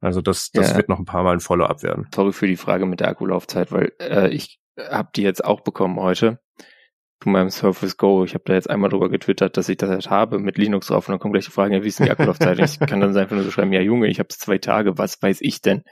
Also 0.00 0.20
das, 0.20 0.50
das 0.50 0.70
ja. 0.70 0.76
wird 0.76 0.88
noch 0.88 0.98
ein 0.98 1.06
paar 1.06 1.22
Mal 1.22 1.32
ein 1.32 1.40
Follow-up 1.40 1.82
werden. 1.82 2.08
Sorry 2.14 2.32
für 2.32 2.46
die 2.46 2.56
Frage 2.56 2.84
mit 2.84 3.00
der 3.00 3.08
Akkulaufzeit, 3.08 3.72
weil 3.72 3.92
äh, 3.98 4.28
ich 4.28 4.60
habe 4.78 5.08
die 5.16 5.22
jetzt 5.22 5.44
auch 5.44 5.62
bekommen 5.62 5.98
heute 5.98 6.38
zu 7.22 7.28
meinem 7.28 7.50
Surface 7.50 7.96
Go. 7.96 8.24
Ich 8.24 8.34
habe 8.34 8.44
da 8.44 8.54
jetzt 8.54 8.68
einmal 8.68 8.90
drüber 8.90 9.08
getwittert, 9.08 9.56
dass 9.56 9.68
ich 9.68 9.76
das 9.76 9.90
halt 9.90 10.10
habe 10.10 10.38
mit 10.38 10.58
Linux 10.58 10.88
drauf 10.88 11.08
und 11.08 11.12
dann 11.12 11.18
kommen 11.18 11.32
gleich 11.32 11.46
die 11.46 11.50
Fragen, 11.50 11.74
ja, 11.74 11.82
wie 11.82 11.88
ist 11.88 11.98
denn 11.98 12.06
die 12.06 12.12
Akkulaufzeit? 12.12 12.58
ich 12.58 12.78
kann 12.78 13.00
dann 13.00 13.16
einfach 13.16 13.34
nur 13.36 13.44
so 13.44 13.50
schreiben, 13.50 13.72
ja 13.72 13.80
Junge, 13.80 14.08
ich 14.08 14.18
habe 14.18 14.28
es 14.30 14.38
zwei 14.38 14.58
Tage, 14.58 14.98
was 14.98 15.20
weiß 15.20 15.38
ich 15.40 15.60
denn? 15.60 15.82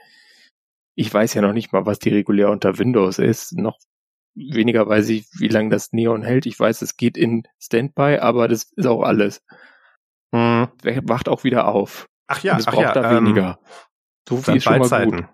Ich 0.95 1.13
weiß 1.13 1.33
ja 1.33 1.41
noch 1.41 1.53
nicht 1.53 1.73
mal, 1.73 1.85
was 1.85 1.99
die 1.99 2.09
regulär 2.09 2.49
unter 2.49 2.77
Windows 2.77 3.19
ist. 3.19 3.57
Noch 3.57 3.77
weniger 4.35 4.87
weiß 4.87 5.09
ich, 5.09 5.27
wie 5.39 5.47
lange 5.47 5.69
das 5.69 5.91
Neon 5.91 6.23
hält. 6.23 6.45
Ich 6.45 6.59
weiß, 6.59 6.81
es 6.81 6.95
geht 6.95 7.17
in 7.17 7.43
Standby, 7.59 8.19
aber 8.19 8.47
das 8.47 8.71
ist 8.75 8.85
auch 8.85 9.01
alles. 9.01 9.43
Hm. 10.33 10.67
Wacht 11.03 11.27
auch 11.27 11.43
wieder 11.43 11.67
auf. 11.67 12.07
Ach 12.27 12.41
ja, 12.43 12.57
es 12.57 12.65
braucht 12.65 12.81
ja, 12.81 12.93
da 12.93 13.11
ähm, 13.11 13.25
weniger. 13.25 13.59
So 14.27 14.37
viel 14.37 14.55
ist 14.57 14.63
schon 14.63 14.79
mal 14.79 15.05
gut. 15.05 15.25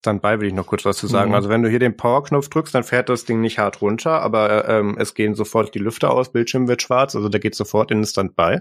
Standby 0.00 0.40
will 0.40 0.48
ich 0.48 0.54
noch 0.54 0.66
kurz 0.66 0.86
was 0.86 0.96
zu 0.96 1.06
sagen. 1.06 1.30
Mhm. 1.30 1.34
Also 1.34 1.48
wenn 1.50 1.62
du 1.62 1.68
hier 1.68 1.78
den 1.78 1.96
Power-Knopf 1.96 2.48
drückst, 2.48 2.74
dann 2.74 2.84
fährt 2.84 3.10
das 3.10 3.26
Ding 3.26 3.40
nicht 3.42 3.58
hart 3.58 3.82
runter, 3.82 4.22
aber 4.22 4.66
ähm, 4.66 4.96
es 4.98 5.14
gehen 5.14 5.34
sofort 5.34 5.74
die 5.74 5.78
Lüfter 5.78 6.10
aus, 6.10 6.32
Bildschirm 6.32 6.68
wird 6.68 6.80
schwarz, 6.80 7.14
also 7.14 7.28
der 7.28 7.40
geht 7.40 7.54
sofort 7.54 7.90
in 7.90 7.98
den 7.98 8.06
Standby. 8.06 8.60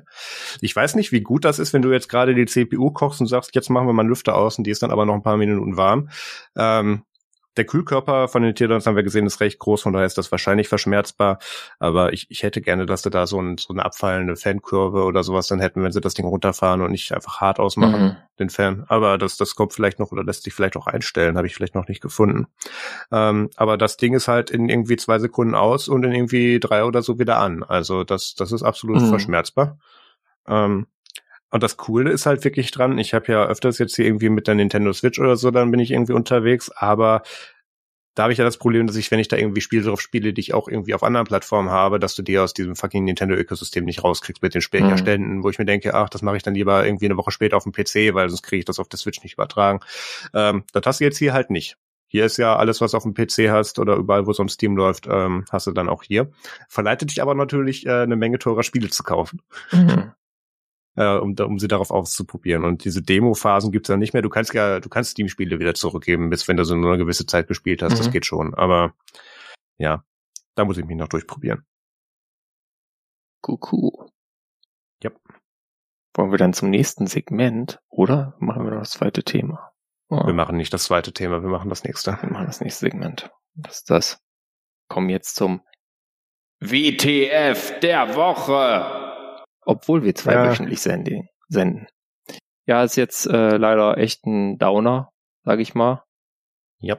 Ich 0.59 0.75
weiß 0.75 0.95
nicht, 0.95 1.13
wie 1.13 1.21
gut 1.21 1.45
das 1.45 1.57
ist, 1.57 1.71
wenn 1.73 1.81
du 1.81 1.91
jetzt 1.91 2.09
gerade 2.09 2.35
die 2.35 2.45
CPU 2.45 2.91
kochst 2.91 3.21
und 3.21 3.27
sagst, 3.27 3.55
jetzt 3.55 3.69
machen 3.69 3.87
wir 3.87 3.93
mal 3.93 4.01
einen 4.01 4.09
Lüfter 4.09 4.35
aus 4.35 4.57
und 4.57 4.65
die 4.65 4.71
ist 4.71 4.83
dann 4.83 4.91
aber 4.91 5.05
noch 5.05 5.13
ein 5.13 5.23
paar 5.23 5.37
Minuten 5.37 5.77
warm. 5.77 6.09
Ähm, 6.57 7.03
der 7.57 7.65
Kühlkörper 7.65 8.27
von 8.27 8.43
den 8.43 8.55
Teardowns 8.55 8.85
haben 8.85 8.95
wir 8.95 9.03
gesehen, 9.03 9.25
ist 9.25 9.41
recht 9.41 9.59
groß, 9.59 9.81
von 9.81 9.93
daher 9.93 10.05
ist 10.05 10.17
das 10.17 10.31
wahrscheinlich 10.31 10.67
verschmerzbar. 10.67 11.39
Aber 11.79 12.13
ich, 12.13 12.29
ich 12.29 12.43
hätte 12.43 12.61
gerne, 12.61 12.85
dass 12.85 13.03
sie 13.03 13.09
da 13.09 13.27
so, 13.27 13.41
ein, 13.41 13.57
so 13.57 13.73
eine 13.73 13.83
abfallende 13.83 14.35
Fankurve 14.35 15.03
oder 15.03 15.23
sowas 15.23 15.47
dann 15.47 15.59
hätten, 15.59 15.83
wenn 15.83 15.91
sie 15.91 16.01
das 16.01 16.13
Ding 16.13 16.25
runterfahren 16.25 16.81
und 16.81 16.91
nicht 16.91 17.11
einfach 17.11 17.41
hart 17.41 17.59
ausmachen, 17.59 18.01
mhm. 18.01 18.15
den 18.39 18.49
Fan. 18.49 18.85
Aber 18.87 19.17
das, 19.17 19.37
das 19.37 19.55
kommt 19.55 19.73
vielleicht 19.73 19.99
noch 19.99 20.11
oder 20.11 20.23
lässt 20.23 20.43
sich 20.43 20.53
vielleicht 20.53 20.77
auch 20.77 20.87
einstellen, 20.87 21.37
habe 21.37 21.47
ich 21.47 21.55
vielleicht 21.55 21.75
noch 21.75 21.87
nicht 21.87 22.01
gefunden. 22.01 22.47
Ähm, 23.11 23.49
aber 23.55 23.77
das 23.77 23.97
Ding 23.97 24.13
ist 24.13 24.27
halt 24.27 24.49
in 24.51 24.69
irgendwie 24.69 24.97
zwei 24.97 25.19
Sekunden 25.19 25.55
aus 25.55 25.87
und 25.87 26.03
in 26.03 26.13
irgendwie 26.13 26.59
drei 26.59 26.83
oder 26.83 27.01
so 27.01 27.19
wieder 27.19 27.37
an. 27.39 27.63
Also 27.63 28.03
das, 28.03 28.35
das 28.35 28.51
ist 28.51 28.63
absolut 28.63 29.01
mhm. 29.01 29.09
verschmerzbar. 29.09 29.77
Ähm, 30.47 30.87
und 31.51 31.63
das 31.63 31.77
Coole 31.77 32.11
ist 32.11 32.25
halt 32.25 32.43
wirklich 32.43 32.71
dran, 32.71 32.97
ich 32.97 33.13
habe 33.13 33.31
ja 33.31 33.45
öfters 33.45 33.77
jetzt 33.79 33.95
hier 33.95 34.05
irgendwie 34.05 34.29
mit 34.29 34.47
der 34.47 34.55
Nintendo 34.55 34.93
Switch 34.93 35.19
oder 35.19 35.35
so, 35.35 35.51
dann 35.51 35.71
bin 35.71 35.79
ich 35.79 35.91
irgendwie 35.91 36.13
unterwegs, 36.13 36.69
aber 36.69 37.23
da 38.15 38.23
habe 38.23 38.33
ich 38.33 38.39
ja 38.39 38.43
das 38.43 38.57
Problem, 38.57 38.85
dass 38.85 38.97
ich, 38.97 39.11
wenn 39.11 39.19
ich 39.19 39.29
da 39.29 39.37
irgendwie 39.37 39.61
Spiele 39.61 39.83
drauf 39.83 40.01
spiele, 40.01 40.33
die 40.33 40.41
ich 40.41 40.53
auch 40.53 40.67
irgendwie 40.67 40.93
auf 40.93 41.03
anderen 41.03 41.25
Plattformen 41.25 41.69
habe, 41.69 41.99
dass 41.99 42.15
du 42.15 42.21
die 42.21 42.37
aus 42.37 42.53
diesem 42.53 42.75
fucking 42.75 43.05
Nintendo-Ökosystem 43.05 43.85
nicht 43.85 44.03
rauskriegst 44.03 44.43
mit 44.43 44.53
den 44.53 44.61
Spielherständen, 44.61 45.37
mhm. 45.37 45.43
wo 45.43 45.49
ich 45.49 45.57
mir 45.57 45.65
denke, 45.65 45.93
ach, 45.93 46.09
das 46.09 46.21
mache 46.21 46.35
ich 46.35 46.43
dann 46.43 46.53
lieber 46.53 46.85
irgendwie 46.85 47.05
eine 47.05 47.15
Woche 47.15 47.31
später 47.31 47.55
auf 47.55 47.63
dem 47.63 47.71
PC, 47.71 48.13
weil 48.13 48.27
sonst 48.27 48.41
kriege 48.43 48.59
ich 48.59 48.65
das 48.65 48.79
auf 48.79 48.89
der 48.89 48.99
Switch 48.99 49.23
nicht 49.23 49.33
übertragen. 49.33 49.79
Ähm, 50.33 50.65
das 50.73 50.83
hast 50.85 50.99
du 50.99 51.05
jetzt 51.05 51.17
hier 51.17 51.31
halt 51.31 51.49
nicht. 51.49 51.77
Hier 52.07 52.25
ist 52.25 52.37
ja 52.37 52.57
alles, 52.57 52.81
was 52.81 52.93
auf 52.93 53.03
dem 53.03 53.13
PC 53.13 53.51
hast 53.51 53.79
oder 53.79 53.95
überall, 53.95 54.25
wo 54.25 54.31
es 54.31 54.39
am 54.39 54.49
Steam 54.49 54.75
läuft, 54.75 55.07
ähm, 55.09 55.45
hast 55.49 55.67
du 55.67 55.71
dann 55.71 55.87
auch 55.87 56.03
hier. 56.03 56.29
Verleitet 56.67 57.11
dich 57.11 57.21
aber 57.21 57.35
natürlich, 57.35 57.85
äh, 57.85 58.01
eine 58.01 58.17
Menge 58.17 58.39
teurer 58.39 58.63
Spiele 58.63 58.89
zu 58.89 59.03
kaufen. 59.03 59.41
Mhm 59.71 60.11
äh, 60.99 61.17
um, 61.17 61.33
um 61.39 61.59
sie 61.59 61.69
darauf 61.69 61.91
auszuprobieren. 61.91 62.65
Und 62.65 62.83
diese 62.83 63.01
Demo-Phasen 63.01 63.71
gibt's 63.71 63.87
ja 63.87 63.95
nicht 63.95 64.13
mehr. 64.13 64.21
Du 64.21 64.29
kannst 64.29 64.53
ja, 64.53 64.81
du 64.81 64.89
kannst 64.89 65.11
Steam-Spiele 65.11 65.57
wieder 65.57 65.73
zurückgeben, 65.73 66.29
bis 66.29 66.47
wenn 66.47 66.57
du 66.57 66.65
so 66.65 66.75
eine 66.75 66.97
gewisse 66.97 67.25
Zeit 67.25 67.47
gespielt 67.47 67.81
hast. 67.81 67.93
Mhm. 67.93 67.97
Das 67.97 68.11
geht 68.11 68.25
schon. 68.25 68.53
Aber 68.53 68.93
ja, 69.77 70.03
da 70.55 70.65
muss 70.65 70.77
ich 70.77 70.85
mich 70.85 70.97
noch 70.97 71.07
durchprobieren. 71.07 71.65
Kuckuck. 73.41 74.09
Ja. 75.01 75.11
Wollen 76.15 76.31
wir 76.31 76.37
dann 76.37 76.51
zum 76.51 76.69
nächsten 76.69 77.07
Segment 77.07 77.79
oder 77.87 78.35
machen 78.39 78.65
wir 78.65 78.71
noch 78.71 78.79
das 78.79 78.91
zweite 78.91 79.23
Thema? 79.23 79.71
Oh. 80.09 80.25
Wir 80.25 80.33
machen 80.33 80.57
nicht 80.57 80.73
das 80.73 80.83
zweite 80.83 81.13
Thema, 81.13 81.41
wir 81.41 81.49
machen 81.49 81.69
das 81.69 81.85
nächste. 81.85 82.17
Wir 82.21 82.29
machen 82.29 82.47
das 82.47 82.59
nächste 82.59 82.87
Segment. 82.87 83.31
Was 83.53 83.77
ist 83.77 83.89
das? 83.89 84.21
Kommen 84.89 85.09
jetzt 85.09 85.35
zum 85.35 85.61
WTF 86.59 87.79
der 87.79 88.15
Woche 88.15 89.08
obwohl 89.69 90.03
wir 90.03 90.15
zweiwöchentlich 90.15 90.83
ja. 90.83 90.97
senden. 91.47 91.87
Ja, 92.65 92.83
ist 92.83 92.95
jetzt 92.95 93.27
äh, 93.27 93.57
leider 93.57 93.97
echt 93.97 94.25
ein 94.25 94.57
Downer, 94.57 95.11
sag 95.43 95.59
ich 95.59 95.75
mal. 95.75 96.03
Ja. 96.79 96.97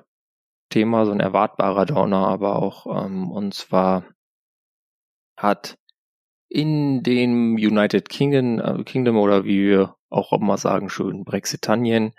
Thema, 0.70 1.04
so 1.04 1.10
ein 1.10 1.20
erwartbarer 1.20 1.84
Downer, 1.84 2.28
aber 2.28 2.56
auch, 2.56 2.86
ähm, 2.86 3.30
und 3.32 3.54
zwar 3.54 4.04
hat 5.36 5.78
in 6.48 7.02
dem 7.02 7.54
United 7.54 8.08
Kingdom, 8.08 8.60
äh, 8.60 8.84
Kingdom 8.84 9.16
oder 9.16 9.44
wie 9.44 9.66
wir 9.66 9.96
auch 10.10 10.32
immer 10.32 10.58
sagen, 10.58 10.90
schön 10.90 11.24
Brexitanien, 11.24 12.12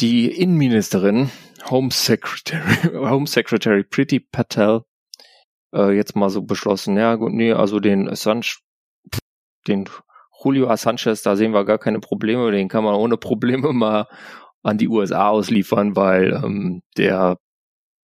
die 0.00 0.26
Innenministerin, 0.30 1.30
Home 1.70 1.90
Secretary, 1.92 2.92
Home 3.08 3.28
Secretary 3.28 3.84
Pretty 3.84 4.18
Patel, 4.18 4.82
äh, 5.72 5.92
jetzt 5.92 6.16
mal 6.16 6.30
so 6.30 6.42
beschlossen, 6.42 6.96
ja 6.96 7.14
gut, 7.14 7.32
nee, 7.32 7.52
also 7.52 7.78
den 7.78 8.08
Assange, 8.08 8.56
den 9.66 9.88
Julio 10.42 10.68
Assange, 10.68 11.14
da 11.22 11.36
sehen 11.36 11.52
wir 11.52 11.64
gar 11.64 11.78
keine 11.78 12.00
Probleme, 12.00 12.50
den 12.50 12.68
kann 12.68 12.84
man 12.84 12.94
ohne 12.94 13.16
Probleme 13.16 13.72
mal 13.72 14.06
an 14.62 14.78
die 14.78 14.88
USA 14.88 15.28
ausliefern, 15.28 15.96
weil 15.96 16.32
ähm, 16.32 16.82
der, 16.96 17.38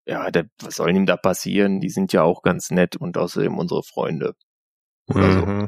ja, 0.06 0.30
der, 0.30 0.48
was 0.62 0.76
soll 0.76 0.96
ihm 0.96 1.06
da 1.06 1.18
passieren? 1.18 1.80
Die 1.80 1.90
sind 1.90 2.14
ja 2.14 2.24
auch 2.24 2.42
ganz 2.42 2.70
nett 2.70 2.96
und 2.98 3.18
außerdem 3.18 3.58
unsere 3.58 3.84
Freunde. 3.84 4.36
Oder 5.08 5.28
mhm. 5.28 5.60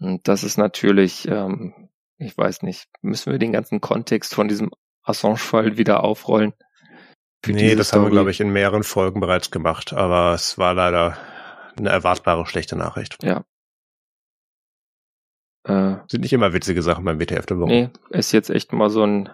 so. 0.00 0.06
Und 0.06 0.28
das 0.28 0.44
ist 0.44 0.58
natürlich, 0.58 1.26
ähm, 1.28 1.90
ich 2.18 2.36
weiß 2.36 2.62
nicht, 2.62 2.88
müssen 3.00 3.32
wir 3.32 3.38
den 3.38 3.52
ganzen 3.52 3.80
Kontext 3.80 4.34
von 4.34 4.48
diesem 4.48 4.70
Assange-Fall 5.02 5.76
wieder 5.76 6.04
aufrollen? 6.04 6.52
Nee, 7.46 7.76
das 7.76 7.88
Story? 7.88 8.00
haben 8.00 8.06
wir, 8.08 8.12
glaube 8.12 8.30
ich, 8.30 8.40
in 8.40 8.50
mehreren 8.50 8.82
Folgen 8.82 9.20
bereits 9.20 9.50
gemacht, 9.50 9.92
aber 9.92 10.34
es 10.34 10.58
war 10.58 10.74
leider 10.74 11.16
eine 11.76 11.90
erwartbare 11.90 12.46
schlechte 12.46 12.76
Nachricht. 12.76 13.22
Ja. 13.22 13.44
Äh, 15.64 15.96
Sind 16.08 16.22
nicht 16.22 16.32
immer 16.32 16.52
witzige 16.52 16.82
Sachen 16.82 17.04
beim 17.04 17.20
WTF 17.20 17.46
der 17.46 17.58
Woche. 17.58 17.70
Nee, 17.70 17.90
ist 18.10 18.32
jetzt 18.32 18.50
echt 18.50 18.72
mal 18.72 18.90
so 18.90 19.04
ein, 19.04 19.28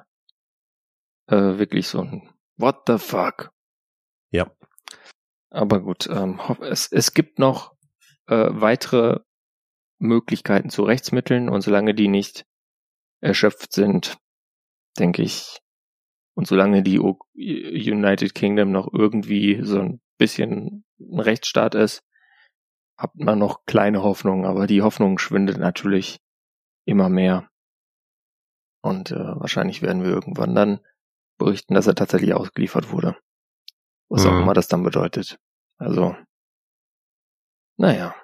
äh, 1.28 1.58
wirklich 1.58 1.88
so 1.88 2.00
ein 2.00 2.30
What 2.56 2.82
the 2.86 2.98
fuck? 2.98 3.50
Ja. 4.30 4.50
Aber 5.50 5.80
gut, 5.80 6.08
ähm, 6.10 6.40
es, 6.60 6.90
es 6.90 7.14
gibt 7.14 7.38
noch 7.38 7.74
äh, 8.26 8.48
weitere 8.50 9.20
Möglichkeiten 9.98 10.70
zu 10.70 10.82
Rechtsmitteln 10.82 11.48
und 11.48 11.60
solange 11.60 11.94
die 11.94 12.08
nicht 12.08 12.44
erschöpft 13.20 13.72
sind, 13.72 14.18
denke 14.98 15.22
ich, 15.22 15.60
und 16.34 16.46
solange 16.46 16.82
die 16.82 16.98
United 16.98 18.34
Kingdom 18.34 18.72
noch 18.72 18.92
irgendwie 18.92 19.60
so 19.62 19.80
ein 19.80 20.00
bisschen 20.18 20.84
ein 20.98 21.20
Rechtsstaat 21.20 21.74
ist, 21.74 22.02
hat 22.97 23.14
man 23.14 23.38
noch 23.38 23.64
kleine 23.64 24.03
Hoffnung, 24.03 24.47
aber 24.47 24.66
die 24.66 24.82
Hoffnung 24.82 25.18
schwindet 25.18 25.59
natürlich 25.59 26.20
immer 26.84 27.09
mehr. 27.09 27.49
Und 28.82 29.11
äh, 29.11 29.16
wahrscheinlich 29.16 29.82
werden 29.82 30.03
wir 30.03 30.11
irgendwann 30.11 30.55
dann 30.55 30.80
berichten, 31.38 31.74
dass 31.74 31.86
er 31.86 31.95
tatsächlich 31.95 32.34
ausgeliefert 32.34 32.92
wurde. 32.92 33.16
Was 34.09 34.24
mhm. 34.24 34.30
auch 34.30 34.40
immer 34.40 34.55
das 34.55 34.68
dann 34.68 34.82
bedeutet. 34.82 35.38
Also, 35.78 36.14
naja. 37.76 38.14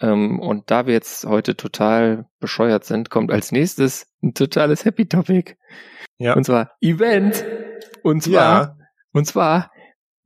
Ähm, 0.00 0.40
und 0.40 0.70
da 0.70 0.86
wir 0.86 0.94
jetzt 0.94 1.24
heute 1.24 1.56
total 1.56 2.28
bescheuert 2.38 2.84
sind, 2.84 3.10
kommt 3.10 3.30
als 3.32 3.52
nächstes 3.52 4.12
ein 4.22 4.34
totales 4.34 4.84
Happy 4.84 5.06
Topic. 5.06 5.56
Ja. 6.18 6.34
Und 6.34 6.44
zwar 6.44 6.76
Event. 6.80 7.44
Und 8.02 8.22
zwar, 8.22 8.62
ja. 8.62 8.76
und 9.12 9.26
zwar, 9.26 9.70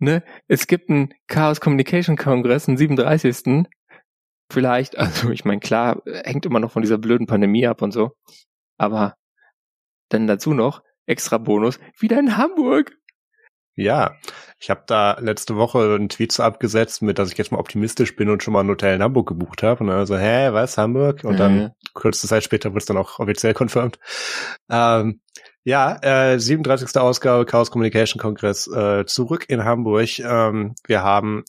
ne, 0.01 0.23
es 0.49 0.67
gibt 0.67 0.91
einen 0.91 1.15
Chaos 1.29 1.61
Communication 1.61 2.17
Kongress, 2.17 2.69
einen 2.69 2.77
37. 2.77 3.67
Vielleicht, 4.51 4.99
also 4.99 5.31
ich 5.31 5.45
meine, 5.45 5.61
klar, 5.61 6.03
hängt 6.25 6.47
immer 6.47 6.61
noch 6.61 6.73
von 6.73 6.83
dieser 6.83 6.99
blöden 6.99 7.27
Pandemie 7.27 7.67
ab 7.67 7.83
und 7.83 7.93
so. 7.93 8.13
Aber 8.79 9.15
dann 10.09 10.27
dazu 10.27 10.55
noch, 10.55 10.83
extra 11.07 11.39
Bonus, 11.39 11.79
wieder 11.99 12.19
in 12.19 12.37
Hamburg. 12.37 12.97
Ja, 13.77 14.17
ich 14.59 14.69
habe 14.69 14.83
da 14.87 15.17
letzte 15.21 15.57
Woche 15.57 15.95
einen 15.95 16.09
Tweet 16.09 16.33
so 16.33 16.43
abgesetzt, 16.43 17.01
mit 17.03 17.19
dass 17.19 17.33
ich 17.33 17.39
jetzt 17.39 17.53
mal 17.53 17.59
optimistisch 17.59 18.15
bin 18.15 18.29
und 18.29 18.43
schon 18.43 18.53
mal 18.53 18.61
ein 18.61 18.69
Hotel 18.69 18.97
in 18.97 19.03
Hamburg 19.03 19.29
gebucht 19.29 19.63
habe. 19.63 19.81
Und 19.81 19.87
dann 19.87 20.07
so, 20.07 20.19
hä, 20.19 20.53
was, 20.53 20.77
Hamburg? 20.77 21.25
Und 21.25 21.35
mhm. 21.35 21.39
dann 21.39 21.73
kurze 21.95 22.27
Zeit 22.27 22.45
später 22.45 22.71
wurde 22.71 22.79
es 22.79 22.87
dann 22.87 22.99
auch 22.99 23.21
offiziell 23.21 23.55
confirmed. 23.55 23.99
Ähm, 24.69 25.21
ja, 25.65 25.99
äh, 26.03 26.39
37. 26.39 26.97
Ausgabe 26.97 27.45
Chaos 27.45 27.71
Communication 27.71 28.21
Kongress 28.21 28.67
äh, 28.67 29.05
zurück 29.07 29.45
in 29.49 29.65
Hamburg. 29.65 30.19
Ähm, 30.19 30.75
wir 30.87 31.03
haben 31.03 31.45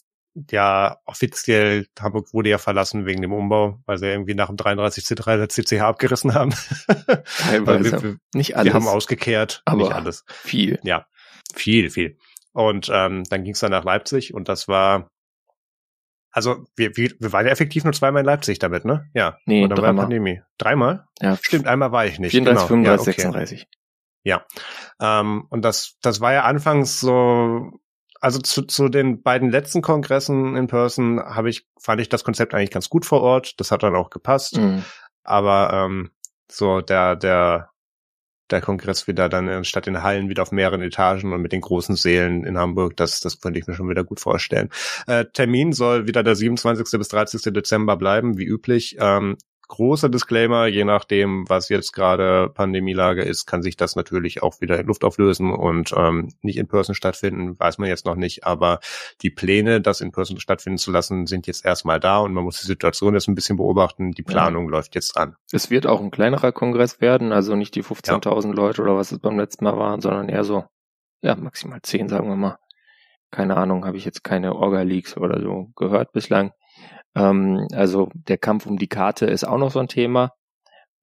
ja 0.49 0.97
offiziell, 1.05 1.87
Hamburg 1.99 2.33
wurde 2.33 2.49
ja 2.49 2.57
verlassen 2.57 3.05
wegen 3.05 3.21
dem 3.21 3.33
Umbau, 3.33 3.79
weil 3.85 3.97
sie 3.97 4.07
irgendwie 4.07 4.33
nach 4.33 4.47
dem 4.47 4.55
33C3 4.55 5.37
der 5.37 5.49
CCH 5.49 5.81
abgerissen 5.81 6.33
haben. 6.33 6.51
Wir, 7.51 7.67
wir, 7.67 8.17
nicht 8.33 8.55
alles. 8.55 8.65
Wir 8.65 8.73
haben 8.73 8.87
ausgekehrt. 8.87 9.61
Aber 9.65 9.83
nicht 9.83 9.91
alles. 9.91 10.23
Viel. 10.27 10.79
Ja, 10.83 11.05
viel, 11.53 11.89
viel. 11.89 12.17
Und 12.53 12.89
ähm, 12.93 13.23
dann 13.29 13.43
ging 13.43 13.53
es 13.53 13.59
dann 13.59 13.71
nach 13.71 13.83
Leipzig 13.83 14.33
und 14.33 14.47
das 14.49 14.67
war 14.67 15.09
also 16.31 16.65
wir, 16.77 16.95
wir, 16.95 17.11
wir 17.19 17.33
waren 17.33 17.45
ja 17.45 17.51
effektiv 17.51 17.83
nur 17.83 17.93
zweimal 17.93 18.21
in 18.21 18.25
Leipzig 18.25 18.57
damit, 18.59 18.85
ne? 18.85 19.09
Ja. 19.13 19.37
Nee, 19.45 19.63
und 19.63 19.69
dann 19.69 19.77
dreimal. 19.77 19.95
war 19.95 20.03
Pandemie. 20.03 20.41
Dreimal? 20.57 21.05
Ja. 21.21 21.37
Stimmt, 21.41 21.67
einmal 21.67 21.91
war 21.91 22.05
ich 22.05 22.19
nicht. 22.19 22.31
34, 22.31 22.67
genau. 22.67 22.67
35, 22.67 23.17
ja, 23.17 23.29
okay. 23.29 23.37
36. 23.39 23.67
Ja. 24.23 24.45
Ähm, 24.99 25.45
und 25.49 25.63
das, 25.63 25.97
das 26.01 26.21
war 26.21 26.33
ja 26.33 26.43
anfangs 26.43 26.99
so, 26.99 27.71
also 28.19 28.39
zu, 28.39 28.63
zu 28.63 28.89
den 28.89 29.23
beiden 29.23 29.49
letzten 29.49 29.81
Kongressen 29.81 30.55
in 30.55 30.67
Person 30.67 31.19
habe 31.19 31.49
ich, 31.49 31.67
fand 31.79 32.01
ich 32.01 32.09
das 32.09 32.23
Konzept 32.23 32.53
eigentlich 32.53 32.71
ganz 32.71 32.89
gut 32.89 33.05
vor 33.05 33.21
Ort. 33.21 33.59
Das 33.59 33.71
hat 33.71 33.83
dann 33.83 33.95
auch 33.95 34.09
gepasst. 34.09 34.57
Mhm. 34.57 34.83
Aber 35.23 35.71
ähm, 35.73 36.11
so 36.49 36.81
der, 36.81 37.15
der 37.15 37.71
der 38.51 38.61
Kongress 38.61 39.07
wieder 39.07 39.29
dann 39.29 39.63
statt 39.63 39.87
in 39.87 40.03
Hallen 40.03 40.29
wieder 40.29 40.43
auf 40.43 40.51
mehreren 40.51 40.81
Etagen 40.81 41.33
und 41.33 41.41
mit 41.41 41.51
den 41.51 41.61
großen 41.61 41.95
Sälen 41.95 42.43
in 42.43 42.57
Hamburg. 42.57 42.97
Das, 42.97 43.19
das 43.21 43.39
könnte 43.39 43.59
ich 43.59 43.67
mir 43.67 43.73
schon 43.73 43.89
wieder 43.89 44.03
gut 44.03 44.19
vorstellen. 44.19 44.69
Äh, 45.07 45.25
Termin 45.33 45.73
soll 45.73 46.07
wieder 46.07 46.23
der 46.23 46.35
27. 46.35 46.97
bis 46.97 47.07
30. 47.07 47.53
Dezember 47.53 47.97
bleiben, 47.97 48.37
wie 48.37 48.45
üblich. 48.45 48.97
Ähm, 48.99 49.37
großer 49.71 50.09
Disclaimer, 50.09 50.67
je 50.67 50.83
nachdem, 50.83 51.47
was 51.47 51.69
jetzt 51.69 51.93
gerade 51.93 52.49
Pandemielage 52.53 53.23
ist, 53.23 53.45
kann 53.45 53.63
sich 53.63 53.77
das 53.77 53.95
natürlich 53.95 54.43
auch 54.43 54.59
wieder 54.59 54.77
in 54.77 54.85
Luft 54.85 55.05
auflösen 55.05 55.53
und 55.53 55.93
ähm, 55.95 56.33
nicht 56.41 56.57
in 56.57 56.67
Person 56.67 56.93
stattfinden, 56.93 57.57
weiß 57.57 57.77
man 57.77 57.87
jetzt 57.87 58.05
noch 58.05 58.15
nicht. 58.15 58.45
Aber 58.45 58.79
die 59.21 59.29
Pläne, 59.29 59.79
das 59.79 60.01
in 60.01 60.11
Person 60.11 60.39
stattfinden 60.41 60.77
zu 60.77 60.91
lassen, 60.91 61.25
sind 61.25 61.47
jetzt 61.47 61.63
erstmal 61.63 62.01
da 62.01 62.19
und 62.19 62.33
man 62.33 62.43
muss 62.43 62.59
die 62.59 62.67
Situation 62.67 63.13
jetzt 63.13 63.29
ein 63.29 63.35
bisschen 63.35 63.55
beobachten. 63.55 64.11
Die 64.11 64.23
Planung 64.23 64.65
ja. 64.65 64.71
läuft 64.71 64.93
jetzt 64.93 65.15
an. 65.15 65.35
Es 65.53 65.71
wird 65.71 65.87
auch 65.87 66.01
ein 66.01 66.11
kleinerer 66.11 66.51
Kongress 66.51 66.99
werden, 66.99 67.31
also 67.31 67.55
nicht 67.55 67.73
die 67.75 67.83
15.000 67.83 68.47
ja. 68.47 68.53
Leute 68.53 68.81
oder 68.81 68.97
was 68.97 69.13
es 69.13 69.19
beim 69.19 69.39
letzten 69.39 69.63
Mal 69.63 69.77
waren, 69.77 70.01
sondern 70.01 70.27
eher 70.27 70.43
so, 70.43 70.65
ja, 71.21 71.35
maximal 71.35 71.79
10, 71.81 72.09
sagen 72.09 72.27
wir 72.27 72.35
mal. 72.35 72.57
Keine 73.31 73.55
Ahnung, 73.55 73.85
habe 73.85 73.95
ich 73.95 74.03
jetzt 74.03 74.25
keine 74.25 74.53
Orga-Leaks 74.53 75.15
oder 75.15 75.39
so 75.39 75.69
gehört 75.77 76.11
bislang. 76.11 76.51
Ähm, 77.15 77.67
also 77.73 78.09
der 78.13 78.37
Kampf 78.37 78.65
um 78.65 78.77
die 78.77 78.87
Karte 78.87 79.25
ist 79.25 79.43
auch 79.43 79.57
noch 79.57 79.71
so 79.71 79.79
ein 79.79 79.87
Thema. 79.87 80.33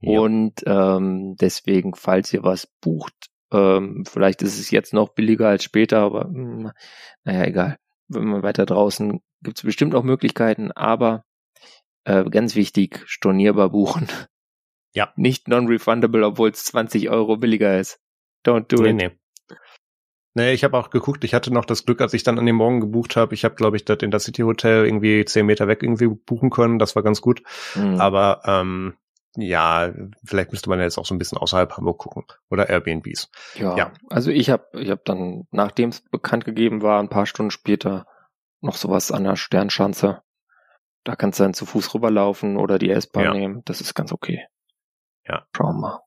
Ja. 0.01 0.21
Und 0.21 0.63
ähm, 0.67 1.37
deswegen, 1.41 1.95
falls 1.95 2.33
ihr 2.33 2.45
was 2.45 2.69
bucht, 2.81 3.31
ähm, 3.53 4.05
vielleicht 4.07 4.43
ist 4.43 4.59
es 4.59 4.71
jetzt 4.71 4.93
noch 4.93 5.11
billiger 5.11 5.49
als 5.49 5.65
später, 5.65 6.01
aber 6.01 6.29
mh, 6.29 6.35
hm, 6.35 6.73
naja, 7.25 7.45
egal. 7.45 7.79
Wenn 8.09 8.25
man 8.25 8.43
weiter 8.43 8.65
draußen 8.65 9.21
gibt 9.43 9.59
es 9.59 9.63
bestimmt 9.63 9.93
noch 9.93 10.03
Möglichkeiten, 10.03 10.73
aber 10.73 11.25
äh, 12.05 12.25
ganz 12.31 12.55
wichtig, 12.55 13.03
stornierbar 13.07 13.71
buchen. 13.71 14.09
Ja. 14.95 15.13
Nicht 15.17 15.49
non-refundable, 15.49 16.25
obwohl 16.25 16.51
es 16.51 16.65
20 16.65 17.11
Euro 17.11 17.37
billiger 17.37 17.79
ist. 17.79 18.01
Don't 18.45 18.75
do 18.75 18.83
nee, 18.83 18.91
it. 18.91 18.97
Nee. 18.97 19.18
Nee, 20.39 20.53
ich 20.53 20.63
habe 20.63 20.79
auch 20.79 20.91
geguckt, 20.91 21.25
ich 21.25 21.35
hatte 21.35 21.53
noch 21.53 21.65
das 21.65 21.85
Glück, 21.85 22.01
als 22.01 22.15
ich 22.15 22.23
dann 22.23 22.39
an 22.39 22.47
dem 22.47 22.55
Morgen 22.55 22.79
gebucht 22.79 23.17
habe, 23.17 23.35
ich 23.35 23.45
habe, 23.45 23.57
glaube 23.57 23.77
ich, 23.77 23.85
das 23.85 23.99
in 24.03 24.13
das 24.13 24.23
City 24.23 24.43
Hotel 24.43 24.87
irgendwie 24.87 25.25
zehn 25.25 25.45
Meter 25.45 25.67
weg 25.67 25.83
irgendwie 25.83 26.07
buchen 26.07 26.51
können, 26.51 26.79
das 26.79 26.95
war 26.95 27.03
ganz 27.03 27.21
gut. 27.21 27.43
Mhm. 27.75 28.01
Aber 28.01 28.43
ähm, 28.45 28.95
ja, 29.35 29.93
vielleicht 30.25 30.53
müsste 30.53 30.71
man 30.71 30.79
jetzt 30.79 30.97
auch 30.97 31.07
so 31.07 31.13
ein 31.13 31.19
bisschen 31.19 31.39
außerhalb 31.39 31.77
Hamburg 31.77 31.99
gucken 31.99 32.25
oder 32.51 32.69
Airbnbs. 32.69 33.33
Ja, 33.57 33.77
ja. 33.77 33.93
also 34.11 34.31
ich 34.31 34.49
habe 34.49 34.65
ich 34.75 34.91
hab 34.91 35.05
dann, 35.05 35.49
nachdem 35.51 35.89
es 35.89 36.03
bekannt 36.09 36.45
gegeben 36.45 36.83
war, 36.83 37.01
ein 37.01 37.09
paar 37.09 37.27
Stunden 37.27 37.51
später 37.51 38.07
noch 38.61 38.77
sowas 38.77 39.11
an 39.11 39.25
der 39.25 39.35
Sternschanze. 39.35 40.23
Da 41.03 41.17
kannst 41.17 41.41
du 41.41 41.43
dann 41.43 41.55
zu 41.55 41.67
Fuß 41.67 41.95
rüberlaufen 41.95 42.59
oder 42.59 42.79
die 42.79 42.91
S-Bahn 42.91 43.25
ja. 43.25 43.35
nehmen. 43.35 43.63
Das 43.65 43.81
ist 43.81 43.95
ganz 43.95 44.13
okay. 44.13 44.47
Ja. 45.27 45.47
Schauen 45.57 45.75
wir 45.75 45.81
mal. 45.81 46.01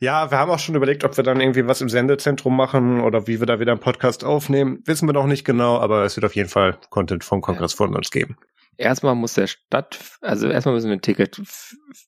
Ja, 0.00 0.30
wir 0.30 0.38
haben 0.38 0.50
auch 0.50 0.60
schon 0.60 0.76
überlegt, 0.76 1.02
ob 1.02 1.16
wir 1.16 1.24
dann 1.24 1.40
irgendwie 1.40 1.66
was 1.66 1.80
im 1.80 1.88
Sendezentrum 1.88 2.56
machen 2.56 3.00
oder 3.00 3.26
wie 3.26 3.40
wir 3.40 3.46
da 3.46 3.58
wieder 3.58 3.72
einen 3.72 3.80
Podcast 3.80 4.22
aufnehmen. 4.22 4.80
Wissen 4.84 5.08
wir 5.08 5.12
noch 5.12 5.26
nicht 5.26 5.44
genau, 5.44 5.78
aber 5.78 6.04
es 6.04 6.16
wird 6.16 6.24
auf 6.24 6.36
jeden 6.36 6.48
Fall 6.48 6.78
Content 6.90 7.24
vom 7.24 7.40
Kongress 7.40 7.72
von 7.72 7.96
uns 7.96 8.10
geben. 8.10 8.36
Erstmal 8.76 9.16
muss 9.16 9.34
der 9.34 9.48
Stadt, 9.48 9.98
also 10.20 10.48
erstmal 10.48 10.76
müssen 10.76 10.88
wir 10.88 10.96
ein 10.96 11.02
Ticket 11.02 11.42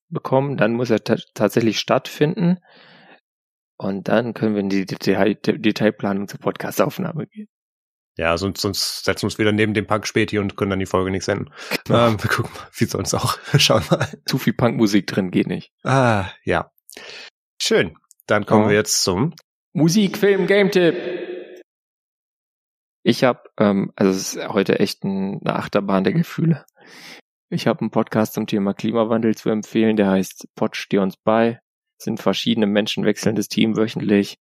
bekommen, 0.08 0.56
dann 0.56 0.74
muss 0.74 0.90
er 0.90 1.02
tatsächlich 1.02 1.80
stattfinden 1.80 2.58
und 3.76 4.06
dann 4.06 4.34
können 4.34 4.54
wir 4.54 4.60
in 4.60 4.68
die 4.68 4.86
Detail 4.86 5.34
Detailplanung 5.34 6.28
zur 6.28 6.38
Podcastaufnahme 6.38 7.26
gehen. 7.26 7.48
Ja, 8.16 8.36
sonst, 8.36 8.60
sonst 8.60 9.04
setzen 9.04 9.22
wir 9.22 9.26
uns 9.28 9.38
wieder 9.38 9.50
neben 9.50 9.74
dem 9.74 9.86
Punk 9.86 10.06
Späti 10.06 10.38
und 10.38 10.56
können 10.56 10.70
dann 10.70 10.78
die 10.78 10.86
Folge 10.86 11.10
nicht 11.10 11.24
senden. 11.24 11.50
Genau. 11.86 12.08
Ähm, 12.08 12.22
wir 12.22 12.30
gucken 12.30 12.52
mal, 12.54 12.68
wie 12.72 12.84
sonst 12.84 13.14
auch. 13.14 13.38
Schauen 13.58 13.82
mal. 13.90 14.06
Zu 14.26 14.38
viel 14.38 14.52
Punkmusik 14.52 15.06
drin 15.06 15.30
geht 15.30 15.46
nicht. 15.46 15.72
Ah, 15.82 16.26
ja. 16.44 16.70
Schön. 17.62 17.94
Dann 18.26 18.46
kommen 18.46 18.66
oh. 18.66 18.68
wir 18.68 18.76
jetzt 18.76 19.02
zum 19.02 19.34
Musik, 19.74 20.16
Film, 20.16 20.46
Game-Tipp. 20.46 21.60
Ich 23.02 23.22
habe, 23.22 23.42
ähm, 23.58 23.92
also 23.96 24.10
es 24.10 24.34
ist 24.34 24.48
heute 24.48 24.80
echt 24.80 25.04
ein, 25.04 25.40
eine 25.44 25.56
Achterbahn 25.56 26.04
der 26.04 26.14
Gefühle. 26.14 26.64
Ich 27.50 27.66
habe 27.66 27.80
einen 27.80 27.90
Podcast 27.90 28.34
zum 28.34 28.46
Thema 28.46 28.72
Klimawandel 28.72 29.34
zu 29.36 29.50
empfehlen, 29.50 29.96
der 29.96 30.08
heißt 30.08 30.48
Pod 30.54 30.74
steh 30.74 30.98
uns 30.98 31.16
bei. 31.18 31.60
Es 31.98 32.04
sind 32.04 32.20
verschiedene 32.20 32.66
Menschen 32.66 33.04
wechselndes 33.04 33.48
Team 33.48 33.76
wöchentlich 33.76 34.38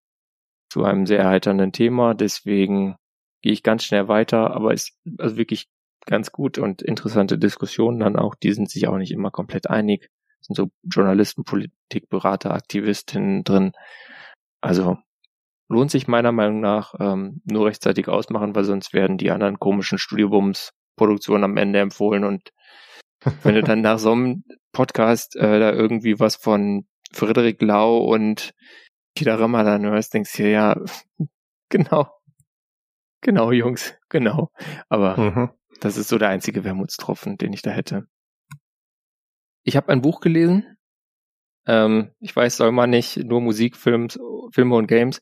zu 0.72 0.86
einem 0.86 1.06
sehr 1.06 1.20
erheiternden 1.20 1.74
Thema. 1.74 2.14
Deswegen 2.14 2.96
gehe 3.42 3.52
ich 3.52 3.64
ganz 3.64 3.84
schnell 3.84 4.08
weiter, 4.08 4.52
aber 4.52 4.74
ist 4.74 4.98
also 5.18 5.36
wirklich 5.36 5.68
ganz 6.06 6.32
gut 6.32 6.58
und 6.58 6.82
interessante 6.82 7.38
Diskussionen 7.38 8.00
dann 8.00 8.16
auch. 8.16 8.36
Die 8.36 8.54
sind 8.54 8.70
sich 8.70 8.88
auch 8.88 8.98
nicht 8.98 9.12
immer 9.12 9.30
komplett 9.30 9.70
einig 9.70 10.10
sind 10.42 10.56
so 10.56 10.70
Journalisten, 10.84 11.44
Politikberater, 11.44 12.52
Aktivistinnen 12.54 13.44
drin. 13.44 13.72
Also 14.62 14.98
lohnt 15.70 15.92
sich 15.92 16.08
meiner 16.08 16.32
Meinung 16.32 16.60
nach 16.60 16.94
ähm, 17.00 17.42
nur 17.46 17.68
rechtzeitig 17.68 18.08
ausmachen, 18.08 18.56
weil 18.56 18.64
sonst 18.64 18.94
werden 18.94 19.18
die 19.18 19.32
anderen 19.32 19.60
komischen 19.60 19.98
Studiobums 19.98 20.74
Produktionen 20.96 21.46
am 21.46 21.58
Ende 21.58 21.80
empfohlen 21.80 22.26
und 22.26 22.52
wenn 23.44 23.56
du 23.56 23.64
dann 23.64 23.82
nach 23.82 24.00
so 24.00 24.12
einem 24.12 24.44
Podcast 24.72 25.36
äh, 25.36 25.60
da 25.60 25.72
irgendwie 25.72 26.20
was 26.20 26.36
von 26.36 26.86
Frederik 27.12 27.62
Lau 27.62 27.98
und 27.98 28.54
Peter 29.16 29.40
Ramadan 29.40 29.86
hörst, 29.86 30.14
denkst 30.14 30.38
du 30.38 30.50
ja, 30.50 30.76
genau. 31.70 32.10
Genau, 33.22 33.52
Jungs, 33.52 33.96
genau. 34.08 34.50
Aber 34.88 35.18
mhm. 35.18 35.50
das 35.82 35.98
ist 35.98 36.08
so 36.08 36.18
der 36.18 36.30
einzige 36.30 36.64
Wermutstropfen, 36.64 37.38
den 37.38 37.52
ich 37.52 37.62
da 37.62 37.72
hätte. 37.72 38.08
Ich 39.70 39.78
habe 39.78 39.90
ein 39.90 40.02
Buch 40.02 40.20
gelesen. 40.20 40.78
Ähm, 41.68 42.10
ich 42.20 42.36
weiß, 42.36 42.58
soll 42.58 42.72
man 42.72 42.90
nicht 42.90 43.18
nur 43.18 43.40
Musik, 43.40 43.78
Films, 43.78 44.20
Filme 44.52 44.76
und 44.76 44.88
Games. 44.88 45.22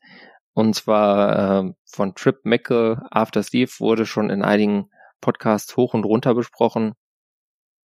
Und 0.54 0.74
zwar 0.74 1.66
äh, 1.66 1.74
von 1.84 2.16
Trip 2.16 2.38
Mickle 2.46 3.06
After 3.12 3.44
Steve 3.44 3.70
wurde 3.80 4.06
schon 4.06 4.30
in 4.30 4.44
einigen 4.44 4.90
Podcasts 5.20 5.76
hoch 5.76 5.94
und 5.94 6.06
runter 6.06 6.34
besprochen. 6.34 6.94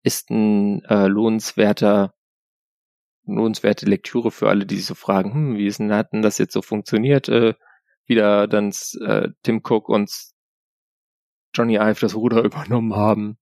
Ist 0.05 0.31
ein 0.31 0.85
äh, 0.85 1.09
lohnenswerter 1.09 2.15
lohnenswerte 3.25 3.87
Lektüre 3.87 4.31
für 4.31 4.49
alle, 4.49 4.65
die 4.65 4.77
sich 4.77 4.87
so 4.87 4.95
fragen, 4.95 5.35
hm, 5.35 5.57
wie 5.57 5.67
ist 5.67 5.81
denn, 5.81 5.93
hat 5.93 6.13
denn 6.13 6.23
das 6.23 6.39
jetzt 6.39 6.53
so 6.53 6.63
funktioniert? 6.63 7.29
Äh, 7.29 7.55
wieder 8.07 8.47
dann 8.47 8.73
äh, 9.01 9.31
Tim 9.43 9.63
Cook 9.65 9.89
und 9.89 10.13
Johnny 11.57 11.75
Ive 11.75 11.99
das 12.01 12.15
Ruder 12.15 12.45
übernommen 12.45 12.95
haben. 12.95 13.37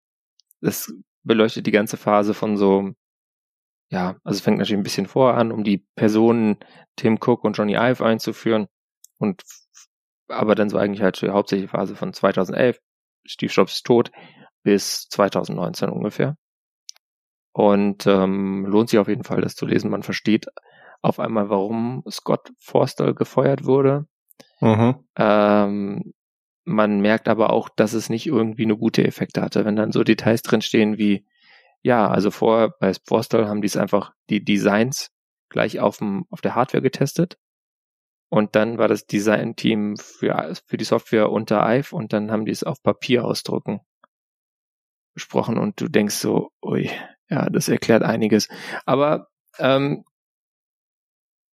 Das 0.63 0.91
beleuchtet 1.23 1.67
die 1.67 1.71
ganze 1.71 1.99
Phase 1.99 2.33
von 2.33 2.57
so, 2.57 2.95
ja, 3.91 4.17
also 4.25 4.39
es 4.39 4.41
fängt 4.41 4.59
natürlich 4.59 4.79
ein 4.79 4.85
bisschen 4.85 5.07
vor 5.07 5.35
an, 5.35 5.53
um 5.53 5.65
die 5.65 5.85
Personen 5.97 6.59
Tim 6.97 7.19
Cook 7.21 7.45
und 7.45 7.55
Johnny 7.55 7.75
Ive 7.75 8.05
einzuführen 8.05 8.69
und 9.19 9.43
aber 10.29 10.55
dann 10.55 10.71
so 10.71 10.79
eigentlich 10.79 11.03
halt 11.03 11.21
die 11.21 11.31
hauptsächliche 11.31 11.69
Phase 11.69 11.97
von 11.97 12.13
2011, 12.13 12.79
Steve 13.27 13.53
Jobs 13.53 13.75
ist 13.75 13.87
tot, 13.87 14.13
bis 14.63 15.09
2019 15.09 15.89
ungefähr. 15.89 16.37
Und 17.53 18.07
ähm, 18.07 18.65
lohnt 18.65 18.91
sich 18.91 19.01
auf 19.01 19.09
jeden 19.09 19.25
Fall, 19.25 19.41
das 19.41 19.57
zu 19.57 19.67
lesen. 19.67 19.91
Man 19.91 20.05
versteht 20.05 20.47
auf 21.03 21.19
einmal, 21.19 21.51
warum 21.51 22.05
Scott 22.09 22.53
Forster 22.59 23.13
gefeuert 23.13 23.65
wurde. 23.65 24.07
Mhm. 24.61 25.05
Ähm, 25.17 26.15
man 26.65 27.01
merkt 27.01 27.27
aber 27.27 27.53
auch, 27.53 27.69
dass 27.69 27.93
es 27.93 28.09
nicht 28.09 28.27
irgendwie 28.27 28.65
eine 28.65 28.77
gute 28.77 29.05
Effekte 29.05 29.43
hatte, 29.43 29.65
wenn 29.65 29.75
dann 29.75 29.91
so 29.91 30.05
Details 30.05 30.43
drinstehen 30.43 30.97
wie, 30.97 31.27
ja, 31.83 32.09
also 32.09 32.31
vorher 32.31 32.71
bei 32.81 32.93
Forster 33.07 33.49
haben 33.49 33.63
die 33.63 33.67
es 33.67 33.77
einfach 33.77 34.13
die 34.29 34.45
Designs 34.45 35.11
gleich 35.51 35.81
auf, 35.81 35.99
dem, 35.99 36.27
auf 36.31 36.41
der 36.41 36.55
Hardware 36.55 36.83
getestet. 36.83 37.39
Und 38.31 38.55
dann 38.55 38.79
war 38.79 38.87
das 38.87 39.07
Design-Team 39.07 39.97
für, 39.97 40.55
für 40.67 40.77
die 40.77 40.85
Software 40.85 41.31
unter 41.31 41.69
IVE 41.69 41.97
und 41.97 42.13
dann 42.13 42.31
haben 42.31 42.45
die 42.45 42.53
es 42.53 42.63
auf 42.63 42.83
Papier 42.83 43.25
ausdrucken 43.25 43.81
besprochen 45.15 45.59
und 45.59 45.81
du 45.81 45.89
denkst 45.89 46.15
so, 46.15 46.51
ui, 46.65 46.91
ja, 47.29 47.49
das 47.51 47.69
erklärt 47.69 48.03
einiges. 48.03 48.49
Aber 48.87 49.29
ähm, 49.59 50.05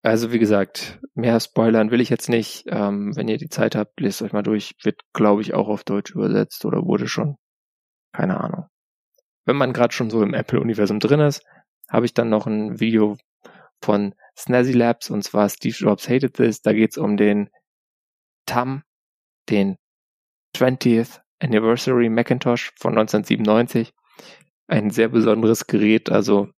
also 0.04 0.32
wie 0.32 0.40
gesagt, 0.40 1.00
mehr 1.16 1.40
spoilern 1.40 1.92
will 1.92 2.02
ich 2.02 2.10
jetzt 2.10 2.30
nicht. 2.30 2.66
Ähm, 2.68 3.16
wenn 3.16 3.28
ihr 3.28 3.38
die 3.38 3.50
Zeit 3.50 3.76
habt, 3.76 4.00
lest 4.00 4.22
euch 4.22 4.32
mal 4.32 4.44
durch. 4.44 4.76
Wird, 4.84 5.02
glaube 5.14 5.42
ich, 5.42 5.54
auch 5.54 5.68
auf 5.68 5.84
Deutsch 5.84 6.12
übersetzt 6.12 6.66
oder 6.66 6.86
wurde 6.86 7.08
schon. 7.08 7.36
Keine 8.14 8.40
Ahnung. 8.40 8.68
Wenn 9.48 9.56
man 9.56 9.72
gerade 9.72 9.94
schon 9.94 10.10
so 10.10 10.22
im 10.22 10.34
Apple-Universum 10.34 11.00
drin 11.00 11.22
ist, 11.22 11.42
habe 11.90 12.06
ich 12.06 12.14
dann 12.14 12.30
noch 12.30 12.48
ein 12.48 12.82
Video 12.82 13.18
von 13.82 14.14
Snazzy 14.38 14.74
Labs 14.74 15.10
und 15.10 15.24
zwar 15.24 15.48
Steve 15.48 15.76
Jobs 15.76 16.10
Hated 16.10 16.34
This. 16.34 16.62
Da 16.62 16.74
geht 16.74 16.92
es 16.92 16.98
um 16.98 17.16
den 17.16 17.50
TAM, 18.46 18.84
den 19.50 19.78
20th 20.54 21.22
Anniversary 21.40 22.10
Macintosh 22.10 22.74
von 22.78 22.98
1997 22.98 23.94
ein 24.68 24.90
sehr 24.90 25.08
besonderes 25.08 25.66
Gerät, 25.66 26.10
also 26.10 26.50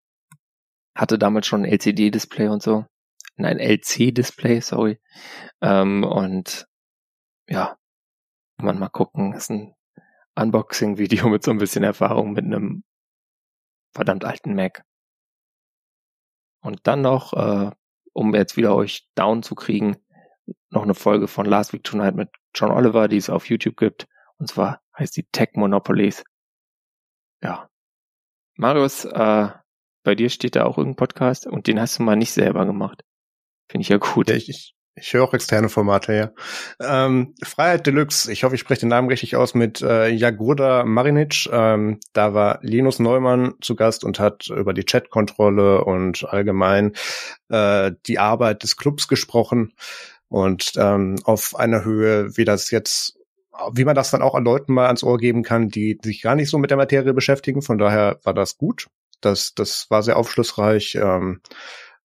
hatte 0.95 1.19
damals 1.19 1.45
schon 1.45 1.65
ein 1.65 1.71
LCD-Display 1.71 2.47
und 2.47 2.63
so. 2.63 2.85
Nein, 3.35 3.59
LC-Display, 3.59 4.61
sorry. 4.61 4.99
Ähm, 5.61 6.03
und 6.03 6.67
ja, 7.47 7.77
kann 8.57 8.65
man 8.65 8.79
mal 8.79 8.89
gucken. 8.89 9.33
Ist 9.33 9.51
ein 9.51 9.75
Unboxing-Video 10.39 11.29
mit 11.29 11.43
so 11.43 11.51
ein 11.51 11.57
bisschen 11.57 11.83
Erfahrung 11.83 12.33
mit 12.33 12.45
einem 12.45 12.83
verdammt 13.93 14.25
alten 14.25 14.55
Mac. 14.55 14.83
Und 16.61 16.87
dann 16.87 17.01
noch, 17.01 17.33
äh, 17.33 17.71
um 18.13 18.35
jetzt 18.35 18.57
wieder 18.57 18.75
euch 18.75 19.07
down 19.15 19.43
zu 19.43 19.55
kriegen, 19.55 19.97
noch 20.69 20.83
eine 20.83 20.95
Folge 20.95 21.27
von 21.27 21.45
Last 21.45 21.73
Week 21.73 21.83
Tonight 21.83 22.15
mit 22.15 22.29
John 22.53 22.71
Oliver, 22.71 23.07
die 23.07 23.17
es 23.17 23.29
auf 23.29 23.49
YouTube 23.49 23.77
gibt. 23.77 24.07
Und 24.37 24.47
zwar 24.47 24.81
heißt 24.97 25.15
die 25.15 25.27
Tech 25.31 25.49
Monopolies. 25.53 26.23
Ja, 27.41 27.69
Marius, 28.55 29.05
äh, 29.05 29.49
bei 30.03 30.15
dir 30.15 30.29
steht 30.29 30.57
da 30.57 30.65
auch 30.65 30.77
irgendein 30.77 30.97
Podcast 30.97 31.47
und 31.47 31.67
den 31.67 31.79
hast 31.79 31.97
du 31.97 32.03
mal 32.03 32.15
nicht 32.15 32.33
selber 32.33 32.65
gemacht. 32.65 33.03
Finde 33.69 33.83
ich 33.83 33.89
ja 33.89 33.97
gut. 33.97 34.29
Ja, 34.29 34.35
ich, 34.35 34.75
ich 34.99 35.13
höre 35.13 35.23
auch 35.23 35.33
externe 35.33 35.69
Formate, 35.69 36.13
ja. 36.13 36.31
Ähm, 36.79 37.33
Freiheit 37.43 37.87
Deluxe, 37.87 38.31
ich 38.31 38.43
hoffe, 38.43 38.55
ich 38.55 38.61
spreche 38.61 38.81
den 38.81 38.89
Namen 38.89 39.07
richtig 39.07 39.35
aus, 39.35 39.53
mit 39.53 39.81
äh, 39.81 40.09
Jagoda 40.09 40.83
Marinic. 40.85 41.49
Ähm, 41.51 41.99
da 42.13 42.33
war 42.33 42.59
Linus 42.61 42.99
Neumann 42.99 43.55
zu 43.61 43.75
Gast 43.75 44.03
und 44.03 44.19
hat 44.19 44.47
über 44.47 44.73
die 44.73 44.83
Chatkontrolle 44.83 45.83
und 45.83 46.25
allgemein 46.29 46.93
äh, 47.49 47.91
die 48.07 48.19
Arbeit 48.19 48.63
des 48.63 48.77
Clubs 48.77 49.07
gesprochen. 49.07 49.73
Und 50.27 50.73
ähm, 50.77 51.15
auf 51.23 51.55
einer 51.55 51.83
Höhe, 51.83 52.37
wie 52.37 52.45
das 52.45 52.69
jetzt 52.69 53.15
wie 53.73 53.83
man 53.83 53.95
das 53.95 54.11
dann 54.11 54.21
auch 54.21 54.35
an 54.35 54.45
Leuten 54.45 54.73
mal 54.73 54.85
ans 54.85 55.03
Ohr 55.03 55.17
geben 55.17 55.43
kann, 55.43 55.69
die 55.69 55.99
sich 56.01 56.21
gar 56.21 56.35
nicht 56.35 56.49
so 56.49 56.57
mit 56.57 56.69
der 56.69 56.77
Materie 56.77 57.13
beschäftigen. 57.13 57.61
Von 57.61 57.77
daher 57.77 58.19
war 58.23 58.33
das 58.33 58.57
gut. 58.57 58.87
Das, 59.21 59.53
das 59.53 59.87
war 59.89 60.01
sehr 60.01 60.17
aufschlussreich. 60.17 60.95
Ähm, 60.95 61.41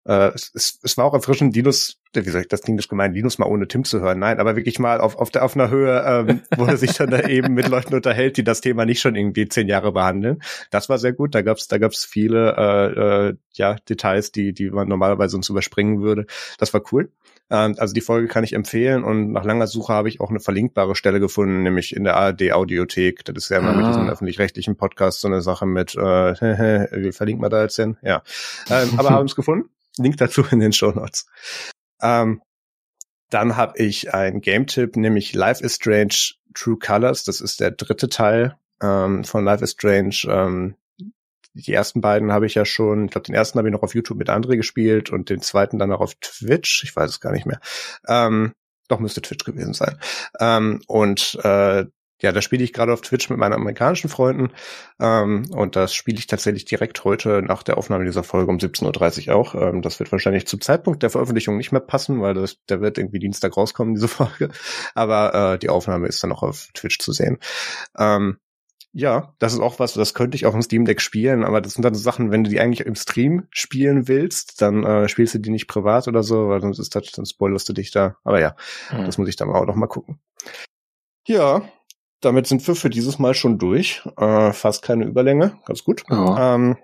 äh, 0.06 0.32
es, 0.34 0.52
es, 0.54 0.80
es 0.84 0.98
war 0.98 1.06
auch 1.06 1.14
erfrischend, 1.14 1.56
Linus, 1.56 2.00
wie 2.14 2.30
soll 2.30 2.42
ich 2.42 2.48
das 2.48 2.64
nicht 2.68 2.90
gemeint, 2.90 3.16
Linus 3.16 3.38
mal 3.38 3.48
ohne 3.48 3.68
Tim 3.68 3.84
zu 3.86 4.02
hören. 4.02 4.20
Nein, 4.20 4.40
aber 4.40 4.56
wirklich 4.56 4.80
mal 4.80 5.00
auf, 5.00 5.16
auf, 5.16 5.30
der, 5.30 5.46
auf 5.46 5.56
einer 5.56 5.70
Höhe, 5.70 6.04
ähm, 6.06 6.42
wo 6.58 6.66
er 6.66 6.78
sich 6.78 6.94
dann 6.94 7.10
da 7.10 7.22
eben 7.28 7.54
mit 7.54 7.68
Leuten 7.68 7.94
unterhält, 7.94 8.38
die 8.38 8.44
das 8.44 8.62
Thema 8.62 8.86
nicht 8.86 9.00
schon 9.00 9.16
irgendwie 9.16 9.48
zehn 9.48 9.68
Jahre 9.68 9.94
behandeln. 9.94 10.42
Das 10.72 10.90
war 10.90 10.98
sehr 10.98 11.14
gut. 11.14 11.36
Da 11.36 11.42
gab's 11.42 11.68
da 11.68 11.78
gab's 11.78 12.04
viele 12.04 12.56
äh, 12.58 13.28
äh, 13.30 13.36
ja, 13.54 13.76
Details, 13.90 14.32
die, 14.32 14.54
die 14.54 14.70
man 14.70 14.88
normalerweise 14.88 15.38
uns 15.38 15.50
überspringen 15.50 16.02
würde. 16.02 16.26
Das 16.58 16.74
war 16.74 16.82
cool. 16.92 17.10
Ähm, 17.50 17.76
also 17.78 17.94
die 17.94 18.02
Folge 18.02 18.28
kann 18.28 18.44
ich 18.44 18.54
empfehlen 18.54 19.04
und 19.04 19.32
nach 19.32 19.46
langer 19.46 19.68
Suche 19.68 19.94
habe 19.94 20.10
ich 20.10 20.20
auch 20.20 20.30
eine 20.30 20.40
verlinkbare 20.40 20.96
Stelle 20.96 21.20
gefunden, 21.20 21.64
nämlich 21.64 21.96
in 21.96 22.04
der 22.04 22.16
ARD-Audiothek. 22.18 23.24
Das 23.26 23.46
ist 23.46 23.50
ja 23.50 23.60
immer 23.60 23.70
ah. 23.70 23.76
mit 23.78 23.88
diesem 23.88 24.10
öffentlich-rechtlichen 24.10 24.76
Podcast 24.76 25.22
so 25.22 25.28
eine 25.28 25.42
Sache 25.42 25.66
mit, 25.66 25.96
äh, 25.96 26.00
wie 26.92 27.12
verlinkt 27.12 27.42
man 27.42 27.52
da 27.52 27.62
jetzt 27.62 27.76
hin? 27.76 27.98
Ja. 28.02 28.24
Ähm, 28.70 28.90
aber 28.98 29.12
haben 29.12 29.26
es 29.26 29.36
gefunden. 29.36 29.70
Link 29.98 30.18
dazu 30.18 30.44
in 30.52 30.60
den 30.60 30.74
Show 30.74 30.92
Notes. 30.92 31.26
Ähm, 32.02 32.42
dann 33.30 33.58
habe 33.58 33.78
ich 33.80 34.14
ein 34.14 34.42
Game-Tipp, 34.42 34.96
nämlich 34.96 35.34
Life 35.34 35.64
is 35.64 35.76
Strange 35.76 36.36
True 36.54 36.78
Colors. 36.78 37.24
Das 37.24 37.42
ist 37.42 37.60
der 37.60 37.72
dritte 37.72 38.10
Teil 38.10 38.58
ähm, 38.82 39.24
von 39.24 39.44
Life 39.44 39.64
is 39.64 39.72
Strange. 39.72 40.16
Ähm, 40.28 40.76
die 41.56 41.74
ersten 41.74 42.02
beiden 42.02 42.32
habe 42.32 42.46
ich 42.46 42.56
ja 42.56 42.66
schon, 42.66 43.06
ich 43.06 43.12
glaube, 43.12 43.26
den 43.26 43.36
ersten 43.36 43.58
habe 43.58 43.68
ich 43.68 43.74
noch 43.74 43.84
auf 43.84 43.94
YouTube 43.94 44.18
mit 44.18 44.30
André 44.30 44.56
gespielt 44.56 45.12
und 45.12 45.30
den 45.30 45.42
zweiten 45.42 45.78
dann 45.78 45.92
auch 45.92 46.02
auf 46.02 46.16
Twitch. 46.16 46.84
Ich 46.84 46.96
weiß 46.96 47.10
es 47.10 47.20
gar 47.20 47.32
nicht 47.32 47.46
mehr. 47.46 47.60
Ähm, 48.08 48.54
doch 48.88 49.00
müsste 49.00 49.22
Twitch 49.22 49.46
gewesen 49.46 49.74
sein. 49.74 50.00
Ähm, 50.40 50.82
und 50.88 51.40
äh, 51.44 51.86
ja, 52.24 52.32
da 52.32 52.42
spiele 52.42 52.64
ich 52.64 52.72
gerade 52.72 52.94
auf 52.94 53.02
Twitch 53.02 53.30
mit 53.30 53.38
meinen 53.38 53.54
amerikanischen 53.54 54.10
Freunden. 54.10 54.54
Ähm, 55.00 55.46
und 55.52 55.76
das 55.76 55.94
spiele 55.94 56.18
ich 56.18 56.26
tatsächlich 56.26 56.64
direkt 56.64 57.04
heute 57.04 57.42
nach 57.42 57.64
der 57.64 57.78
Aufnahme 57.78 58.06
dieser 58.06 58.24
Folge 58.24 58.50
um 58.50 58.58
17.30 58.58 59.28
Uhr 59.28 59.36
auch. 59.36 59.56
Ähm, 59.56 59.82
das 59.82 60.00
wird 60.00 60.12
wahrscheinlich 60.14 60.48
zum 60.48 60.62
Zeitpunkt 60.62 61.04
der 61.04 61.10
Veröffentlichung 61.10 61.58
nicht 61.58 61.74
mehr 61.74 61.82
passen, 61.82 62.22
weil 62.22 62.34
das, 62.34 62.64
der 62.70 62.80
wird 62.80 62.98
irgendwie 62.98 63.20
Dienstag 63.20 63.58
rauskommen, 63.58 63.94
diese 63.94 64.08
Folge. 64.08 64.50
Aber 64.96 65.54
äh, 65.54 65.60
die 65.60 65.68
Aufnahme 65.68 66.08
ist 66.08 66.24
dann 66.24 66.32
auch 66.32 66.44
auf 66.44 66.70
Twitch 66.74 66.98
zu 67.00 67.12
sehen. 67.12 67.40
Ähm, 67.98 68.38
ja, 68.94 69.34
das 69.40 69.54
ist 69.54 69.60
auch 69.60 69.80
was, 69.80 69.94
das 69.94 70.14
könnte 70.14 70.36
ich 70.36 70.46
auf 70.46 70.54
dem 70.54 70.62
Steam 70.62 70.86
Deck 70.86 71.02
spielen, 71.02 71.44
aber 71.44 71.62
das 71.62 71.74
sind 71.74 71.84
dann 71.84 71.96
so 71.96 72.00
Sachen, 72.00 72.32
wenn 72.32 72.44
du 72.44 72.52
die 72.52 72.60
eigentlich 72.60 72.86
im 72.86 72.96
Stream 72.96 73.48
spielen 73.50 74.08
willst, 74.08 74.62
dann 74.62 74.84
äh, 74.84 75.10
spielst 75.10 75.34
du 75.34 75.40
die 75.40 75.50
nicht 75.50 75.68
privat 75.68 76.08
oder 76.08 76.24
so, 76.24 76.48
weil 76.48 76.62
sonst 76.62 76.80
ist 76.80 76.96
das, 76.96 77.12
dann 77.12 77.26
spoilerst 77.26 77.68
du 77.68 77.74
dich 77.74 77.92
da. 77.92 78.16
Aber 78.24 78.40
ja, 78.40 78.56
mhm. 78.92 79.06
das 79.06 79.18
muss 79.18 79.28
ich 79.28 79.36
dann 79.36 79.50
auch 79.50 79.66
noch 79.66 79.76
mal 79.76 79.88
gucken. 79.88 80.20
Ja, 81.26 81.64
damit 82.26 82.48
sind 82.48 82.66
wir 82.68 82.76
für 82.76 82.90
dieses 82.90 83.20
Mal 83.20 83.34
schon 83.34 83.58
durch. 83.58 84.02
Äh, 84.18 84.54
fast 84.54 84.84
keine 84.84 85.06
Überlänge, 85.06 85.60
ganz 85.66 85.84
gut. 85.84 86.04
Ja. 86.10 86.56
Ähm, 86.56 86.78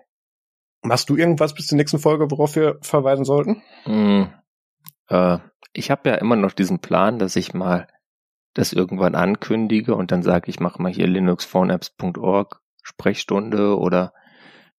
machst 0.82 1.10
du 1.10 1.16
irgendwas 1.16 1.53
bis 1.53 1.68
zur 1.68 1.78
nächsten 1.78 1.99
Folge, 1.99 2.30
worauf 2.32 2.56
wir 2.56 2.78
verweisen 2.82 3.26
sollten? 3.26 3.61
Mhm. 3.86 4.34
Äh, 5.07 5.40
ich 5.74 5.91
habe 5.91 6.10
ja 6.10 6.16
immer 6.16 6.36
noch 6.36 6.53
diesen 6.53 6.80
Plan, 6.80 7.20
dass 7.20 7.36
ich 7.36 7.53
mal 7.53 7.88
das 8.53 8.74
irgendwann 8.74 9.16
ankündige 9.16 9.95
und 9.95 10.11
dann 10.11 10.24
sage 10.24 10.49
ich, 10.49 10.60
mach 10.60 10.80
mal 10.80 10.91
hier 10.91 11.07
linuxphoneapps.org 11.07 12.61
Sprechstunde 12.82 13.78
oder 13.78 14.14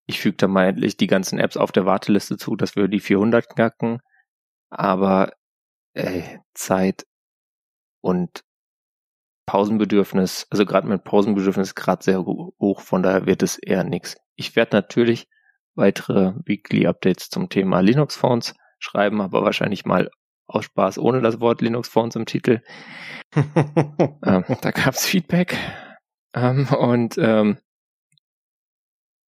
ich 0.06 0.20
füge 0.20 0.36
da 0.36 0.48
mal 0.48 0.66
endlich 0.66 0.96
die 0.96 1.06
ganzen 1.06 1.38
Apps 1.38 1.56
auf 1.56 1.70
der 1.70 1.86
Warteliste 1.86 2.36
zu, 2.36 2.56
dass 2.56 2.74
wir 2.74 2.88
die 2.88 3.00
400 3.00 3.48
knacken. 3.48 4.00
Aber 4.68 5.32
ey, 5.94 6.40
Zeit 6.54 7.06
und 8.00 8.42
Pausenbedürfnis, 9.46 10.46
also 10.50 10.64
gerade 10.64 10.86
mein 10.86 11.02
Pausenbedürfnis 11.02 11.68
ist 11.68 11.74
gerade 11.74 12.04
sehr 12.04 12.24
hoch, 12.24 12.80
von 12.80 13.02
daher 13.02 13.26
wird 13.26 13.42
es 13.42 13.58
eher 13.58 13.84
nix. 13.84 14.16
Ich 14.36 14.56
werde 14.56 14.76
natürlich 14.76 15.28
weitere 15.74 16.34
Weekly 16.44 16.86
Updates 16.86 17.30
zum 17.30 17.48
Thema 17.48 17.80
Linux 17.80 18.16
Phones 18.16 18.54
schreiben, 18.78 19.20
aber 19.20 19.42
wahrscheinlich 19.42 19.84
mal 19.84 20.10
aus 20.46 20.64
Spaß 20.64 20.98
ohne 20.98 21.20
das 21.20 21.40
Wort 21.40 21.60
Linux 21.62 21.88
Phones 21.88 22.16
im 22.16 22.26
Titel. 22.26 22.60
ähm, 23.34 24.44
da 24.60 24.70
gab's 24.72 25.06
Feedback. 25.06 25.56
Ähm, 26.34 26.68
und 26.68 27.18
ähm, 27.18 27.58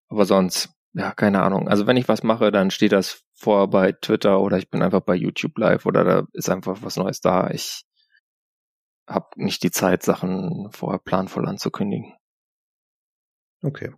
aber 0.08 0.26
sonst, 0.26 0.70
ja, 0.92 1.12
keine 1.12 1.42
Ahnung. 1.42 1.68
Also 1.68 1.86
wenn 1.86 1.96
ich 1.96 2.08
was 2.08 2.22
mache, 2.22 2.50
dann 2.52 2.70
steht 2.70 2.92
das 2.92 3.22
vor 3.34 3.70
bei 3.70 3.92
Twitter 3.92 4.40
oder 4.40 4.58
ich 4.58 4.68
bin 4.68 4.82
einfach 4.82 5.00
bei 5.00 5.14
YouTube 5.14 5.56
live 5.58 5.86
oder 5.86 6.04
da 6.04 6.26
ist 6.32 6.50
einfach 6.50 6.78
was 6.82 6.96
Neues 6.96 7.20
da. 7.20 7.50
Ich 7.50 7.84
habe 9.06 9.28
nicht 9.36 9.62
die 9.62 9.70
Zeit, 9.70 10.02
Sachen 10.02 10.70
vorher 10.72 10.98
planvoll 10.98 11.48
anzukündigen. 11.48 12.14
Okay. 13.62 13.92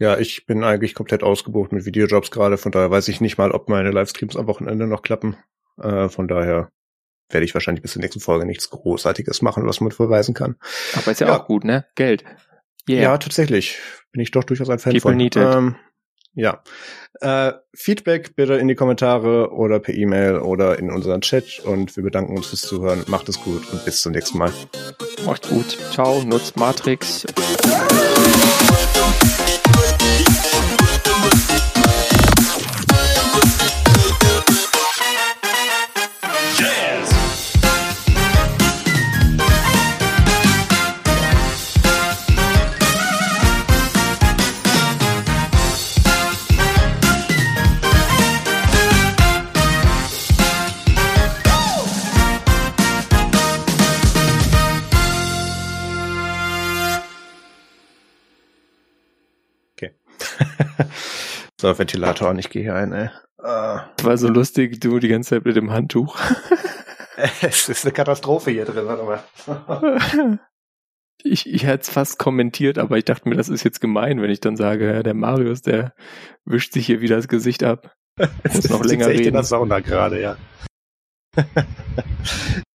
Ja, 0.00 0.18
ich 0.18 0.46
bin 0.46 0.62
eigentlich 0.62 0.94
komplett 0.94 1.22
ausgebucht 1.22 1.72
mit 1.72 1.84
Videojobs 1.84 2.30
gerade, 2.30 2.56
von 2.56 2.70
daher 2.70 2.90
weiß 2.90 3.08
ich 3.08 3.20
nicht 3.20 3.38
mal, 3.38 3.50
ob 3.50 3.68
meine 3.68 3.90
Livestreams 3.90 4.36
am 4.36 4.46
Wochenende 4.46 4.86
noch 4.86 5.02
klappen. 5.02 5.36
Äh, 5.76 6.08
von 6.08 6.28
daher 6.28 6.70
werde 7.30 7.44
ich 7.44 7.54
wahrscheinlich 7.54 7.82
bis 7.82 7.92
zur 7.92 8.02
nächsten 8.02 8.20
Folge 8.20 8.46
nichts 8.46 8.70
Großartiges 8.70 9.42
machen, 9.42 9.66
was 9.66 9.80
man 9.80 9.90
verweisen 9.90 10.34
kann. 10.34 10.56
Aber 10.94 11.10
ist 11.10 11.20
ja, 11.20 11.28
ja. 11.28 11.38
auch 11.38 11.46
gut, 11.46 11.64
ne? 11.64 11.86
Geld. 11.94 12.24
Yeah. 12.88 13.02
Ja, 13.02 13.18
tatsächlich. 13.18 13.78
Bin 14.12 14.22
ich 14.22 14.30
doch 14.30 14.44
durchaus 14.44 14.70
ein 14.70 14.78
Fan 14.78 14.92
People 14.92 15.10
von. 15.10 15.16
Need 15.16 15.36
it. 15.36 15.42
Ähm, 15.42 15.76
ja. 16.34 16.62
Äh, 17.20 17.52
Feedback 17.74 18.36
bitte 18.36 18.54
in 18.54 18.68
die 18.68 18.74
Kommentare 18.74 19.52
oder 19.52 19.80
per 19.80 19.94
E-Mail 19.94 20.38
oder 20.38 20.78
in 20.78 20.90
unseren 20.90 21.20
Chat 21.20 21.60
und 21.64 21.96
wir 21.96 22.04
bedanken 22.04 22.36
uns 22.36 22.46
fürs 22.46 22.62
Zuhören. 22.62 23.04
Macht 23.08 23.28
es 23.28 23.40
gut 23.40 23.62
und 23.72 23.84
bis 23.84 24.02
zum 24.02 24.12
nächsten 24.12 24.38
Mal. 24.38 24.52
Macht 25.24 25.48
gut. 25.48 25.76
Ciao, 25.92 26.22
nutzt 26.22 26.56
Matrix. 26.56 27.26
so, 61.60 61.78
Ventilator 61.78 62.30
und 62.30 62.38
ich 62.38 62.50
gehe 62.50 62.62
hier 62.62 62.74
ein, 62.74 62.92
ey. 62.92 63.10
Uh. 63.40 63.78
War 64.02 64.16
so 64.16 64.28
lustig, 64.28 64.80
du 64.80 64.98
die 64.98 65.08
ganze 65.08 65.30
Zeit 65.30 65.44
mit 65.44 65.56
dem 65.56 65.70
Handtuch. 65.70 66.18
es 67.42 67.68
ist 67.68 67.84
eine 67.84 67.92
Katastrophe 67.92 68.50
hier 68.50 68.64
drin, 68.64 68.86
warte 68.86 69.04
mal. 69.04 70.38
ich, 71.22 71.52
ich 71.52 71.64
hätte 71.64 71.82
es 71.82 71.90
fast 71.90 72.18
kommentiert, 72.18 72.78
aber 72.78 72.98
ich 72.98 73.04
dachte 73.04 73.28
mir, 73.28 73.36
das 73.36 73.48
ist 73.48 73.64
jetzt 73.64 73.80
gemein, 73.80 74.20
wenn 74.20 74.30
ich 74.30 74.40
dann 74.40 74.56
sage, 74.56 75.02
der 75.02 75.14
Marius, 75.14 75.62
der 75.62 75.94
wischt 76.44 76.72
sich 76.72 76.86
hier 76.86 77.00
wieder 77.00 77.16
das 77.16 77.28
Gesicht 77.28 77.62
ab. 77.62 77.94
Muss 78.44 78.68
noch 78.68 78.84
länger 78.84 79.06
reden. 79.06 79.20
Ich 79.20 79.26
in 79.28 79.34
der 79.34 79.44
Sauna 79.44 79.78
gerade, 79.80 80.20
ja. 80.20 80.36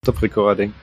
Top 0.06 0.22
Recording. 0.22 0.74